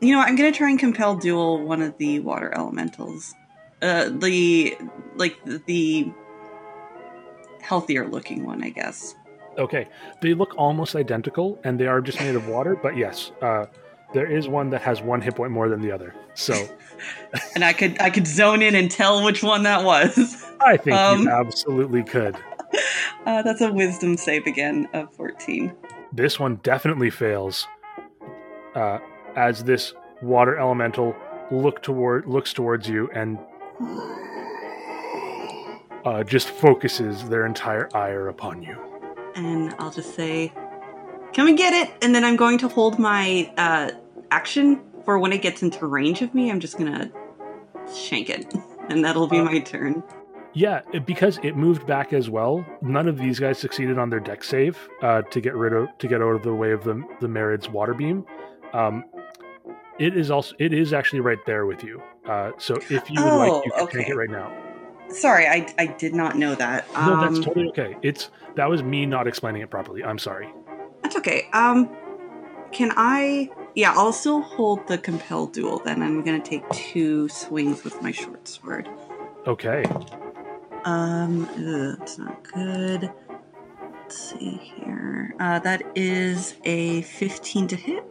you 0.01 0.13
know, 0.13 0.19
I'm 0.19 0.35
gonna 0.35 0.51
try 0.51 0.69
and 0.69 0.77
compel 0.77 1.15
duel 1.15 1.63
one 1.63 1.81
of 1.81 1.97
the 1.97 2.19
water 2.19 2.53
elementals. 2.55 3.33
Uh, 3.81 4.09
the 4.09 4.77
like 5.15 5.37
the 5.45 6.11
healthier 7.61 8.07
looking 8.07 8.45
one, 8.45 8.63
I 8.63 8.69
guess. 8.69 9.15
Okay. 9.57 9.87
They 10.21 10.33
look 10.33 10.53
almost 10.57 10.95
identical, 10.95 11.59
and 11.63 11.79
they 11.79 11.87
are 11.87 12.01
just 12.01 12.19
made 12.19 12.35
of 12.35 12.47
water. 12.47 12.75
But 12.75 12.97
yes, 12.97 13.31
uh, 13.41 13.65
there 14.13 14.29
is 14.29 14.47
one 14.47 14.69
that 14.71 14.81
has 14.81 15.01
one 15.01 15.21
hit 15.21 15.35
point 15.35 15.51
more 15.51 15.69
than 15.69 15.81
the 15.81 15.91
other. 15.91 16.13
So 16.33 16.53
and 17.55 17.63
I 17.63 17.73
could 17.73 17.99
I 18.01 18.09
could 18.09 18.27
zone 18.27 18.61
in 18.61 18.75
and 18.75 18.89
tell 18.89 19.23
which 19.23 19.43
one 19.43 19.63
that 19.63 19.83
was. 19.83 20.45
I 20.59 20.77
think 20.77 20.95
Um, 20.95 21.23
you 21.23 21.29
absolutely 21.29 22.03
could. 22.03 22.37
Uh, 23.25 23.41
that's 23.43 23.61
a 23.61 23.71
wisdom 23.71 24.17
save 24.17 24.47
again 24.47 24.87
of 24.93 25.13
14. 25.13 25.71
This 26.11 26.39
one 26.39 26.55
definitely 26.63 27.11
fails. 27.11 27.67
Uh, 28.73 28.97
as 29.35 29.63
this 29.63 29.93
water 30.23 30.57
elemental 30.57 31.15
look 31.51 31.83
toward 31.83 32.25
looks 32.25 32.51
towards 32.53 32.87
you 32.87 33.09
and 33.13 33.37
uh, 36.05 36.23
just 36.23 36.49
focuses 36.49 37.27
their 37.29 37.45
entire 37.45 37.89
ire 37.93 38.29
upon 38.29 38.63
you. 38.63 38.90
And 39.35 39.73
I'll 39.79 39.91
just 39.91 40.15
say, 40.15 40.51
"Come 41.33 41.47
and 41.47 41.57
get 41.57 41.73
it!" 41.73 41.93
And 42.01 42.13
then 42.13 42.23
I'm 42.23 42.35
going 42.35 42.57
to 42.59 42.67
hold 42.67 42.99
my 42.99 43.51
uh, 43.57 43.91
action 44.31 44.81
for 45.05 45.17
when 45.19 45.31
it 45.33 45.41
gets 45.41 45.61
into 45.63 45.85
range 45.85 46.21
of 46.21 46.33
me. 46.33 46.51
I'm 46.51 46.59
just 46.59 46.77
gonna 46.77 47.11
shank 47.93 48.29
it, 48.29 48.53
and 48.89 49.03
that'll 49.03 49.27
be 49.27 49.41
my 49.41 49.59
turn. 49.59 50.03
Yeah, 50.53 50.81
because 51.05 51.39
it 51.43 51.55
moved 51.55 51.87
back 51.87 52.11
as 52.11 52.29
well. 52.29 52.65
None 52.81 53.07
of 53.07 53.17
these 53.17 53.39
guys 53.39 53.57
succeeded 53.57 53.97
on 53.97 54.09
their 54.09 54.19
dex 54.19 54.49
save 54.49 54.77
uh, 55.01 55.21
to 55.21 55.39
get 55.39 55.55
rid 55.55 55.71
of 55.73 55.97
to 55.99 56.07
get 56.07 56.21
out 56.21 56.35
of 56.35 56.43
the 56.43 56.53
way 56.53 56.71
of 56.71 56.83
the 56.83 57.01
the 57.21 57.27
Marid's 57.27 57.69
water 57.69 57.93
beam. 57.93 58.25
Um, 58.73 59.05
it 59.97 60.17
is 60.17 60.29
also 60.29 60.55
it 60.59 60.73
is 60.73 60.93
actually 60.93 61.21
right 61.21 61.43
there 61.45 61.65
with 61.65 61.83
you. 61.83 62.01
Uh, 62.27 62.51
so 62.57 62.75
if 62.89 63.09
you 63.09 63.23
would 63.23 63.31
Oh, 63.31 63.37
like, 63.37 63.65
you 63.65 63.71
can 63.71 63.87
take 63.87 64.09
it 64.09 64.15
right 64.15 64.29
now. 64.29 64.51
Sorry, 65.11 65.47
I, 65.47 65.73
I 65.77 65.87
did 65.87 66.13
not 66.15 66.37
know 66.37 66.55
that. 66.55 66.85
No, 66.93 67.21
that's 67.21 67.37
Um, 67.37 67.43
totally 67.43 67.67
okay. 67.69 67.97
It's 68.01 68.29
that 68.55 68.69
was 68.69 68.81
me 68.83 69.05
not 69.05 69.27
explaining 69.27 69.61
it 69.61 69.69
properly. 69.69 70.03
I'm 70.03 70.17
sorry. 70.19 70.49
That's 71.03 71.15
okay. 71.17 71.47
Um, 71.53 71.89
can 72.71 72.91
I? 72.95 73.49
Yeah, 73.75 73.93
I'll 73.95 74.13
still 74.13 74.41
hold 74.41 74.87
the 74.87 74.97
compel 74.97 75.47
duel. 75.47 75.79
Then 75.83 76.01
I'm 76.01 76.23
gonna 76.23 76.39
take 76.39 76.67
two 76.69 77.27
swings 77.29 77.83
with 77.83 78.01
my 78.01 78.11
short 78.11 78.47
sword. 78.47 78.89
Okay. 79.47 79.83
Um, 80.85 81.47
ugh, 81.57 81.97
that's 81.99 82.17
not 82.17 82.43
good. 82.53 83.11
Let's 84.01 84.17
see 84.31 84.57
here. 84.57 85.35
Uh, 85.39 85.59
that 85.59 85.83
is 85.95 86.55
a 86.65 87.01
15 87.03 87.67
to 87.67 87.75
hit. 87.75 88.03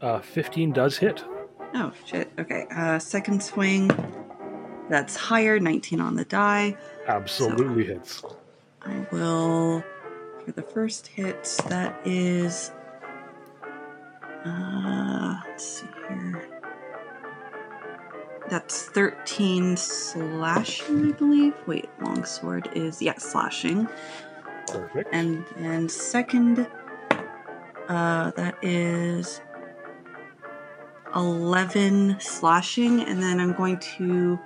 Uh, 0.00 0.20
15 0.20 0.72
does 0.72 0.96
hit. 0.98 1.24
Oh 1.74 1.92
shit. 2.06 2.30
Okay. 2.38 2.66
Uh, 2.74 2.98
second 2.98 3.42
swing. 3.42 3.90
That's 4.90 5.14
higher. 5.14 5.60
19 5.60 6.00
on 6.00 6.16
the 6.16 6.24
die. 6.24 6.76
Absolutely 7.06 7.84
hits. 7.84 8.22
I 8.82 9.06
will. 9.12 9.84
For 10.44 10.52
the 10.52 10.62
first 10.62 11.06
hit, 11.06 11.44
that 11.68 11.98
is. 12.04 12.72
Uh, 14.44 15.40
let's 15.46 15.64
see 15.64 15.86
here. 16.08 16.48
That's 18.48 18.86
13 18.86 19.76
slashing, 19.76 21.10
I 21.10 21.12
believe. 21.12 21.54
Wait, 21.66 21.88
longsword 22.02 22.68
is, 22.74 23.00
yeah, 23.00 23.16
slashing. 23.16 23.86
Perfect. 24.66 25.08
And 25.12 25.44
then 25.56 25.88
second, 25.88 26.66
uh, 27.88 28.32
that 28.32 28.56
is 28.62 29.40
11 31.14 32.16
slashing. 32.18 33.02
And 33.02 33.22
then 33.22 33.38
I'm 33.38 33.52
going 33.52 33.78
to 33.98 34.40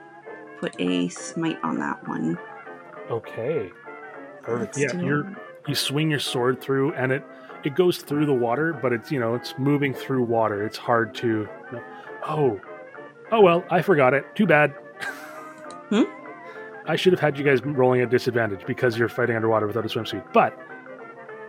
put 0.58 0.78
a 0.80 1.08
smite 1.08 1.58
on 1.62 1.78
that 1.78 2.06
one. 2.08 2.38
okay. 3.10 3.70
Perfect. 4.42 4.76
Let's 4.76 4.94
Yeah, 4.94 5.00
you're 5.00 5.36
you 5.66 5.74
swing 5.74 6.10
your 6.10 6.18
sword 6.18 6.60
through 6.60 6.92
and 6.94 7.12
it 7.12 7.24
it 7.64 7.74
goes 7.74 7.98
through 7.98 8.26
the 8.26 8.34
water, 8.34 8.72
but 8.72 8.92
it's 8.92 9.10
you 9.10 9.18
know 9.18 9.34
it's 9.34 9.54
moving 9.58 9.94
through 9.94 10.24
water. 10.24 10.64
It's 10.64 10.76
hard 10.76 11.14
to. 11.16 11.48
Oh, 12.26 12.60
oh 13.32 13.40
well, 13.40 13.64
I 13.70 13.82
forgot 13.82 14.14
it. 14.14 14.24
Too 14.34 14.46
bad. 14.46 14.70
Hmm? 15.88 16.02
I 16.86 16.96
should 16.96 17.14
have 17.14 17.20
had 17.20 17.38
you 17.38 17.44
guys 17.44 17.64
rolling 17.64 18.02
at 18.02 18.10
disadvantage 18.10 18.66
because 18.66 18.98
you're 18.98 19.08
fighting 19.08 19.36
underwater 19.36 19.66
without 19.66 19.86
a 19.86 19.88
swimsuit, 19.88 20.30
but 20.34 20.58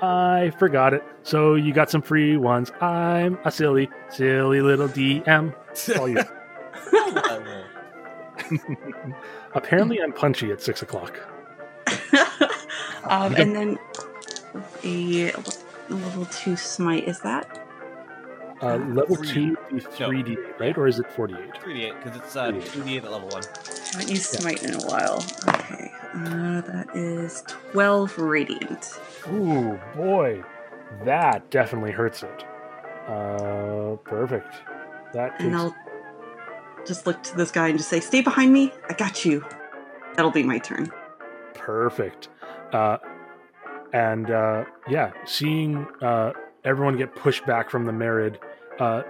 I 0.02 0.54
forgot 0.58 0.94
it. 0.94 1.04
So 1.24 1.56
you 1.56 1.74
got 1.74 1.90
some 1.90 2.02
free 2.02 2.38
ones. 2.38 2.72
I'm 2.80 3.38
a 3.44 3.52
silly, 3.52 3.90
silly 4.10 4.62
little 4.62 4.88
DM. 4.88 5.54
All 6.00 6.08
you. 6.08 6.22
Apparently, 9.56 10.02
I'm 10.02 10.12
punchy 10.14 10.52
at 10.52 10.62
six 10.62 10.82
o'clock. 10.82 11.18
um, 13.06 13.36
and 13.36 13.56
then 13.56 13.78
a 14.84 15.32
level 15.90 16.26
two 16.32 16.56
smite 16.56 17.08
is 17.08 17.20
that 17.22 17.62
Uh, 18.62 18.78
level 18.78 19.16
Three. 19.18 19.28
two 19.28 19.58
would 19.72 19.84
be 19.84 19.90
No. 20.00 20.10
3d8, 20.10 20.60
right? 20.60 20.78
Or 20.78 20.88
is 20.88 21.00
it 21.00 21.12
48? 21.12 21.54
3d8 21.56 22.04
because 22.04 22.18
it's 22.18 22.36
uh, 22.36 22.52
3d8 22.52 22.98
at 23.04 23.12
level 23.12 23.28
one. 23.30 23.44
Haven't 23.92 24.10
used 24.10 24.24
smite 24.26 24.64
in 24.64 24.74
a 24.76 24.86
while. 24.88 25.24
Okay. 25.48 25.92
Uh, 26.16 26.62
that 26.62 26.88
is 26.96 27.44
12 27.74 28.18
radiant. 28.18 28.90
Ooh, 29.34 29.80
boy. 29.96 30.42
That 31.04 31.50
definitely 31.50 31.92
hurts 31.92 32.24
it. 32.24 32.44
Uh, 33.08 33.98
perfect. 34.06 34.54
That 35.14 35.34
And 35.40 35.52
takes 35.52 35.56
I'll 35.62 35.76
just 36.86 37.06
look 37.08 37.22
to 37.24 37.36
this 37.36 37.52
guy 37.52 37.70
and 37.70 37.78
just 37.78 37.90
say, 37.90 38.00
Stay 38.00 38.22
behind 38.22 38.54
me. 38.54 38.72
I 38.90 38.94
got 38.94 39.26
you. 39.26 39.46
That'll 40.16 40.32
be 40.32 40.44
my 40.44 40.60
turn. 40.60 40.92
perfect. 41.54 42.30
Uh, 42.72 42.98
and 43.94 44.30
uh, 44.32 44.66
yeah, 44.90 45.12
seeing 45.26 45.86
uh, 46.02 46.32
everyone 46.64 46.98
get 46.98 47.16
pushed 47.16 47.46
back 47.46 47.70
from 47.70 47.86
the 47.86 47.92
Marid, 47.92 48.38
uh, 48.80 49.04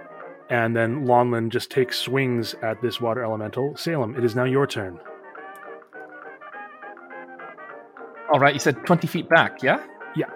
and 0.48 0.76
then 0.76 1.06
Lonlin 1.06 1.48
just 1.48 1.70
takes 1.70 1.98
swings 1.98 2.54
at 2.62 2.80
this 2.82 3.00
water 3.00 3.24
elemental. 3.24 3.76
Salem, 3.76 4.16
it 4.16 4.24
is 4.24 4.36
now 4.36 4.44
your 4.44 4.66
turn. 4.66 4.98
All 8.32 8.40
right, 8.40 8.54
you 8.54 8.60
said 8.60 8.84
20 8.86 9.06
feet 9.06 9.28
back, 9.28 9.62
yeah? 9.62 9.84
Yeah. 10.16 10.26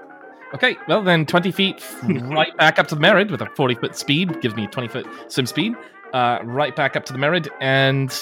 Okay, 0.55 0.77
well 0.89 1.03
then 1.03 1.27
20 1.27 1.51
feet 1.53 1.85
right 2.03 2.57
back 2.57 2.79
up 2.79 2.87
to 2.89 2.95
the 2.95 3.01
Marid 3.01 3.31
with 3.31 3.41
a 3.41 3.47
40 3.57 3.75
foot 3.77 3.97
speed, 3.97 4.41
gives 4.41 4.55
me 4.55 4.67
20 4.67 4.89
foot 4.89 5.07
swim 5.29 5.47
speed. 5.47 5.75
Uh, 6.13 6.41
right 6.45 6.75
back 6.75 6.97
up 6.97 7.05
to 7.07 7.13
the 7.13 7.19
Marid, 7.19 7.49
and 7.61 8.13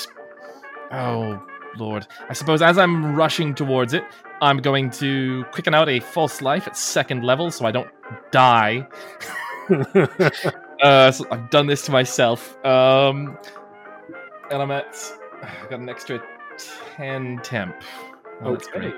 oh 0.92 1.42
lord, 1.76 2.06
I 2.28 2.32
suppose 2.32 2.60
as 2.62 2.78
I'm 2.78 3.14
rushing 3.16 3.54
towards 3.54 3.94
it, 3.94 4.04
I'm 4.40 4.58
going 4.58 4.90
to 4.90 5.44
quicken 5.52 5.74
out 5.74 5.88
a 5.88 6.00
false 6.00 6.42
life 6.42 6.66
at 6.66 6.76
second 6.76 7.24
level 7.24 7.50
so 7.50 7.66
I 7.66 7.70
don't 7.70 7.90
die. 8.30 8.86
Uh, 10.82 11.10
so 11.10 11.24
I've 11.30 11.50
done 11.50 11.66
this 11.66 11.82
to 11.86 11.90
myself. 11.90 12.56
Um, 12.64 13.36
and 14.50 14.62
I'm 14.62 14.70
at, 14.70 14.96
I 15.42 15.66
got 15.68 15.80
an 15.80 15.88
extra 15.88 16.22
10 16.96 17.40
temp. 17.42 17.74
Oh, 18.42 18.52
that's 18.52 18.68
great. 18.68 18.94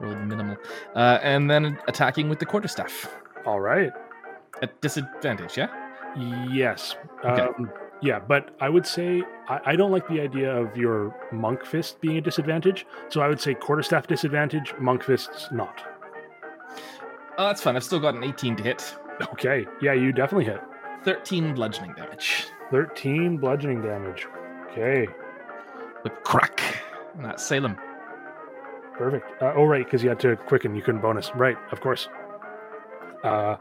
Rolled 0.00 0.18
minimal. 0.18 0.56
Uh, 0.94 1.18
and 1.22 1.50
then 1.50 1.78
attacking 1.88 2.28
with 2.28 2.38
the 2.38 2.46
quarterstaff 2.46 3.12
All 3.46 3.60
right. 3.60 3.90
at 4.62 4.80
disadvantage, 4.80 5.56
yeah? 5.56 5.68
Yes. 6.48 6.94
Okay. 7.24 7.42
Um, 7.42 7.70
yeah, 8.00 8.18
but 8.18 8.54
I 8.60 8.68
would 8.68 8.86
say 8.86 9.22
I, 9.48 9.60
I 9.66 9.76
don't 9.76 9.90
like 9.90 10.06
the 10.08 10.20
idea 10.20 10.54
of 10.54 10.76
your 10.76 11.14
monk 11.32 11.64
fist 11.64 12.00
being 12.00 12.16
a 12.16 12.20
disadvantage. 12.20 12.86
So 13.08 13.20
I 13.20 13.28
would 13.28 13.40
say 13.40 13.54
quarterstaff 13.54 14.06
disadvantage, 14.06 14.74
monk 14.78 15.02
fists 15.02 15.48
not. 15.50 15.82
Oh, 17.38 17.46
that's 17.46 17.62
fine. 17.62 17.76
I've 17.76 17.84
still 17.84 18.00
got 18.00 18.14
an 18.14 18.24
18 18.24 18.56
to 18.56 18.62
hit. 18.62 18.94
Okay. 19.32 19.66
Yeah, 19.80 19.94
you 19.94 20.12
definitely 20.12 20.44
hit. 20.44 20.60
13 21.04 21.54
bludgeoning 21.54 21.94
damage. 21.94 22.46
13 22.70 23.36
bludgeoning 23.38 23.82
damage. 23.82 24.26
Okay. 24.70 25.08
With 26.04 26.12
crack. 26.22 26.82
And 27.14 27.24
that's 27.24 27.44
Salem. 27.44 27.76
Perfect. 28.94 29.42
Uh, 29.42 29.54
oh, 29.56 29.64
right, 29.64 29.84
because 29.84 30.02
you 30.02 30.08
had 30.08 30.20
to 30.20 30.36
quicken. 30.36 30.74
You 30.74 30.82
couldn't 30.82 31.00
bonus. 31.00 31.30
Right, 31.34 31.56
of 31.72 31.80
course. 31.80 32.08
Uh, 33.22 33.56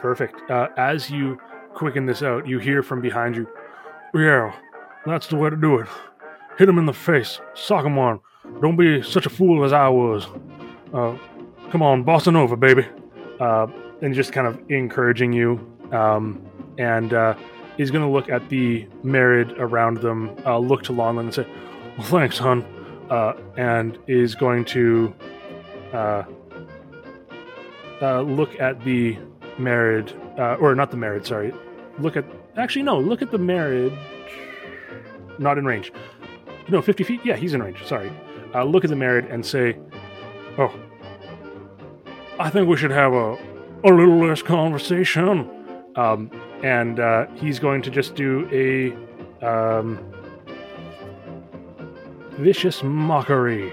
perfect. 0.00 0.48
Uh, 0.50 0.68
as 0.76 1.10
you 1.10 1.38
quicken 1.74 2.06
this 2.06 2.22
out, 2.22 2.46
you 2.46 2.58
hear 2.58 2.82
from 2.82 3.00
behind 3.00 3.36
you, 3.36 3.48
Yeah, 4.14 4.54
that's 5.04 5.26
the 5.26 5.36
way 5.36 5.50
to 5.50 5.56
do 5.56 5.78
it. 5.78 5.88
Hit 6.58 6.68
him 6.68 6.78
in 6.78 6.86
the 6.86 6.92
face. 6.92 7.40
Sock 7.54 7.84
him 7.84 7.98
on. 7.98 8.20
Don't 8.60 8.76
be 8.76 9.02
such 9.02 9.26
a 9.26 9.30
fool 9.30 9.64
as 9.64 9.72
I 9.72 9.88
was. 9.88 10.26
Uh, 10.92 11.16
come 11.70 11.82
on, 11.82 12.04
bossa 12.04 12.32
nova, 12.32 12.56
baby. 12.56 12.86
Uh, 13.40 13.66
and 14.02 14.14
just 14.14 14.32
kind 14.32 14.46
of 14.46 14.60
encouraging 14.70 15.32
you. 15.32 15.58
Um, 15.90 16.44
and 16.78 17.12
uh, 17.12 17.34
he's 17.76 17.90
going 17.90 18.04
to 18.04 18.10
look 18.10 18.28
at 18.28 18.48
the 18.48 18.86
Marid 19.04 19.58
around 19.58 19.98
them, 19.98 20.36
uh, 20.46 20.58
look 20.58 20.82
to 20.84 20.92
Lonlin 20.92 21.20
and 21.20 21.34
say, 21.34 21.46
Well, 21.98 22.06
thanks, 22.06 22.38
hon 22.38 22.64
uh, 23.10 23.34
and 23.56 23.98
is 24.06 24.34
going 24.34 24.64
to 24.64 25.14
uh, 25.92 26.24
look 28.00 28.58
at 28.60 28.82
the 28.84 29.16
marid, 29.58 30.12
or 30.60 30.74
not 30.74 30.90
the 30.90 30.96
marid, 30.96 31.26
sorry. 31.26 31.52
Look 31.98 32.16
at, 32.16 32.24
actually, 32.56 32.82
no, 32.82 32.98
look 32.98 33.22
at 33.22 33.30
the 33.30 33.38
marid, 33.38 33.96
not 35.38 35.58
in 35.58 35.64
range. 35.64 35.92
No, 36.68 36.80
50 36.82 37.04
feet? 37.04 37.20
Yeah, 37.24 37.36
he's 37.36 37.54
in 37.54 37.62
range, 37.62 37.84
sorry. 37.84 38.12
Uh, 38.54 38.64
look 38.64 38.84
at 38.84 38.90
the 38.90 38.96
marid 38.96 39.32
and 39.32 39.44
say, 39.44 39.78
Oh, 40.56 40.72
I 42.38 42.50
think 42.50 42.68
we 42.68 42.76
should 42.76 42.90
have 42.92 43.12
a, 43.12 43.32
a 43.84 43.90
little 43.90 44.24
less 44.26 44.42
conversation. 44.42 45.50
Um, 45.96 46.30
and 46.62 47.00
uh, 47.00 47.26
he's 47.34 47.58
going 47.58 47.82
to 47.82 47.90
just 47.90 48.14
do 48.14 48.48
a. 48.52 49.46
Um, 49.46 49.98
Vicious 52.38 52.82
mockery. 52.82 53.72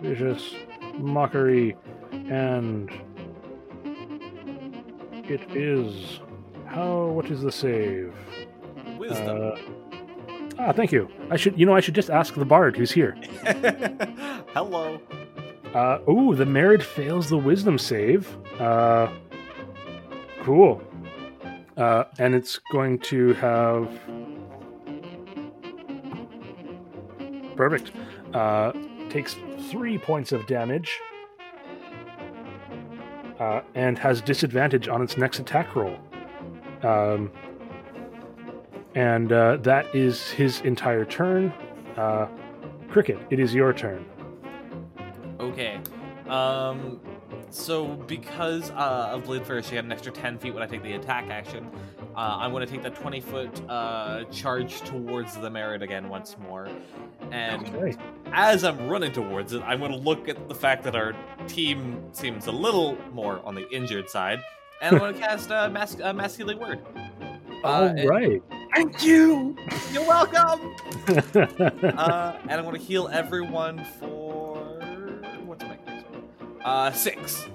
Vicious 0.00 0.54
mockery. 0.94 1.76
And 2.12 2.90
it 5.30 5.56
is. 5.56 6.20
How. 6.66 7.06
What 7.06 7.26
is 7.26 7.42
the 7.42 7.52
save? 7.52 8.14
Wisdom. 8.98 9.52
Uh, 9.52 9.58
ah, 10.58 10.72
thank 10.72 10.92
you. 10.92 11.08
I 11.30 11.36
should. 11.36 11.58
You 11.58 11.66
know, 11.66 11.74
I 11.74 11.80
should 11.80 11.94
just 11.94 12.10
ask 12.10 12.34
the 12.34 12.44
bard 12.44 12.76
who's 12.76 12.90
here. 12.90 13.16
Hello. 14.54 15.00
Uh, 15.74 15.98
ooh, 16.08 16.34
the 16.34 16.44
marid 16.44 16.82
fails 16.82 17.28
the 17.28 17.36
wisdom 17.36 17.78
save. 17.78 18.36
Uh, 18.60 19.12
cool. 20.42 20.82
Uh, 21.76 22.04
and 22.18 22.34
it's 22.34 22.58
going 22.72 22.98
to 23.00 23.34
have. 23.34 23.88
Perfect. 27.56 27.92
Uh, 28.34 28.72
takes 29.10 29.36
three 29.70 29.98
points 29.98 30.32
of 30.32 30.46
damage. 30.46 30.98
Uh, 33.38 33.60
and 33.74 33.98
has 33.98 34.22
disadvantage 34.22 34.88
on 34.88 35.02
its 35.02 35.18
next 35.18 35.38
attack 35.38 35.76
roll. 35.76 35.98
Um, 36.82 37.30
and 38.94 39.30
uh, 39.30 39.58
that 39.58 39.94
is 39.94 40.30
his 40.30 40.62
entire 40.62 41.04
turn. 41.04 41.52
Uh, 41.98 42.28
Cricket, 42.88 43.18
it 43.28 43.38
is 43.38 43.54
your 43.54 43.74
turn. 43.74 44.06
Okay. 45.38 45.78
Um. 46.28 46.98
So 47.50 47.86
because 47.86 48.70
uh, 48.70 49.10
of 49.12 49.24
Blade 49.24 49.46
First, 49.46 49.68
she 49.68 49.76
had 49.76 49.84
an 49.84 49.92
extra 49.92 50.12
ten 50.12 50.38
feet 50.38 50.54
when 50.54 50.62
I 50.62 50.66
take 50.66 50.82
the 50.82 50.94
attack 50.94 51.28
action. 51.28 51.70
Uh, 52.16 52.38
I'm 52.38 52.50
going 52.52 52.66
to 52.66 52.72
take 52.72 52.82
that 52.82 52.94
twenty 52.94 53.20
foot 53.20 53.50
uh, 53.68 54.24
charge 54.24 54.80
towards 54.80 55.36
the 55.36 55.50
marid 55.50 55.82
again 55.82 56.08
once 56.08 56.36
more, 56.38 56.68
and 57.30 57.66
Okay. 57.68 57.96
As 58.32 58.64
I'm 58.64 58.88
running 58.88 59.12
towards 59.12 59.52
it, 59.52 59.62
I'm 59.62 59.78
going 59.78 59.92
to 59.92 59.96
look 59.98 60.28
at 60.28 60.48
the 60.48 60.54
fact 60.54 60.82
that 60.84 60.94
our 60.96 61.14
team 61.48 62.02
seems 62.12 62.46
a 62.46 62.52
little 62.52 62.96
more 63.12 63.40
on 63.44 63.54
the 63.54 63.68
injured 63.70 64.08
side, 64.10 64.40
and 64.82 64.94
I'm 64.94 65.00
going 65.00 65.14
to 65.18 65.20
cast 65.20 65.50
a 65.50 65.68
mas- 65.70 66.00
a 66.00 66.12
mass 66.12 66.36
healing 66.36 66.58
word. 66.58 66.80
All 67.64 67.84
Uh, 67.84 67.94
and- 67.96 68.42
Thank 68.74 69.02
you! 69.04 69.56
You're 69.92 70.06
welcome. 70.06 70.74
uh, 71.34 72.36
and 72.42 72.52
I'm 72.52 72.64
going 72.64 72.76
to 72.78 72.82
heal 72.82 73.08
everyone 73.10 73.84
for 73.98 74.56
what's 75.46 75.64
my 75.64 75.78
uh 76.64 76.90
six. 76.92 77.46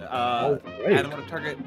Uh, 0.00 0.06
All 0.08 0.52
and 0.54 0.62
right. 0.86 1.04
I'm 1.04 1.10
going 1.10 1.22
to 1.22 1.28
target 1.28 1.58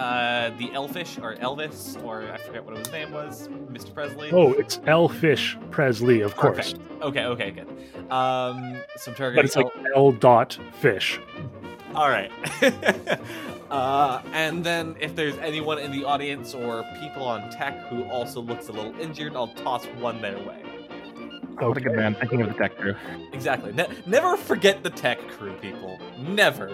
uh 0.00 0.50
the 0.56 0.72
Elfish 0.72 1.18
or 1.18 1.34
Elvis 1.36 2.02
or 2.04 2.22
I 2.32 2.38
forget 2.38 2.64
what 2.64 2.76
his 2.76 2.90
name 2.90 3.12
was, 3.12 3.48
Mr. 3.70 3.92
Presley. 3.92 4.30
Oh, 4.32 4.52
it's 4.54 4.80
Elfish 4.86 5.58
Presley, 5.70 6.22
of 6.22 6.36
course. 6.36 6.72
Perfect. 6.72 7.02
Okay, 7.02 7.24
okay, 7.26 7.50
good. 7.50 7.68
Um, 8.10 8.80
so 8.96 9.10
I'm 9.10 9.16
targeting. 9.16 9.36
But 9.36 9.44
it's 9.44 9.56
like 9.56 9.66
El- 9.94 10.06
L 10.06 10.12
dot 10.12 10.58
fish. 10.80 11.20
All 11.94 12.08
right. 12.08 12.30
uh, 13.70 14.22
and 14.32 14.64
then 14.64 14.96
if 15.00 15.14
there's 15.14 15.36
anyone 15.38 15.78
in 15.78 15.90
the 15.90 16.04
audience 16.04 16.54
or 16.54 16.84
people 17.00 17.24
on 17.24 17.50
tech 17.50 17.78
who 17.88 18.04
also 18.04 18.40
looks 18.40 18.68
a 18.68 18.72
little 18.72 18.98
injured, 19.00 19.34
I'll 19.34 19.48
toss 19.48 19.84
one 19.98 20.20
their 20.22 20.38
way. 20.38 20.62
Oh, 21.58 21.68
what 21.68 21.76
a 21.76 21.80
good 21.80 21.96
man. 21.96 22.14
Thinking 22.14 22.40
of 22.40 22.48
the 22.48 22.54
tech 22.54 22.76
crew. 22.78 22.94
Exactly. 23.32 23.72
Ne- 23.72 23.88
never 24.06 24.36
forget 24.36 24.82
the 24.82 24.90
tech 24.90 25.18
crew, 25.28 25.52
people. 25.54 25.98
Never. 26.18 26.72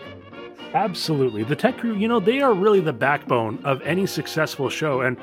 Absolutely. 0.74 1.42
The 1.44 1.56
tech 1.56 1.78
crew, 1.78 1.96
you 1.96 2.08
know, 2.08 2.20
they 2.20 2.40
are 2.40 2.52
really 2.52 2.80
the 2.80 2.92
backbone 2.92 3.58
of 3.64 3.80
any 3.82 4.06
successful 4.06 4.68
show. 4.68 5.00
And 5.00 5.16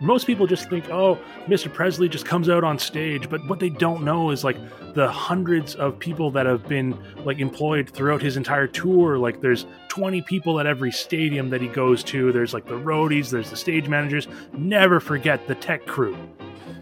most 0.00 0.26
people 0.26 0.46
just 0.46 0.68
think, 0.68 0.88
oh, 0.90 1.18
Mr. 1.46 1.72
Presley 1.72 2.08
just 2.08 2.24
comes 2.26 2.48
out 2.48 2.62
on 2.64 2.78
stage. 2.78 3.28
But 3.30 3.46
what 3.48 3.58
they 3.58 3.70
don't 3.70 4.04
know 4.04 4.30
is 4.30 4.44
like 4.44 4.56
the 4.94 5.10
hundreds 5.10 5.74
of 5.74 5.98
people 5.98 6.30
that 6.32 6.46
have 6.46 6.66
been 6.68 6.96
like 7.24 7.38
employed 7.38 7.88
throughout 7.90 8.20
his 8.22 8.36
entire 8.36 8.66
tour. 8.66 9.18
Like 9.18 9.40
there's 9.40 9.66
20 9.88 10.22
people 10.22 10.60
at 10.60 10.66
every 10.66 10.92
stadium 10.92 11.50
that 11.50 11.60
he 11.60 11.68
goes 11.68 12.02
to. 12.04 12.30
There's 12.32 12.52
like 12.54 12.66
the 12.66 12.74
roadies, 12.78 13.30
there's 13.30 13.50
the 13.50 13.56
stage 13.56 13.88
managers. 13.88 14.28
Never 14.52 15.00
forget 15.00 15.46
the 15.48 15.54
tech 15.54 15.86
crew. 15.86 16.16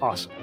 Awesome. 0.00 0.32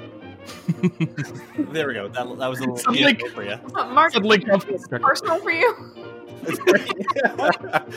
There 1.72 1.88
we 1.88 1.94
go. 1.94 2.08
That, 2.10 2.38
that 2.38 2.48
was 2.48 2.60
a 2.60 2.62
little 2.64 2.78
Something- 2.78 3.08
info 3.08 3.28
for 3.30 3.44
you. 3.44 3.56
Mark, 3.74 4.14
Suddenly 4.14 4.46
is 4.70 4.88
personal 5.02 5.40
for 5.40 5.52
you? 5.52 5.74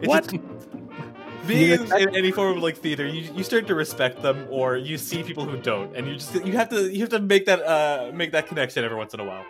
It's 0.00 0.08
What? 0.08 0.24
just- 0.28 0.42
being 1.46 1.72
in, 1.72 1.92
in 2.00 2.14
any 2.14 2.30
form 2.30 2.56
of 2.56 2.62
like 2.62 2.76
theater, 2.76 3.04
you, 3.06 3.32
you 3.34 3.42
start 3.42 3.66
to 3.66 3.74
respect 3.74 4.22
them, 4.22 4.46
or 4.50 4.76
you 4.76 4.96
see 4.96 5.22
people 5.24 5.44
who 5.44 5.56
don't, 5.56 5.94
and 5.96 6.06
you 6.06 6.14
just 6.14 6.34
you 6.44 6.52
have 6.52 6.68
to 6.68 6.88
you 6.92 7.00
have 7.00 7.08
to 7.10 7.18
make 7.18 7.46
that 7.46 7.60
uh 7.62 8.10
make 8.14 8.30
that 8.32 8.46
connection 8.46 8.84
every 8.84 8.96
once 8.96 9.12
in 9.14 9.20
a 9.20 9.24
while. 9.24 9.44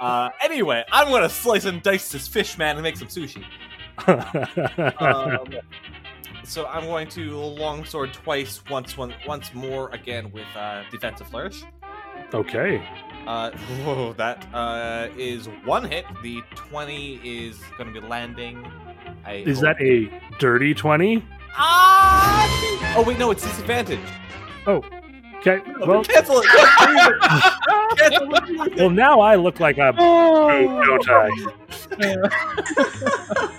Uh, 0.00 0.30
anyway, 0.42 0.84
I'm 0.92 1.08
gonna 1.10 1.28
slice 1.28 1.64
and 1.64 1.82
dice 1.82 2.10
this 2.12 2.28
fish 2.28 2.58
man 2.58 2.76
and 2.76 2.82
make 2.82 2.96
some 2.96 3.08
sushi. 3.08 3.44
Um, 5.00 5.46
so 6.44 6.66
I'm 6.66 6.84
going 6.86 7.08
to 7.10 7.36
longsword 7.36 8.12
twice, 8.12 8.62
once 8.70 8.96
one 8.96 9.14
once 9.26 9.52
more 9.54 9.90
again 9.90 10.30
with 10.32 10.46
uh, 10.56 10.82
defensive 10.90 11.28
flourish. 11.28 11.62
okay. 12.34 12.82
Uh, 13.26 13.50
whoa, 13.84 14.12
that 14.14 14.46
uh, 14.52 15.08
is 15.16 15.46
one 15.64 15.84
hit. 15.84 16.04
The 16.22 16.42
twenty 16.54 17.20
is 17.22 17.58
going 17.78 17.92
to 17.92 18.00
be 18.00 18.06
landing. 18.06 18.66
I 19.24 19.34
Is 19.36 19.58
hope- 19.60 19.78
that 19.78 19.82
a 19.82 20.10
dirty 20.38 20.74
20? 20.74 21.24
Ah! 21.56 22.94
Oh 22.96 23.02
wait, 23.02 23.18
no, 23.18 23.30
it's 23.30 23.42
disadvantage. 23.44 24.00
Oh. 24.66 24.82
Okay. 25.38 25.60
Oh, 25.80 25.86
Well, 25.86 26.04
cancel 26.04 26.38
it. 26.38 26.46
Cancel 26.46 27.02
it. 27.12 27.98
Cancel 27.98 28.34
it. 28.66 28.76
well, 28.76 28.90
now 28.90 29.20
I 29.20 29.34
look 29.36 29.58
like 29.60 29.78
a 29.78 29.92
Oh, 29.98 30.84
don't 30.84 31.08
I? 31.08 31.28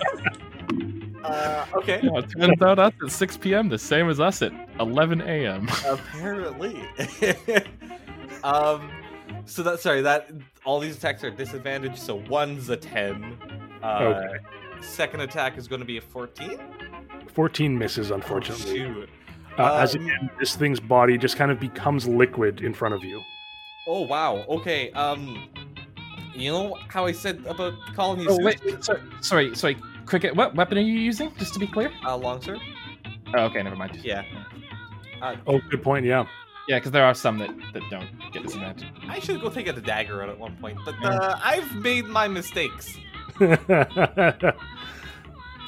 Uh, 1.24 1.64
okay. 1.76 2.00
Yeah, 2.02 2.18
it 2.18 2.26
turns 2.38 2.60
out 2.60 2.78
us 2.78 2.92
at 3.02 3.10
6 3.10 3.36
p.m. 3.38 3.70
the 3.70 3.78
same 3.78 4.10
as 4.10 4.20
us 4.20 4.42
at 4.42 4.52
11 4.78 5.22
a.m. 5.22 5.66
Apparently. 5.88 6.82
um. 8.44 8.90
So 9.46 9.62
that 9.62 9.80
sorry 9.80 10.00
that 10.02 10.30
all 10.64 10.80
these 10.80 10.96
attacks 10.96 11.22
are 11.24 11.30
disadvantaged. 11.30 11.98
So 11.98 12.16
one's 12.28 12.68
a 12.70 12.76
ten. 12.76 13.38
Uh, 13.82 13.86
Okay. 14.24 14.44
Second 14.80 15.20
attack 15.20 15.56
is 15.56 15.66
going 15.68 15.80
to 15.80 15.86
be 15.86 15.96
a 15.96 16.00
fourteen. 16.00 16.58
14 17.32 17.76
misses, 17.76 18.10
unfortunately. 18.12 18.78
Shoot. 18.78 19.08
Uh, 19.58 19.74
as 19.76 19.96
Um, 19.96 20.02
again, 20.02 20.30
this 20.38 20.54
thing's 20.54 20.78
body 20.78 21.18
just 21.18 21.36
kind 21.36 21.50
of 21.50 21.58
becomes 21.58 22.06
liquid 22.06 22.60
in 22.60 22.72
front 22.72 22.94
of 22.94 23.02
you. 23.02 23.20
Oh 23.88 24.02
wow. 24.02 24.44
Okay. 24.48 24.90
Um. 24.92 25.48
You 26.34 26.50
know 26.50 26.78
how 26.88 27.06
I 27.06 27.12
said 27.12 27.44
about 27.46 27.74
calling 27.94 28.20
you 28.20 28.26
Oh 28.28 28.38
wait, 28.42 28.60
sushi? 28.60 28.82
sorry, 28.84 29.00
sorry, 29.20 29.54
sorry. 29.54 29.76
Cricket, 30.04 30.34
what 30.34 30.54
weapon 30.56 30.78
are 30.78 30.80
you 30.82 30.94
using? 30.98 31.32
Just 31.38 31.54
to 31.54 31.60
be 31.60 31.66
clear. 31.68 31.92
Uh, 32.04 32.16
longsword. 32.16 32.58
Oh, 33.36 33.44
okay, 33.44 33.62
never 33.62 33.76
mind. 33.76 33.96
Yeah. 34.02 34.22
Uh, 35.22 35.36
Oh, 35.46 35.60
good 35.70 35.82
point. 35.82 36.04
Yeah. 36.04 36.26
Yeah, 36.68 36.78
because 36.78 36.92
there 36.92 37.04
are 37.04 37.14
some 37.14 37.38
that, 37.38 37.50
that 37.74 37.82
don't 37.90 38.08
get 38.32 38.42
disadvantage. 38.42 38.88
I 39.08 39.18
should 39.18 39.40
go 39.40 39.50
take 39.50 39.66
a 39.68 39.72
dagger 39.72 40.22
out 40.22 40.30
at 40.30 40.38
one 40.38 40.56
point, 40.56 40.78
but 40.84 40.94
uh, 41.04 41.38
I've 41.42 41.74
made 41.76 42.06
my 42.06 42.26
mistakes. 42.26 42.96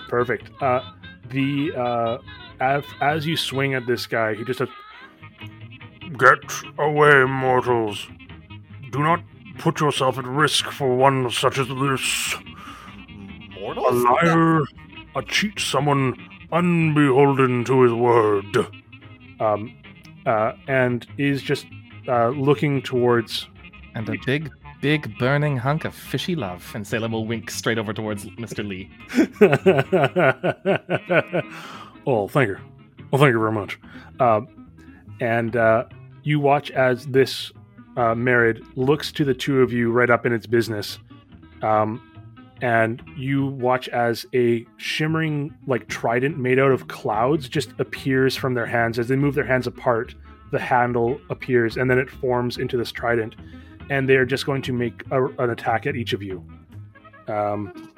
Perfect. 0.08 0.50
Uh, 0.62 0.80
the 1.28 1.72
uh, 1.76 2.18
as, 2.60 2.84
as 3.00 3.26
you 3.26 3.36
swing 3.36 3.74
at 3.74 3.86
this 3.86 4.06
guy, 4.06 4.34
he 4.34 4.44
just 4.44 4.58
says, 4.58 4.68
"Get 6.16 6.38
away, 6.78 7.24
mortals! 7.24 8.06
Do 8.90 9.00
not 9.00 9.20
put 9.58 9.80
yourself 9.80 10.18
at 10.18 10.26
risk 10.26 10.70
for 10.70 10.96
one 10.96 11.30
such 11.30 11.58
as 11.58 11.68
this. 11.68 12.34
A 12.36 13.60
Mortals? 13.60 14.04
liar, 14.04 14.62
a 15.14 15.22
cheat, 15.26 15.58
someone 15.58 16.14
unbeholden 16.52 17.64
to 17.64 17.82
his 17.82 17.92
word." 17.92 18.56
Um, 19.40 19.76
uh, 20.26 20.52
and 20.68 21.06
is 21.18 21.42
just 21.42 21.66
uh, 22.08 22.28
looking 22.28 22.82
towards 22.82 23.48
And 23.94 24.08
a 24.08 24.16
big, 24.26 24.50
big 24.82 25.18
burning 25.18 25.56
hunk 25.56 25.84
of 25.84 25.94
fishy 25.94 26.36
love. 26.36 26.70
And 26.74 26.86
Salem 26.86 27.12
will 27.12 27.26
wink 27.26 27.50
straight 27.50 27.78
over 27.78 27.92
towards 27.94 28.26
Mr. 28.36 28.66
Lee. 28.66 28.90
oh, 32.06 32.28
thank 32.28 32.48
you. 32.48 32.58
Well, 33.10 33.20
thank 33.20 33.32
you 33.32 33.38
very 33.38 33.52
much. 33.52 33.78
Um, 34.20 34.70
and 35.20 35.56
uh, 35.56 35.84
you 36.24 36.40
watch 36.40 36.70
as 36.72 37.06
this 37.06 37.52
uh, 37.96 38.14
Marid 38.14 38.62
looks 38.76 39.10
to 39.12 39.24
the 39.24 39.32
two 39.32 39.62
of 39.62 39.72
you 39.72 39.90
right 39.90 40.10
up 40.10 40.26
in 40.26 40.32
its 40.32 40.46
business. 40.46 40.98
Um, 41.62 42.05
and 42.62 43.02
you 43.16 43.46
watch 43.46 43.88
as 43.88 44.24
a 44.34 44.66
shimmering, 44.78 45.54
like, 45.66 45.88
trident 45.88 46.38
made 46.38 46.58
out 46.58 46.72
of 46.72 46.88
clouds 46.88 47.48
just 47.48 47.70
appears 47.78 48.34
from 48.34 48.54
their 48.54 48.66
hands. 48.66 48.98
As 48.98 49.08
they 49.08 49.16
move 49.16 49.34
their 49.34 49.44
hands 49.44 49.66
apart, 49.66 50.14
the 50.52 50.58
handle 50.58 51.20
appears, 51.28 51.76
and 51.76 51.90
then 51.90 51.98
it 51.98 52.08
forms 52.08 52.56
into 52.56 52.76
this 52.76 52.92
trident. 52.92 53.36
And 53.90 54.08
they 54.08 54.16
are 54.16 54.24
just 54.24 54.46
going 54.46 54.62
to 54.62 54.72
make 54.72 55.04
a, 55.10 55.24
an 55.24 55.50
attack 55.50 55.86
at 55.86 55.96
each 55.96 56.12
of 56.12 56.22
you. 56.22 56.44
Um, 57.28 57.92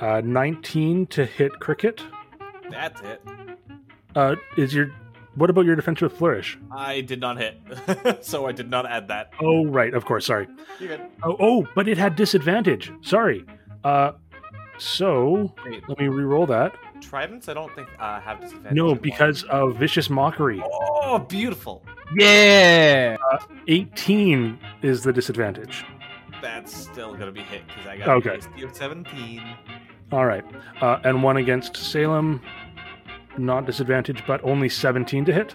uh, 0.00 0.20
19 0.24 1.06
to 1.06 1.24
hit 1.24 1.52
cricket. 1.60 2.02
That's 2.70 3.00
it. 3.00 3.22
Uh, 4.14 4.36
is 4.56 4.74
your 4.74 4.90
what 5.36 5.48
about 5.50 5.64
your 5.64 5.76
defensive 5.76 6.12
flourish? 6.12 6.58
I 6.70 7.00
did 7.02 7.20
not 7.20 7.38
hit, 7.38 7.56
so 8.24 8.46
I 8.46 8.52
did 8.52 8.68
not 8.70 8.86
add 8.86 9.08
that. 9.08 9.30
Oh, 9.40 9.64
right, 9.66 9.94
of 9.94 10.04
course. 10.04 10.26
Sorry. 10.26 10.48
You're 10.80 10.96
good. 10.96 11.06
Oh, 11.22 11.36
oh, 11.38 11.68
but 11.74 11.86
it 11.88 11.98
had 11.98 12.16
disadvantage. 12.16 12.92
Sorry. 13.02 13.44
Uh, 13.84 14.12
so 14.78 15.54
Wait, 15.64 15.82
let 15.88 15.98
me 15.98 16.08
re-roll 16.08 16.46
that. 16.46 16.74
tridents? 17.00 17.48
I 17.48 17.54
don't 17.54 17.74
think 17.74 17.88
uh, 17.98 18.20
have 18.20 18.40
disadvantage. 18.40 18.76
No, 18.76 18.84
anymore. 18.86 19.00
because 19.02 19.42
of 19.44 19.76
vicious 19.76 20.10
mockery. 20.10 20.62
Oh, 20.64 21.18
beautiful. 21.18 21.82
Yeah! 22.18 23.16
18 23.68 24.58
is 24.82 25.02
the 25.02 25.12
disadvantage. 25.12 25.84
That's 26.42 26.74
still 26.76 27.14
gonna 27.14 27.32
be 27.32 27.40
hit 27.40 27.66
because 27.66 27.86
I 27.86 27.96
got 27.96 28.08
Okay. 28.18 28.30
a 28.30 28.34
AC 28.34 28.62
of 28.62 28.74
17. 28.76 29.42
All 30.12 30.24
right, 30.26 30.44
uh, 30.80 31.00
and 31.02 31.22
one 31.22 31.36
against 31.38 31.76
Salem, 31.76 32.40
not 33.38 33.66
disadvantage, 33.66 34.24
but 34.26 34.40
only 34.44 34.68
17 34.68 35.24
to 35.26 35.32
hit. 35.32 35.54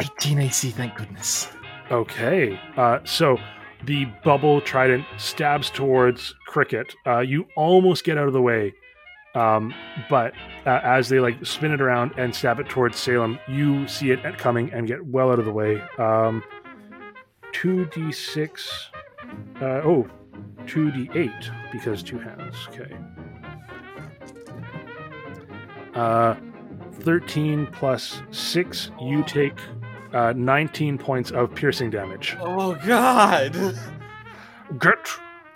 18 0.00 0.38
AC, 0.40 0.70
thank 0.70 0.94
goodness. 0.96 1.48
Okay. 1.90 2.58
Uh, 2.76 2.98
so 3.04 3.38
the 3.84 4.06
bubble 4.24 4.60
trident 4.60 5.04
stabs 5.16 5.70
towards 5.70 6.34
Cricket. 6.46 6.94
Uh, 7.06 7.20
you 7.20 7.46
almost 7.56 8.04
get 8.04 8.18
out 8.18 8.26
of 8.26 8.32
the 8.32 8.42
way, 8.42 8.74
um, 9.34 9.72
but 10.10 10.32
uh, 10.66 10.80
as 10.82 11.08
they 11.08 11.20
like 11.20 11.44
spin 11.44 11.72
it 11.72 11.80
around 11.80 12.12
and 12.16 12.34
stab 12.34 12.58
it 12.58 12.68
towards 12.68 12.98
Salem, 12.98 13.38
you 13.48 13.86
see 13.86 14.10
it 14.10 14.18
at- 14.24 14.38
coming 14.38 14.72
and 14.72 14.86
get 14.86 15.04
well 15.06 15.30
out 15.30 15.38
of 15.38 15.44
the 15.44 15.52
way. 15.52 15.80
Um, 15.98 16.42
2d6. 17.52 18.68
Uh, 19.60 19.64
oh, 19.84 20.06
2d8 20.64 21.50
because 21.72 22.02
two 22.02 22.18
hands. 22.18 22.54
Okay. 22.70 22.94
Uh, 25.96 26.36
13 27.00 27.66
plus 27.72 28.22
6, 28.30 28.90
you 29.00 29.22
take 29.24 29.58
uh, 30.12 30.32
19 30.36 30.98
points 30.98 31.30
of 31.30 31.54
piercing 31.54 31.90
damage. 31.90 32.36
Oh 32.40 32.74
God! 32.86 33.54
Get 34.78 35.08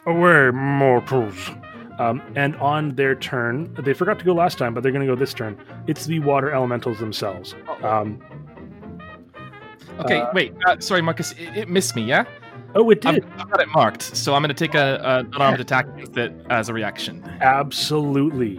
away, 0.06 0.50
mortals. 0.50 1.50
Um, 1.98 2.22
and 2.34 2.56
on 2.56 2.94
their 2.94 3.14
turn, 3.14 3.74
they 3.74 3.92
forgot 3.92 4.18
to 4.20 4.24
go 4.24 4.32
last 4.32 4.56
time, 4.56 4.72
but 4.72 4.82
they're 4.82 4.92
going 4.92 5.06
to 5.06 5.12
go 5.12 5.18
this 5.18 5.34
turn. 5.34 5.58
It's 5.86 6.06
the 6.06 6.18
water 6.20 6.50
elementals 6.52 6.98
themselves. 6.98 7.54
Um, 7.82 8.20
Okay, 10.00 10.20
Uh, 10.20 10.30
wait. 10.32 10.54
Uh, 10.66 10.80
sorry, 10.80 11.02
Marcus. 11.02 11.32
It, 11.32 11.54
it 11.58 11.68
missed 11.68 11.94
me, 11.94 12.02
yeah? 12.02 12.24
oh, 12.74 12.88
it 12.88 13.02
did. 13.02 13.22
I've 13.36 13.50
got 13.50 13.60
it 13.60 13.68
marked, 13.68 14.00
so 14.00 14.34
I'm 14.34 14.40
going 14.40 14.48
to 14.48 14.54
take 14.54 14.74
a, 14.74 14.96
a 15.02 15.18
unarmed 15.36 15.60
attack 15.60 15.94
with 15.96 16.16
it 16.16 16.32
as 16.48 16.70
a 16.70 16.72
reaction. 16.72 17.22
Absolutely. 17.42 18.58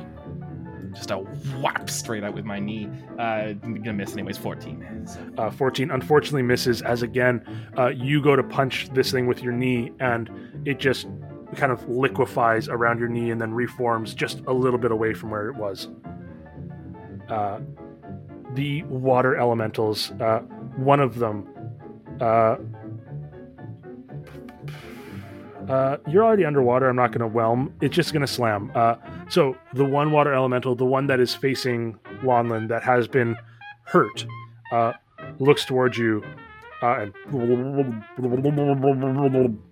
Just 0.94 1.12
a 1.12 1.18
whap 1.18 1.90
straight 1.90 2.24
out 2.24 2.34
with 2.34 2.46
my 2.46 2.60
knee. 2.60 2.90
Uh, 3.18 3.54
gonna 3.54 3.94
miss 3.94 4.14
anyways. 4.14 4.38
14. 4.38 5.08
So. 5.08 5.20
Uh, 5.38 5.52
14 5.52 5.92
unfortunately 5.92 6.42
misses 6.42 6.82
as 6.82 7.02
again, 7.02 7.46
uh, 7.78 7.88
you 7.88 8.22
go 8.22 8.36
to 8.36 8.44
punch 8.44 8.90
this 8.94 9.12
thing 9.12 9.28
with 9.28 9.42
your 9.42 9.54
knee 9.54 9.92
and 10.00 10.30
it 10.66 10.80
just 10.80 11.08
kind 11.56 11.72
of 11.72 11.88
liquefies 11.90 12.70
around 12.70 13.00
your 13.00 13.10
knee 13.10 13.32
and 13.32 13.42
then 13.42 13.54
reforms 13.54 14.14
just 14.14 14.42
a 14.48 14.54
little 14.54 14.80
bit 14.80 14.92
away 14.92 15.14
from 15.14 15.30
where 15.30 15.50
it 15.50 15.56
was. 15.56 15.90
Uh, 17.30 17.60
the 18.54 18.84
water 18.84 19.36
elementals, 19.38 20.12
uh, 20.20 20.40
one 20.76 21.00
of 21.00 21.20
them, 21.20 21.48
uh, 22.20 22.58
uh, 25.72 25.98
you're 26.06 26.24
already 26.24 26.44
underwater. 26.44 26.90
I'm 26.90 26.98
not 26.98 27.12
going 27.12 27.22
to 27.22 27.28
whelm. 27.28 27.74
It's 27.80 27.96
just 27.96 28.12
going 28.12 28.26
to 28.26 28.28
slam. 28.28 28.74
Uh, 28.76 28.96
so 29.30 29.56
the 29.74 29.86
one 29.86 30.12
water 30.12 30.34
elemental, 30.34 30.76
the 30.76 30.84
one 30.86 31.08
that 31.08 31.22
is 31.22 31.34
facing 31.34 31.98
Lonlin 32.24 32.68
that 32.68 32.84
has 32.84 33.08
been 33.08 33.38
hurt, 33.86 34.26
uh, 34.74 34.92
looks 35.40 35.64
towards 35.64 35.98
you 35.98 36.24
uh, 36.82 37.06
and 37.06 37.14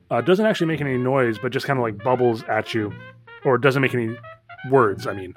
uh, 0.10 0.22
doesn't 0.22 0.46
actually 0.46 0.68
make 0.68 0.80
any 0.80 0.98
noise, 0.98 1.38
but 1.38 1.52
just 1.52 1.66
kind 1.66 1.78
of 1.78 1.84
like 1.84 2.02
bubbles 2.02 2.44
at 2.44 2.74
you, 2.74 2.94
or 3.44 3.58
doesn't 3.58 3.82
make 3.82 3.94
any 3.94 4.16
words. 4.72 5.06
I 5.06 5.12
mean, 5.14 5.34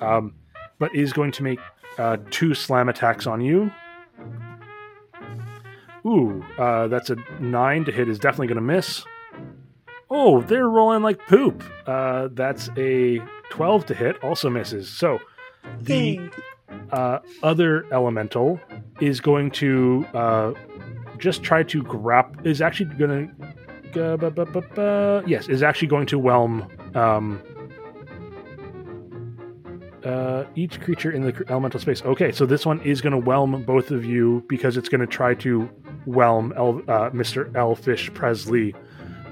um, 0.00 0.34
but 0.78 0.94
is 0.94 1.14
going 1.14 1.32
to 1.32 1.42
make 1.42 1.60
uh, 1.96 2.18
two 2.30 2.52
slam 2.52 2.90
attacks 2.90 3.26
on 3.26 3.40
you. 3.40 3.72
Ooh, 6.04 6.44
that's 6.58 7.08
a 7.08 7.16
nine 7.40 7.86
to 7.86 7.92
hit. 7.92 8.10
Is 8.10 8.18
definitely 8.18 8.48
going 8.48 8.56
to 8.56 8.62
miss. 8.62 9.06
Oh, 10.14 10.42
they're 10.42 10.68
rolling 10.68 11.02
like 11.02 11.26
poop. 11.26 11.64
Uh, 11.86 12.28
that's 12.32 12.68
a 12.76 13.18
12 13.50 13.86
to 13.86 13.94
hit 13.94 14.22
also 14.22 14.50
misses. 14.50 14.88
So 14.88 15.18
the 15.80 16.20
uh, 16.90 17.20
other 17.42 17.86
elemental 17.92 18.60
is 19.00 19.20
going 19.20 19.50
to 19.52 20.06
uh, 20.12 20.52
just 21.16 21.42
try 21.42 21.62
to 21.62 21.82
grab. 21.82 22.46
Is 22.46 22.60
actually 22.60 22.94
going 22.96 23.34
to. 23.38 24.02
yes, 25.26 25.48
is 25.48 25.62
actually 25.62 25.88
going 25.88 26.06
to 26.06 26.18
whelm 26.18 26.68
um, 26.94 27.42
uh, 30.04 30.44
each 30.56 30.78
creature 30.80 31.10
in 31.10 31.22
the 31.22 31.44
elemental 31.48 31.80
space. 31.80 32.02
Okay, 32.02 32.32
so 32.32 32.44
this 32.44 32.66
one 32.66 32.80
is 32.82 33.00
going 33.00 33.12
to 33.12 33.18
whelm 33.18 33.62
both 33.62 33.90
of 33.90 34.04
you 34.04 34.44
because 34.46 34.76
it's 34.76 34.88
going 34.90 35.00
to 35.00 35.06
try 35.06 35.34
to 35.36 35.62
whelm 36.04 36.52
El- 36.56 36.82
uh, 36.88 37.10
Mr. 37.10 37.54
Elfish 37.56 38.12
Presley. 38.12 38.74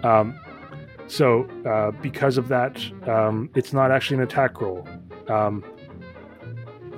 Um, 0.03 0.39
so 1.11 1.45
uh, 1.67 1.91
because 2.03 2.39
of 2.39 2.49
that, 2.49 2.81
um, 3.09 3.51
it's 3.55 3.73
not 3.73 3.91
actually 3.91 4.19
an 4.19 4.23
attack 4.23 4.61
roll. 4.61 4.87
Um, 5.29 5.65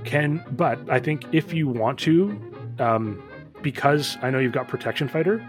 can 0.05 0.44
but 0.52 0.78
I 0.90 0.98
think 0.98 1.24
if 1.32 1.52
you 1.55 1.68
want 1.68 1.98
to, 2.01 2.39
um, 2.78 3.22
because 3.62 4.16
I 4.22 4.30
know 4.30 4.39
you've 4.39 4.52
got 4.52 4.68
protection 4.68 5.09
fighter, 5.09 5.44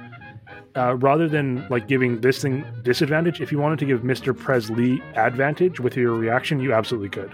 uh, 0.75 0.95
rather 0.95 1.27
than 1.27 1.67
like 1.69 1.87
giving 1.87 2.21
this 2.21 2.41
thing 2.41 2.63
disadvantage, 2.83 3.41
if 3.41 3.51
you 3.51 3.59
wanted 3.59 3.79
to 3.79 3.85
give 3.85 4.03
Mister 4.03 4.33
Presley 4.33 5.01
advantage 5.15 5.79
with 5.79 5.95
your 5.97 6.13
reaction, 6.13 6.59
you 6.59 6.73
absolutely 6.73 7.09
could. 7.09 7.31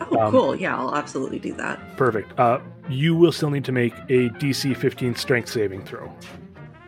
Oh, 0.00 0.18
Um, 0.18 0.30
cool. 0.32 0.56
Yeah, 0.56 0.76
I'll 0.76 0.94
absolutely 0.94 1.38
do 1.38 1.52
that. 1.54 1.78
Perfect. 1.96 2.38
Uh, 2.38 2.58
you 2.88 3.14
will 3.14 3.32
still 3.32 3.50
need 3.50 3.64
to 3.66 3.72
make 3.72 3.94
a 4.08 4.28
DC 4.40 4.76
15 4.76 5.14
Strength 5.14 5.48
saving 5.50 5.84
throw, 5.84 6.10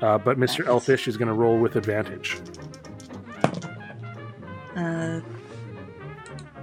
uh, 0.00 0.18
but 0.18 0.38
Mister 0.38 0.62
Nice. 0.64 0.70
Elfish 0.70 1.06
is 1.06 1.16
going 1.16 1.28
to 1.28 1.34
roll 1.34 1.58
with 1.58 1.76
advantage. 1.76 2.38
Uh, 4.76 5.20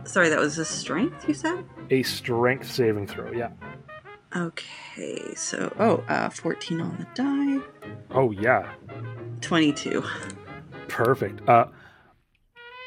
sorry, 0.04 0.30
that 0.30 0.40
was 0.40 0.58
a 0.58 0.66
strength 0.66 1.28
you 1.28 1.34
said? 1.34 1.64
A 1.92 2.04
Strength 2.04 2.72
saving 2.72 3.08
throw. 3.08 3.32
Yeah. 3.32 3.50
Okay, 4.36 5.34
so, 5.36 5.74
oh, 5.80 6.04
uh, 6.08 6.30
14 6.30 6.82
on 6.82 6.98
the 6.98 7.08
die. 7.16 7.66
Oh 8.12 8.32
yeah. 8.32 8.72
22. 9.42 10.04
Perfect. 10.88 11.48
Uh, 11.50 11.66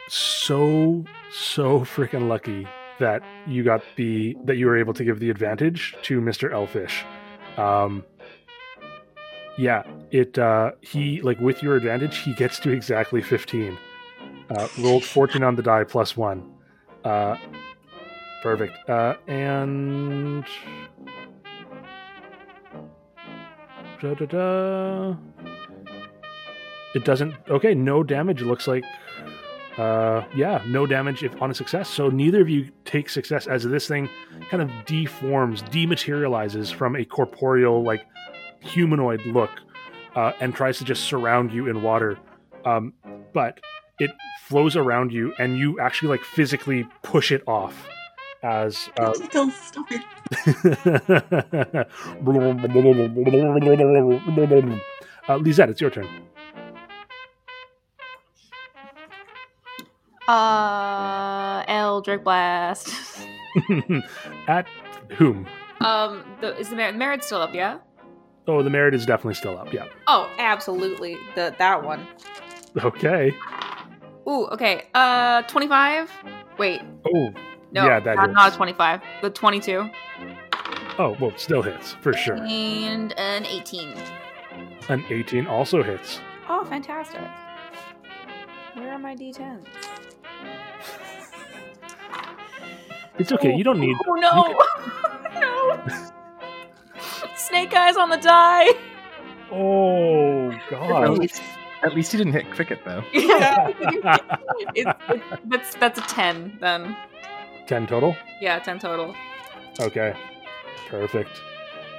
so 0.09 1.05
so 1.33 1.81
freaking 1.81 2.29
lucky 2.29 2.67
that 3.01 3.23
you 3.47 3.65
got 3.65 3.83
the 3.97 4.37
that 4.45 4.57
you 4.57 4.67
were 4.67 4.77
able 4.77 4.93
to 4.95 5.05
give 5.05 5.19
the 5.19 5.31
advantage 5.31 5.97
to 6.03 6.21
Mr. 6.21 6.53
Elfish. 6.53 7.05
Um, 7.57 8.05
yeah, 9.57 9.83
it 10.11 10.39
uh, 10.39 10.73
he 10.81 11.23
like 11.23 11.41
with 11.41 11.63
your 11.63 11.77
advantage 11.77 12.19
he 12.19 12.35
gets 12.35 12.59
to 12.61 12.71
exactly 12.71 13.23
fifteen. 13.23 13.79
Uh, 14.51 14.69
rolled 14.81 15.05
fourteen 15.05 15.43
on 15.43 15.55
the 15.57 15.63
die 15.63 15.85
plus 15.85 16.17
one. 16.17 16.51
Uh, 17.05 17.37
perfect. 18.43 18.77
Uh, 18.89 19.15
and 19.27 20.45
da 24.01 24.15
da 24.15 24.27
da. 24.27 25.17
It 26.95 27.05
doesn't. 27.05 27.35
Okay, 27.49 27.75
no 27.75 28.03
damage. 28.03 28.43
It 28.43 28.47
looks 28.47 28.67
like. 28.67 28.85
Uh, 29.79 30.23
yeah, 30.37 30.63
no 30.67 30.87
damage 30.87 31.25
if 31.25 31.41
on 31.41 31.51
a 31.51 31.55
success. 31.55 31.89
So 31.89 32.11
neither 32.11 32.43
of 32.43 32.49
you 32.51 32.71
take 32.85 33.09
success 33.09 33.47
as 33.47 33.65
this 33.65 33.89
thing 33.89 34.07
kind 34.51 34.63
of 34.63 34.69
deforms, 34.85 35.63
dematerializes 35.63 36.71
from 36.75 36.95
a 36.95 37.07
corporeal, 37.07 37.83
like 37.83 38.05
humanoid 38.61 39.25
look, 39.25 39.51
uh, 40.15 40.33
and 40.41 40.55
tries 40.55 40.77
to 40.77 40.85
just 40.85 41.05
surround 41.05 41.55
you 41.55 41.69
in 41.69 41.83
water. 41.83 42.19
Um, 42.67 42.93
but 43.33 43.61
it 43.99 44.11
flows 44.41 44.77
around 44.77 45.13
you, 45.13 45.33
and 45.39 45.57
you 45.57 45.81
actually 45.81 46.09
like 46.09 46.23
physically 46.23 46.87
push 47.03 47.33
it 47.33 47.43
off 47.47 47.89
as 48.43 48.89
uh, 48.99 49.15
Still, 49.15 49.51
stop 49.51 49.87
it. 49.91 50.03
uh, 55.29 55.37
Lisette, 55.37 55.71
it's 55.71 55.81
your 55.81 55.91
turn. 55.91 56.09
Uh, 60.29 61.65
Eldritch 61.69 62.25
Blast. 62.25 62.93
At 64.49 64.67
whom? 65.11 65.47
um, 65.81 66.25
the, 66.41 66.57
is 66.57 66.71
the 66.71 66.77
marid 66.77 66.97
marid 66.97 67.23
still 67.23 67.43
up? 67.43 67.55
Yeah. 67.55 67.79
Oh, 68.49 68.63
the 68.63 68.71
marid 68.71 68.95
is 68.95 69.07
definitely 69.07 69.35
still 69.35 69.59
up. 69.59 69.73
Yeah. 69.73 69.87
Oh, 70.07 70.29
absolutely. 70.39 71.17
The 71.35 71.55
that 71.59 71.85
one. 71.85 72.07
Okay. 72.83 73.35
Ooh, 74.33 74.47
okay. 74.47 74.85
Uh, 74.95 75.43
twenty 75.43 75.69
five. 75.69 76.11
Wait, 76.59 76.81
Oh, 77.15 77.33
no, 77.73 77.85
Yeah, 77.87 78.01
that 78.01 78.17
not, 78.17 78.29
hits. 78.29 78.35
not 78.35 78.53
a 78.53 78.57
twenty 78.57 78.73
five. 78.73 79.01
The 79.21 79.91
Oh, 80.99 81.17
well, 81.21 81.33
still 81.37 81.63
hits 81.63 81.93
for 82.01 82.13
sure. 82.13 82.37
and 82.37 83.13
an 83.19 83.45
eighteen. 83.47 83.95
An 84.89 85.05
18 85.09 85.47
also 85.47 85.83
hits. 85.83 86.21
Oh, 86.49 86.65
fantastic. 86.65 87.21
Where 88.75 88.93
are 88.93 88.99
my 88.99 89.15
d10s? 89.15 89.65
It's 93.19 93.31
okay. 93.33 93.55
You 93.55 93.63
don't 93.63 93.79
need. 93.79 93.97
Oh 94.09 94.15
no! 94.15 94.59
no! 95.41 95.85
Snake 97.37 97.73
eyes 97.75 97.97
on 97.97 98.11
the 98.11 98.17
die. 98.17 98.73
Oh 99.53 100.51
God. 100.69 101.29
Least, 101.83 101.93
at 101.93 101.95
least 101.95 102.13
you 102.13 102.19
didn't 102.19 102.33
hit 102.33 102.51
cricket 102.51 102.81
though. 102.85 103.03
yeah, 103.13 103.69
it's, 104.75 104.91
it's, 105.09 105.43
that's 105.47 105.75
that's 105.77 105.99
a 105.99 106.03
ten 106.03 106.57
then. 106.61 106.97
Ten 107.67 107.87
total. 107.87 108.17
Yeah, 108.41 108.59
ten 108.59 108.79
total. 108.79 109.15
Okay. 109.81 110.15
Perfect. 110.89 111.31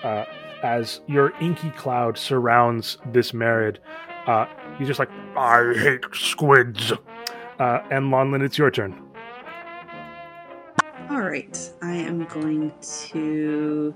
Uh, 0.03 0.26
as 0.61 1.01
your 1.07 1.34
inky 1.41 1.72
cloud 1.72 2.18
surrounds 2.18 2.97
this 3.11 3.31
Marid, 3.31 3.77
uh, 4.27 4.45
you're 4.77 4.88
just 4.88 4.99
like, 4.99 5.10
I 5.35 5.73
hate 5.73 6.05
squids. 6.14 6.91
Uh, 7.60 7.80
and 7.91 8.11
Lonlin, 8.11 8.41
it's 8.41 8.57
your 8.57 8.72
turn. 8.72 9.01
All 11.10 11.22
right, 11.22 11.72
I 11.81 11.93
am 11.93 12.26
going 12.26 12.72
to 13.10 13.93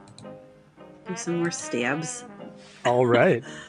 do 1.07 1.15
some 1.15 1.39
more 1.39 1.51
stabs. 1.51 2.26
All 2.85 3.05
right. 3.05 3.43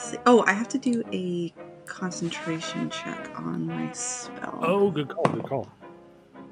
See. 0.00 0.16
Oh, 0.26 0.42
I 0.46 0.52
have 0.52 0.68
to 0.68 0.78
do 0.78 1.04
a 1.12 1.52
concentration 1.86 2.88
check 2.90 3.30
on 3.38 3.66
my 3.66 3.92
spell. 3.92 4.58
oh, 4.62 4.90
good 4.90 5.08
call. 5.08 5.24
Good 5.24 5.42
call. 5.44 5.68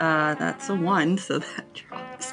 Uh, 0.00 0.34
that's 0.34 0.68
a 0.68 0.74
one, 0.74 1.16
so 1.18 1.38
that 1.56 1.72
drops. 1.74 2.32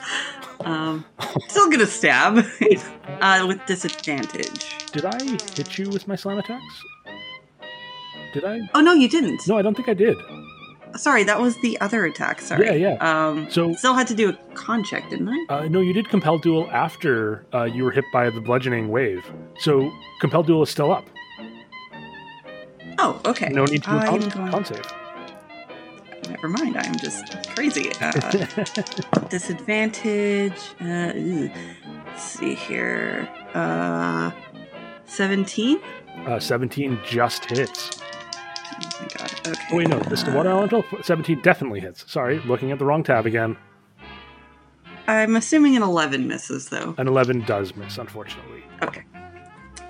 Um, 0.61 1.05
still 1.47 1.69
gonna 1.69 1.85
stab 1.85 2.37
uh, 3.21 3.45
with 3.47 3.65
disadvantage. 3.65 4.91
Did 4.91 5.05
I 5.05 5.23
hit 5.23 5.77
you 5.77 5.89
with 5.89 6.07
my 6.07 6.15
slam 6.15 6.37
attacks? 6.37 6.83
Did 8.33 8.45
I? 8.45 8.59
Oh 8.73 8.81
no, 8.81 8.93
you 8.93 9.07
didn't. 9.07 9.47
No, 9.47 9.57
I 9.57 9.61
don't 9.61 9.75
think 9.75 9.89
I 9.89 9.93
did. 9.93 10.17
Sorry, 10.95 11.23
that 11.23 11.39
was 11.41 11.55
the 11.61 11.80
other 11.81 12.05
attack. 12.05 12.41
Sorry. 12.41 12.65
Yeah, 12.65 12.73
yeah. 12.73 13.27
Um, 13.27 13.49
So- 13.49 13.73
still 13.73 13.93
had 13.93 14.07
to 14.07 14.13
do 14.15 14.30
a 14.30 14.34
con 14.53 14.84
check, 14.84 15.09
didn't 15.09 15.30
I? 15.30 15.45
Uh, 15.49 15.67
no, 15.67 15.81
you 15.81 15.93
did 15.93 16.09
compel 16.09 16.38
duel 16.38 16.69
after 16.72 17.45
uh, 17.53 17.63
you 17.63 17.84
were 17.84 17.91
hit 17.91 18.05
by 18.13 18.30
the 18.30 18.39
bludgeoning 18.41 18.89
wave. 18.89 19.23
So 19.59 19.91
compel 20.22 20.43
duel 20.43 20.63
is 20.63 20.69
still 20.69 20.91
up. 20.91 21.05
Oh, 22.97 23.19
okay. 23.26 23.49
No 23.49 23.65
need 23.65 23.84
to 23.84 23.89
do 23.89 23.97
a 23.97 24.05
con, 24.05 24.19
going- 24.30 24.51
con 24.51 24.65
save. 24.65 24.81
Never 26.30 26.47
mind. 26.47 26.77
I'm 26.77 26.95
just 26.95 27.26
crazy. 27.55 27.91
Uh, 28.01 29.19
disadvantage. 29.30 30.57
Uh, 30.81 31.11
let's 32.05 32.23
see 32.23 32.55
here. 32.55 33.27
Uh, 33.53 34.31
seventeen. 35.05 35.80
uh, 36.26 36.39
17 36.39 36.99
just 37.05 37.45
hits. 37.45 38.01
Oh 38.77 39.02
my 39.02 39.07
god. 39.18 39.31
Okay. 39.47 39.61
Oh, 39.72 39.76
wait, 39.76 39.88
no, 39.88 39.99
this 39.99 40.19
is 40.19 40.26
the 40.26 40.31
water 40.31 40.49
elemental. 40.49 40.84
17 41.02 41.41
definitely 41.41 41.80
hits. 41.80 42.10
Sorry, 42.11 42.39
looking 42.41 42.72
at 42.72 42.80
the 42.80 42.85
wrong 42.85 43.03
tab 43.03 43.26
again. 43.26 43.57
I'm 45.07 45.35
assuming 45.35 45.76
an 45.76 45.84
eleven 45.84 46.27
misses 46.27 46.69
though. 46.69 46.95
An 46.97 47.07
11 47.07 47.41
does 47.45 47.76
miss, 47.76 47.97
unfortunately. 47.97 48.64
Okay. 48.81 49.03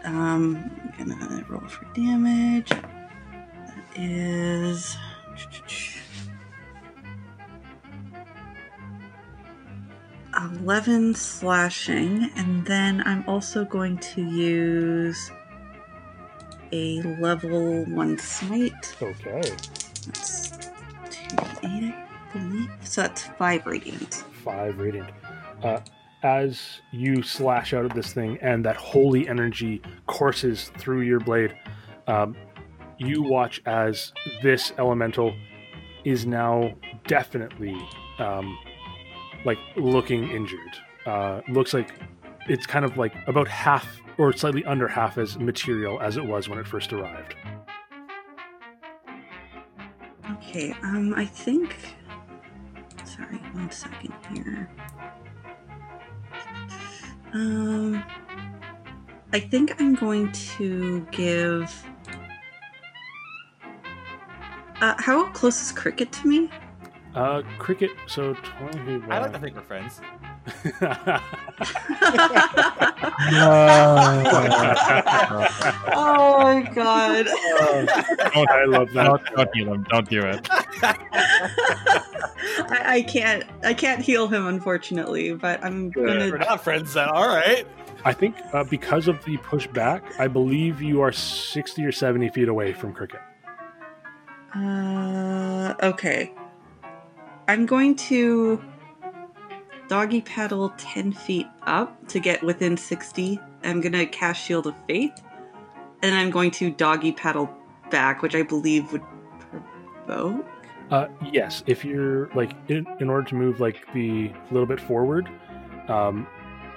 Um, 0.03 0.69
I'm 0.99 1.07
gonna 1.09 1.45
roll 1.49 1.67
for 1.67 1.85
damage. 1.93 2.69
That 2.69 3.85
is. 3.95 4.97
Eleven 10.37 11.15
slashing, 11.15 12.29
and 12.35 12.65
then 12.65 13.01
I'm 13.05 13.23
also 13.27 13.63
going 13.63 13.97
to 13.99 14.21
use 14.21 15.31
a 16.75 17.01
level 17.19 17.85
one 17.85 18.17
smite. 18.17 18.95
Okay. 19.01 19.41
That's 20.05 20.49
two 21.09 21.37
eight, 21.63 21.93
I 21.93 22.37
believe. 22.37 22.69
So 22.81 23.01
that's 23.03 23.23
five 23.23 23.65
radiant. 23.65 24.25
Five 24.43 24.77
radiant. 24.77 25.09
Uh, 25.63 25.79
as 26.23 26.81
you 26.91 27.21
slash 27.21 27.73
out 27.73 27.85
at 27.85 27.93
this 27.93 28.11
thing 28.11 28.37
and 28.41 28.65
that 28.65 28.75
holy 28.75 29.27
energy 29.27 29.81
courses 30.07 30.71
through 30.77 31.01
your 31.01 31.19
blade, 31.19 31.55
um, 32.07 32.35
you 32.97 33.23
watch 33.23 33.61
as 33.65 34.11
this 34.43 34.73
elemental 34.77 35.33
is 36.03 36.25
now 36.25 36.73
definitely 37.07 37.77
um, 38.19 38.57
like 39.45 39.57
looking 39.75 40.29
injured. 40.29 40.59
Uh, 41.05 41.41
looks 41.47 41.73
like 41.73 41.93
it's 42.47 42.65
kind 42.65 42.83
of 42.83 42.97
like 42.97 43.13
about 43.27 43.47
half 43.47 44.01
or 44.17 44.33
slightly 44.33 44.63
under 44.65 44.87
half 44.87 45.17
as 45.17 45.37
material 45.37 45.99
as 46.01 46.17
it 46.17 46.25
was 46.25 46.49
when 46.49 46.59
it 46.59 46.67
first 46.67 46.93
arrived. 46.93 47.35
Okay, 50.31 50.71
um, 50.83 51.13
I 51.15 51.25
think. 51.25 51.75
Sorry, 53.03 53.37
one 53.53 53.69
second 53.71 54.13
here. 54.33 54.69
Um, 57.33 58.03
I 59.33 59.39
think 59.39 59.79
I'm 59.79 59.95
going 59.95 60.31
to 60.31 61.05
give. 61.11 61.85
Uh, 64.81 64.95
how 64.97 65.25
close 65.31 65.61
is 65.61 65.71
Cricket 65.71 66.11
to 66.13 66.27
me? 66.27 66.49
Uh, 67.13 67.41
cricket. 67.59 67.91
So 68.07 68.33
twenty. 68.35 69.01
I 69.09 69.19
like 69.19 69.31
to 69.33 69.39
think 69.39 69.55
we're 69.55 69.61
friends. 69.61 70.01
oh 70.81 71.19
my 76.39 76.61
god. 76.73 77.25
oh, 77.27 78.45
I 78.49 78.65
love 78.67 78.91
that. 78.93 79.03
Don't, 79.05 79.25
don't 79.35 79.49
heal 79.55 79.73
him. 79.73 79.83
Don't 79.89 80.09
do 80.09 80.21
it. 80.21 80.47
I, 82.57 82.81
I 82.87 83.01
can't 83.01 83.43
I 83.63 83.73
can't 83.73 84.01
heal 84.01 84.27
him 84.27 84.45
unfortunately, 84.47 85.33
but 85.33 85.63
I'm 85.63 85.91
We're 85.95 86.07
gonna 86.07 86.37
not 86.37 86.63
friends 86.63 86.93
then. 86.93 87.09
All 87.09 87.27
right. 87.27 87.65
I 88.03 88.13
think 88.13 88.35
uh, 88.53 88.63
because 88.65 89.07
of 89.07 89.23
the 89.25 89.37
pushback, 89.37 90.03
I 90.19 90.27
believe 90.27 90.81
you 90.81 91.01
are 91.01 91.11
sixty 91.11 91.83
or 91.83 91.91
seventy 91.91 92.29
feet 92.29 92.49
away 92.49 92.73
from 92.73 92.93
cricket. 92.93 93.21
uh 94.53 95.73
okay. 95.81 96.31
I'm 97.47 97.65
going 97.65 97.95
to 97.95 98.61
doggy 99.87 100.21
paddle 100.21 100.73
ten 100.77 101.11
feet 101.11 101.47
up 101.63 102.07
to 102.09 102.19
get 102.19 102.41
within 102.43 102.77
sixty. 102.77 103.39
I'm 103.63 103.81
gonna 103.81 104.05
cast 104.05 104.43
Shield 104.43 104.67
of 104.67 104.75
Faith. 104.87 105.13
And 106.01 106.13
I'm 106.13 106.29
going 106.29 106.51
to 106.51 106.69
doggy 106.69 107.11
paddle 107.13 107.49
back, 107.89 108.21
which 108.21 108.35
I 108.35 108.43
believe 108.43 108.91
would 108.91 109.01
provoke. 110.05 110.45
Uh, 110.91 111.07
yes, 111.31 111.63
if 111.65 111.83
you're 111.83 112.27
like 112.35 112.51
in, 112.67 112.85
in 112.99 113.09
order 113.09 113.27
to 113.29 113.35
move 113.35 113.59
like 113.59 113.91
the 113.93 114.31
little 114.51 114.67
bit 114.67 114.79
forward, 114.79 115.27
um, 115.87 116.27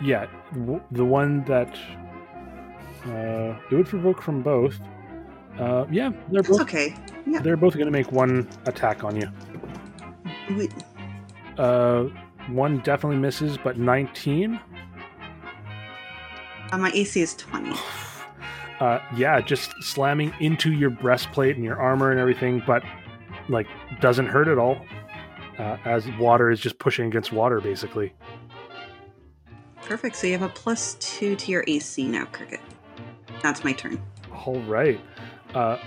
yeah, 0.01 0.26
w- 0.55 0.80
the 0.93 1.05
one 1.05 1.44
that 1.44 1.76
uh, 3.06 3.59
it 3.70 3.74
would 3.74 3.86
provoke 3.86 4.22
from 4.22 4.40
both. 4.43 4.78
Uh, 5.59 5.85
yeah, 5.90 6.09
they're 6.30 6.40
That's 6.40 6.48
both 6.48 6.60
okay. 6.62 6.94
Yeah. 7.26 7.40
they're 7.40 7.56
both 7.56 7.74
going 7.74 7.86
to 7.86 7.93
make 7.93 8.12
one 8.12 8.48
attack 8.64 9.05
on 9.05 9.16
you. 9.16 9.28
We, 10.56 10.68
Uh, 11.59 12.05
one 12.50 12.78
definitely 12.80 13.18
misses, 13.18 13.58
but 13.58 13.78
nineteen. 13.78 14.60
uh, 16.72 16.78
my 16.78 16.90
AC 16.92 17.20
is 17.20 17.34
twenty. 17.34 17.74
Uh, 18.80 19.02
yeah, 19.16 19.40
just 19.40 19.72
slamming 19.82 20.32
into 20.38 20.70
your 20.72 20.88
breastplate 20.88 21.56
and 21.56 21.64
your 21.64 21.76
armor 21.80 22.12
and 22.12 22.20
everything, 22.20 22.62
but 22.64 22.80
like 23.48 23.66
doesn't 24.00 24.26
hurt 24.26 24.46
at 24.46 24.56
all. 24.56 24.78
Uh, 25.58 25.76
as 25.84 26.06
water 26.20 26.48
is 26.48 26.60
just 26.60 26.78
pushing 26.78 27.08
against 27.08 27.32
water, 27.32 27.60
basically. 27.60 28.14
Perfect. 29.82 30.14
So 30.14 30.28
you 30.28 30.38
have 30.38 30.48
a 30.48 30.52
plus 30.54 30.94
two 31.00 31.34
to 31.34 31.50
your 31.50 31.64
AC 31.66 32.06
now, 32.06 32.26
Cricket. 32.26 32.60
That's 33.42 33.64
my 33.64 33.72
turn. 33.72 34.00
All 34.46 34.60
right. 34.60 35.00
Uh, 35.54 35.78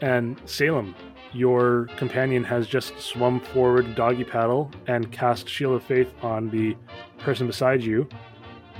and 0.00 0.40
Salem, 0.46 0.94
your 1.32 1.86
companion 1.96 2.44
has 2.44 2.66
just 2.66 2.98
swum 3.00 3.40
forward 3.40 3.94
doggy 3.94 4.24
paddle 4.24 4.70
and 4.86 5.10
cast 5.12 5.48
Shield 5.48 5.74
of 5.74 5.82
Faith 5.82 6.12
on 6.22 6.50
the 6.50 6.76
person 7.18 7.46
beside 7.46 7.82
you. 7.82 8.08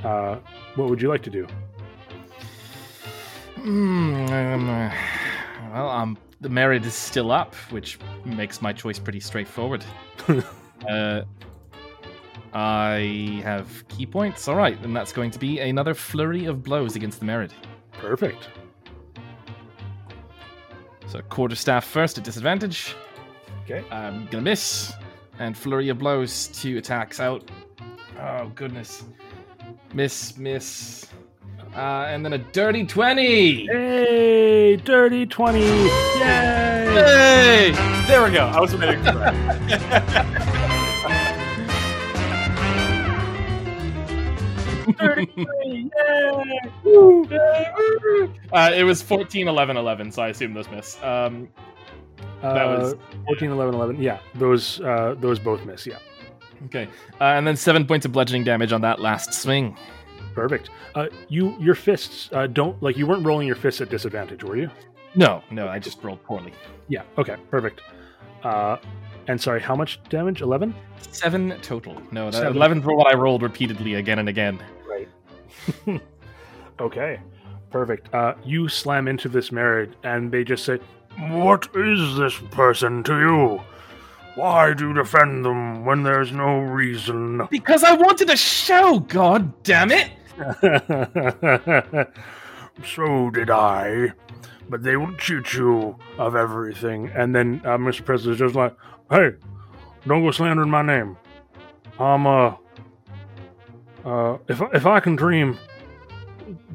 Uh, 0.04 0.38
what 0.76 0.88
would 0.88 1.00
you 1.00 1.08
like 1.08 1.22
to 1.22 1.30
do? 1.30 1.46
Hmm, 3.56 4.26
um, 4.30 4.92
well, 5.72 5.88
um, 5.90 6.18
the 6.40 6.48
marid 6.48 6.84
is 6.84 6.94
still 6.94 7.30
up, 7.30 7.54
which 7.70 7.98
makes 8.24 8.62
my 8.62 8.72
choice 8.72 8.98
pretty 8.98 9.20
straightforward. 9.20 9.84
uh, 10.88 11.22
I 12.52 13.40
have 13.44 13.86
key 13.88 14.06
points. 14.06 14.48
All 14.48 14.56
right, 14.56 14.82
and 14.82 14.96
that's 14.96 15.12
going 15.12 15.30
to 15.32 15.38
be 15.38 15.60
another 15.60 15.94
flurry 15.94 16.46
of 16.46 16.62
blows 16.62 16.96
against 16.96 17.20
the 17.20 17.26
marid. 17.26 17.52
Perfect. 17.92 18.48
So 21.10 21.20
quarterstaff 21.22 21.84
first 21.84 22.18
at 22.18 22.24
disadvantage. 22.24 22.94
Okay. 23.64 23.84
I'm 23.90 24.26
gonna 24.26 24.44
miss, 24.44 24.92
and 25.40 25.58
flurry 25.58 25.88
of 25.88 25.98
blows. 25.98 26.46
Two 26.46 26.78
attacks 26.78 27.18
out. 27.18 27.50
Oh 28.20 28.52
goodness. 28.54 29.04
Miss, 29.92 30.36
miss, 30.36 31.08
uh, 31.74 32.06
and 32.08 32.24
then 32.24 32.34
a 32.34 32.38
dirty 32.38 32.86
twenty. 32.86 33.66
Hey, 33.66 34.76
dirty 34.76 35.26
20. 35.26 35.58
Yay! 35.58 35.66
Hey! 36.20 37.72
There 38.06 38.22
we 38.22 38.30
go. 38.30 38.46
I 38.46 38.60
was 38.60 38.76
waiting 38.76 39.02
for 39.02 39.12
that. 39.12 40.66
dirty 44.98 45.26
20. 45.26 45.90
Yay! 46.84 48.30
Uh, 48.52 48.70
it 48.74 48.84
was 48.84 49.02
14, 49.02 49.48
11, 49.48 49.76
11, 49.76 50.10
so 50.12 50.22
I 50.22 50.28
assume 50.28 50.54
those 50.54 50.68
miss. 50.70 50.96
Um, 51.02 51.48
That 52.42 52.66
was- 52.66 52.94
Uh, 52.94 52.96
14, 53.26 53.50
11, 53.50 53.74
11. 53.74 54.02
Yeah, 54.02 54.18
those 54.34 54.80
uh, 54.80 55.14
those 55.18 55.38
both 55.38 55.64
miss. 55.64 55.86
Yeah, 55.86 55.98
okay, 56.66 56.88
uh, 57.20 57.24
and 57.24 57.46
then 57.46 57.56
seven 57.56 57.86
points 57.86 58.04
of 58.06 58.12
bludgeoning 58.12 58.44
damage 58.44 58.72
on 58.72 58.80
that 58.82 59.00
last 59.00 59.32
swing. 59.34 59.76
perfect. 60.34 60.70
Uh, 60.94 61.06
you 61.28 61.54
your 61.60 61.74
fists 61.74 62.28
uh, 62.32 62.46
don't 62.46 62.80
like 62.82 62.96
you 62.96 63.06
weren't 63.06 63.24
rolling 63.26 63.46
your 63.46 63.56
fists 63.56 63.80
at 63.80 63.88
disadvantage, 63.90 64.42
were 64.44 64.56
you? 64.56 64.70
No, 65.14 65.42
no, 65.50 65.68
I 65.68 65.78
just 65.78 66.02
rolled 66.04 66.22
poorly. 66.24 66.52
Yeah. 66.88 67.02
Okay. 67.18 67.36
Perfect. 67.50 67.80
Uh, 68.44 68.76
and 69.30 69.40
sorry, 69.40 69.60
how 69.60 69.76
much 69.76 70.02
damage? 70.08 70.40
Eleven. 70.40 70.74
Seven 71.12 71.56
total. 71.62 71.96
No, 72.10 72.32
Seven. 72.32 72.56
11 72.56 72.82
for 72.82 72.96
what 72.96 73.06
I 73.06 73.16
rolled 73.16 73.42
repeatedly 73.42 73.94
again 73.94 74.18
and 74.18 74.28
again. 74.28 74.58
Right. 74.88 75.08
okay. 76.80 77.20
Perfect. 77.70 78.12
Uh, 78.12 78.34
you 78.44 78.68
slam 78.68 79.06
into 79.06 79.28
this 79.28 79.50
marid, 79.50 79.94
and 80.02 80.32
they 80.32 80.42
just 80.42 80.64
say, 80.64 80.80
"What 81.28 81.68
is 81.76 82.16
this 82.16 82.36
person 82.50 83.04
to 83.04 83.20
you? 83.20 83.62
Why 84.34 84.74
do 84.74 84.88
you 84.88 84.94
defend 84.94 85.44
them 85.44 85.84
when 85.84 86.02
there's 86.02 86.32
no 86.32 86.58
reason?" 86.58 87.46
Because 87.50 87.84
I 87.84 87.94
wanted 87.94 88.30
a 88.30 88.36
show, 88.36 88.98
god 88.98 89.62
damn 89.62 89.92
it! 89.92 90.10
so 92.84 93.30
did 93.30 93.50
I. 93.50 94.12
But 94.68 94.82
they 94.82 94.96
will 94.96 95.14
cheat 95.16 95.54
you 95.54 95.96
of 96.18 96.34
everything. 96.34 97.08
And 97.08 97.34
then 97.34 97.60
uh, 97.64 97.76
Mr. 97.76 98.14
is 98.14 98.38
just 98.38 98.54
like, 98.54 98.74
hey, 99.10 99.30
don't 100.06 100.22
go 100.22 100.30
slandering 100.30 100.70
my 100.70 100.82
name. 100.82 101.16
I'm, 101.98 102.26
uh, 102.26 102.54
uh, 104.04 104.38
if, 104.48 104.62
if 104.72 104.86
I 104.86 105.00
can 105.00 105.16
dream, 105.16 105.58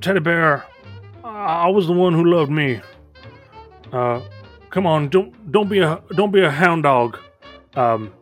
Teddy 0.02 0.20
Bear, 0.20 0.66
I, 1.24 1.30
I 1.30 1.68
was 1.68 1.88
the 1.88 1.94
one 1.94 2.14
who 2.14 2.26
loved 2.26 2.52
me. 2.52 2.82
Uh, 3.92 4.22
come 4.70 4.86
on, 4.86 5.10
don't 5.10 5.52
don't 5.52 5.70
be 5.70 5.80
a 5.80 6.02
don't 6.16 6.32
be 6.32 6.42
a 6.42 6.52
hound 6.52 6.84
dog. 6.84 7.18
Um, 7.76 8.14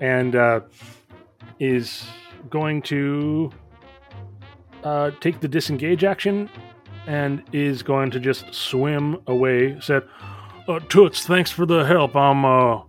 and 0.00 0.34
uh, 0.34 0.60
is 1.58 2.04
going 2.48 2.82
to 2.82 3.50
uh, 4.82 5.10
take 5.20 5.40
the 5.40 5.48
disengage 5.48 6.04
action 6.04 6.48
and 7.06 7.42
is 7.52 7.82
going 7.82 8.10
to 8.10 8.20
just 8.20 8.52
swim 8.54 9.18
away. 9.26 9.78
Said, 9.80 10.04
uh, 10.68 10.80
"Toots, 10.88 11.26
thanks 11.26 11.50
for 11.50 11.66
the 11.66 11.84
help. 11.84 12.16
I'm 12.16 12.44
uh, 12.44 12.82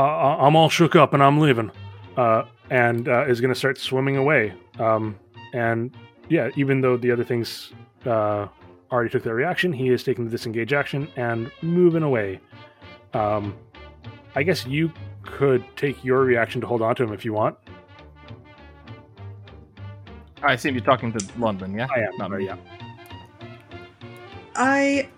I- 0.00 0.46
I'm 0.46 0.56
all 0.56 0.68
shook 0.68 0.96
up 0.96 1.14
and 1.14 1.22
I'm 1.22 1.38
leaving." 1.40 1.70
Uh, 2.16 2.44
and 2.70 3.08
uh, 3.08 3.24
is 3.26 3.40
going 3.40 3.52
to 3.52 3.58
start 3.58 3.76
swimming 3.78 4.16
away. 4.16 4.54
Um, 4.78 5.18
and 5.52 5.94
yeah, 6.28 6.50
even 6.56 6.80
though 6.80 6.96
the 6.96 7.10
other 7.10 7.24
things 7.24 7.72
uh, 8.06 8.46
already 8.90 9.10
took 9.10 9.22
their 9.22 9.34
reaction, 9.34 9.72
he 9.72 9.88
is 9.88 10.02
taking 10.04 10.24
the 10.24 10.30
disengage 10.30 10.72
action 10.72 11.08
and 11.16 11.50
moving 11.62 12.02
away. 12.02 12.40
Um, 13.12 13.56
I 14.34 14.42
guess 14.42 14.66
you 14.66 14.92
could 15.22 15.64
take 15.76 16.02
your 16.04 16.20
reaction 16.20 16.60
to 16.60 16.66
hold 16.66 16.82
on 16.82 16.94
to 16.96 17.02
him 17.02 17.12
if 17.12 17.24
you 17.24 17.32
want. 17.32 17.56
I 20.42 20.52
assume 20.54 20.74
you're 20.74 20.84
talking 20.84 21.12
to 21.12 21.18
Lonlin, 21.18 21.76
yeah? 21.76 21.86
I 21.94 22.00
am. 22.00 22.16
Not 22.18 22.30
sorry, 22.30 22.42
me. 22.42 22.46
yeah. 22.46 22.56
I, 24.56 25.08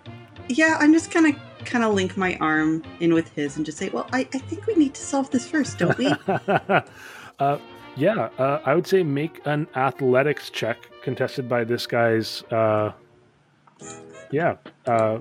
yeah, 0.49 0.77
I'm 0.81 0.93
just 0.93 1.11
gonna 1.11 1.33
kind 1.67 1.85
of 1.85 1.93
link 1.95 2.17
my 2.17 2.37
arm 2.41 2.83
in 3.01 3.13
with 3.15 3.29
his 3.35 3.57
and 3.57 3.67
just 3.67 3.79
say, 3.79 3.89
well, 3.91 4.09
I, 4.13 4.21
I 4.33 4.39
think 4.39 4.67
we 4.67 4.75
need 4.75 4.95
to 4.95 5.03
solve 5.03 5.31
this 5.31 5.47
first, 5.49 5.79
don't 5.79 5.97
we? 5.99 6.07
uh, 7.39 7.59
yeah, 7.97 8.29
uh, 8.39 8.61
I 8.65 8.75
would 8.75 8.87
say 8.87 9.03
make 9.03 9.41
an 9.47 9.67
athletics 9.75 10.51
check 10.51 10.89
contested 11.03 11.49
by 11.49 11.65
this 11.65 11.87
guy's. 11.87 12.43
Uh, 12.45 12.93
yeah, 14.31 14.57
uh, 14.87 15.21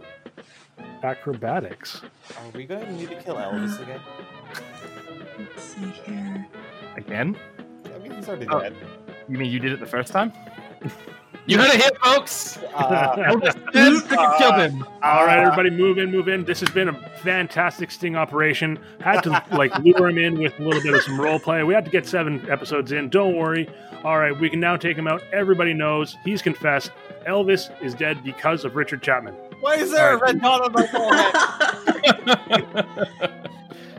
acrobatics. 1.03 2.01
Are 2.38 2.49
we 2.53 2.65
going 2.65 2.85
to 2.85 2.91
need 2.93 3.09
to 3.09 3.22
kill 3.22 3.35
Elvis 3.35 3.80
again? 3.81 4.01
Let's 5.38 5.63
see 5.63 5.85
here. 6.05 6.47
Again? 6.97 7.38
I 7.93 7.97
mean, 7.99 8.11
he's 8.13 8.27
already 8.27 8.47
Oh. 8.49 8.59
dead. 8.59 8.76
You 9.27 9.38
mean 9.38 9.51
you 9.51 9.59
did 9.59 9.72
it 9.72 9.80
the 9.80 9.85
first 9.85 10.11
time? 10.11 10.31
you 11.45 11.57
heard 11.57 11.73
it 11.73 11.81
here, 11.81 11.91
folks! 12.03 12.57
Uh, 12.73 13.15
Elvis 13.18 13.53
did 13.73 14.03
freaking 14.03 14.38
kill 14.38 14.53
him! 14.53 14.84
All 15.03 15.26
right, 15.26 15.39
everybody, 15.39 15.69
move 15.69 15.97
in, 15.97 16.11
move 16.11 16.27
in. 16.27 16.43
This 16.45 16.60
has 16.60 16.69
been 16.69 16.89
a 16.89 17.10
fantastic 17.19 17.91
sting 17.91 18.15
operation. 18.15 18.80
Had 18.99 19.22
to 19.22 19.43
like 19.52 19.77
lure 19.80 20.10
him 20.10 20.18
in 20.18 20.39
with 20.39 20.57
a 20.60 20.64
little 20.64 20.81
bit 20.81 20.93
of 20.93 21.02
some 21.03 21.19
role 21.19 21.39
play. 21.39 21.64
We 21.64 21.73
had 21.73 21.85
to 21.85 21.91
get 21.91 22.07
seven 22.07 22.47
episodes 22.49 22.91
in. 22.91 23.10
Don't 23.10 23.35
worry. 23.35 23.69
All 24.03 24.19
right, 24.19 24.38
we 24.39 24.49
can 24.49 24.60
now 24.60 24.77
take 24.77 24.97
him 24.97 25.07
out. 25.07 25.22
Everybody 25.34 25.73
knows 25.73 26.15
he's 26.23 26.41
confessed. 26.41 26.91
Elvis 27.27 27.69
is 27.81 27.95
dead 27.95 28.23
because 28.23 28.65
of 28.65 28.76
Richard 28.76 29.02
Chapman. 29.02 29.34
why 29.61 29.76
is 29.76 29.91
there 29.91 30.14
a 30.14 30.18
red 30.18 30.41
dot 30.41 30.61
on 30.61 30.72
my 30.73 30.85
forehead? 30.88 31.34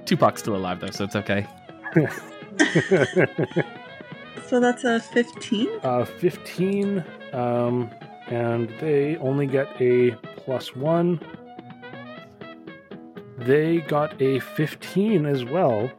Tupac's 0.07 0.41
still 0.41 0.55
alive, 0.55 0.79
though, 0.81 0.91
so 0.91 1.05
it's 1.05 1.17
okay. 1.17 1.47
So 4.49 4.61
that's 4.61 4.85
a 4.85 5.01
15? 5.01 5.69
uh, 5.83 6.05
15, 6.05 7.05
um, 7.33 7.91
and 8.29 8.69
they 8.81 9.17
only 9.19 9.47
get 9.47 9.69
a 9.81 10.13
plus 10.37 10.75
one. 10.75 11.21
They 13.39 13.79
got 13.79 14.21
a 14.21 14.41
15 14.41 15.27
as 15.27 15.45
well. 15.45 15.91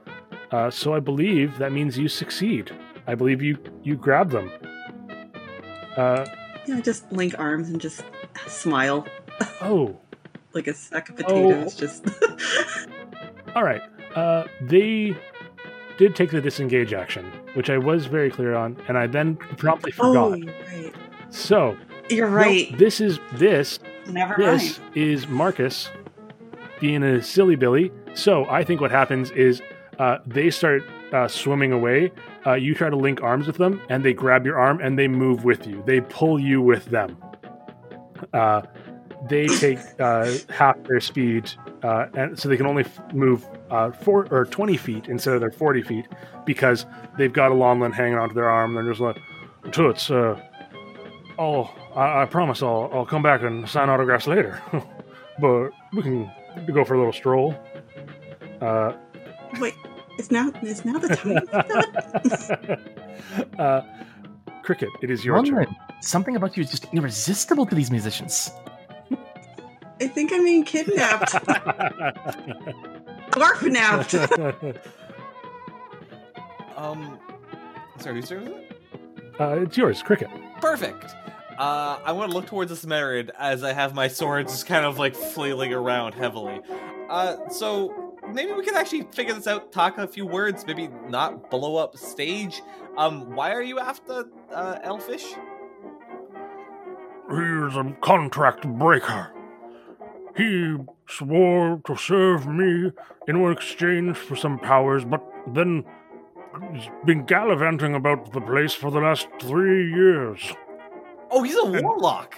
Uh, 0.52 0.70
so 0.72 0.94
I 0.94 1.00
believe 1.00 1.58
that 1.58 1.72
means 1.72 1.98
you 1.98 2.08
succeed. 2.08 2.72
I 3.06 3.16
believe 3.16 3.42
you 3.42 3.58
you 3.84 3.96
grab 3.96 4.32
them. 4.32 4.50
Uh, 5.96 6.26
Yeah, 6.68 6.82
just 6.82 7.10
link 7.12 7.36
arms 7.38 7.70
and 7.70 7.80
just 7.80 8.04
smile 8.48 9.06
oh, 9.62 9.96
like 10.54 10.68
a 10.68 10.74
sack 10.74 11.10
of 11.10 11.16
potatoes. 11.16 11.76
Oh. 11.76 11.80
Just 11.80 12.06
all 13.56 13.64
right. 13.64 13.82
Uh, 14.16 14.48
they 14.62 15.16
did 15.98 16.16
take 16.16 16.32
the 16.32 16.42
disengage 16.42 16.94
action, 16.94 17.26
which 17.54 17.70
I 17.70 17.78
was 17.78 18.06
very 18.06 18.30
clear 18.30 18.56
on, 18.56 18.78
and 18.88 18.98
I 18.98 19.08
then 19.08 19.36
promptly 19.58 19.94
oh, 20.00 20.32
forgot. 20.32 20.40
you're 20.40 20.54
right. 20.84 20.96
So 21.30 21.78
You're 22.10 22.30
no, 22.30 22.36
right. 22.36 22.78
this 22.78 23.02
is 23.02 23.20
this 23.34 23.80
Never 24.08 24.36
This 24.38 24.80
mind. 24.80 24.98
is 24.98 25.28
Marcus 25.28 25.90
being 26.80 27.04
a 27.04 27.22
silly 27.22 27.56
Billy. 27.56 27.92
So 28.14 28.46
I 28.50 28.64
think 28.64 28.80
what 28.80 28.92
happens 28.92 29.32
is 29.32 29.62
uh, 30.00 30.20
they 30.26 30.50
start 30.50 30.84
uh, 31.12 31.28
swimming 31.28 31.72
away. 31.72 32.12
Uh, 32.46 32.54
you 32.54 32.74
try 32.74 32.90
to 32.90 32.96
link 32.96 33.22
arms 33.22 33.48
with 33.48 33.58
them, 33.58 33.82
and 33.90 34.06
they 34.06 34.14
grab 34.14 34.46
your 34.46 34.58
arm 34.58 34.80
and 34.82 34.98
they 34.98 35.08
move 35.08 35.44
with 35.44 35.68
you. 35.68 35.84
They 35.86 36.00
pull 36.02 36.40
you 36.40 36.62
with 36.62 36.86
them. 36.86 37.18
They 39.30 39.48
take 39.48 39.80
uh, 40.00 40.32
half 40.50 40.82
their 40.84 41.00
speed, 41.00 41.52
uh, 41.84 42.08
and 42.14 42.40
so 42.40 42.50
they 42.50 42.58
can 42.58 42.68
only 42.68 42.84
f- 42.84 43.14
move 43.14 43.46
uh, 43.72 43.92
four 43.92 44.28
or 44.30 44.46
twenty 44.46 44.78
feet 44.78 45.08
instead 45.08 45.34
of 45.34 45.42
their 45.42 45.52
forty 45.52 45.82
feet 45.82 46.06
because 46.46 46.86
they've 47.18 47.34
got 47.34 47.52
a 47.52 47.56
Lonlin 47.56 47.94
hanging 47.94 48.18
onto 48.18 48.36
their 48.36 48.48
arm. 48.48 48.76
They're 48.76 48.84
just 48.84 49.02
like, 49.02 49.18
"Toots, 49.72 50.12
uh, 50.12 50.40
I'll, 51.40 51.74
I, 51.96 52.24
I 52.24 52.26
promise 52.26 52.62
I'll, 52.62 52.90
I'll 52.94 53.06
come 53.06 53.22
back 53.22 53.42
and 53.42 53.68
sign 53.68 53.90
autographs 53.90 54.28
later. 54.28 54.62
but 55.40 55.70
we 55.94 56.02
can 56.02 56.32
go 56.74 56.84
for 56.84 56.96
a 56.96 56.98
little 56.98 57.14
stroll. 57.14 57.56
Uh, 58.62 58.94
Wait, 59.60 59.76
it's 60.18 60.32
now 60.32 60.52
it's 60.62 60.84
now 60.84 60.98
the 60.98 61.16
time. 61.16 62.80
uh, 63.60 63.82
Cricket, 64.64 64.90
it 65.02 65.10
is 65.10 65.24
your 65.24 65.44
turn. 65.44 65.74
Something 66.02 66.36
about 66.36 66.58
you 66.58 66.64
is 66.64 66.72
just 66.72 66.88
irresistible 66.94 67.66
to 67.66 67.76
these 67.76 67.92
musicians. 67.92 68.52
I 70.00 70.08
think 70.08 70.32
I'm 70.34 70.44
being 70.44 70.64
kidnapped. 70.64 71.32
Orphanapped. 73.32 74.78
Um, 76.78 77.18
sorry, 78.00 78.18
whose 78.18 78.30
turn 78.30 78.44
is 78.44 78.50
it? 78.50 78.82
uh, 79.40 79.62
it's 79.62 79.76
yours, 79.76 80.04
Cricket. 80.04 80.30
Perfect. 80.62 81.06
Uh, 81.58 81.98
I 82.06 82.12
want 82.12 82.30
to 82.30 82.38
look 82.38 82.46
towards 82.46 82.70
this 82.70 82.86
Marid 82.86 83.32
as 83.40 83.64
I 83.64 83.74
have 83.74 83.96
my 83.96 84.08
swords 84.08 84.52
just 84.52 84.68
kind 84.68 84.86
of 84.86 85.00
like 85.00 85.16
flailing 85.16 85.74
around 85.74 86.14
heavily. 86.14 86.62
Uh, 87.10 87.50
so 87.50 88.14
maybe 88.32 88.52
we 88.52 88.64
can 88.64 88.76
actually 88.76 89.08
figure 89.12 89.34
this 89.34 89.48
out, 89.48 89.72
talk 89.72 89.98
a 89.98 90.08
few 90.08 90.28
words, 90.28 90.68
maybe 90.68 90.88
not 91.10 91.50
blow 91.50 91.78
up 91.78 91.98
stage. 91.98 92.62
Um, 92.96 93.34
why 93.36 93.54
are 93.54 93.64
you 93.64 93.80
after 93.80 94.26
uh, 94.54 94.78
Elfish? 94.84 95.24
He 95.24 95.34
is 97.42 97.76
a 97.76 97.98
contract 98.02 98.68
breaker. 98.78 99.32
He 100.38 100.78
swore 101.08 101.82
to 101.88 101.96
serve 101.98 102.46
me 102.46 102.92
in 103.28 103.52
exchange 103.52 104.16
for 104.16 104.36
some 104.36 104.60
powers, 104.60 105.04
but 105.04 105.24
then 105.48 105.84
he's 106.72 106.90
been 107.06 107.26
gallivanting 107.26 107.96
about 107.96 108.32
the 108.34 108.42
place 108.42 108.76
for 108.76 108.92
the 108.92 109.00
last 109.00 109.28
three 109.42 109.92
years. 109.92 110.54
Oh, 111.32 111.42
he's 111.42 111.58
a 111.58 111.66
warlock. 111.66 112.36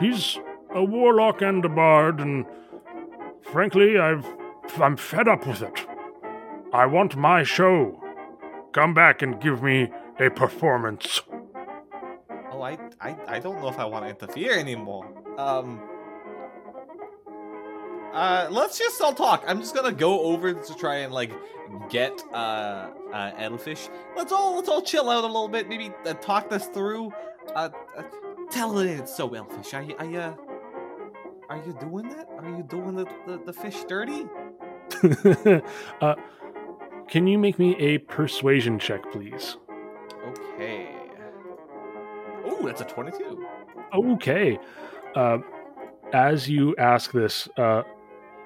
He's 0.00 0.38
a 0.74 0.82
warlock 0.82 1.42
and 1.42 1.62
a 1.64 1.68
bard, 1.68 2.18
and 2.18 2.46
frankly, 3.42 3.98
I've 3.98 4.26
I'm 4.80 4.96
fed 4.96 5.28
up 5.28 5.46
with 5.46 5.60
it. 5.60 5.86
I 6.72 6.86
want 6.86 7.14
my 7.14 7.42
show. 7.42 8.02
Come 8.72 8.94
back 8.94 9.20
and 9.20 9.38
give 9.38 9.62
me 9.62 9.90
a 10.18 10.30
performance. 10.30 11.20
Oh, 12.50 12.62
I, 12.62 12.78
I, 13.02 13.16
I 13.28 13.38
don't 13.38 13.60
know 13.60 13.68
if 13.68 13.78
I 13.78 13.84
want 13.84 14.06
to 14.06 14.10
interfere 14.10 14.58
anymore. 14.58 15.06
Um. 15.36 15.82
Uh, 18.12 18.46
let's 18.50 18.78
just 18.78 19.00
all 19.00 19.14
talk. 19.14 19.42
I'm 19.46 19.60
just 19.60 19.74
gonna 19.74 19.92
go 19.92 20.20
over 20.20 20.52
to 20.52 20.74
try 20.74 20.96
and 20.98 21.12
like 21.12 21.32
get 21.88 22.22
uh, 22.32 22.90
uh 23.12 23.32
Elfish. 23.38 23.88
Let's 24.16 24.32
all 24.32 24.56
let's 24.56 24.68
all 24.68 24.82
chill 24.82 25.08
out 25.08 25.24
a 25.24 25.26
little 25.26 25.48
bit. 25.48 25.68
Maybe 25.68 25.90
uh, 26.04 26.14
talk 26.14 26.50
this 26.50 26.66
through. 26.66 27.12
Uh, 27.54 27.70
uh 27.96 28.02
tell 28.50 28.78
it 28.78 28.86
it's 28.90 29.14
so 29.14 29.34
Elfish. 29.34 29.72
Are 29.72 29.82
you 29.82 29.96
are 29.98 30.04
you 30.04 30.36
are 31.48 31.56
you 31.66 31.76
doing 31.80 32.08
that? 32.10 32.28
Are 32.38 32.48
you 32.50 32.62
doing 32.62 32.96
the 32.96 33.06
the, 33.26 33.40
the 33.46 33.52
fish 33.52 33.84
dirty? 33.84 34.26
uh, 36.02 36.14
can 37.08 37.26
you 37.26 37.38
make 37.38 37.58
me 37.58 37.76
a 37.76 37.98
persuasion 37.98 38.78
check, 38.78 39.10
please? 39.10 39.56
Okay. 40.28 40.94
Oh, 42.44 42.60
that's 42.64 42.82
a 42.82 42.84
twenty-two. 42.84 43.46
Okay. 43.94 44.58
Uh, 45.14 45.38
as 46.12 46.48
you 46.48 46.76
ask 46.76 47.12
this, 47.12 47.48
uh, 47.56 47.82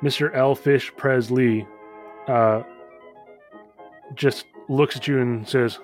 Mr. 0.02 0.34
Elfish 0.34 0.92
Presley 0.96 1.66
uh, 2.28 2.62
just 4.14 4.46
looks 4.68 4.96
at 4.96 5.06
you 5.08 5.20
and 5.20 5.48
says, 5.48 5.78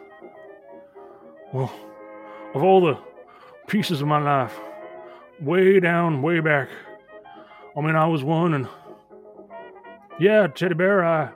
Well, 1.52 1.72
of 2.55 2.62
all 2.62 2.80
the 2.80 2.98
pieces 3.66 4.01
of 4.02 4.09
my 4.09 4.20
life, 4.20 4.59
way 5.40 5.80
down, 5.80 6.22
way 6.22 6.40
back, 6.40 6.68
I 7.76 7.80
mean, 7.80 7.97
I 7.97 8.06
was 8.06 8.22
one, 8.22 8.55
and 8.55 8.68
yeah, 10.20 10.47
Teddy 10.47 10.74
Bear, 10.74 11.05
I, 11.05 11.30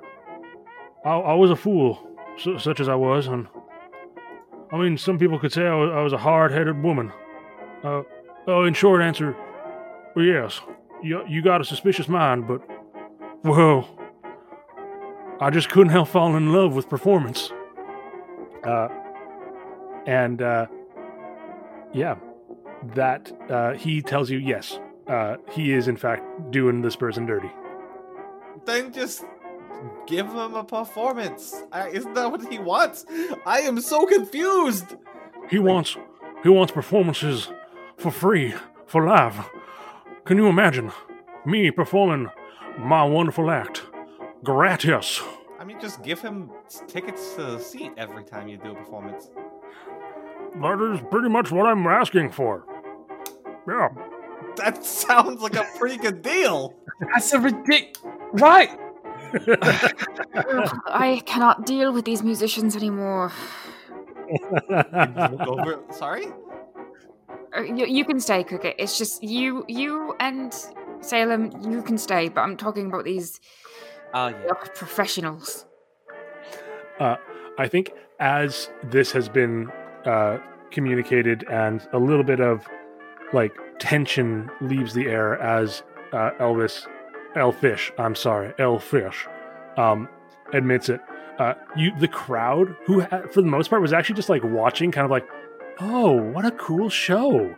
I, 1.05 1.11
I 1.13 1.35
was 1.35 1.51
a 1.51 1.57
fool, 1.57 2.07
su- 2.37 2.59
such 2.59 2.79
as 2.81 2.89
I 2.89 2.95
was, 2.95 3.27
and 3.27 3.47
I 4.71 4.77
mean, 4.77 4.99
some 4.99 5.19
people 5.19 5.39
could 5.39 5.53
say 5.53 5.67
I 5.67 5.75
was, 5.75 5.91
I 5.95 6.01
was 6.03 6.13
a 6.13 6.19
hard 6.19 6.53
headed 6.53 6.83
woman. 6.83 7.13
Uh, 7.83 8.03
Oh, 8.49 8.63
in 8.63 8.75
short 8.75 9.03
answer, 9.03 9.35
yes, 10.15 10.61
you, 11.03 11.23
you 11.29 11.43
got 11.43 11.61
a 11.61 11.65
suspicious 11.65 12.09
mind, 12.09 12.47
but, 12.47 12.63
well, 13.43 13.89
I 15.41 15.51
just 15.51 15.69
couldn't 15.69 15.91
help 15.91 16.09
falling 16.09 16.37
in 16.37 16.53
love 16.53 16.75
with 16.75 16.89
performance. 16.89 17.53
Uh, 18.65 18.89
and, 20.07 20.43
uh, 20.43 20.67
yeah, 21.93 22.17
that, 22.95 23.33
uh, 23.51 23.75
he 23.75 24.03
tells 24.03 24.31
you, 24.31 24.39
yes, 24.39 24.79
uh, 25.07 25.37
he 25.53 25.73
is 25.73 25.89
in 25.89 25.97
fact 25.97 26.51
doing 26.51 26.83
this 26.83 26.97
person 26.97 27.27
dirty. 27.27 27.51
Then 28.65 28.93
just 28.93 29.25
give 30.07 30.27
him 30.27 30.55
a 30.55 30.65
performance. 30.65 31.55
I, 31.71 31.89
isn't 31.89 32.15
that 32.15 32.31
what 32.31 32.51
he 32.51 32.59
wants? 32.59 33.05
I 33.45 33.61
am 33.61 33.81
so 33.81 34.07
confused. 34.07 34.97
He 35.49 35.59
wants, 35.59 35.97
he 36.43 36.49
wants 36.49 36.73
performances 36.73 37.49
for 37.97 38.11
free, 38.11 38.55
for 38.87 39.07
live. 39.07 39.49
Can 40.27 40.39
you 40.39 40.49
imagine 40.49 40.91
me 41.45 41.71
performing 41.71 42.29
my 42.81 43.05
wonderful 43.05 43.49
act 43.49 43.85
gratis? 44.43 45.23
I 45.61 45.65
mean, 45.65 45.81
just 45.81 46.03
give 46.03 46.21
him 46.21 46.51
tickets 46.89 47.35
to 47.37 47.43
the 47.43 47.59
seat 47.61 47.93
every 47.97 48.25
time 48.25 48.49
you 48.49 48.57
do 48.57 48.73
a 48.73 48.75
performance. 48.75 49.31
That 50.61 50.93
is 50.93 51.01
pretty 51.13 51.29
much 51.29 51.53
what 51.53 51.67
I'm 51.67 51.87
asking 51.87 52.33
for. 52.33 52.67
Yeah. 53.69 53.89
That 54.57 54.85
sounds 54.85 55.43
like 55.43 55.55
a 55.55 55.65
pretty 55.79 55.97
good 55.97 56.23
deal. 56.23 56.75
That's 57.01 57.33
a 57.33 57.39
ridic. 57.39 57.97
Right! 58.33 58.71
I 60.87 61.23
cannot 61.25 61.67
deal 61.67 61.93
with 61.93 62.05
these 62.05 62.25
musicians 62.25 62.75
anymore. 62.75 63.31
Sorry. 65.91 66.27
Uh, 67.57 67.63
you, 67.63 67.87
you 67.87 68.05
can 68.05 68.21
stay, 68.21 68.45
Cricket. 68.45 68.77
It's 68.79 68.99
just 68.99 69.23
you, 69.23 69.65
you 69.69 70.15
and 70.21 70.55
Salem. 71.01 71.53
You 71.71 71.83
can 71.83 71.99
stay, 71.99 72.29
but 72.29 72.41
I'm 72.43 72.57
talking 72.57 72.87
about 72.87 73.05
these 73.05 73.41
Oh 74.15 74.29
yeah. 74.29 74.37
uh, 74.51 74.55
professionals. 74.75 75.67
I 77.59 77.69
think 77.69 77.93
as 78.21 78.71
this 78.85 79.13
has 79.13 79.29
been 79.29 79.71
uh, 80.05 80.39
communicated 80.71 81.45
and 81.51 81.87
a 81.93 81.99
little 81.99 82.25
bit 82.25 82.41
of 82.41 82.67
like 83.33 83.53
tension 83.79 84.51
leaves 84.61 84.95
the 84.95 85.07
air 85.07 85.41
as 85.41 85.83
uh, 86.13 86.31
Elvis, 86.39 86.87
Elfish, 87.35 87.93
I'm 87.99 88.15
sorry, 88.15 88.53
Elfish, 88.59 89.27
um, 89.77 90.09
admits 90.53 90.89
it. 90.89 91.01
Uh, 91.39 91.55
you, 91.77 91.93
the 91.99 92.09
crowd, 92.09 92.75
who 92.87 93.01
ha- 93.01 93.23
for 93.31 93.43
the 93.43 93.49
most 93.49 93.69
part 93.69 93.83
was 93.83 93.93
actually 93.93 94.15
just 94.17 94.29
like 94.31 94.43
watching, 94.45 94.91
kind 94.91 95.05
of 95.05 95.11
like, 95.11 95.27
oh, 95.81 96.13
what 96.13 96.45
a 96.45 96.51
cool 96.53 96.89
show. 96.89 97.55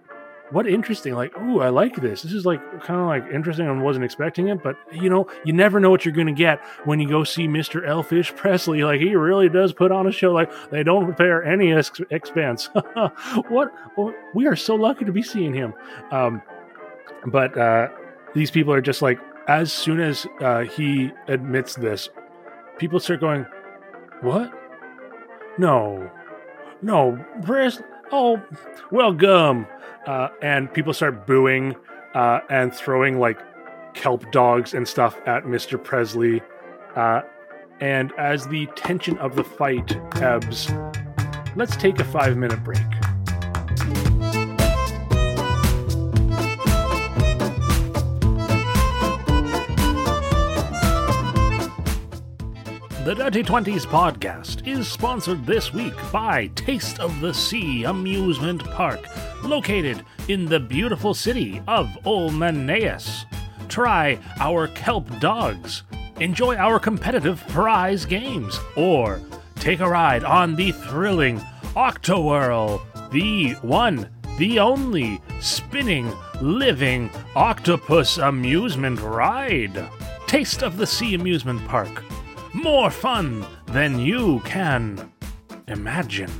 What 0.51 0.67
interesting! 0.67 1.15
Like, 1.15 1.35
oh, 1.37 1.61
I 1.61 1.69
like 1.69 1.97
this. 1.97 2.23
This 2.23 2.33
is 2.33 2.47
like 2.47 2.61
kind 2.83 3.01
of 3.01 3.07
like 3.07 3.31
interesting. 3.31 3.67
I 3.69 3.73
wasn't 3.73 4.07
expecting 4.07 4.49
it, 4.49 4.63
but 4.63 4.77
you 4.91 5.11
know, 5.11 5.29
you 5.45 5.53
never 5.53 5.79
know 5.79 5.91
what 5.91 6.07
you're 6.07 6.15
gonna 6.15 6.33
get 6.33 6.65
when 6.85 7.01
you 7.01 7.09
go 7.09 7.23
see 7.23 7.47
Mr. 7.47 7.87
Elfish 7.87 8.35
Presley. 8.35 8.83
Like, 8.83 8.99
he 8.99 9.15
really 9.15 9.51
does 9.51 9.75
put 9.75 9.93
on 9.93 10.07
a 10.07 10.13
show. 10.13 10.33
Like, 10.33 10.51
they 10.71 10.83
don't 10.83 11.07
repair 11.07 11.45
any 11.45 11.75
ex- 11.75 12.01
expense. 12.09 12.71
what? 13.49 13.75
oh, 13.99 14.15
We 14.35 14.47
are 14.47 14.57
so 14.57 14.75
lucky 14.75 15.05
to 15.05 15.13
be 15.13 15.23
seeing 15.23 15.53
him. 15.53 15.75
Um, 16.11 16.41
but 17.27 17.57
uh, 17.59 17.89
these 18.35 18.51
people 18.51 18.73
are 18.73 18.81
just 18.81 19.03
like, 19.03 19.21
as 19.49 19.71
soon 19.71 20.01
as 20.01 20.27
uh, 20.41 20.61
he 20.61 21.13
admits 21.27 21.75
this, 21.75 22.09
people 22.79 23.01
start 23.01 23.21
going, 23.21 23.45
"What? 24.23 24.51
No, 25.59 26.11
no, 26.81 27.23
Pres. 27.43 27.83
Oh, 28.11 28.43
well, 28.91 29.13
gum." 29.13 29.67
Uh, 30.07 30.29
and 30.41 30.73
people 30.73 30.95
start 30.95 31.27
booing 31.27 31.77
uh, 32.15 32.41
and 32.49 32.73
throwing 32.73 33.19
like 33.19 33.39
kelp 33.95 34.31
dogs 34.33 34.75
and 34.75 34.87
stuff 34.87 35.21
at 35.27 35.45
Mr. 35.45 35.83
Presley. 35.83 36.41
Uh, 36.97 37.23
and 37.81 38.13
as 38.19 38.47
the 38.49 38.67
tension 38.75 39.19
of 39.19 39.37
the 39.37 39.45
fight 39.45 39.97
ebbs, 40.23 40.71
let's 41.57 41.77
take 41.77 41.99
a 42.01 42.05
five 42.05 42.37
minute 42.37 42.63
break. 42.65 42.79
The 53.09 53.15
Dirty 53.15 53.43
Twenties 53.43 53.87
podcast 53.87 54.69
is 54.69 54.87
sponsored 54.87 55.47
this 55.47 55.73
week 55.73 55.95
by 56.13 56.49
Taste 56.49 57.01
of 57.01 57.23
the 57.23 57.33
Sea 57.33 57.85
Amusement 57.85 58.63
Park, 58.63 59.01
located 59.43 60.05
in 60.29 60.45
the 60.45 60.61
beautiful 60.61 61.15
city 61.15 61.63
of 61.67 61.87
Ulmaneus. 62.05 63.25
Try 63.71 64.19
our 64.41 64.69
kelp 64.69 65.09
dogs, 65.21 65.85
enjoy 66.21 66.57
our 66.57 66.79
competitive 66.79 67.43
prize 67.49 68.05
games, 68.05 68.61
or 68.77 69.23
take 69.55 69.81
a 69.81 69.89
ride 69.89 70.23
on 70.23 70.55
the 70.55 70.73
thrilling 70.73 71.39
Octowhirl, 71.75 73.11
the 73.11 73.53
one, 73.67 74.07
the 74.37 74.59
only 74.59 75.19
spinning, 75.41 76.15
living 76.43 77.09
octopus 77.35 78.19
amusement 78.19 79.01
ride. 79.01 79.89
Taste 80.27 80.63
of 80.63 80.77
the 80.77 80.87
Sea 80.87 81.15
Amusement 81.15 81.67
Park. 81.67 82.05
More 82.63 82.91
fun 82.91 83.47
than 83.67 84.01
you 84.01 84.41
can 84.41 85.13
imagine. 85.69 86.33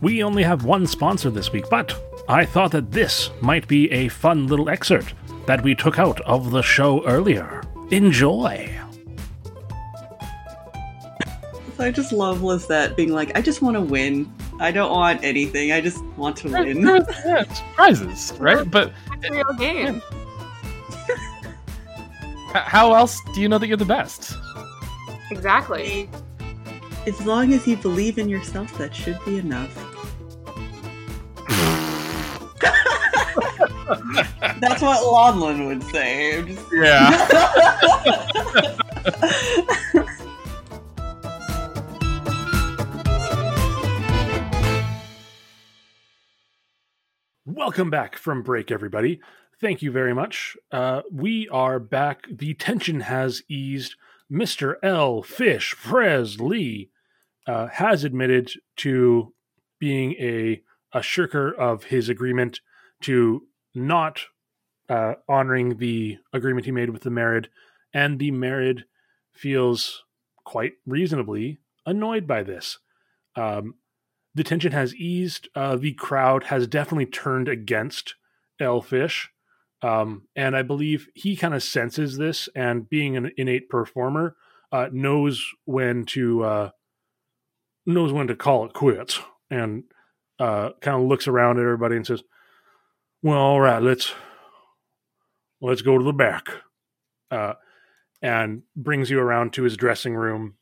We 0.00 0.24
only 0.24 0.42
have 0.42 0.64
one 0.64 0.88
sponsor 0.88 1.30
this 1.30 1.52
week, 1.52 1.66
but 1.70 1.96
I 2.28 2.44
thought 2.44 2.72
that 2.72 2.90
this 2.90 3.30
might 3.40 3.68
be 3.68 3.88
a 3.92 4.08
fun 4.08 4.48
little 4.48 4.68
excerpt 4.68 5.14
that 5.46 5.62
we 5.62 5.76
took 5.76 6.00
out 6.00 6.20
of 6.22 6.50
the 6.50 6.62
show 6.62 7.04
earlier. 7.06 7.62
Enjoy! 7.92 8.68
So 11.76 11.84
I 11.84 11.92
just 11.92 12.12
love 12.12 12.42
Lisette 12.42 12.96
being 12.96 13.12
like, 13.12 13.36
I 13.38 13.40
just 13.40 13.62
want 13.62 13.76
to 13.76 13.80
win. 13.80 14.32
I 14.58 14.72
don't 14.72 14.90
want 14.90 15.22
anything. 15.22 15.70
I 15.70 15.80
just 15.80 16.04
want 16.16 16.36
to 16.38 16.48
win. 16.50 16.82
yeah, 16.84 17.42
it's 17.42 17.62
prizes, 17.74 18.32
right? 18.40 18.68
But 18.70 18.92
It's 19.12 19.28
a 19.28 19.32
real 19.32 19.52
game. 19.56 20.02
H- 22.54 22.62
how 22.66 22.94
else 22.94 23.20
do 23.34 23.40
you 23.40 23.48
know 23.48 23.58
that 23.58 23.66
you're 23.66 23.76
the 23.76 23.84
best? 23.84 24.34
Exactly. 25.30 26.08
As 27.06 27.24
long 27.26 27.52
as 27.52 27.66
you 27.66 27.76
believe 27.76 28.18
in 28.18 28.28
yourself, 28.28 28.76
that 28.78 28.94
should 28.94 29.18
be 29.24 29.38
enough. 29.38 29.74
That's 34.60 34.80
what 34.80 35.02
Lonlin 35.02 35.66
would 35.66 35.82
say. 35.84 36.42
Just- 36.46 36.66
Yeah. 36.72 37.28
Welcome 47.44 47.90
back 47.90 48.16
from 48.16 48.42
break, 48.42 48.70
everybody. 48.70 49.20
Thank 49.62 49.80
you 49.80 49.92
very 49.92 50.12
much. 50.12 50.56
Uh, 50.72 51.02
we 51.12 51.48
are 51.48 51.78
back. 51.78 52.26
The 52.28 52.52
tension 52.54 53.02
has 53.02 53.44
eased. 53.48 53.94
Mr. 54.28 54.74
Elfish 54.82 55.76
Presley 55.76 56.90
uh, 57.46 57.68
has 57.68 58.02
admitted 58.02 58.50
to 58.78 59.32
being 59.78 60.14
a, 60.14 60.62
a 60.92 61.00
shirker 61.00 61.52
of 61.52 61.84
his 61.84 62.08
agreement 62.08 62.58
to 63.02 63.46
not 63.72 64.22
uh, 64.88 65.14
honoring 65.28 65.76
the 65.76 66.18
agreement 66.32 66.66
he 66.66 66.72
made 66.72 66.90
with 66.90 67.02
the 67.02 67.10
Marid, 67.10 67.46
and 67.94 68.18
the 68.18 68.32
Marid 68.32 68.82
feels 69.32 70.02
quite 70.42 70.72
reasonably 70.84 71.60
annoyed 71.86 72.26
by 72.26 72.42
this. 72.42 72.80
Um, 73.36 73.76
the 74.34 74.42
tension 74.42 74.72
has 74.72 74.92
eased. 74.96 75.48
Uh, 75.54 75.76
the 75.76 75.92
crowd 75.92 76.44
has 76.44 76.66
definitely 76.66 77.06
turned 77.06 77.48
against 77.48 78.16
L. 78.58 78.72
Elfish. 78.74 79.28
Um, 79.82 80.28
and 80.36 80.56
I 80.56 80.62
believe 80.62 81.08
he 81.14 81.34
kind 81.34 81.54
of 81.54 81.62
senses 81.62 82.16
this 82.16 82.48
and 82.54 82.88
being 82.88 83.16
an 83.16 83.32
innate 83.36 83.68
performer, 83.68 84.36
uh, 84.70 84.88
knows 84.92 85.44
when 85.64 86.04
to 86.06 86.44
uh, 86.44 86.70
knows 87.84 88.12
when 88.12 88.28
to 88.28 88.36
call 88.36 88.64
it 88.64 88.72
quits 88.72 89.20
and 89.50 89.84
uh, 90.38 90.70
kind 90.80 91.00
of 91.00 91.08
looks 91.08 91.26
around 91.28 91.58
at 91.58 91.62
everybody 91.62 91.96
and 91.96 92.06
says, 92.06 92.22
Well, 93.22 93.38
all 93.38 93.60
right, 93.60 93.82
let's 93.82 94.12
let's 95.60 95.82
go 95.82 95.98
to 95.98 96.04
the 96.04 96.12
back. 96.12 96.48
Uh, 97.30 97.54
and 98.20 98.62
brings 98.76 99.10
you 99.10 99.18
around 99.18 99.52
to 99.52 99.64
his 99.64 99.76
dressing 99.76 100.14
room. 100.14 100.54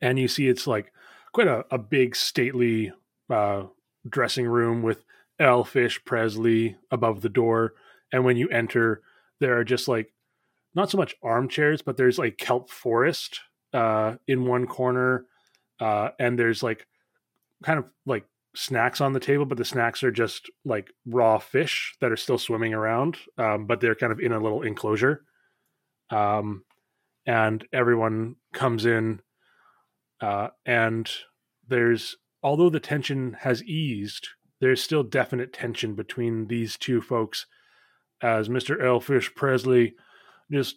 And 0.00 0.18
you 0.18 0.28
see 0.28 0.48
it's 0.48 0.66
like 0.66 0.92
quite 1.32 1.46
a, 1.46 1.64
a 1.70 1.78
big 1.78 2.14
stately 2.14 2.92
uh, 3.30 3.64
dressing 4.06 4.46
room 4.46 4.82
with 4.82 5.04
Elfish 5.38 6.04
Presley 6.04 6.76
above 6.90 7.22
the 7.22 7.28
door. 7.30 7.72
And 8.12 8.24
when 8.24 8.36
you 8.36 8.48
enter, 8.48 9.02
there 9.40 9.58
are 9.58 9.64
just 9.64 9.88
like 9.88 10.12
not 10.74 10.90
so 10.90 10.98
much 10.98 11.16
armchairs, 11.22 11.82
but 11.82 11.96
there's 11.96 12.18
like 12.18 12.38
kelp 12.38 12.70
forest 12.70 13.40
uh, 13.72 14.16
in 14.26 14.46
one 14.46 14.66
corner, 14.66 15.26
uh, 15.80 16.10
and 16.18 16.38
there's 16.38 16.62
like 16.62 16.86
kind 17.62 17.78
of 17.78 17.90
like 18.06 18.24
snacks 18.54 19.00
on 19.00 19.12
the 19.12 19.20
table, 19.20 19.44
but 19.44 19.58
the 19.58 19.64
snacks 19.64 20.02
are 20.02 20.10
just 20.10 20.50
like 20.64 20.92
raw 21.06 21.38
fish 21.38 21.96
that 22.00 22.12
are 22.12 22.16
still 22.16 22.38
swimming 22.38 22.74
around, 22.74 23.16
um, 23.38 23.66
but 23.66 23.80
they're 23.80 23.94
kind 23.94 24.12
of 24.12 24.20
in 24.20 24.32
a 24.32 24.40
little 24.40 24.62
enclosure. 24.62 25.24
Um, 26.10 26.64
and 27.24 27.66
everyone 27.72 28.36
comes 28.52 28.84
in, 28.84 29.20
uh, 30.20 30.48
and 30.66 31.10
there's 31.66 32.16
although 32.42 32.70
the 32.70 32.80
tension 32.80 33.36
has 33.40 33.62
eased, 33.64 34.28
there's 34.60 34.82
still 34.82 35.02
definite 35.02 35.52
tension 35.52 35.94
between 35.94 36.48
these 36.48 36.76
two 36.76 37.00
folks 37.00 37.46
as 38.22 38.48
Mr. 38.48 38.82
Elfish 38.82 39.34
Presley 39.34 39.94
just 40.50 40.76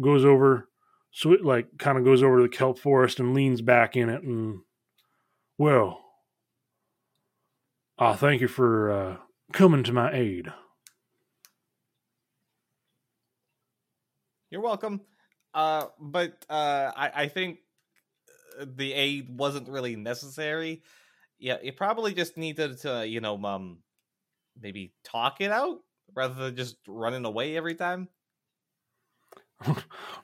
goes 0.00 0.24
over 0.24 0.68
so 1.10 1.32
it 1.32 1.44
like 1.44 1.78
kind 1.78 1.96
of 1.96 2.04
goes 2.04 2.22
over 2.22 2.36
to 2.36 2.42
the 2.42 2.48
kelp 2.48 2.78
forest 2.78 3.18
and 3.18 3.34
leans 3.34 3.62
back 3.62 3.96
in 3.96 4.10
it 4.10 4.22
and 4.22 4.60
well 5.56 6.04
uh 7.98 8.14
thank 8.14 8.42
you 8.42 8.48
for 8.48 8.90
uh 8.90 9.16
coming 9.52 9.82
to 9.82 9.92
my 9.92 10.12
aid 10.12 10.52
You're 14.50 14.60
welcome. 14.60 15.00
Uh, 15.52 15.86
but 15.98 16.44
uh, 16.48 16.92
I, 16.96 17.10
I 17.14 17.28
think 17.28 17.58
the 18.64 18.92
aid 18.92 19.36
wasn't 19.36 19.68
really 19.68 19.96
necessary. 19.96 20.82
Yeah, 21.38 21.56
you 21.62 21.72
probably 21.72 22.14
just 22.14 22.36
needed 22.36 22.78
to, 22.78 23.06
you 23.06 23.20
know, 23.20 23.42
um, 23.44 23.78
maybe 24.60 24.94
talk 25.04 25.40
it 25.40 25.50
out 25.50 25.80
rather 26.16 26.34
than 26.34 26.56
just 26.56 26.76
running 26.88 27.24
away 27.24 27.56
every 27.56 27.74
time. 27.74 28.08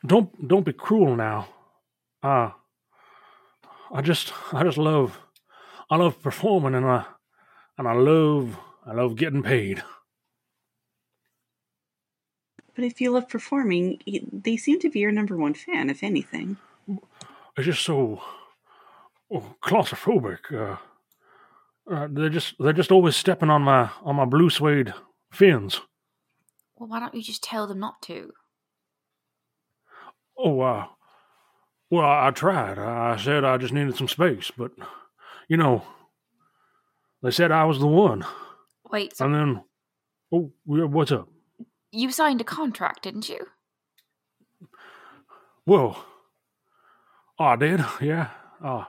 don't 0.06 0.48
don't 0.48 0.66
be 0.66 0.74
cruel 0.74 1.16
now 1.16 1.48
uh 2.22 2.50
i 3.90 4.02
just 4.02 4.30
i 4.52 4.62
just 4.62 4.76
love 4.76 5.18
i 5.88 5.96
love 5.96 6.22
performing 6.22 6.74
and 6.74 6.84
i 6.84 7.02
and 7.78 7.88
I 7.88 7.94
love 7.94 8.58
I 8.86 8.92
love 8.92 9.16
getting 9.16 9.42
paid. 9.42 9.82
But 12.74 12.84
if 12.84 13.00
you 13.00 13.10
love 13.10 13.28
performing, 13.28 14.00
they 14.32 14.56
seem 14.56 14.80
to 14.80 14.88
be 14.88 15.00
your 15.00 15.12
number 15.12 15.36
one 15.36 15.54
fan, 15.54 15.90
if 15.90 16.02
anything. 16.02 16.56
It's 17.56 17.66
just 17.66 17.82
so 17.82 18.22
oh, 19.30 19.54
claustrophobic. 19.62 20.52
Uh, 20.52 20.76
uh, 21.92 22.08
they're 22.10 22.28
just 22.28 22.54
they're 22.58 22.72
just 22.72 22.92
always 22.92 23.16
stepping 23.16 23.50
on 23.50 23.62
my 23.62 23.90
on 24.02 24.16
my 24.16 24.24
blue 24.24 24.48
suede 24.48 24.94
fins. 25.32 25.80
Well, 26.76 26.88
why 26.88 27.00
don't 27.00 27.14
you 27.14 27.22
just 27.22 27.42
tell 27.42 27.66
them 27.66 27.78
not 27.80 28.00
to? 28.02 28.32
Oh, 30.36 30.60
uh, 30.60 30.86
well, 31.90 32.04
I, 32.04 32.30
tried. 32.30 32.78
I 32.78 33.16
said 33.16 33.44
I 33.44 33.56
just 33.58 33.72
needed 33.72 33.96
some 33.96 34.08
space, 34.08 34.50
but 34.56 34.72
you 35.48 35.56
know, 35.56 35.82
they 37.22 37.30
said 37.30 37.52
I 37.52 37.64
was 37.64 37.78
the 37.78 37.86
one. 37.86 38.24
Wait, 38.90 39.16
so 39.16 39.26
And 39.26 39.34
then, 39.34 39.64
oh, 40.32 40.52
what's 40.64 41.12
up? 41.12 41.28
you 41.92 42.10
signed 42.10 42.40
a 42.40 42.44
contract, 42.44 43.02
didn't 43.02 43.28
you? 43.28 43.46
Well, 45.66 46.04
I 47.38 47.56
did, 47.56 47.84
yeah. 48.00 48.30
Uh, 48.64 48.84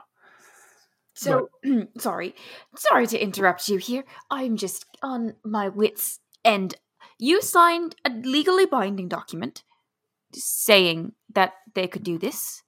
So, 1.14 1.48
sorry, 1.98 2.34
sorry 2.76 3.06
to 3.08 3.22
interrupt 3.22 3.68
you 3.68 3.78
here. 3.78 4.04
I'm 4.30 4.56
just 4.56 4.86
on 5.02 5.34
my 5.44 5.68
wits' 5.68 6.18
end. 6.44 6.74
You 7.18 7.42
signed 7.42 7.96
a 8.04 8.10
legally 8.10 8.66
binding 8.66 9.08
document 9.08 9.62
saying 10.34 11.12
that 11.32 11.52
they 11.74 11.86
could 11.86 12.02
do 12.02 12.18
this, 12.18 12.62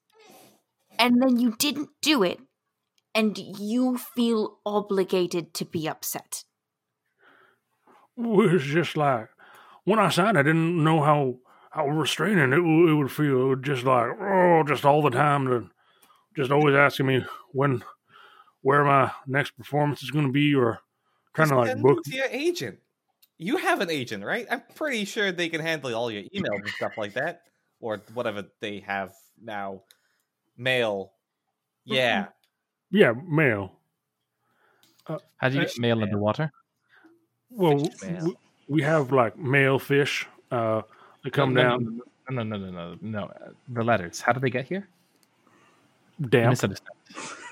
and 0.99 1.21
then 1.21 1.39
you 1.39 1.55
didn't 1.59 1.91
do 2.01 2.23
it, 2.23 2.41
and 3.15 3.37
you 3.39 3.99
feel 3.99 4.59
obligated 4.65 5.53
to 5.55 5.65
be 5.65 5.89
upset. 5.89 6.45
it 8.17 8.23
was 8.23 8.63
just 8.63 8.97
like 8.97 9.29
when 9.85 9.99
I 9.99 10.11
signed, 10.11 10.37
I 10.37 10.43
didn't 10.43 10.83
know 10.83 11.01
how 11.03 11.37
how 11.71 11.89
restraining 11.89 12.53
it, 12.53 12.59
it 12.59 12.95
would 12.95 13.13
feel. 13.13 13.43
It 13.43 13.49
would 13.49 13.63
just 13.63 13.85
like 13.85 14.11
oh, 14.21 14.63
just 14.67 14.85
all 14.85 15.03
the 15.03 15.11
time, 15.11 15.47
to, 15.47 15.71
just 16.37 16.51
always 16.51 16.75
asking 16.75 17.07
me 17.07 17.25
when, 17.53 17.83
where 18.63 18.85
my 18.85 19.13
next 19.27 19.53
performance 19.53 20.03
is 20.03 20.11
going 20.11 20.27
to 20.27 20.33
be, 20.33 20.55
or 20.55 20.81
trying 21.35 21.49
to 21.49 21.57
like 21.57 21.69
Send 21.69 21.83
book. 21.83 22.03
to 22.05 22.15
your 22.15 22.27
agent. 22.31 22.79
You 23.39 23.59
have 23.59 23.81
an 23.81 23.91
agent, 23.91 24.25
right? 24.25 24.47
I'm 24.51 24.63
pretty 24.75 25.05
sure 25.05 25.31
they 25.33 25.49
can 25.49 25.61
handle 25.61 25.95
all 25.95 26.11
your 26.11 26.23
emails 26.35 26.61
and 26.61 26.69
stuff 26.71 26.93
like 26.97 27.13
that, 27.15 27.43
or 27.81 28.01
whatever 28.15 28.45
they 28.61 28.81
have 28.81 29.13
now. 29.43 29.83
Mail. 30.57 31.13
Yeah. 31.85 32.29
Yeah, 32.91 33.13
mail. 33.29 33.73
How 35.07 35.49
do 35.49 35.55
you 35.57 35.61
Uh, 35.61 35.65
get 35.67 35.79
mail 35.79 36.03
underwater? 36.03 36.51
Well, 37.51 37.79
Fish 37.79 38.11
mail. 38.11 38.33
we 38.69 38.83
have 38.83 39.13
like 39.13 39.37
male 39.39 39.79
fish. 39.79 40.27
Uh, 40.51 40.83
that 41.23 41.33
come 41.33 41.53
no, 41.53 41.63
down. 41.63 42.01
No, 42.31 42.43
no, 42.43 42.57
no, 42.57 42.57
no, 42.57 42.71
no, 42.71 42.99
no. 43.01 43.25
uh, 43.27 43.51
The 43.69 43.83
letters. 43.85 44.21
How 44.21 44.33
do 44.33 44.41
they 44.41 44.51
get 44.51 44.65
here? 44.67 44.89
Damn. 46.21 46.51
Misunderstand. 46.51 46.97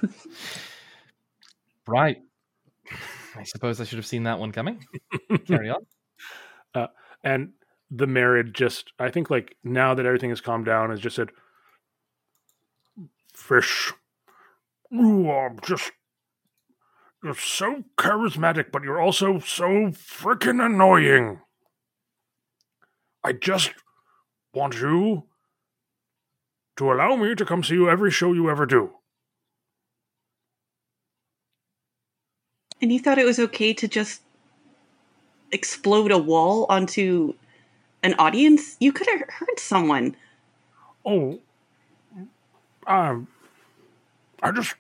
right. 1.87 2.23
I 3.37 3.43
suppose 3.45 3.81
I 3.81 3.85
should 3.85 3.99
have 3.99 4.07
seen 4.07 4.25
that 4.25 4.39
one 4.39 4.53
coming. 4.53 4.85
Carry 5.47 5.71
on. 5.71 5.87
Uh, 6.75 6.87
and 7.23 7.53
the 7.91 8.07
Marid 8.07 8.53
just 8.53 8.93
i 8.99 9.11
think 9.11 9.31
like 9.31 9.57
now 9.63 9.95
that 9.95 10.07
everything 10.07 10.31
has 10.31 10.41
calmed 10.41 10.67
down 10.67 10.91
has 10.91 11.01
just 11.01 11.17
said 11.17 11.31
fish 13.33 13.93
you 14.91 15.29
are 15.29 15.55
just 15.63 15.93
you're 17.23 17.35
so 17.35 17.85
charismatic 17.97 18.73
but 18.73 18.83
you're 18.83 19.01
also 19.01 19.39
so 19.39 19.67
freaking 19.93 20.65
annoying 20.65 21.41
i 23.23 23.33
just 23.33 23.73
want 24.53 24.75
you 24.75 25.25
to 26.77 26.93
allow 26.93 27.17
me 27.17 27.35
to 27.35 27.45
come 27.45 27.63
see 27.63 27.75
you 27.75 27.89
every 27.89 28.11
show 28.11 28.33
you 28.33 28.51
ever 28.51 28.67
do 28.67 28.91
And 32.85 32.93
you 32.93 32.99
thought 32.99 33.17
it 33.17 33.25
was 33.25 33.39
okay 33.39 33.73
to 33.73 33.89
just 33.89 34.21
explode 35.53 36.13
a 36.13 36.19
wall 36.19 36.67
onto 36.69 37.33
an 38.03 38.15
audience? 38.19 38.77
You 38.79 38.93
could 38.93 39.07
have 39.07 39.23
hurt 39.27 39.59
someone. 39.59 40.15
Oh, 41.03 41.41
um, 42.87 43.27
I 44.43 44.51
just, 44.51 44.75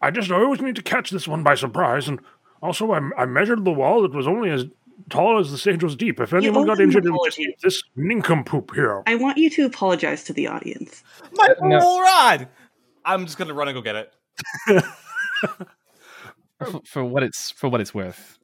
I 0.00 0.12
just 0.12 0.30
always 0.30 0.60
need 0.60 0.76
to 0.76 0.82
catch 0.82 1.10
this 1.10 1.26
one 1.26 1.42
by 1.42 1.56
surprise, 1.56 2.06
and 2.06 2.20
also 2.62 2.92
I, 2.92 3.00
I 3.18 3.24
measured 3.24 3.64
the 3.64 3.72
wall. 3.72 4.04
It 4.04 4.12
was 4.12 4.28
only 4.28 4.50
as 4.50 4.66
tall 5.10 5.40
as 5.40 5.50
the 5.50 5.58
stage 5.58 5.82
was 5.82 5.96
deep. 5.96 6.20
If 6.20 6.32
anyone 6.32 6.66
got 6.66 6.78
injured, 6.78 7.04
it 7.04 7.08
an 7.08 7.14
was 7.14 7.36
this 7.64 7.82
nincompoop 7.96 8.76
here. 8.76 9.02
I 9.08 9.16
want 9.16 9.38
you 9.38 9.50
to 9.50 9.66
apologize 9.66 10.22
to 10.22 10.32
the 10.32 10.46
audience. 10.46 11.02
My 11.32 11.48
no. 11.60 12.00
rod! 12.00 12.46
I'm 13.04 13.26
just 13.26 13.38
gonna 13.38 13.54
run 13.54 13.66
and 13.66 13.74
go 13.74 13.82
get 13.82 13.96
it. 14.68 14.84
for, 16.58 16.80
for 16.84 17.04
what 17.04 17.22
it's 17.22 17.50
for 17.50 17.68
what 17.68 17.80
it's 17.80 17.94
worth, 17.94 18.38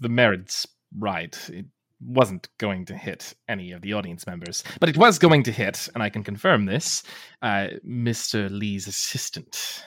the 0.00 0.08
Marid's 0.08 0.66
right. 0.98 1.36
It 1.52 1.66
wasn't 2.00 2.48
going 2.58 2.84
to 2.86 2.94
hit 2.94 3.34
any 3.48 3.72
of 3.72 3.82
the 3.82 3.92
audience 3.94 4.26
members, 4.26 4.62
but 4.80 4.88
it 4.88 4.96
was 4.96 5.18
going 5.18 5.42
to 5.44 5.52
hit, 5.52 5.88
and 5.94 6.02
I 6.02 6.10
can 6.10 6.22
confirm 6.22 6.66
this. 6.66 7.02
Uh, 7.42 7.68
Mr. 7.86 8.50
Lee's 8.50 8.86
assistant. 8.86 9.84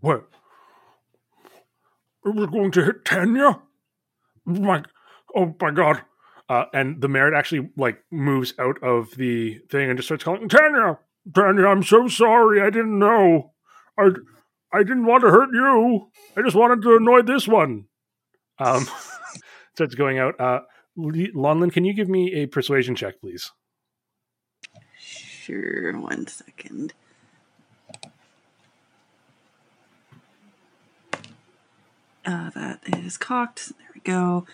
What? 0.00 0.28
It 2.24 2.34
was 2.34 2.46
going 2.46 2.72
to 2.72 2.84
hit 2.84 3.04
Tanya? 3.04 3.60
My, 4.44 4.82
oh 5.34 5.54
my 5.60 5.70
god. 5.70 6.02
Uh, 6.48 6.64
and 6.72 7.00
the 7.00 7.08
Marid 7.08 7.36
actually 7.36 7.70
like 7.76 7.98
moves 8.10 8.54
out 8.58 8.80
of 8.82 9.10
the 9.16 9.58
thing 9.70 9.90
and 9.90 9.98
just 9.98 10.08
starts 10.08 10.24
calling 10.24 10.48
Tanya. 10.48 10.98
Tanya, 11.34 11.66
I'm 11.66 11.82
so 11.82 12.06
sorry. 12.06 12.60
I 12.60 12.70
didn't 12.70 12.98
know. 12.98 13.52
I, 13.98 14.10
I 14.76 14.82
didn't 14.82 15.06
want 15.06 15.22
to 15.22 15.30
hurt 15.30 15.48
you. 15.54 16.10
I 16.36 16.42
just 16.42 16.54
wanted 16.54 16.82
to 16.82 16.96
annoy 16.96 17.22
this 17.22 17.48
one. 17.48 17.86
Um, 18.58 18.86
starts 19.74 19.94
going 19.94 20.18
out. 20.18 20.38
Uh, 20.38 20.60
Lonlin, 20.98 21.72
can 21.72 21.86
you 21.86 21.94
give 21.94 22.10
me 22.10 22.34
a 22.34 22.44
persuasion 22.46 22.94
check, 22.94 23.18
please? 23.22 23.52
Sure, 24.98 25.98
one 25.98 26.26
second. 26.26 26.92
Uh, 32.26 32.50
that 32.50 32.80
is 32.98 33.16
cocked. 33.16 33.72
There 33.78 33.88
we 33.94 34.02
go. 34.02 34.44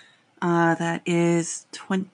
Uh, 0.41 0.77
that 0.77 1.03
is 1.05 1.67
20... 1.73 2.11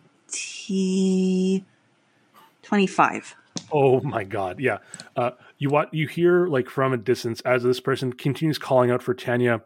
25. 2.63 3.37
Oh 3.73 4.01
my 4.01 4.25
god, 4.25 4.61
yeah. 4.61 4.79
Uh, 5.17 5.33
you 5.59 5.71
what 5.71 5.93
you 5.93 6.07
hear 6.07 6.47
like 6.47 6.69
from 6.69 6.93
a 6.93 6.97
distance 6.97 7.41
as 7.43 7.63
this 7.63 7.81
person 7.81 8.13
continues 8.13 8.59
calling 8.59 8.91
out 8.91 9.03
for 9.03 9.15
Tanya, 9.15 9.63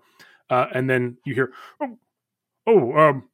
uh, 0.51 0.66
and 0.74 0.89
then 0.89 1.19
you 1.24 1.35
hear, 1.35 1.52
oh, 1.81 1.98
oh, 2.66 2.98
um, 2.98 3.28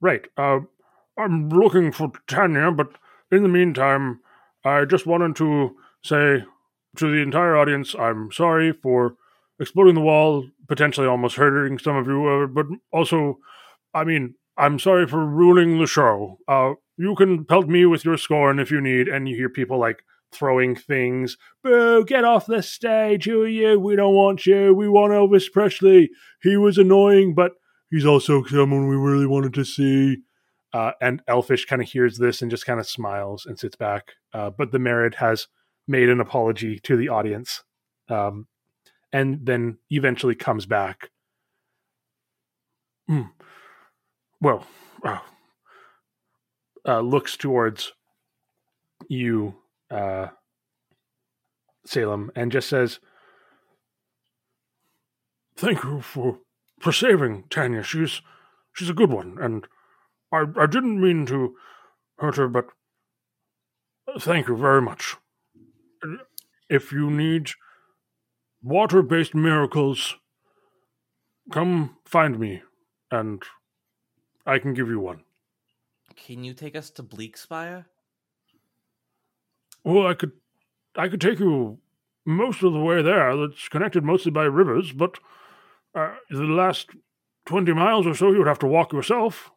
right. 0.00 0.26
Uh, 0.36 0.60
I'm 1.18 1.48
looking 1.48 1.92
for 1.92 2.12
Tanya, 2.26 2.70
but 2.70 2.92
in 3.30 3.42
the 3.42 3.48
meantime, 3.48 4.20
I 4.64 4.84
just 4.84 5.06
wanted 5.06 5.36
to 5.36 5.76
say 6.02 6.44
to 6.96 7.10
the 7.10 7.22
entire 7.22 7.56
audience, 7.56 7.94
I'm 7.98 8.30
sorry 8.32 8.72
for 8.72 9.16
exploding 9.58 9.94
the 9.94 10.00
wall, 10.00 10.46
potentially 10.68 11.06
almost 11.06 11.36
hurting 11.36 11.78
some 11.78 11.96
of 11.96 12.06
you, 12.06 12.26
uh, 12.26 12.46
but 12.46 12.66
also, 12.92 13.38
I 13.94 14.04
mean, 14.04 14.34
I'm 14.56 14.78
sorry 14.78 15.06
for 15.06 15.24
ruining 15.24 15.78
the 15.78 15.86
show. 15.86 16.38
Uh, 16.46 16.74
you 16.96 17.14
can 17.14 17.44
pelt 17.44 17.68
me 17.68 17.86
with 17.86 18.04
your 18.04 18.18
scorn 18.18 18.58
if 18.58 18.70
you 18.70 18.80
need, 18.80 19.08
and 19.08 19.28
you 19.28 19.36
hear 19.36 19.48
people 19.48 19.78
like 19.78 20.04
throwing 20.32 20.74
things. 20.74 21.36
Boo, 21.62 22.04
get 22.04 22.24
off 22.24 22.46
the 22.46 22.62
stage, 22.62 23.26
who 23.26 23.42
are 23.42 23.48
you? 23.48 23.78
We 23.78 23.96
don't 23.96 24.14
want 24.14 24.46
you. 24.46 24.74
We 24.74 24.88
want 24.88 25.12
Elvis 25.12 25.50
Presley. 25.52 26.10
He 26.42 26.56
was 26.56 26.78
annoying, 26.78 27.34
but 27.34 27.52
he's 27.90 28.06
also 28.06 28.42
someone 28.44 28.88
we 28.88 28.96
really 28.96 29.26
wanted 29.26 29.54
to 29.54 29.64
see. 29.64 30.18
Uh, 30.72 30.92
and 31.00 31.22
Elfish 31.28 31.66
kind 31.66 31.82
of 31.82 31.88
hears 31.88 32.16
this 32.16 32.40
and 32.40 32.50
just 32.50 32.64
kind 32.64 32.80
of 32.80 32.88
smiles 32.88 33.44
and 33.44 33.58
sits 33.58 33.76
back. 33.76 34.12
Uh, 34.32 34.50
but 34.50 34.72
the 34.72 34.78
Marid 34.78 35.16
has 35.16 35.48
made 35.86 36.08
an 36.08 36.20
apology 36.20 36.78
to 36.78 36.96
the 36.96 37.08
audience 37.08 37.62
um, 38.08 38.46
and 39.12 39.40
then 39.44 39.78
eventually 39.90 40.34
comes 40.34 40.64
back. 40.64 41.10
Hmm. 43.06 43.22
Well, 44.40 44.66
uh, 45.04 45.18
uh, 46.86 47.00
looks 47.00 47.36
towards 47.36 47.92
you, 49.08 49.54
uh, 49.92 50.28
Salem, 51.84 52.30
and 52.34 52.50
just 52.50 52.68
says, 52.68 52.98
"Thank 55.56 55.84
you 55.84 56.00
for 56.00 56.38
for 56.80 56.92
saving 56.92 57.44
Tanya. 57.50 57.82
She's 57.82 58.22
she's 58.72 58.90
a 58.90 58.94
good 58.94 59.10
one, 59.10 59.38
and 59.40 59.66
I 60.32 60.44
I 60.56 60.66
didn't 60.66 61.00
mean 61.00 61.26
to 61.26 61.54
hurt 62.18 62.36
her, 62.36 62.48
but 62.48 62.66
thank 64.18 64.48
you 64.48 64.56
very 64.56 64.80
much. 64.80 65.16
If 66.68 66.92
you 66.92 67.10
need 67.10 67.50
water-based 68.62 69.34
miracles, 69.34 70.16
come 71.50 71.98
find 72.04 72.38
me, 72.38 72.62
and 73.10 73.42
I 74.46 74.58
can 74.58 74.72
give 74.72 74.88
you 74.88 75.00
one. 75.00 75.24
Can 76.16 76.44
you 76.44 76.54
take 76.54 76.76
us 76.76 76.90
to 76.90 77.02
Bleakspire? 77.02 77.86
Well, 79.84 80.06
I 80.06 80.14
could, 80.14 80.32
I 80.96 81.08
could 81.08 81.20
take 81.20 81.38
you 81.38 81.78
most 82.24 82.62
of 82.62 82.72
the 82.72 82.80
way 82.80 83.02
there. 83.02 83.36
That's 83.36 83.68
connected 83.68 84.04
mostly 84.04 84.30
by 84.30 84.44
rivers, 84.44 84.92
but 84.92 85.18
uh, 85.94 86.14
the 86.30 86.42
last 86.44 86.90
twenty 87.46 87.72
miles 87.72 88.06
or 88.06 88.14
so 88.14 88.30
you 88.30 88.38
would 88.38 88.46
have 88.46 88.60
to 88.60 88.66
walk 88.66 88.92
yourself. 88.92 89.50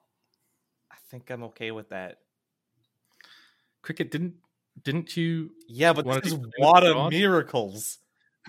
I 0.91 0.95
think 1.09 1.29
I'm 1.29 1.43
okay 1.43 1.71
with 1.71 1.89
that. 1.89 2.17
Cricket 3.81 4.11
didn't 4.11 4.35
didn't 4.83 5.15
you? 5.15 5.51
Yeah, 5.67 5.93
but 5.93 6.05
Wanna 6.05 6.21
this 6.21 6.33
is 6.33 6.39
water 6.57 7.09
miracles. 7.09 7.99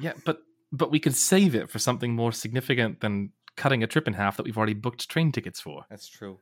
Yeah, 0.01 0.13
but 0.25 0.41
but 0.73 0.91
we 0.91 0.99
could 0.99 1.15
save 1.15 1.55
it 1.55 1.71
for 1.71 1.79
something 1.79 2.15
more 2.15 2.33
significant 2.33 3.01
than 3.01 3.33
cutting 3.57 3.83
a 3.83 3.87
trip 3.87 4.07
in 4.07 4.15
half 4.15 4.37
that 4.37 4.45
we've 4.45 4.57
already 4.57 4.75
booked 4.75 5.09
train 5.09 5.33
tickets 5.33 5.61
for. 5.61 5.85
That's 5.89 6.09
true. 6.09 6.39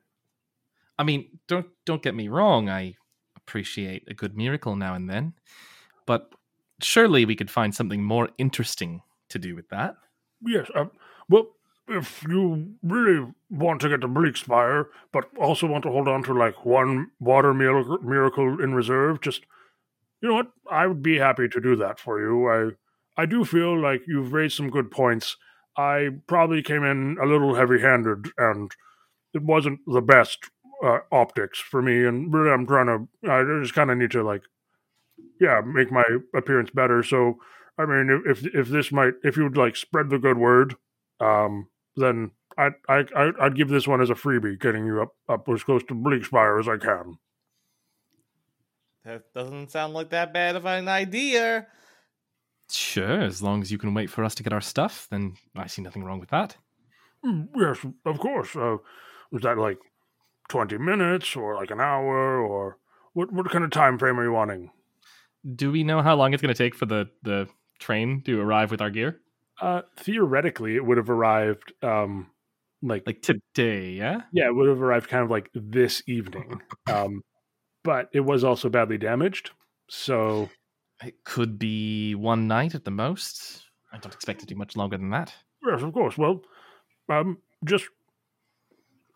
I 0.98 1.04
mean, 1.04 1.38
don't 1.48 1.66
don't 1.84 2.02
get 2.02 2.14
me 2.14 2.28
wrong. 2.28 2.68
I 2.68 2.94
appreciate 3.46 4.04
a 4.08 4.14
good 4.14 4.36
miracle 4.36 4.76
now 4.76 4.94
and 4.94 5.08
then, 5.08 5.34
but 6.06 6.32
surely 6.80 7.24
we 7.24 7.36
could 7.36 7.50
find 7.50 7.74
something 7.74 8.02
more 8.02 8.28
interesting 8.38 9.02
to 9.28 9.38
do 9.38 9.54
with 9.54 9.68
that. 9.68 9.96
Yes. 10.42 10.68
Uh, 10.74 10.86
well, 11.28 11.48
if 11.88 12.22
you 12.28 12.74
really 12.82 13.26
want 13.50 13.80
to 13.82 13.88
get 13.88 14.00
to 14.00 14.08
Bleakspire, 14.08 14.86
but 15.12 15.24
also 15.38 15.66
want 15.66 15.84
to 15.84 15.90
hold 15.90 16.08
on 16.08 16.22
to 16.22 16.32
like 16.32 16.64
one 16.64 17.10
water 17.20 17.52
miracle, 17.52 17.98
miracle 18.02 18.62
in 18.62 18.74
reserve, 18.74 19.20
just 19.20 19.42
you 20.20 20.28
know 20.28 20.34
what? 20.36 20.52
I 20.70 20.86
would 20.86 21.02
be 21.02 21.18
happy 21.18 21.48
to 21.48 21.60
do 21.60 21.76
that 21.76 22.00
for 22.00 22.20
you. 22.20 22.48
I 22.48 23.22
I 23.22 23.26
do 23.26 23.44
feel 23.44 23.78
like 23.78 24.02
you've 24.06 24.32
raised 24.32 24.56
some 24.56 24.70
good 24.70 24.90
points. 24.90 25.36
I 25.76 26.08
probably 26.26 26.62
came 26.62 26.84
in 26.84 27.18
a 27.22 27.26
little 27.26 27.54
heavy-handed, 27.54 28.28
and 28.38 28.70
it 29.34 29.42
wasn't 29.42 29.80
the 29.86 30.00
best 30.00 30.50
uh, 30.84 30.98
optics 31.10 31.58
for 31.58 31.80
me. 31.82 32.04
And 32.04 32.32
really, 32.32 32.50
I'm 32.50 32.66
trying 32.66 32.86
to. 32.86 33.30
I 33.30 33.42
just 33.62 33.74
kind 33.74 33.90
of 33.90 33.98
need 33.98 34.10
to 34.12 34.22
like, 34.22 34.42
yeah, 35.40 35.60
make 35.64 35.90
my 35.90 36.04
appearance 36.34 36.70
better. 36.70 37.02
So, 37.02 37.38
I 37.78 37.86
mean, 37.86 38.22
if 38.26 38.44
if, 38.44 38.54
if 38.54 38.68
this 38.68 38.92
might, 38.92 39.14
if 39.22 39.36
you 39.36 39.44
would 39.44 39.56
like 39.56 39.76
spread 39.76 40.10
the 40.10 40.18
good 40.18 40.38
word, 40.38 40.76
um, 41.20 41.68
then 41.96 42.30
I 42.58 42.70
I 42.88 43.04
I- 43.16 43.32
I'd 43.40 43.56
give 43.56 43.68
this 43.68 43.88
one 43.88 44.00
as 44.00 44.10
a 44.10 44.14
freebie, 44.14 44.60
getting 44.60 44.86
you 44.86 45.02
up 45.02 45.14
up 45.28 45.48
as 45.48 45.64
close 45.64 45.82
to 45.84 45.94
Bleakspire 45.94 46.60
as 46.60 46.68
I 46.68 46.76
can. 46.76 47.18
That 49.04 49.32
doesn't 49.34 49.70
sound 49.70 49.92
like 49.92 50.10
that 50.10 50.32
bad 50.32 50.56
of 50.56 50.64
an 50.66 50.88
idea. 50.88 51.66
Sure, 52.70 53.20
as 53.20 53.42
long 53.42 53.60
as 53.60 53.70
you 53.70 53.76
can 53.76 53.92
wait 53.92 54.08
for 54.08 54.24
us 54.24 54.34
to 54.36 54.42
get 54.42 54.52
our 54.52 54.62
stuff, 54.62 55.06
then 55.10 55.34
I 55.54 55.66
see 55.66 55.82
nothing 55.82 56.02
wrong 56.04 56.18
with 56.20 56.30
that. 56.30 56.56
Mm, 57.24 57.48
Yes, 57.54 57.84
of 58.06 58.18
course. 58.18 58.56
Uh, 58.56 58.78
was 59.30 59.42
that 59.42 59.58
like 59.58 59.78
twenty 60.54 60.78
minutes 60.78 61.34
or 61.36 61.54
like 61.56 61.70
an 61.70 61.80
hour 61.80 62.38
or 62.40 62.78
what? 63.12 63.32
What 63.32 63.50
kind 63.50 63.64
of 63.64 63.70
time 63.70 63.98
frame 63.98 64.18
are 64.20 64.24
you 64.24 64.32
wanting? 64.32 64.70
Do 65.54 65.70
we 65.72 65.84
know 65.84 66.00
how 66.02 66.14
long 66.16 66.32
it's 66.32 66.42
going 66.42 66.54
to 66.54 66.58
take 66.64 66.74
for 66.74 66.86
the 66.86 67.10
the 67.22 67.48
train 67.78 68.22
to 68.22 68.40
arrive 68.40 68.70
with 68.70 68.80
our 68.80 68.90
gear? 68.90 69.20
Uh, 69.60 69.82
theoretically, 69.96 70.76
it 70.76 70.84
would 70.84 70.96
have 70.96 71.10
arrived 71.10 71.72
um, 71.82 72.30
like 72.82 73.06
Like 73.06 73.22
today, 73.22 73.90
yeah? 73.92 74.22
yeah, 74.32 74.46
it 74.46 74.54
would 74.54 74.68
have 74.68 74.82
arrived 74.82 75.08
kind 75.08 75.22
of 75.24 75.30
like 75.30 75.50
this 75.54 76.02
evening. 76.06 76.60
Um, 76.86 77.22
but 77.82 78.08
it 78.12 78.20
was 78.20 78.44
also 78.44 78.68
badly 78.68 78.98
damaged, 78.98 79.50
so 79.88 80.50
It 81.02 81.24
could 81.24 81.58
be 81.58 82.14
one 82.16 82.48
night 82.48 82.74
at 82.74 82.84
the 82.84 82.90
most. 82.90 83.62
I 83.92 83.98
don't 83.98 84.14
expect 84.14 84.42
it 84.42 84.48
to 84.48 84.54
be 84.54 84.58
much 84.58 84.76
longer 84.76 84.96
than 84.98 85.10
that. 85.10 85.34
Yes, 85.66 85.82
of 85.82 85.92
course. 85.92 86.16
Well, 86.18 86.42
um, 87.08 87.38
just 87.64 87.88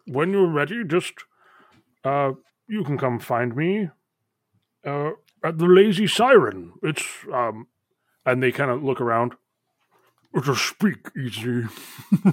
when 0.06 0.32
you're 0.32 0.50
ready, 0.50 0.84
just 0.84 1.14
uh, 2.04 2.32
you 2.68 2.84
can 2.84 2.98
come 2.98 3.18
find 3.18 3.56
me 3.56 3.90
uh, 4.84 5.10
at 5.42 5.58
the 5.58 5.66
Lazy 5.66 6.06
Siren. 6.06 6.72
It's 6.82 7.04
um, 7.32 7.66
and 8.26 8.42
they 8.42 8.52
kind 8.52 8.70
of 8.70 8.82
look 8.82 9.00
around. 9.00 9.34
It's 10.34 10.60
speak 10.60 11.08
easy. 11.16 11.64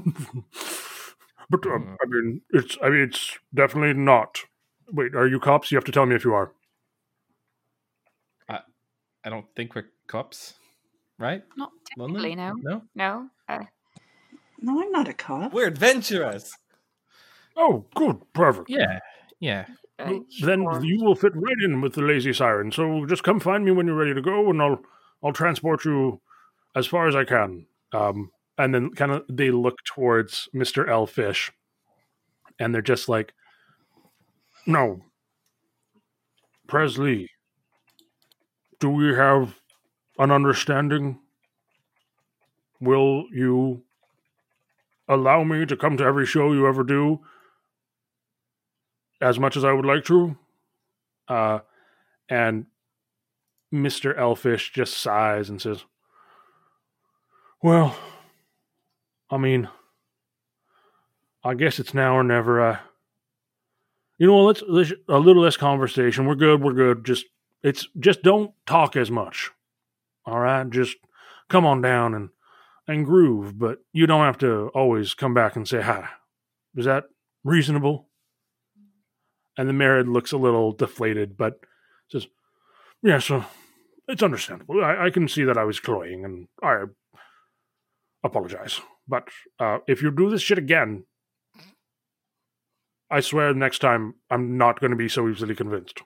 but 1.50 1.66
um, 1.66 1.98
I 2.04 2.08
mean, 2.08 2.42
it's 2.52 2.78
I 2.84 2.90
mean, 2.90 3.02
it's 3.02 3.38
definitely 3.54 3.94
not. 3.94 4.42
Wait, 4.92 5.16
are 5.16 5.28
you 5.28 5.40
cops? 5.40 5.72
You 5.72 5.78
have 5.78 5.86
to 5.86 5.92
tell 5.92 6.06
me 6.06 6.16
if 6.16 6.26
you 6.26 6.34
are. 6.34 6.52
I 8.50 8.60
I 9.24 9.30
don't 9.30 9.48
think 9.56 9.76
we're 9.76 9.90
cops, 10.08 10.56
right? 11.18 11.44
Not 11.56 11.72
Lonlin? 11.98 12.22
technically, 12.22 12.36
no. 12.36 12.54
No? 12.62 12.82
No. 12.96 13.30
Uh, 13.48 13.64
No, 14.62 14.82
I'm 14.82 14.92
not 14.92 15.08
a 15.08 15.14
cop. 15.14 15.54
We're 15.54 15.68
adventurers. 15.68 16.52
Oh, 17.58 17.86
good, 17.96 18.22
perfect. 18.34 18.70
Yeah, 18.70 19.00
yeah. 19.40 19.66
uh, 20.00 20.06
Well, 20.10 20.26
then 20.42 20.64
sure. 20.64 20.84
you 20.84 21.04
will 21.04 21.16
fit 21.16 21.34
right 21.36 21.58
in 21.64 21.82
with 21.82 21.94
the 21.94 22.02
lazy 22.02 22.34
siren. 22.34 22.72
So 22.72 23.06
just 23.06 23.24
come 23.24 23.40
find 23.40 23.66
me 23.66 23.72
when 23.72 23.88
you're 23.88 23.96
ready 23.96 24.14
to 24.14 24.22
go, 24.22 24.50
and 24.50 24.62
I'll 24.62 24.82
I'll 25.24 25.34
transport 25.34 25.86
you 25.86 26.22
as 26.76 26.88
far 26.88 27.08
as 27.08 27.16
I 27.16 27.24
can. 27.26 27.68
Um, 27.94 28.32
and 28.58 28.74
then 28.74 28.92
kind 28.92 29.12
of 29.12 29.24
they 29.30 29.52
look 29.52 29.78
towards 29.86 30.50
Mister 30.54 30.88
Elfish, 30.90 31.52
and 32.60 32.74
they're 32.74 32.82
just 32.82 33.10
like, 33.10 33.34
"No, 34.66 35.02
Presley, 36.68 37.30
do 38.80 38.90
we 38.90 39.14
have 39.16 39.60
an 40.20 40.32
understanding? 40.32 41.20
Will 42.80 43.26
you 43.32 43.84
allow 45.08 45.44
me 45.44 45.66
to 45.66 45.76
come 45.78 45.98
to 45.98 46.04
every 46.04 46.26
show 46.26 46.54
you 46.54 46.68
ever 46.68 46.84
do?" 46.84 47.20
As 49.22 49.40
much 49.40 49.58
as 49.58 49.64
I 49.64 49.72
would 49.72 49.86
like 49.86 50.06
to. 50.06 50.38
Uh, 51.28 51.60
and 52.30 52.66
Mr. 53.74 54.18
Elfish 54.18 54.72
just 54.74 54.98
sighs 54.98 55.50
and 55.50 55.62
says, 55.62 55.84
Well, 57.62 57.96
I 59.30 59.38
mean, 59.38 59.70
I 61.44 61.54
guess 61.54 61.80
it's 61.80 61.94
now 61.94 62.16
or 62.16 62.24
never. 62.24 62.62
Uh, 62.62 62.80
you 64.18 64.28
know, 64.28 64.44
let's, 64.44 64.64
let's 64.68 64.94
a 65.10 65.20
little 65.20 65.44
less 65.44 65.58
conversation. 65.58 66.26
We're 66.26 66.36
good. 66.36 66.62
We're 66.62 66.74
good. 66.74 67.06
Just 67.06 67.26
it's 67.64 67.88
just 68.00 68.22
don't 68.22 68.52
talk 68.66 68.96
as 68.96 69.12
much. 69.12 69.52
All 70.26 70.40
right, 70.40 70.70
just 70.70 70.98
come 71.50 71.66
on 71.66 71.82
down 71.82 72.14
and 72.14 72.30
and 72.88 73.06
groove, 73.06 73.58
but 73.58 73.80
you 73.94 74.06
don't 74.06 74.26
have 74.26 74.38
to 74.40 74.70
always 74.76 75.14
come 75.14 75.34
back 75.34 75.56
and 75.56 75.68
say 75.68 75.82
hi. 75.82 76.10
Is 76.76 76.86
that 76.86 77.06
reasonable? 77.44 78.08
And 79.58 79.70
the 79.70 79.74
Marid 79.74 80.12
looks 80.12 80.32
a 80.32 80.38
little 80.38 80.72
deflated, 80.72 81.38
but 81.38 81.60
says, 82.10 82.28
"Yeah, 83.02 83.20
so 83.20 83.46
it's 84.08 84.24
understandable. 84.24 84.84
I, 84.84 85.06
I 85.06 85.10
can 85.10 85.28
see 85.28 85.44
that 85.44 85.58
I 85.58 85.64
was 85.64 85.80
cloying, 85.80 86.26
and 86.26 86.48
I 86.62 86.84
apologize. 88.24 88.82
But 89.08 89.30
uh, 89.60 89.80
if 89.88 90.02
you 90.02 90.12
do 90.12 90.30
this 90.30 90.42
shit 90.42 90.58
again, 90.58 91.06
I 93.10 93.22
swear 93.22 93.54
next 93.54 93.80
time 93.80 94.16
I'm 94.30 94.58
not 94.58 94.80
going 94.80 94.92
to 94.92 94.98
be 94.98 95.10
so 95.10 95.30
easily 95.30 95.56
convinced." 95.56 96.02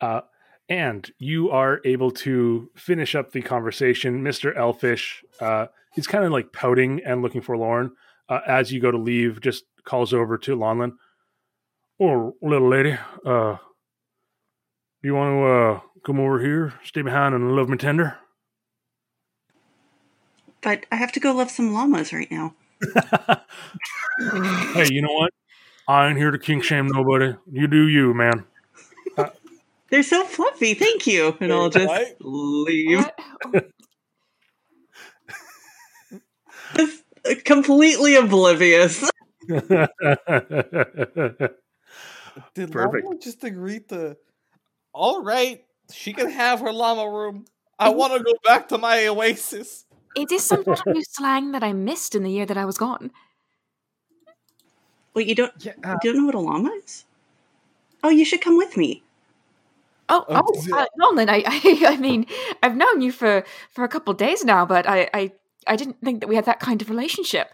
Uh, 0.00 0.22
and 0.70 1.10
you 1.18 1.50
are 1.50 1.80
able 1.84 2.12
to 2.12 2.70
finish 2.76 3.14
up 3.16 3.32
the 3.32 3.42
conversation. 3.42 4.22
Mr. 4.22 4.56
Elfish 4.56 5.24
uh, 5.40 5.66
is 5.96 6.06
kind 6.06 6.24
of 6.24 6.30
like 6.30 6.52
pouting 6.52 7.00
and 7.04 7.22
looking 7.22 7.40
forlorn 7.40 7.90
uh, 8.28 8.40
as 8.46 8.72
you 8.72 8.80
go 8.80 8.92
to 8.92 8.96
leave. 8.96 9.40
Just 9.40 9.64
calls 9.84 10.12
over 10.12 10.38
to 10.38 10.56
Lonlin. 10.56 10.92
Oh, 12.00 12.34
little 12.42 12.68
lady, 12.68 12.96
uh, 13.26 13.56
do 15.02 15.08
you 15.08 15.14
want 15.14 15.32
to 15.34 15.44
uh, 15.46 15.80
come 16.04 16.18
over 16.20 16.40
here, 16.40 16.74
stay 16.84 17.02
behind, 17.02 17.34
and 17.34 17.54
love 17.54 17.68
me 17.68 17.76
tender? 17.76 18.16
But 20.62 20.86
I 20.90 20.96
have 20.96 21.12
to 21.12 21.20
go 21.20 21.32
love 21.32 21.50
some 21.50 21.72
llamas 21.72 22.12
right 22.12 22.30
now. 22.30 22.54
hey, 24.74 24.88
you 24.90 25.02
know 25.02 25.12
what? 25.12 25.32
I 25.88 26.08
ain't 26.08 26.18
here 26.18 26.30
to 26.30 26.38
king 26.38 26.60
shame 26.60 26.88
nobody. 26.88 27.34
You 27.50 27.66
do 27.66 27.88
you, 27.88 28.14
man. 28.14 28.46
They're 29.90 30.02
so 30.04 30.24
fluffy. 30.24 30.74
Thank 30.74 31.06
you. 31.06 31.36
And 31.40 31.52
I'll 31.52 31.68
just 31.68 31.88
Right? 31.88 32.14
leave. 32.20 33.04
Just 36.76 37.02
completely 37.44 38.14
oblivious. 38.14 39.09
Did 42.54 42.70
Perfect. 42.70 43.04
Llama 43.04 43.18
just 43.20 43.42
agree 43.42 43.80
to? 43.88 44.16
All 44.92 45.22
right, 45.22 45.64
she 45.92 46.12
can 46.12 46.30
have 46.30 46.60
her 46.60 46.72
llama 46.72 47.10
room. 47.10 47.46
I 47.78 47.88
want 47.88 48.12
to 48.12 48.22
go 48.22 48.32
back 48.44 48.68
to 48.68 48.78
my 48.78 49.06
oasis. 49.08 49.86
It 50.14 50.30
is 50.30 50.44
some 50.44 50.64
sort 50.64 50.80
of 50.80 50.86
new 50.86 51.02
slang 51.02 51.52
that 51.52 51.62
I 51.62 51.72
missed 51.72 52.14
in 52.14 52.22
the 52.22 52.30
year 52.30 52.46
that 52.46 52.56
I 52.56 52.64
was 52.64 52.78
gone. 52.78 53.10
Wait, 55.14 55.26
you 55.26 55.34
don't 55.34 55.52
Yeah, 55.58 55.72
you 56.02 56.12
don't 56.12 56.16
know 56.18 56.26
what 56.26 56.34
a 56.34 56.40
llama 56.40 56.70
is? 56.84 57.04
Oh, 58.02 58.08
you 58.10 58.24
should 58.24 58.40
come 58.40 58.56
with 58.56 58.76
me. 58.76 59.02
Oh, 60.08 60.24
Oh, 60.28 60.42
oh, 60.46 60.76
uh, 60.76 60.86
Nolan, 60.96 61.28
I, 61.28 61.44
I, 61.46 61.84
I 61.94 61.96
mean, 61.96 62.26
I've 62.62 62.76
known 62.76 63.00
you 63.00 63.12
for 63.12 63.44
for 63.70 63.84
a 63.84 63.88
couple 63.88 64.12
days 64.14 64.44
now, 64.44 64.66
but 64.66 64.88
I, 64.88 65.08
I 65.14 65.32
I 65.66 65.76
didn't 65.76 66.00
think 66.02 66.20
that 66.20 66.28
we 66.28 66.34
had 66.34 66.46
that 66.46 66.60
kind 66.60 66.82
of 66.82 66.90
relationship. 66.90 67.52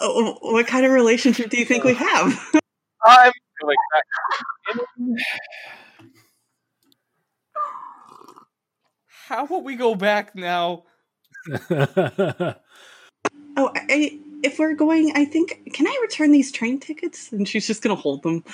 Oh, 0.00 0.38
what 0.40 0.66
kind 0.66 0.86
of 0.86 0.92
relationship 0.92 1.50
do 1.50 1.58
you 1.58 1.64
think 1.64 1.84
we 1.84 1.94
have? 1.94 2.50
I'm 3.04 3.32
going 3.60 3.76
back. 3.92 4.04
How 9.28 9.44
about 9.44 9.64
we 9.64 9.76
go 9.76 9.94
back 9.94 10.34
now? 10.34 10.84
oh, 11.70 12.54
I, 13.56 14.18
if 14.42 14.58
we're 14.58 14.74
going, 14.74 15.12
I 15.14 15.24
think 15.24 15.70
can 15.72 15.86
I 15.86 15.98
return 16.02 16.32
these 16.32 16.50
train 16.50 16.80
tickets? 16.80 17.32
And 17.32 17.46
she's 17.46 17.66
just 17.66 17.82
gonna 17.82 17.94
hold 17.94 18.22
them. 18.22 18.44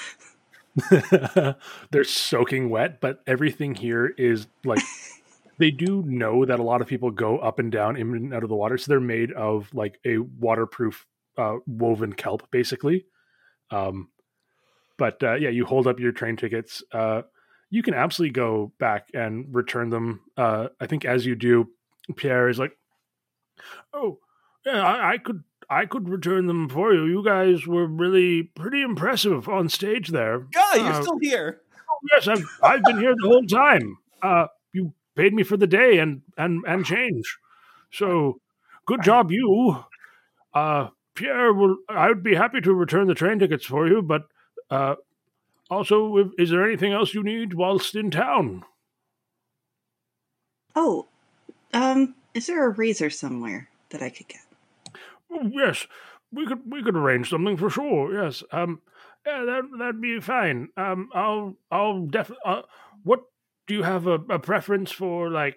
They're 1.91 2.05
soaking 2.05 2.71
wet, 2.71 3.01
but 3.01 3.23
everything 3.27 3.75
here 3.75 4.07
is 4.19 4.47
like 4.65 4.81
they 5.59 5.71
do 5.71 6.03
know 6.03 6.45
that 6.45 6.59
a 6.61 6.63
lot 6.63 6.81
of 6.81 6.87
people 6.89 7.11
go 7.11 7.39
up 7.39 7.59
and 7.59 7.71
down 7.71 7.97
in 7.97 8.15
and 8.15 8.35
out 8.35 8.43
of 8.43 8.49
the 8.49 8.55
water, 8.57 8.77
so 8.79 8.89
they're 8.89 9.01
made 9.01 9.33
of 9.33 9.73
like 9.75 9.99
a 10.05 10.19
waterproof 10.19 11.07
uh, 11.39 11.57
woven 11.67 12.13
kelp, 12.13 12.51
basically. 12.51 13.07
Um, 13.71 14.09
but 14.97 15.23
uh, 15.23 15.35
yeah, 15.35 15.49
you 15.51 15.65
hold 15.65 15.87
up 15.87 15.99
your 16.01 16.13
train 16.13 16.37
tickets. 16.37 16.83
Uh, 16.93 17.23
you 17.71 17.83
can 17.83 17.95
absolutely 17.95 18.33
go 18.33 18.73
back 18.79 19.09
and 19.15 19.53
return 19.55 19.91
them. 19.91 20.21
Uh, 20.37 20.69
I 20.81 20.87
think 20.87 21.05
as 21.05 21.27
you 21.27 21.35
do, 21.35 21.69
Pierre 22.17 22.49
is 22.49 22.59
like, 22.59 22.77
"Oh, 23.93 24.19
yeah, 24.65 24.83
I, 24.87 25.15
I 25.15 25.19
could 25.19 25.43
I 25.69 25.87
could 25.87 26.09
return 26.09 26.47
them 26.47 26.69
for 26.69 26.93
you. 26.95 27.05
You 27.07 27.25
guys 27.25 27.67
were 27.67 27.87
really 27.87 28.45
pretty 28.45 28.83
impressive 28.83 29.49
on 29.49 29.69
stage 29.69 30.09
there. 30.09 30.47
Yeah, 30.55 30.75
you're 30.77 30.87
Uh, 30.93 31.03
still 31.03 31.19
here. 31.21 31.61
Oh, 31.91 31.99
yes, 32.13 32.29
I've 32.29 32.45
I've 32.63 32.83
been 32.85 32.99
here 32.99 33.15
the 33.21 33.29
whole 33.29 33.47
time. 33.47 33.97
Uh, 34.23 34.47
paid 35.15 35.35
me 35.35 35.43
for 35.43 35.57
the 35.57 35.67
day 35.67 35.99
and 35.99 36.23
and 36.37 36.65
and 36.67 36.85
change. 36.85 37.39
So, 37.91 38.41
good 38.87 39.03
job, 39.03 39.31
you. 39.31 39.85
Uh, 40.53 40.89
Pierre 41.15 41.53
will. 41.53 41.77
I 41.89 42.09
would 42.09 42.23
be 42.23 42.35
happy 42.35 42.61
to 42.61 42.75
return 42.75 43.07
the 43.07 43.15
train 43.15 43.39
tickets 43.39 43.65
for 43.65 43.87
you, 43.87 44.03
but 44.03 44.23
uh, 44.71 44.97
also, 45.71 46.17
if, 46.17 46.29
is 46.39 46.51
there 46.51 46.65
anything 46.65 46.93
else 46.93 47.15
you 47.15 47.23
need 47.23 47.55
whilst 47.55 47.95
in 47.95 48.11
town? 48.11 48.65
Oh, 50.77 51.07
um, 51.73 52.15
is 52.35 52.47
there 52.47 52.67
a 52.67 52.71
razor 52.71 53.11
somewhere 53.11 53.69
that 53.91 54.03
I 54.03 54.11
could 54.11 54.29
get? 54.29 54.41
Oh, 55.31 55.49
yes, 55.53 55.87
we 56.33 56.47
could 56.47 56.61
we 56.71 56.83
could 56.83 56.97
arrange 56.97 57.31
something 57.31 57.57
for 57.57 57.71
sure. 57.71 58.23
Yes. 58.23 58.43
Um. 58.51 58.81
Yeah, 59.27 59.45
that 59.45 59.63
that'd 59.79 60.01
be 60.01 60.21
fine. 60.21 60.69
Um. 60.77 61.09
I'll 61.15 61.57
I'll 61.71 62.03
definitely. 62.07 62.43
Uh, 62.45 62.63
what 63.05 63.23
do 63.67 63.75
you 63.75 63.83
have 63.83 64.07
a, 64.07 64.15
a 64.31 64.39
preference 64.39 64.91
for? 64.93 65.31
Like, 65.31 65.57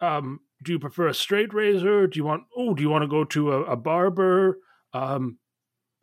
um. 0.00 0.40
Do 0.60 0.72
you 0.72 0.80
prefer 0.80 1.06
a 1.06 1.14
straight 1.14 1.54
razor? 1.54 2.08
Do 2.08 2.18
you 2.18 2.24
want? 2.24 2.42
Oh, 2.56 2.74
do 2.74 2.82
you 2.82 2.88
want 2.90 3.02
to 3.02 3.08
go 3.08 3.22
to 3.24 3.52
a, 3.52 3.62
a 3.64 3.76
barber? 3.76 4.58
Um. 4.92 5.38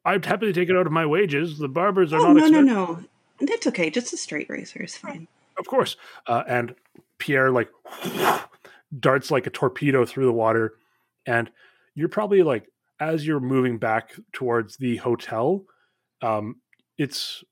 I'd 0.06 0.24
happily 0.25 0.53
take 0.53 0.69
it 0.69 0.77
out 0.77 0.85
of 0.85 0.93
my 0.93 1.06
wages. 1.06 1.58
The 1.58 1.67
barbers 1.67 2.14
are 2.14 2.19
Oh 2.22 2.32
not. 2.32 2.51
no 2.51 2.61
no 2.61 2.61
no, 2.61 3.03
that's 3.48 3.66
okay. 3.67 3.90
Just 3.90 4.14
a 4.14 4.17
straight 4.17 4.50
razor 4.50 4.84
is 4.84 4.95
fine. 4.95 5.27
Of 5.58 5.66
course. 5.67 5.98
Uh, 6.27 6.43
and 6.48 6.75
Pierre 7.17 7.50
like 7.51 7.69
darts 8.98 9.32
like 9.32 9.48
a 9.48 9.50
torpedo 9.50 10.06
through 10.06 10.25
the 10.25 10.32
water, 10.32 10.75
and 11.25 11.50
you're 11.95 12.09
probably 12.09 12.43
like 12.43 12.69
as 13.00 13.25
you're 13.25 13.40
moving 13.40 13.77
back 13.77 14.11
towards 14.32 14.77
the 14.77 14.98
hotel. 14.98 15.66
Um, 16.22 16.58
it's 16.98 17.43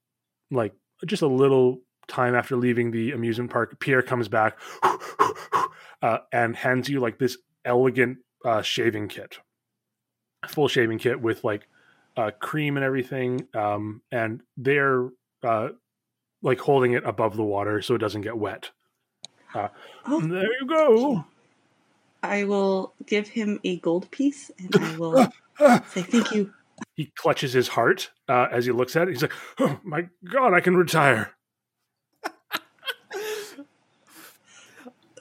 like 0.52 0.74
just 1.06 1.22
a 1.22 1.28
little 1.28 1.82
time 2.08 2.36
after 2.36 2.56
leaving 2.56 2.92
the 2.92 3.12
amusement 3.12 3.52
park. 3.52 3.80
Pierre 3.80 4.02
comes 4.02 4.28
back 4.28 4.58
uh, 6.02 6.20
and 6.32 6.56
hands 6.56 6.90
you 6.90 7.00
like 7.00 7.20
this 7.20 7.38
elegant 7.66 8.20
uh, 8.46 8.62
shaving 8.62 9.08
kit, 9.08 9.38
full 10.48 10.68
shaving 10.68 11.00
kit 11.00 11.22
with 11.22 11.44
like 11.44 11.68
uh, 12.18 12.32
cream 12.40 12.78
and 12.78 12.84
everything. 12.84 13.48
Um, 13.54 14.02
and 14.12 14.42
they're 14.58 15.10
uh, 15.44 15.70
like 16.42 16.60
holding 16.60 16.94
it 16.94 17.04
above 17.06 17.36
the 17.36 17.44
water 17.44 17.82
so 17.82 17.96
it 17.96 18.00
doesn't 18.00 18.22
get 18.22 18.38
wet. 18.38 18.72
Oh, 19.56 19.70
There 20.08 20.44
you 20.44 20.68
go. 20.68 21.26
I 22.24 22.46
will 22.46 22.94
give 23.06 23.28
him 23.28 23.60
a 23.64 23.78
gold 23.78 24.10
piece, 24.10 24.50
and 24.58 24.76
I 24.76 24.98
will 24.98 25.32
say 25.60 26.02
thank 26.02 26.32
you. 26.32 26.54
He 26.96 27.12
clutches 27.16 27.54
his 27.54 27.68
heart 27.68 28.12
uh, 28.30 28.48
as 28.52 28.66
he 28.66 28.72
looks 28.72 28.96
at 28.96 29.08
it. 29.08 29.12
He's 29.12 29.22
like, 29.22 29.34
"Oh 29.60 29.80
my 29.84 30.08
god, 30.24 30.54
I 30.54 30.62
can 30.62 30.76
retire." 30.76 31.34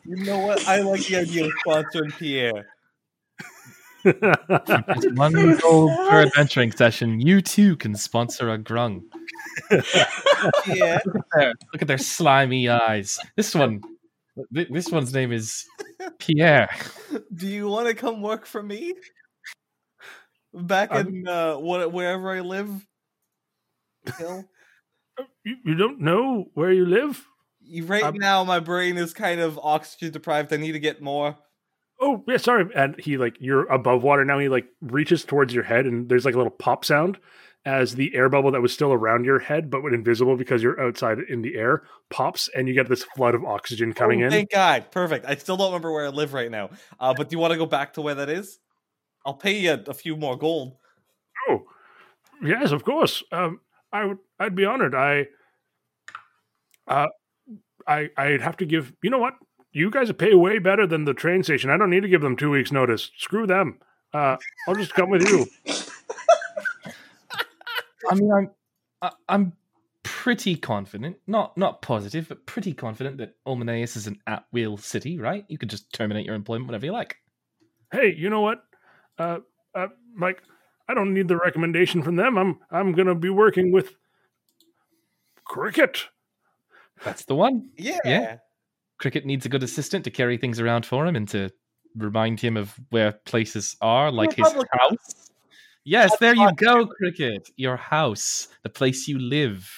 You 0.04 0.16
know 0.24 0.38
what? 0.38 0.66
I 0.66 0.80
like 0.80 1.06
the 1.06 1.16
idea 1.16 1.46
of 1.46 1.52
sponsoring 1.66 2.16
Pierre. 2.18 2.66
Just 4.04 5.14
one 5.14 5.32
gold 5.58 5.90
per 6.08 6.22
adventuring 6.22 6.72
session. 6.72 7.20
You 7.20 7.40
too 7.40 7.76
can 7.76 7.94
sponsor 7.94 8.50
a 8.50 8.58
grung. 8.58 9.02
Yeah. 10.66 10.98
There, 11.36 11.54
look 11.72 11.82
at 11.82 11.88
their 11.88 11.98
slimy 11.98 12.68
eyes. 12.68 13.18
This 13.36 13.54
one, 13.54 13.80
th- 14.52 14.68
this 14.70 14.90
one's 14.90 15.14
name 15.14 15.30
is 15.32 15.64
Pierre. 16.18 16.68
Do 17.32 17.46
you 17.46 17.68
want 17.68 17.86
to 17.88 17.94
come 17.94 18.22
work 18.22 18.44
for 18.46 18.62
me? 18.62 18.94
Back 20.52 20.92
Um, 20.92 21.06
in 21.06 21.28
uh, 21.28 21.56
what, 21.58 21.92
wherever 21.92 22.32
I 22.32 22.40
live. 22.40 22.70
Hill? 24.18 24.44
you, 25.44 25.56
you 25.64 25.74
don't 25.76 26.00
know 26.00 26.46
where 26.54 26.72
you 26.72 26.86
live? 26.86 27.24
Right 27.82 28.02
Um, 28.02 28.16
now, 28.16 28.44
my 28.44 28.60
brain 28.60 28.98
is 28.98 29.14
kind 29.14 29.40
of 29.40 29.58
oxygen 29.62 30.12
deprived. 30.12 30.52
I 30.52 30.56
need 30.56 30.72
to 30.72 30.80
get 30.80 31.00
more. 31.00 31.36
Oh, 32.00 32.24
yeah, 32.26 32.36
sorry. 32.36 32.66
And 32.74 32.98
he 32.98 33.16
like 33.16 33.36
you're 33.38 33.64
above 33.70 34.02
water 34.02 34.24
now. 34.24 34.38
He 34.38 34.48
like 34.48 34.66
reaches 34.80 35.24
towards 35.24 35.54
your 35.54 35.64
head, 35.64 35.86
and 35.86 36.08
there's 36.08 36.24
like 36.24 36.34
a 36.34 36.36
little 36.38 36.50
pop 36.50 36.84
sound 36.84 37.18
as 37.64 37.94
the 37.94 38.12
air 38.14 38.28
bubble 38.28 38.50
that 38.50 38.60
was 38.60 38.72
still 38.72 38.92
around 38.92 39.24
your 39.24 39.38
head, 39.38 39.70
but 39.70 39.82
when 39.84 39.94
invisible 39.94 40.36
because 40.36 40.62
you're 40.64 40.80
outside 40.80 41.18
in 41.28 41.42
the 41.42 41.54
air, 41.54 41.84
pops, 42.10 42.48
and 42.56 42.66
you 42.66 42.74
get 42.74 42.88
this 42.88 43.04
flood 43.04 43.36
of 43.36 43.44
oxygen 43.44 43.92
coming 43.92 44.22
Oh, 44.22 44.26
in. 44.26 44.30
Thank 44.32 44.50
God. 44.50 44.90
Perfect. 44.90 45.26
I 45.26 45.36
still 45.36 45.56
don't 45.56 45.68
remember 45.68 45.92
where 45.92 46.06
I 46.06 46.08
live 46.08 46.32
right 46.32 46.50
now. 46.50 46.70
Uh, 46.98 47.14
but 47.14 47.28
do 47.28 47.34
you 47.34 47.38
want 47.38 47.52
to 47.52 47.58
go 47.58 47.66
back 47.66 47.94
to 47.94 48.02
where 48.02 48.16
that 48.16 48.28
is? 48.28 48.58
I'll 49.24 49.34
pay 49.34 49.60
you 49.60 49.70
a, 49.72 49.90
a 49.90 49.94
few 49.94 50.16
more 50.16 50.36
gold. 50.36 50.76
Oh, 51.48 51.62
yes, 52.42 52.72
of 52.72 52.84
course. 52.84 53.22
Um, 53.30 53.60
I 53.92 54.06
would. 54.06 54.18
I'd 54.40 54.56
be 54.56 54.64
honored. 54.64 54.96
I. 54.96 55.28
Uh, 56.88 57.06
I 57.86 58.10
I'd 58.16 58.40
have 58.42 58.56
to 58.58 58.66
give. 58.66 58.92
You 59.02 59.10
know 59.10 59.18
what? 59.18 59.34
You 59.72 59.90
guys 59.90 60.12
pay 60.12 60.34
way 60.34 60.58
better 60.58 60.86
than 60.86 61.04
the 61.04 61.14
train 61.14 61.42
station. 61.42 61.70
I 61.70 61.76
don't 61.78 61.90
need 61.90 62.02
to 62.02 62.08
give 62.08 62.20
them 62.20 62.36
two 62.36 62.50
weeks' 62.50 62.72
notice. 62.72 63.10
Screw 63.16 63.46
them. 63.46 63.78
Uh, 64.12 64.36
I'll 64.68 64.74
just 64.74 64.92
come 64.94 65.08
with 65.10 65.26
you. 65.26 65.46
I 68.10 68.14
mean, 68.14 68.30
I'm, 68.32 68.50
I- 69.00 69.12
I'm 69.28 69.52
pretty 70.02 70.56
confident, 70.56 71.16
not 71.26 71.56
not 71.56 71.80
positive, 71.82 72.28
but 72.28 72.44
pretty 72.46 72.74
confident 72.74 73.18
that 73.18 73.34
Ulmaneus 73.46 73.96
is 73.96 74.06
an 74.06 74.18
at-will 74.26 74.76
city, 74.76 75.18
right? 75.18 75.44
You 75.48 75.56
could 75.58 75.70
just 75.70 75.92
terminate 75.92 76.26
your 76.26 76.34
employment 76.34 76.66
whenever 76.68 76.86
you 76.86 76.92
like. 76.92 77.16
Hey, 77.92 78.14
you 78.16 78.28
know 78.30 78.40
what? 78.40 78.64
Uh, 79.18 79.38
uh, 79.74 79.88
Mike, 80.14 80.42
I 80.88 80.94
don't 80.94 81.14
need 81.14 81.28
the 81.28 81.36
recommendation 81.36 82.02
from 82.02 82.16
them. 82.16 82.36
I'm 82.36 82.58
I'm 82.70 82.92
gonna 82.92 83.14
be 83.14 83.30
working 83.30 83.72
with 83.72 83.94
Cricket. 85.44 86.06
That's 87.04 87.24
the 87.24 87.34
one. 87.34 87.70
Yeah. 87.76 87.98
Yeah. 88.04 88.36
Cricket 88.98 89.26
needs 89.26 89.44
a 89.46 89.48
good 89.48 89.62
assistant 89.62 90.04
to 90.04 90.10
carry 90.10 90.36
things 90.36 90.60
around 90.60 90.86
for 90.86 91.06
him 91.06 91.16
and 91.16 91.28
to 91.30 91.50
remind 91.96 92.40
him 92.40 92.56
of 92.56 92.74
where 92.90 93.12
places 93.12 93.76
are, 93.80 94.10
like 94.12 94.34
his 94.34 94.46
house. 94.72 95.30
Yes, 95.84 96.10
That's 96.10 96.20
there 96.20 96.34
you 96.36 96.52
go, 96.54 96.86
Cricket. 96.86 97.48
Your 97.56 97.76
house, 97.76 98.46
the 98.62 98.68
place 98.68 99.08
you 99.08 99.18
live, 99.18 99.68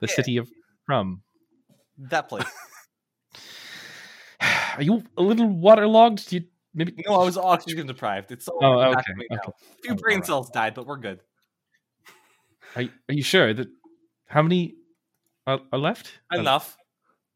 the 0.00 0.06
Yeah. 0.08 0.14
city 0.14 0.36
of 0.36 0.50
from. 0.84 1.22
That 1.96 2.28
place. 2.28 2.44
Are 4.76 4.82
you 4.82 5.02
a 5.16 5.22
little 5.22 5.48
waterlogged? 5.48 6.28
Do 6.28 6.36
you 6.36 6.44
maybe? 6.74 6.94
No, 7.06 7.14
I 7.20 7.24
was 7.24 7.36
oxygen 7.36 7.86
deprived. 7.86 8.30
It's 8.32 8.48
all 8.48 8.58
Oh, 8.64 8.80
okay, 8.92 9.02
to 9.02 9.14
me 9.16 9.26
now. 9.30 9.36
okay. 9.38 9.52
A 9.78 9.82
few 9.82 9.92
Oh, 9.92 9.96
brain 9.96 10.14
alright. 10.16 10.26
cells 10.26 10.50
died, 10.50 10.74
but 10.74 10.86
we're 10.86 10.96
good. 10.98 11.20
Are, 12.76 12.82
you- 12.82 12.92
are 13.08 13.14
you 13.14 13.22
sure 13.22 13.52
that? 13.52 13.68
How 14.26 14.42
many 14.42 14.76
are, 15.46 15.60
are 15.72 15.78
left? 15.78 16.20
Oh, 16.32 16.40
Enough. 16.40 16.76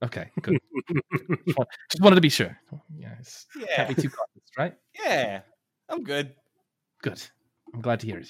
Okay, 0.05 0.29
good. 0.43 0.59
just, 1.47 2.03
wanted 2.03 2.17
to 2.17 2.21
be 2.21 2.29
sure. 2.29 2.59
Yeah, 2.97 3.15
it's, 3.19 3.47
Yeah. 3.59 3.77
can't 3.77 3.97
be 3.97 4.03
too 4.03 4.11
cautious, 4.11 4.51
right? 4.59 4.75
Yeah. 5.03 5.41
I'm 5.89 6.03
good. 6.05 6.35
Good. 7.03 7.23
I'm 7.73 7.81
glad 7.81 8.01
to 8.01 8.07
hear 8.07 8.19
it. 8.19 8.29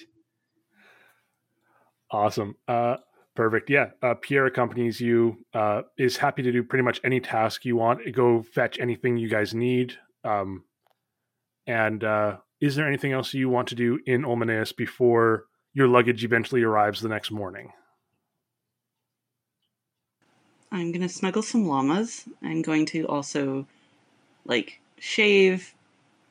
Awesome. 2.10 2.54
Uh, 2.68 2.96
perfect. 3.34 3.70
Yeah. 3.70 3.90
Uh, 4.02 4.14
Pierre 4.14 4.46
accompanies 4.46 5.00
you. 5.00 5.36
Uh, 5.52 5.82
is 5.98 6.16
happy 6.16 6.42
to 6.42 6.52
do 6.52 6.62
pretty 6.62 6.84
much 6.84 7.00
any 7.02 7.18
task 7.20 7.64
you 7.64 7.76
want. 7.76 8.00
Go 8.12 8.42
fetch 8.42 8.78
anything 8.78 9.16
you 9.16 9.28
guys 9.28 9.52
need. 9.54 9.94
Um, 10.22 10.64
and 11.66 12.04
uh, 12.04 12.36
is 12.60 12.76
there 12.76 12.86
anything 12.86 13.12
else 13.12 13.34
you 13.34 13.48
want 13.48 13.68
to 13.68 13.74
do 13.74 13.98
in 14.06 14.22
Olmaneus 14.22 14.76
before 14.76 15.44
your 15.72 15.88
luggage 15.88 16.24
eventually 16.24 16.62
arrives 16.62 17.00
the 17.00 17.08
next 17.08 17.30
morning? 17.30 17.72
I'm 20.74 20.90
gonna 20.90 21.08
smuggle 21.08 21.42
some 21.42 21.68
llamas. 21.68 22.24
I'm 22.42 22.60
going 22.60 22.86
to 22.86 23.06
also 23.06 23.64
like 24.44 24.80
shave, 24.98 25.72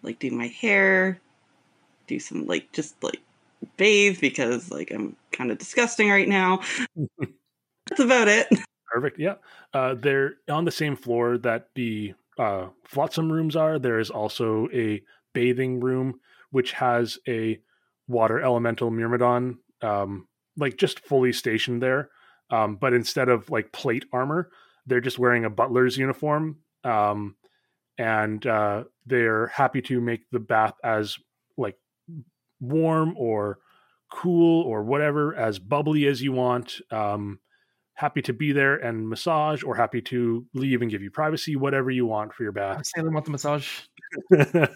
like 0.02 0.20
do 0.20 0.30
my 0.32 0.48
hair, 0.48 1.22
do 2.08 2.20
some 2.20 2.46
like 2.46 2.72
just 2.74 3.02
like 3.02 3.22
bathe 3.78 4.20
because 4.20 4.70
like 4.70 4.92
I'm 4.92 5.16
kind 5.32 5.50
of 5.50 5.60
disgusting 5.60 6.10
right 6.10 6.28
now. 6.28 6.60
That's 7.90 8.02
about 8.02 8.28
it. 8.28 8.48
Perfect. 8.92 9.18
Yeah. 9.18 9.36
Uh, 9.74 9.96
they're 9.96 10.34
on 10.50 10.66
the 10.66 10.72
same 10.72 10.98
floor 10.98 11.38
that 11.38 11.70
the 11.76 12.14
uh, 12.38 12.68
flotsam 12.84 13.32
rooms 13.32 13.56
are. 13.56 13.80
There 13.80 14.00
is 14.00 14.10
also 14.10 14.68
a 14.74 15.02
bathing 15.34 15.80
room 15.80 16.20
which 16.52 16.74
has 16.74 17.18
a 17.28 17.60
water 18.08 18.42
elemental 18.42 18.92
myrmidon, 18.92 19.58
um, 19.82 20.28
like 20.58 20.78
just 20.78 21.00
fully 21.00 21.32
stationed 21.32 21.82
there. 21.82 22.10
Um, 22.50 22.76
but 22.76 22.94
instead 22.94 23.30
of 23.30 23.50
like 23.50 23.72
plate 23.72 24.06
armor, 24.14 24.50
they're 24.86 25.02
just 25.02 25.20
wearing 25.20 25.46
a 25.46 25.50
butler's 25.50 25.98
uniform. 25.98 26.58
Um, 26.84 27.36
and 27.98 28.46
uh, 28.46 28.84
they're 29.06 29.48
happy 29.48 29.82
to 29.84 30.02
make 30.02 30.30
the 30.32 30.40
bath 30.40 30.74
as 30.84 31.18
like 31.58 31.78
warm 32.60 33.16
or 33.18 33.60
cool 34.12 34.64
or 34.64 34.84
whatever, 34.84 35.36
as 35.36 35.60
bubbly 35.60 36.08
as 36.08 36.22
you 36.22 36.32
want. 36.32 36.80
Um, 36.92 37.40
happy 37.96 38.22
to 38.24 38.34
be 38.34 38.52
there 38.52 38.76
and 38.76 39.08
massage, 39.08 39.64
or 39.64 39.76
happy 39.76 40.02
to 40.02 40.46
leave 40.54 40.82
and 40.82 40.90
give 40.92 41.02
you 41.02 41.12
privacy, 41.12 41.56
whatever 41.56 41.92
you 41.92 42.06
want 42.06 42.34
for 42.34 42.44
your 42.44 42.52
bath. 42.52 42.86
Salem 42.86 43.14
want 43.14 43.26
the 43.26 43.32
massage. 43.32 43.82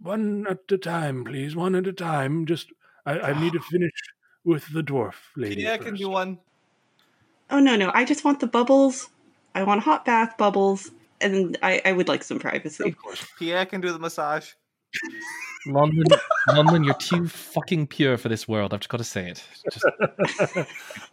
one 0.00 0.46
at 0.48 0.58
a 0.70 0.78
time, 0.78 1.24
please. 1.24 1.56
One 1.56 1.74
at 1.74 1.86
a 1.86 1.92
time. 1.92 2.46
Just 2.46 2.68
I, 3.04 3.18
I 3.18 3.40
need 3.40 3.52
to 3.52 3.60
finish 3.70 3.92
with 4.44 4.72
the 4.72 4.82
dwarf 4.82 5.14
lady. 5.36 5.62
Yeah, 5.62 5.72
I 5.74 5.78
can 5.78 5.94
do 5.94 6.08
one. 6.08 6.38
Oh 7.50 7.58
no, 7.60 7.76
no, 7.76 7.90
I 7.94 8.04
just 8.04 8.24
want 8.24 8.40
the 8.40 8.46
bubbles. 8.46 9.08
I 9.54 9.64
want 9.64 9.78
a 9.80 9.84
hot 9.84 10.04
bath, 10.04 10.36
bubbles, 10.38 10.90
and 11.20 11.58
I, 11.62 11.82
I 11.84 11.92
would 11.92 12.08
like 12.08 12.22
some 12.22 12.38
privacy. 12.38 12.88
Of 12.88 12.96
course. 12.98 13.26
Pierre 13.38 13.66
can 13.66 13.80
do 13.80 13.92
the 13.92 13.98
massage. 13.98 14.50
Lonlin, 15.66 16.04
Lonlin, 16.48 16.84
you're 16.84 16.94
too 16.94 17.28
fucking 17.28 17.86
pure 17.88 18.16
for 18.16 18.28
this 18.30 18.48
world. 18.48 18.72
I've 18.72 18.80
just 18.80 18.88
got 18.88 18.96
to 18.98 19.04
say 19.04 19.28
it. 19.30 19.44
Just, 19.70 19.84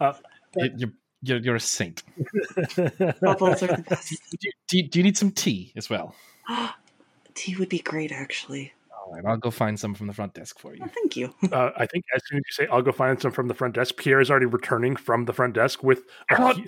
Uh, 0.00 0.14
you- 0.54 0.72
you're, 0.76 0.90
you're, 1.22 1.38
you're 1.38 1.54
a 1.56 1.60
saint. 1.60 2.02
Bubbles 3.20 3.62
are 3.62 3.66
the 3.76 3.84
best. 3.88 4.14
Do, 4.40 4.48
do, 4.68 4.82
do 4.84 4.98
you 4.98 5.02
need 5.02 5.18
some 5.18 5.30
tea 5.32 5.72
as 5.76 5.90
well? 5.90 6.14
Tea 7.34 7.56
would 7.56 7.68
be 7.68 7.80
great, 7.80 8.10
actually. 8.10 8.72
All 9.08 9.14
right, 9.14 9.24
I'll 9.24 9.38
go 9.38 9.50
find 9.50 9.80
some 9.80 9.94
from 9.94 10.06
the 10.06 10.12
front 10.12 10.34
desk 10.34 10.58
for 10.58 10.74
you. 10.74 10.82
Oh, 10.84 10.90
thank 10.94 11.16
you. 11.16 11.32
uh, 11.52 11.70
I 11.76 11.86
think 11.86 12.04
as 12.14 12.20
soon 12.26 12.38
as 12.38 12.42
you 12.46 12.64
say, 12.64 12.68
"I'll 12.70 12.82
go 12.82 12.92
find 12.92 13.20
some 13.20 13.32
from 13.32 13.48
the 13.48 13.54
front 13.54 13.74
desk," 13.74 13.96
Pierre 13.96 14.20
is 14.20 14.30
already 14.30 14.46
returning 14.46 14.96
from 14.96 15.24
the 15.24 15.32
front 15.32 15.54
desk 15.54 15.82
with 15.82 16.02
a 16.30 16.36
God. 16.36 16.62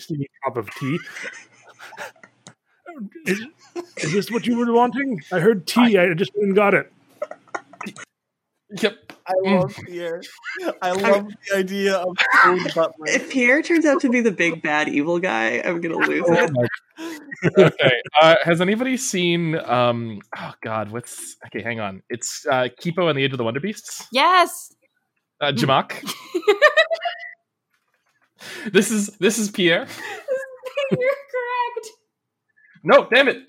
cup 0.45 0.57
of 0.57 0.71
tea. 0.77 0.99
is, 3.27 3.47
is 3.99 4.13
this 4.13 4.31
what 4.31 4.47
you 4.47 4.57
were 4.57 4.73
wanting? 4.73 5.21
I 5.31 5.41
heard 5.41 5.67
tea. 5.67 5.99
I 5.99 6.15
just 6.15 6.35
went 6.35 6.47
and 6.47 6.57
got 6.57 6.73
it. 6.73 6.91
Yep. 8.73 9.13
I 9.27 9.33
love 9.45 9.77
Pierre. 9.87 10.23
I 10.83 10.93
love 10.93 11.29
the 11.49 11.57
idea 11.57 11.97
of 11.97 12.17
food 12.43 12.63
butler. 12.75 13.07
If 13.07 13.31
Pierre 13.31 13.63
turns 13.63 13.85
out 13.85 14.01
to 14.03 14.09
be 14.09 14.21
the 14.21 14.31
big 14.31 14.63
bad 14.63 14.89
evil 14.89 15.19
guy, 15.19 15.61
I'm 15.65 15.81
gonna 15.81 15.97
lose 16.07 16.25
it. 16.29 17.57
okay. 17.59 17.93
Uh, 18.21 18.37
has 18.43 18.61
anybody 18.61 18.97
seen? 18.97 19.57
Um. 19.57 20.21
Oh 20.37 20.55
God. 20.63 20.91
What's? 20.93 21.37
Okay. 21.47 21.63
Hang 21.63 21.81
on. 21.81 22.03
It's 22.11 22.47
uh, 22.51 22.69
Kipo 22.81 23.09
and 23.09 23.19
the 23.19 23.25
Age 23.25 23.33
of 23.33 23.39
the 23.39 23.45
Wonder 23.45 23.61
Beasts. 23.61 24.07
Yes. 24.13 24.73
Uh, 25.41 25.53
Jamack. 25.53 26.03
this 28.73 28.91
is 28.91 29.09
this 29.19 29.39
is 29.39 29.51
Pierre. 29.51 29.87
You're 30.91 30.99
correct. 30.99 31.89
No, 32.83 33.09
damn 33.13 33.29
it! 33.29 33.43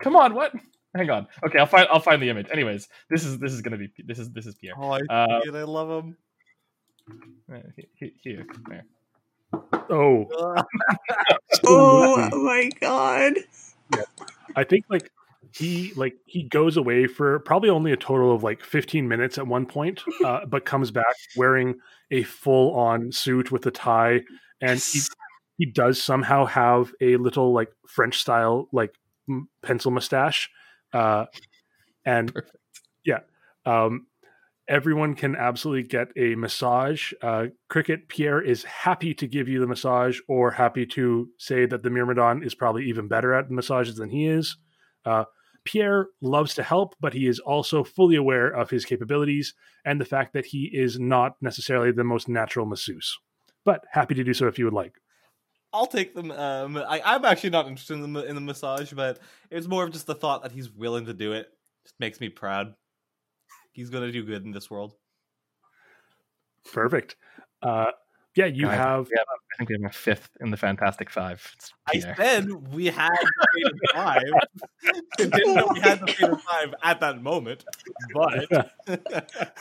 Come 0.00 0.16
on. 0.16 0.34
What? 0.34 0.52
Hang 0.96 1.10
on. 1.10 1.26
Okay, 1.44 1.58
I'll 1.58 1.66
find 1.66 1.86
I'll 1.90 2.00
find 2.00 2.20
the 2.22 2.30
image. 2.30 2.46
Anyways, 2.50 2.88
this 3.10 3.24
is 3.24 3.38
this 3.38 3.52
is 3.52 3.62
gonna 3.62 3.76
be 3.78 3.88
this 4.04 4.18
is 4.18 4.30
this 4.30 4.46
is 4.46 4.54
Pierre. 4.54 4.74
Oh, 4.78 4.90
I, 4.90 5.00
Uh, 5.10 5.40
I 5.54 5.62
love 5.62 6.04
him. 6.04 6.16
Uh, 7.52 7.58
he- 7.76 7.88
he- 7.94 8.14
Here, 8.22 8.46
there. 8.68 8.84
Oh, 9.90 10.26
Oh 11.66 12.42
my 12.44 12.70
god. 12.80 13.34
Yeah. 13.94 14.02
I 14.56 14.64
think 14.64 14.84
like 14.90 15.10
he 15.52 15.92
like 15.96 16.14
he 16.26 16.42
goes 16.42 16.76
away 16.76 17.06
for 17.06 17.38
probably 17.40 17.70
only 17.70 17.92
a 17.92 17.96
total 17.96 18.34
of 18.34 18.42
like 18.42 18.62
15 18.62 19.06
minutes 19.08 19.38
at 19.38 19.46
one 19.46 19.66
point, 19.66 20.02
uh, 20.24 20.44
but 20.48 20.64
comes 20.64 20.90
back 20.90 21.14
wearing 21.36 21.76
a 22.10 22.22
full 22.24 22.74
on 22.74 23.12
suit 23.12 23.50
with 23.52 23.64
a 23.66 23.70
tie, 23.70 24.22
and 24.60 24.78
he 24.80 25.00
he 25.58 25.66
does 25.66 26.02
somehow 26.02 26.44
have 26.44 26.92
a 27.00 27.16
little 27.16 27.52
like 27.52 27.70
French 27.88 28.18
style 28.18 28.68
like 28.72 28.94
m- 29.28 29.48
pencil 29.62 29.90
mustache, 29.90 30.50
uh, 30.96 31.26
and 32.04 32.32
Perfect. 32.32 32.56
yeah, 33.04 33.20
um, 33.64 34.06
everyone 34.68 35.14
can 35.14 35.36
absolutely 35.36 35.88
get 35.88 36.08
a 36.16 36.34
massage. 36.34 37.12
Uh, 37.22 37.46
Cricket 37.68 38.08
Pierre 38.08 38.40
is 38.40 38.64
happy 38.64 39.14
to 39.14 39.26
give 39.26 39.48
you 39.48 39.60
the 39.60 39.66
massage, 39.66 40.18
or 40.28 40.50
happy 40.52 40.86
to 40.86 41.28
say 41.38 41.66
that 41.66 41.82
the 41.82 41.90
Myrmidon 41.90 42.42
is 42.42 42.54
probably 42.54 42.86
even 42.86 43.08
better 43.08 43.34
at 43.34 43.50
massages 43.50 43.96
than 43.96 44.10
he 44.10 44.26
is. 44.26 44.56
Uh, 45.04 45.24
Pierre 45.64 46.06
loves 46.20 46.54
to 46.54 46.62
help, 46.62 46.94
but 47.00 47.12
he 47.12 47.26
is 47.26 47.40
also 47.40 47.82
fully 47.82 48.16
aware 48.16 48.48
of 48.48 48.70
his 48.70 48.84
capabilities 48.84 49.54
and 49.84 50.00
the 50.00 50.04
fact 50.04 50.32
that 50.32 50.46
he 50.46 50.70
is 50.72 50.98
not 50.98 51.32
necessarily 51.40 51.90
the 51.92 52.04
most 52.04 52.28
natural 52.28 52.66
masseuse. 52.66 53.18
But 53.64 53.84
happy 53.90 54.14
to 54.14 54.24
do 54.24 54.32
so 54.32 54.46
if 54.46 54.58
you 54.58 54.64
would 54.64 54.74
like. 54.74 54.94
I'll 55.76 55.86
take 55.86 56.14
them. 56.14 56.30
Um, 56.30 56.76
I, 56.76 57.00
I'm 57.04 57.24
actually 57.24 57.50
not 57.50 57.66
interested 57.68 57.94
in 57.94 58.12
the 58.12 58.24
in 58.24 58.34
the 58.34 58.40
massage, 58.40 58.92
but 58.92 59.18
it's 59.50 59.66
more 59.66 59.84
of 59.84 59.92
just 59.92 60.06
the 60.06 60.14
thought 60.14 60.42
that 60.42 60.52
he's 60.52 60.70
willing 60.70 61.06
to 61.06 61.14
do 61.14 61.32
it. 61.32 61.48
Just 61.84 61.94
makes 62.00 62.20
me 62.20 62.28
proud. 62.28 62.74
He's 63.72 63.90
gonna 63.90 64.10
do 64.10 64.24
good 64.24 64.44
in 64.44 64.52
this 64.52 64.70
world. 64.70 64.94
Perfect. 66.72 67.16
Uh, 67.62 67.90
yeah, 68.34 68.46
you 68.46 68.66
Guys, 68.66 68.76
have. 68.78 69.06
we 69.08 69.14
have 69.16 69.26
a- 69.28 69.54
I 69.54 69.56
think 69.58 69.70
we 69.70 69.76
have 69.82 69.90
a 69.90 69.94
fifth 69.94 70.30
in 70.40 70.50
the 70.50 70.56
Fantastic 70.58 71.08
Five. 71.10 71.54
I 71.86 71.98
said 72.00 72.50
we 72.74 72.86
had 72.86 73.10
the 73.10 73.32
fate 73.54 73.72
five. 73.94 74.22
Didn't 75.18 75.54
know 75.54 75.68
we 75.72 75.80
had 75.80 76.00
the 76.00 76.06
fate 76.08 76.28
of 76.28 76.42
five 76.42 76.74
at 76.82 77.00
that 77.00 77.22
moment, 77.22 77.64
but 78.12 78.72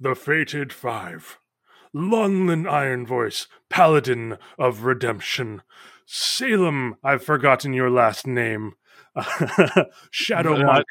The 0.00 0.14
Fated 0.16 0.72
Five. 0.72 1.38
Lonlin 1.94 2.68
Iron 2.68 3.06
Voice, 3.06 3.46
Paladin 3.68 4.36
of 4.58 4.82
Redemption. 4.84 5.62
Salem, 6.06 6.96
I've 7.02 7.22
forgotten 7.24 7.72
your 7.72 7.90
last 7.90 8.26
name. 8.26 8.72
Shadow 10.10 10.54
Uh, 10.54 10.64
Monk. 10.64 10.86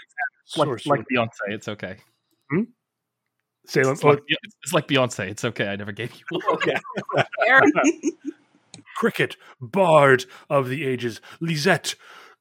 like, 0.57 0.85
like 0.85 1.05
Beyonce, 1.11 1.29
it's 1.49 1.67
okay. 1.67 1.97
Salem. 3.65 3.93
It's 3.93 4.03
oh, 4.03 4.09
like, 4.09 4.23
it's 4.63 4.73
like 4.73 4.87
Beyonce, 4.87 5.29
it's 5.29 5.45
okay. 5.45 5.67
I 5.67 5.75
never 5.75 5.91
gave 5.91 6.13
you. 6.15 6.23
okay. 6.53 6.75
Eric. 7.45 7.73
Cricket, 8.95 9.37
Bard 9.59 10.25
of 10.49 10.69
the 10.69 10.85
Ages. 10.85 11.19
Lisette, 11.39 11.95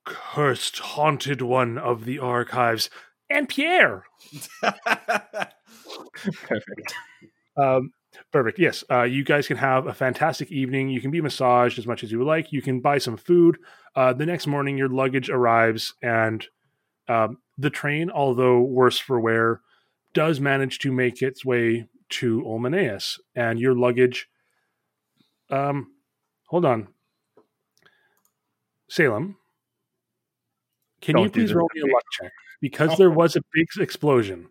Cursed 0.04 0.78
Haunted 0.78 1.40
One 1.42 1.78
of 1.78 2.04
the 2.04 2.18
Archives. 2.18 2.90
And 3.30 3.48
Pierre. 3.48 4.04
Perfect. 6.42 6.94
Um, 7.56 7.92
perfect. 8.32 8.58
Yes. 8.58 8.84
Uh, 8.90 9.02
you 9.02 9.24
guys 9.24 9.46
can 9.46 9.56
have 9.56 9.86
a 9.86 9.94
fantastic 9.94 10.50
evening. 10.50 10.88
You 10.88 11.00
can 11.00 11.10
be 11.10 11.20
massaged 11.20 11.78
as 11.78 11.86
much 11.86 12.02
as 12.02 12.12
you 12.12 12.18
would 12.18 12.26
like. 12.26 12.52
You 12.52 12.62
can 12.62 12.80
buy 12.80 12.98
some 12.98 13.16
food. 13.16 13.58
Uh, 13.94 14.12
the 14.12 14.26
next 14.26 14.46
morning, 14.46 14.78
your 14.78 14.88
luggage 14.88 15.28
arrives, 15.28 15.94
and 16.02 16.46
um, 17.08 17.38
the 17.58 17.70
train, 17.70 18.10
although 18.10 18.60
worse 18.60 18.98
for 18.98 19.20
wear, 19.20 19.60
does 20.14 20.40
manage 20.40 20.78
to 20.80 20.92
make 20.92 21.22
its 21.22 21.44
way 21.44 21.86
to 22.10 22.42
Olmaneus. 22.42 23.18
And 23.34 23.58
your 23.58 23.74
luggage. 23.74 24.28
Um, 25.50 25.92
hold 26.46 26.64
on. 26.64 26.88
Salem, 28.88 29.36
can 31.00 31.16
Don't 31.16 31.24
you 31.24 31.30
please 31.30 31.54
roll 31.54 31.68
me 31.74 31.80
a 31.80 31.86
luck 31.92 32.04
check? 32.12 32.30
Because 32.60 32.96
there 32.96 33.10
was 33.10 33.36
a 33.36 33.42
big 33.52 33.66
explosion. 33.80 34.48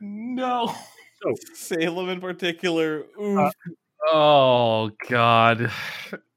No. 0.00 0.74
Salem 1.54 2.08
in 2.08 2.20
particular. 2.20 3.04
Uh, 3.20 3.50
Oh 4.06 4.90
God. 5.08 5.70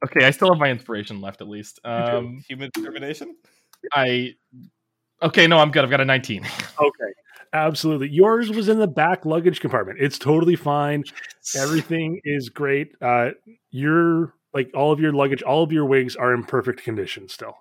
Okay, 0.06 0.26
I 0.26 0.32
still 0.32 0.50
have 0.50 0.60
my 0.60 0.70
inspiration 0.70 1.20
left 1.22 1.42
at 1.42 1.50
least. 1.50 1.80
Um, 1.84 2.42
Human 2.48 2.70
determination. 2.74 3.36
I. 3.94 4.36
Okay, 5.22 5.48
no, 5.48 5.58
I'm 5.58 5.72
good. 5.72 5.84
I've 5.84 5.90
got 5.90 6.02
a 6.02 6.06
19. 6.06 6.44
Okay. 6.80 7.14
Absolutely. 7.54 8.10
Yours 8.10 8.52
was 8.52 8.70
in 8.70 8.78
the 8.78 8.88
back 8.88 9.26
luggage 9.26 9.62
compartment. 9.62 10.00
It's 10.02 10.20
totally 10.20 10.56
fine. 10.56 11.04
Everything 11.58 12.20
is 12.24 12.50
great. 12.50 12.94
Uh 13.02 13.32
your 13.72 14.34
like 14.54 14.70
all 14.76 14.92
of 14.92 15.00
your 15.00 15.14
luggage, 15.14 15.42
all 15.44 15.64
of 15.64 15.72
your 15.72 15.86
wigs 15.86 16.16
are 16.16 16.34
in 16.34 16.44
perfect 16.44 16.84
condition 16.84 17.30
still. 17.30 17.56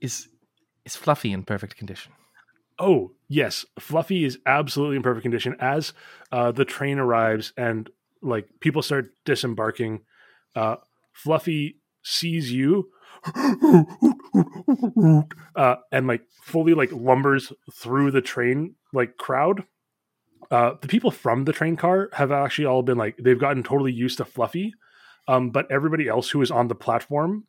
Is 0.00 0.28
is 0.84 0.94
Fluffy 0.96 1.32
in 1.32 1.42
perfect 1.42 1.76
condition? 1.76 2.12
Oh, 2.78 3.12
yes. 3.28 3.64
Fluffy 3.78 4.24
is 4.24 4.38
absolutely 4.46 4.96
in 4.96 5.02
perfect 5.02 5.22
condition 5.22 5.56
as 5.60 5.92
uh 6.32 6.52
the 6.52 6.64
train 6.64 6.98
arrives 6.98 7.52
and 7.56 7.88
like 8.22 8.48
people 8.60 8.82
start 8.82 9.10
disembarking. 9.24 10.00
Uh, 10.56 10.76
Fluffy 11.12 11.78
sees 12.02 12.52
you 12.52 12.90
uh, 15.56 15.76
and 15.92 16.06
like 16.06 16.22
fully 16.42 16.74
like 16.74 16.90
lumbers 16.92 17.52
through 17.72 18.10
the 18.10 18.20
train 18.20 18.74
like 18.92 19.16
crowd. 19.16 19.64
Uh, 20.50 20.74
the 20.80 20.88
people 20.88 21.10
from 21.10 21.44
the 21.44 21.52
train 21.52 21.76
car 21.76 22.10
have 22.12 22.30
actually 22.30 22.66
all 22.66 22.82
been 22.82 22.98
like 22.98 23.16
they've 23.16 23.40
gotten 23.40 23.62
totally 23.62 23.92
used 23.92 24.18
to 24.18 24.24
Fluffy, 24.24 24.74
um, 25.28 25.50
but 25.50 25.70
everybody 25.70 26.08
else 26.08 26.30
who 26.30 26.42
is 26.42 26.50
on 26.50 26.68
the 26.68 26.74
platform 26.74 27.46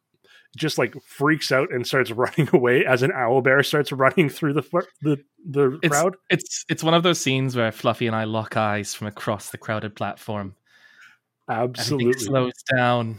just 0.55 0.77
like 0.77 0.95
freaks 1.03 1.51
out 1.51 1.71
and 1.71 1.85
starts 1.85 2.11
running 2.11 2.49
away 2.53 2.85
as 2.85 3.03
an 3.03 3.11
owl 3.13 3.41
bear 3.41 3.61
starts 3.63 3.91
running 3.91 4.29
through 4.29 4.53
the 4.53 4.63
the 5.01 5.17
the 5.47 5.79
It's 5.83 5.89
crowd. 5.95 6.15
it's 6.29 6.65
it's 6.69 6.83
one 6.83 6.93
of 6.93 7.03
those 7.03 7.19
scenes 7.19 7.55
where 7.55 7.71
Fluffy 7.71 8.07
and 8.07 8.15
I 8.15 8.23
lock 8.23 8.57
eyes 8.57 8.93
from 8.93 9.07
across 9.07 9.51
the 9.51 9.57
crowded 9.57 9.95
platform. 9.95 10.55
Everything 11.49 11.69
Absolutely. 11.69 12.19
slows 12.19 12.53
down. 12.75 13.17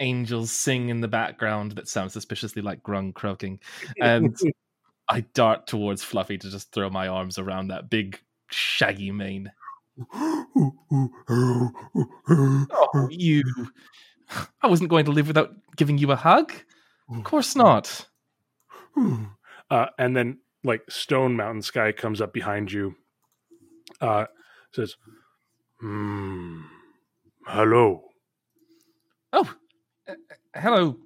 Angels 0.00 0.50
sing 0.50 0.88
in 0.88 1.00
the 1.00 1.08
background 1.08 1.72
that 1.72 1.86
sounds 1.88 2.14
suspiciously 2.14 2.62
like 2.62 2.82
grung 2.82 3.14
croaking. 3.14 3.60
And 4.00 4.36
I 5.08 5.20
dart 5.34 5.66
towards 5.66 6.02
Fluffy 6.02 6.38
to 6.38 6.50
just 6.50 6.72
throw 6.72 6.88
my 6.88 7.08
arms 7.08 7.38
around 7.38 7.68
that 7.68 7.90
big 7.90 8.20
shaggy 8.50 9.12
mane. 9.12 9.52
Oh, 12.92 13.08
you. 13.10 13.42
I 14.62 14.66
wasn't 14.68 14.90
going 14.90 15.04
to 15.06 15.10
live 15.10 15.26
without 15.28 15.54
giving 15.76 15.98
you 15.98 16.10
a 16.12 16.16
hug. 16.16 16.52
Of 17.10 17.24
course 17.24 17.56
not. 17.56 18.06
uh, 19.70 19.86
and 19.98 20.16
then 20.16 20.38
like 20.62 20.82
Stone 20.90 21.36
Mountain 21.36 21.62
Sky 21.62 21.92
comes 21.92 22.20
up 22.20 22.32
behind 22.32 22.70
you. 22.70 22.94
Uh, 24.00 24.26
says, 24.72 24.96
hmm, 25.80 26.62
"Hello." 27.46 28.04
Oh, 29.32 29.52
uh, 30.08 30.14
hello. 30.54 30.96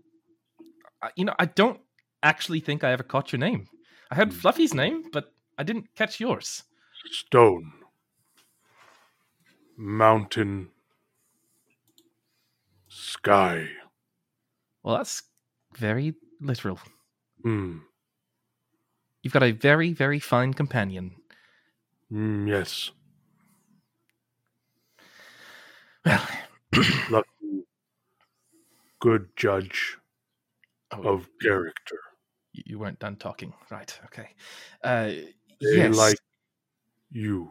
Uh, 1.03 1.09
You 1.17 1.25
know, 1.27 1.35
I 1.39 1.47
don't 1.47 1.81
actually 2.23 2.61
think 2.61 2.85
I 2.85 2.93
ever 2.93 3.03
caught 3.03 3.33
your 3.33 3.39
name. 3.41 3.69
I 4.11 4.15
heard 4.17 4.35
Fluffy's 4.35 4.75
name, 4.75 5.05
but 5.13 5.33
I 5.59 5.63
didn't 5.63 5.95
catch 5.95 6.21
yours. 6.21 6.65
Stone. 7.11 7.73
Mountain. 9.77 10.71
Sky. 12.95 13.69
Well, 14.85 14.97
that's 14.97 15.23
very 15.77 16.15
literal. 16.41 16.79
Hmm. 17.43 17.79
You've 19.23 19.33
got 19.33 19.43
a 19.43 19.51
very, 19.51 19.93
very 19.93 20.21
fine 20.21 20.55
companion. 20.55 21.17
Mm, 22.13 22.47
yes. 22.47 22.93
Well, 26.05 26.25
Lucky. 27.11 27.29
Good 29.01 29.29
judge 29.37 29.99
oh, 30.93 31.03
of 31.03 31.29
character. 31.43 31.99
you 32.53 32.63
you 32.67 32.79
weren't 32.79 32.99
done 33.01 33.17
talking, 33.17 33.53
right? 33.71 33.99
Okay. 34.07 34.29
Uh, 34.83 35.07
They 35.61 35.77
yes. 35.77 35.97
like 35.97 36.19
you. 37.11 37.51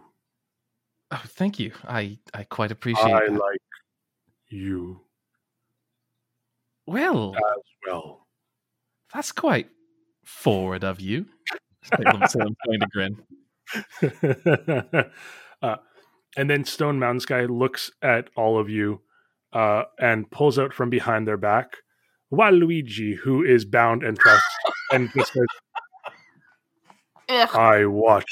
Oh, 1.11 1.21
thank 1.25 1.59
you. 1.59 1.73
I 1.87 2.19
I 2.33 2.43
quite 2.43 2.71
appreciate 2.71 3.11
I 3.13 3.27
that. 3.27 3.31
like 3.33 3.61
you 4.49 5.02
well, 6.85 7.35
as 7.35 7.63
well. 7.87 8.27
that's 9.13 9.31
quite 9.31 9.69
forward 10.23 10.83
of 10.83 10.99
you. 10.99 11.25
I'm 11.91 12.55
going 12.65 12.79
to 12.79 12.87
grin. 12.91 13.17
uh, 15.61 15.75
and 16.37 16.49
then 16.49 16.65
Stone 16.65 16.99
Mountain 16.99 17.19
Sky 17.21 17.45
looks 17.45 17.91
at 18.01 18.29
all 18.35 18.59
of 18.59 18.69
you 18.69 19.01
uh, 19.51 19.83
and 19.99 20.29
pulls 20.29 20.57
out 20.57 20.73
from 20.73 20.89
behind 20.89 21.27
their 21.27 21.37
back 21.37 21.77
Waluigi, 22.33 23.15
who 23.15 23.43
is 23.43 23.63
bound 23.63 24.03
and 24.03 24.17
trussed, 24.17 24.43
and 24.91 25.09
just 25.15 25.33
says, 25.33 25.45
Ugh. 27.29 27.49
I 27.55 27.85
watch. 27.85 28.25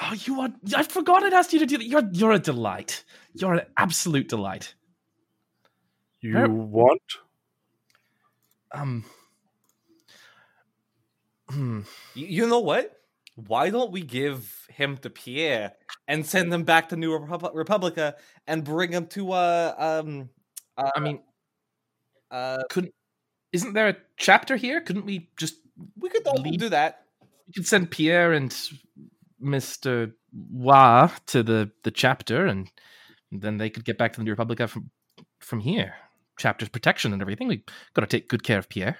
Oh, 0.00 0.14
you 0.24 0.40
are! 0.40 0.50
I 0.76 0.82
forgot 0.82 1.22
I 1.24 1.36
asked 1.36 1.52
you 1.52 1.58
to 1.60 1.66
do 1.66 1.78
that. 1.78 1.86
You're 1.86 2.08
you're 2.12 2.32
a 2.32 2.38
delight. 2.38 3.04
You're 3.34 3.54
an 3.54 3.66
absolute 3.76 4.28
delight. 4.28 4.74
You 6.20 6.32
Her- 6.32 6.48
want? 6.48 7.00
Um. 8.72 9.04
Hmm. 11.48 11.80
You, 12.14 12.26
you 12.26 12.48
know 12.48 12.60
what? 12.60 12.94
Why 13.34 13.70
don't 13.70 13.92
we 13.92 14.02
give 14.02 14.66
him 14.68 14.96
to 14.98 15.10
Pierre 15.10 15.72
and 16.08 16.26
send 16.26 16.52
him 16.52 16.64
back 16.64 16.88
to 16.88 16.96
New 16.96 17.16
Repub- 17.16 17.54
Republica 17.54 18.16
and 18.46 18.64
bring 18.64 18.92
him 18.92 19.06
to 19.08 19.32
uh 19.32 19.74
um 19.78 20.28
uh, 20.76 20.90
I 20.94 21.00
mean, 21.00 21.20
uh 22.30 22.58
couldn't? 22.68 22.92
Isn't 23.52 23.72
there 23.72 23.88
a 23.88 23.96
chapter 24.16 24.56
here? 24.56 24.80
Couldn't 24.80 25.06
we 25.06 25.30
just? 25.38 25.54
we 25.98 26.10
could 26.10 26.26
all 26.26 26.42
lead- 26.42 26.58
do 26.60 26.68
that. 26.68 27.04
We 27.46 27.52
could 27.54 27.66
send 27.66 27.90
Pierre 27.90 28.32
and 28.32 28.54
Mister 29.40 30.12
Wa 30.32 31.10
to 31.26 31.42
the 31.42 31.70
the 31.84 31.90
chapter, 31.92 32.44
and 32.46 32.68
then 33.32 33.56
they 33.56 33.70
could 33.70 33.84
get 33.84 33.96
back 33.96 34.12
to 34.14 34.20
the 34.20 34.24
new 34.24 34.32
Republica 34.32 34.66
from 34.68 34.90
from 35.38 35.60
here. 35.60 35.94
Chapter's 36.38 36.68
protection 36.68 37.12
and 37.12 37.20
everything. 37.20 37.48
We've 37.48 37.64
got 37.94 38.02
to 38.02 38.06
take 38.06 38.28
good 38.28 38.42
care 38.42 38.58
of 38.58 38.68
Pierre. 38.68 38.98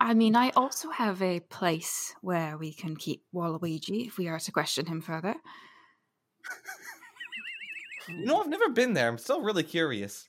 I 0.00 0.14
mean, 0.14 0.36
I 0.36 0.50
also 0.50 0.90
have 0.90 1.20
a 1.22 1.40
place 1.40 2.14
where 2.20 2.56
we 2.56 2.72
can 2.72 2.96
keep 2.96 3.24
Waluigi 3.34 4.06
if 4.06 4.16
we 4.16 4.28
are 4.28 4.38
to 4.38 4.52
question 4.52 4.86
him 4.86 5.00
further. 5.00 5.34
You 8.08 8.24
know, 8.24 8.40
I've 8.40 8.48
never 8.48 8.70
been 8.70 8.94
there. 8.94 9.08
I'm 9.08 9.18
still 9.18 9.42
really 9.42 9.64
curious. 9.64 10.28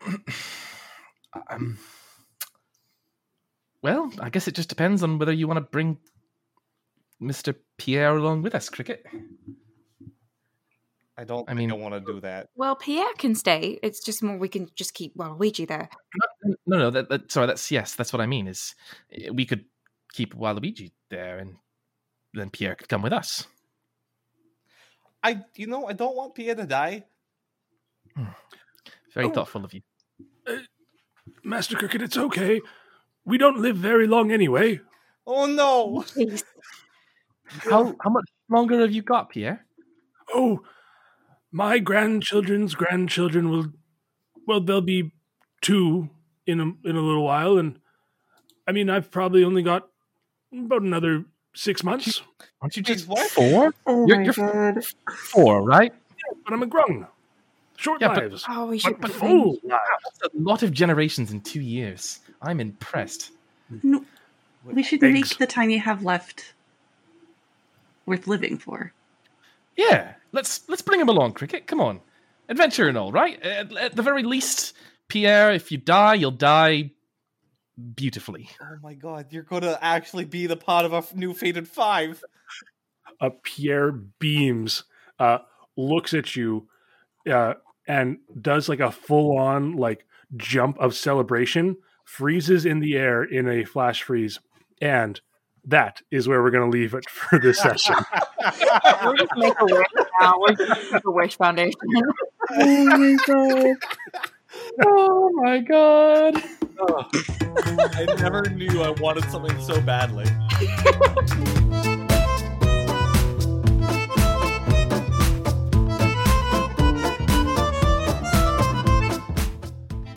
um, 1.50 1.78
well, 3.82 4.10
I 4.20 4.30
guess 4.30 4.48
it 4.48 4.54
just 4.54 4.68
depends 4.68 5.02
on 5.02 5.18
whether 5.18 5.32
you 5.32 5.46
want 5.46 5.58
to 5.58 5.70
bring 5.70 5.98
Mister 7.18 7.54
Pierre 7.76 8.16
along 8.16 8.42
with 8.42 8.54
us, 8.54 8.70
Cricket. 8.70 9.04
I 11.20 11.24
don't 11.24 11.46
I 11.48 11.52
I 11.52 11.54
mean- 11.54 11.68
think 11.68 11.78
I 11.78 11.82
want 11.82 11.94
to 12.06 12.12
do 12.12 12.20
that. 12.20 12.48
Well, 12.56 12.74
Pierre 12.76 13.12
can 13.18 13.34
stay. 13.34 13.78
It's 13.82 14.00
just 14.02 14.22
more 14.22 14.38
we 14.38 14.48
can 14.48 14.68
just 14.74 14.94
keep 14.94 15.14
Waluigi 15.16 15.66
there. 15.68 15.90
No, 16.66 16.78
no, 16.78 16.90
that, 16.90 17.10
that 17.10 17.30
sorry, 17.30 17.46
that's 17.46 17.70
yes, 17.70 17.94
that's 17.94 18.10
what 18.12 18.22
I 18.22 18.26
mean. 18.26 18.46
Is 18.48 18.74
eh, 19.12 19.28
we 19.30 19.44
could 19.44 19.66
keep 20.14 20.34
Waluigi 20.34 20.92
there, 21.10 21.38
and 21.38 21.56
then 22.32 22.48
Pierre 22.48 22.74
could 22.74 22.88
come 22.88 23.02
with 23.02 23.12
us. 23.12 23.46
I 25.22 25.44
you 25.56 25.66
know, 25.66 25.86
I 25.88 25.92
don't 25.92 26.16
want 26.16 26.34
Pierre 26.34 26.54
to 26.54 26.64
die. 26.66 27.04
Very 29.14 29.26
Oh. 29.26 29.30
thoughtful 29.30 29.64
of 29.64 29.74
you. 29.74 29.82
Master 31.44 31.76
Cricket, 31.76 32.00
it's 32.02 32.16
okay. 32.16 32.60
We 33.26 33.36
don't 33.36 33.58
live 33.60 33.76
very 33.76 34.06
long 34.06 34.32
anyway. 34.32 34.80
Oh 35.26 35.44
no. 35.46 36.04
How 37.68 37.94
how 38.00 38.10
much 38.10 38.28
longer 38.48 38.80
have 38.80 38.92
you 38.92 39.02
got, 39.02 39.28
Pierre? 39.30 39.66
Oh, 40.32 40.60
my 41.52 41.78
grandchildren's 41.78 42.74
grandchildren 42.74 43.50
will, 43.50 43.66
well, 44.46 44.60
they'll 44.60 44.80
be 44.80 45.12
two 45.60 46.08
in 46.46 46.60
a, 46.60 46.64
in 46.88 46.96
a 46.96 47.00
little 47.00 47.24
while. 47.24 47.58
And 47.58 47.78
I 48.66 48.72
mean, 48.72 48.88
I've 48.90 49.10
probably 49.10 49.44
only 49.44 49.62
got 49.62 49.88
about 50.52 50.82
another 50.82 51.24
six 51.54 51.82
months, 51.82 52.22
Aren't 52.62 52.76
you 52.76 52.82
just 52.82 53.08
what? 53.08 53.30
four? 53.30 53.72
Oh 53.86 54.06
You're- 54.06 54.18
my 54.18 54.24
you're- 54.24 54.34
god. 54.74 54.84
Four, 55.16 55.62
right? 55.62 55.92
yeah, 55.92 56.38
but 56.44 56.52
I'm 56.54 56.62
a 56.62 56.66
grung. 56.66 57.06
Short 57.76 58.00
Yeah, 58.00 58.08
but- 58.14 58.24
lives, 58.24 58.44
Oh, 58.48 58.66
we 58.66 58.76
but, 58.76 58.82
should. 58.82 59.00
but 59.00 59.10
but 59.10 59.10
full 59.12 59.50
lives. 59.64 59.82
That's 60.22 60.34
a 60.34 60.38
lot 60.38 60.62
of 60.62 60.72
generations 60.72 61.32
in 61.32 61.40
two 61.40 61.60
years. 61.62 62.20
I'm 62.42 62.60
impressed. 62.60 63.30
No, 63.82 64.04
we 64.64 64.82
should 64.82 65.02
Eggs. 65.02 65.12
make 65.30 65.38
the 65.38 65.46
time 65.46 65.70
you 65.70 65.80
have 65.80 66.04
left 66.04 66.52
worth 68.06 68.26
living 68.26 68.58
for. 68.58 68.92
Yeah, 69.76 70.14
let's 70.32 70.68
let's 70.68 70.82
bring 70.82 71.00
him 71.00 71.08
along, 71.08 71.32
Cricket. 71.32 71.66
Come 71.66 71.80
on, 71.80 72.00
adventure 72.48 72.88
and 72.88 72.98
all, 72.98 73.12
right? 73.12 73.40
At, 73.42 73.76
at 73.76 73.96
the 73.96 74.02
very 74.02 74.22
least, 74.22 74.74
Pierre, 75.08 75.52
if 75.52 75.72
you 75.72 75.78
die, 75.78 76.14
you'll 76.14 76.30
die 76.32 76.90
beautifully. 77.94 78.50
Oh 78.60 78.76
my 78.82 78.94
god, 78.94 79.26
you're 79.30 79.42
gonna 79.42 79.78
actually 79.80 80.24
be 80.26 80.46
the 80.46 80.56
part 80.56 80.84
of 80.84 80.92
a 80.92 81.04
new 81.16 81.32
Fated 81.34 81.66
Five. 81.68 82.22
uh, 83.20 83.30
Pierre 83.42 83.92
beams, 83.92 84.84
uh, 85.18 85.38
looks 85.76 86.14
at 86.14 86.36
you, 86.36 86.68
uh, 87.30 87.54
and 87.86 88.18
does 88.40 88.68
like 88.68 88.80
a 88.80 88.90
full 88.92 89.36
on 89.38 89.76
like 89.76 90.04
jump 90.36 90.78
of 90.78 90.94
celebration, 90.94 91.76
freezes 92.04 92.66
in 92.66 92.80
the 92.80 92.96
air 92.96 93.22
in 93.22 93.48
a 93.48 93.64
flash 93.64 94.02
freeze, 94.02 94.38
and 94.80 95.20
that 95.66 96.00
is 96.10 96.26
where 96.28 96.42
we're 96.42 96.50
going 96.50 96.70
to 96.70 96.76
leave 96.76 96.94
it 96.94 97.08
for 97.08 97.38
this 97.38 97.58
session. 97.58 97.94
We'll 99.04 99.14
just 99.16 99.32
make 99.36 99.54
a 99.60 99.64
wish 99.64 99.86
now. 100.20 100.34
We'll 100.36 100.54
just 100.56 100.92
make 100.92 101.04
a 101.04 101.10
wish 101.10 101.36
foundation. 101.36 101.78
Oh 104.84 105.30
my 105.34 105.58
god. 105.60 106.42
Oh 106.80 107.06
my 107.12 107.22
god! 107.54 107.94
I 107.94 108.14
never 108.20 108.42
knew 108.50 108.82
I 108.82 108.90
wanted 108.90 109.24
something 109.30 109.58
so 109.60 109.80
badly. 109.80 110.24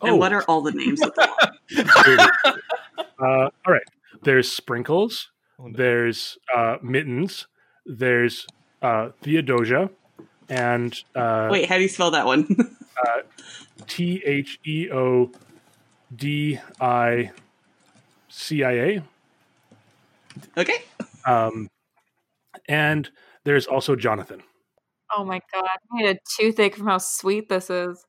And 0.00 0.18
what 0.18 0.32
are 0.32 0.42
all 0.44 0.62
the 0.62 0.70
names 0.72 1.02
of 1.02 1.14
the 1.14 1.28
llamas? 1.76 3.08
uh, 3.20 3.24
all 3.66 3.72
right. 3.72 3.82
There's 4.22 4.50
Sprinkles. 4.50 5.30
Oh, 5.58 5.66
no. 5.66 5.76
There's 5.76 6.38
uh, 6.54 6.76
Mittens. 6.82 7.46
There's 7.88 8.46
uh, 8.82 9.10
Theodosia. 9.22 9.90
And 10.48 10.94
uh, 11.14 11.48
Wait, 11.50 11.68
how 11.68 11.76
do 11.76 11.82
you 11.82 11.88
spell 11.88 12.12
that 12.12 12.26
one? 12.26 12.46
T 13.86 14.22
H 14.24 14.58
E 14.64 14.88
O 14.90 15.30
D 16.14 16.58
I 16.80 17.30
C 18.28 18.64
I 18.64 18.72
A. 18.72 19.02
okay. 20.56 20.82
Um, 21.26 21.68
and 22.68 23.10
there's 23.44 23.66
also 23.66 23.96
Jonathan. 23.96 24.42
Oh 25.16 25.24
my 25.24 25.40
god, 25.52 25.64
I 25.64 25.76
need 25.92 26.16
a 26.16 26.18
toothache 26.36 26.76
from 26.76 26.86
how 26.86 26.98
sweet 26.98 27.48
this 27.48 27.70
is. 27.70 28.04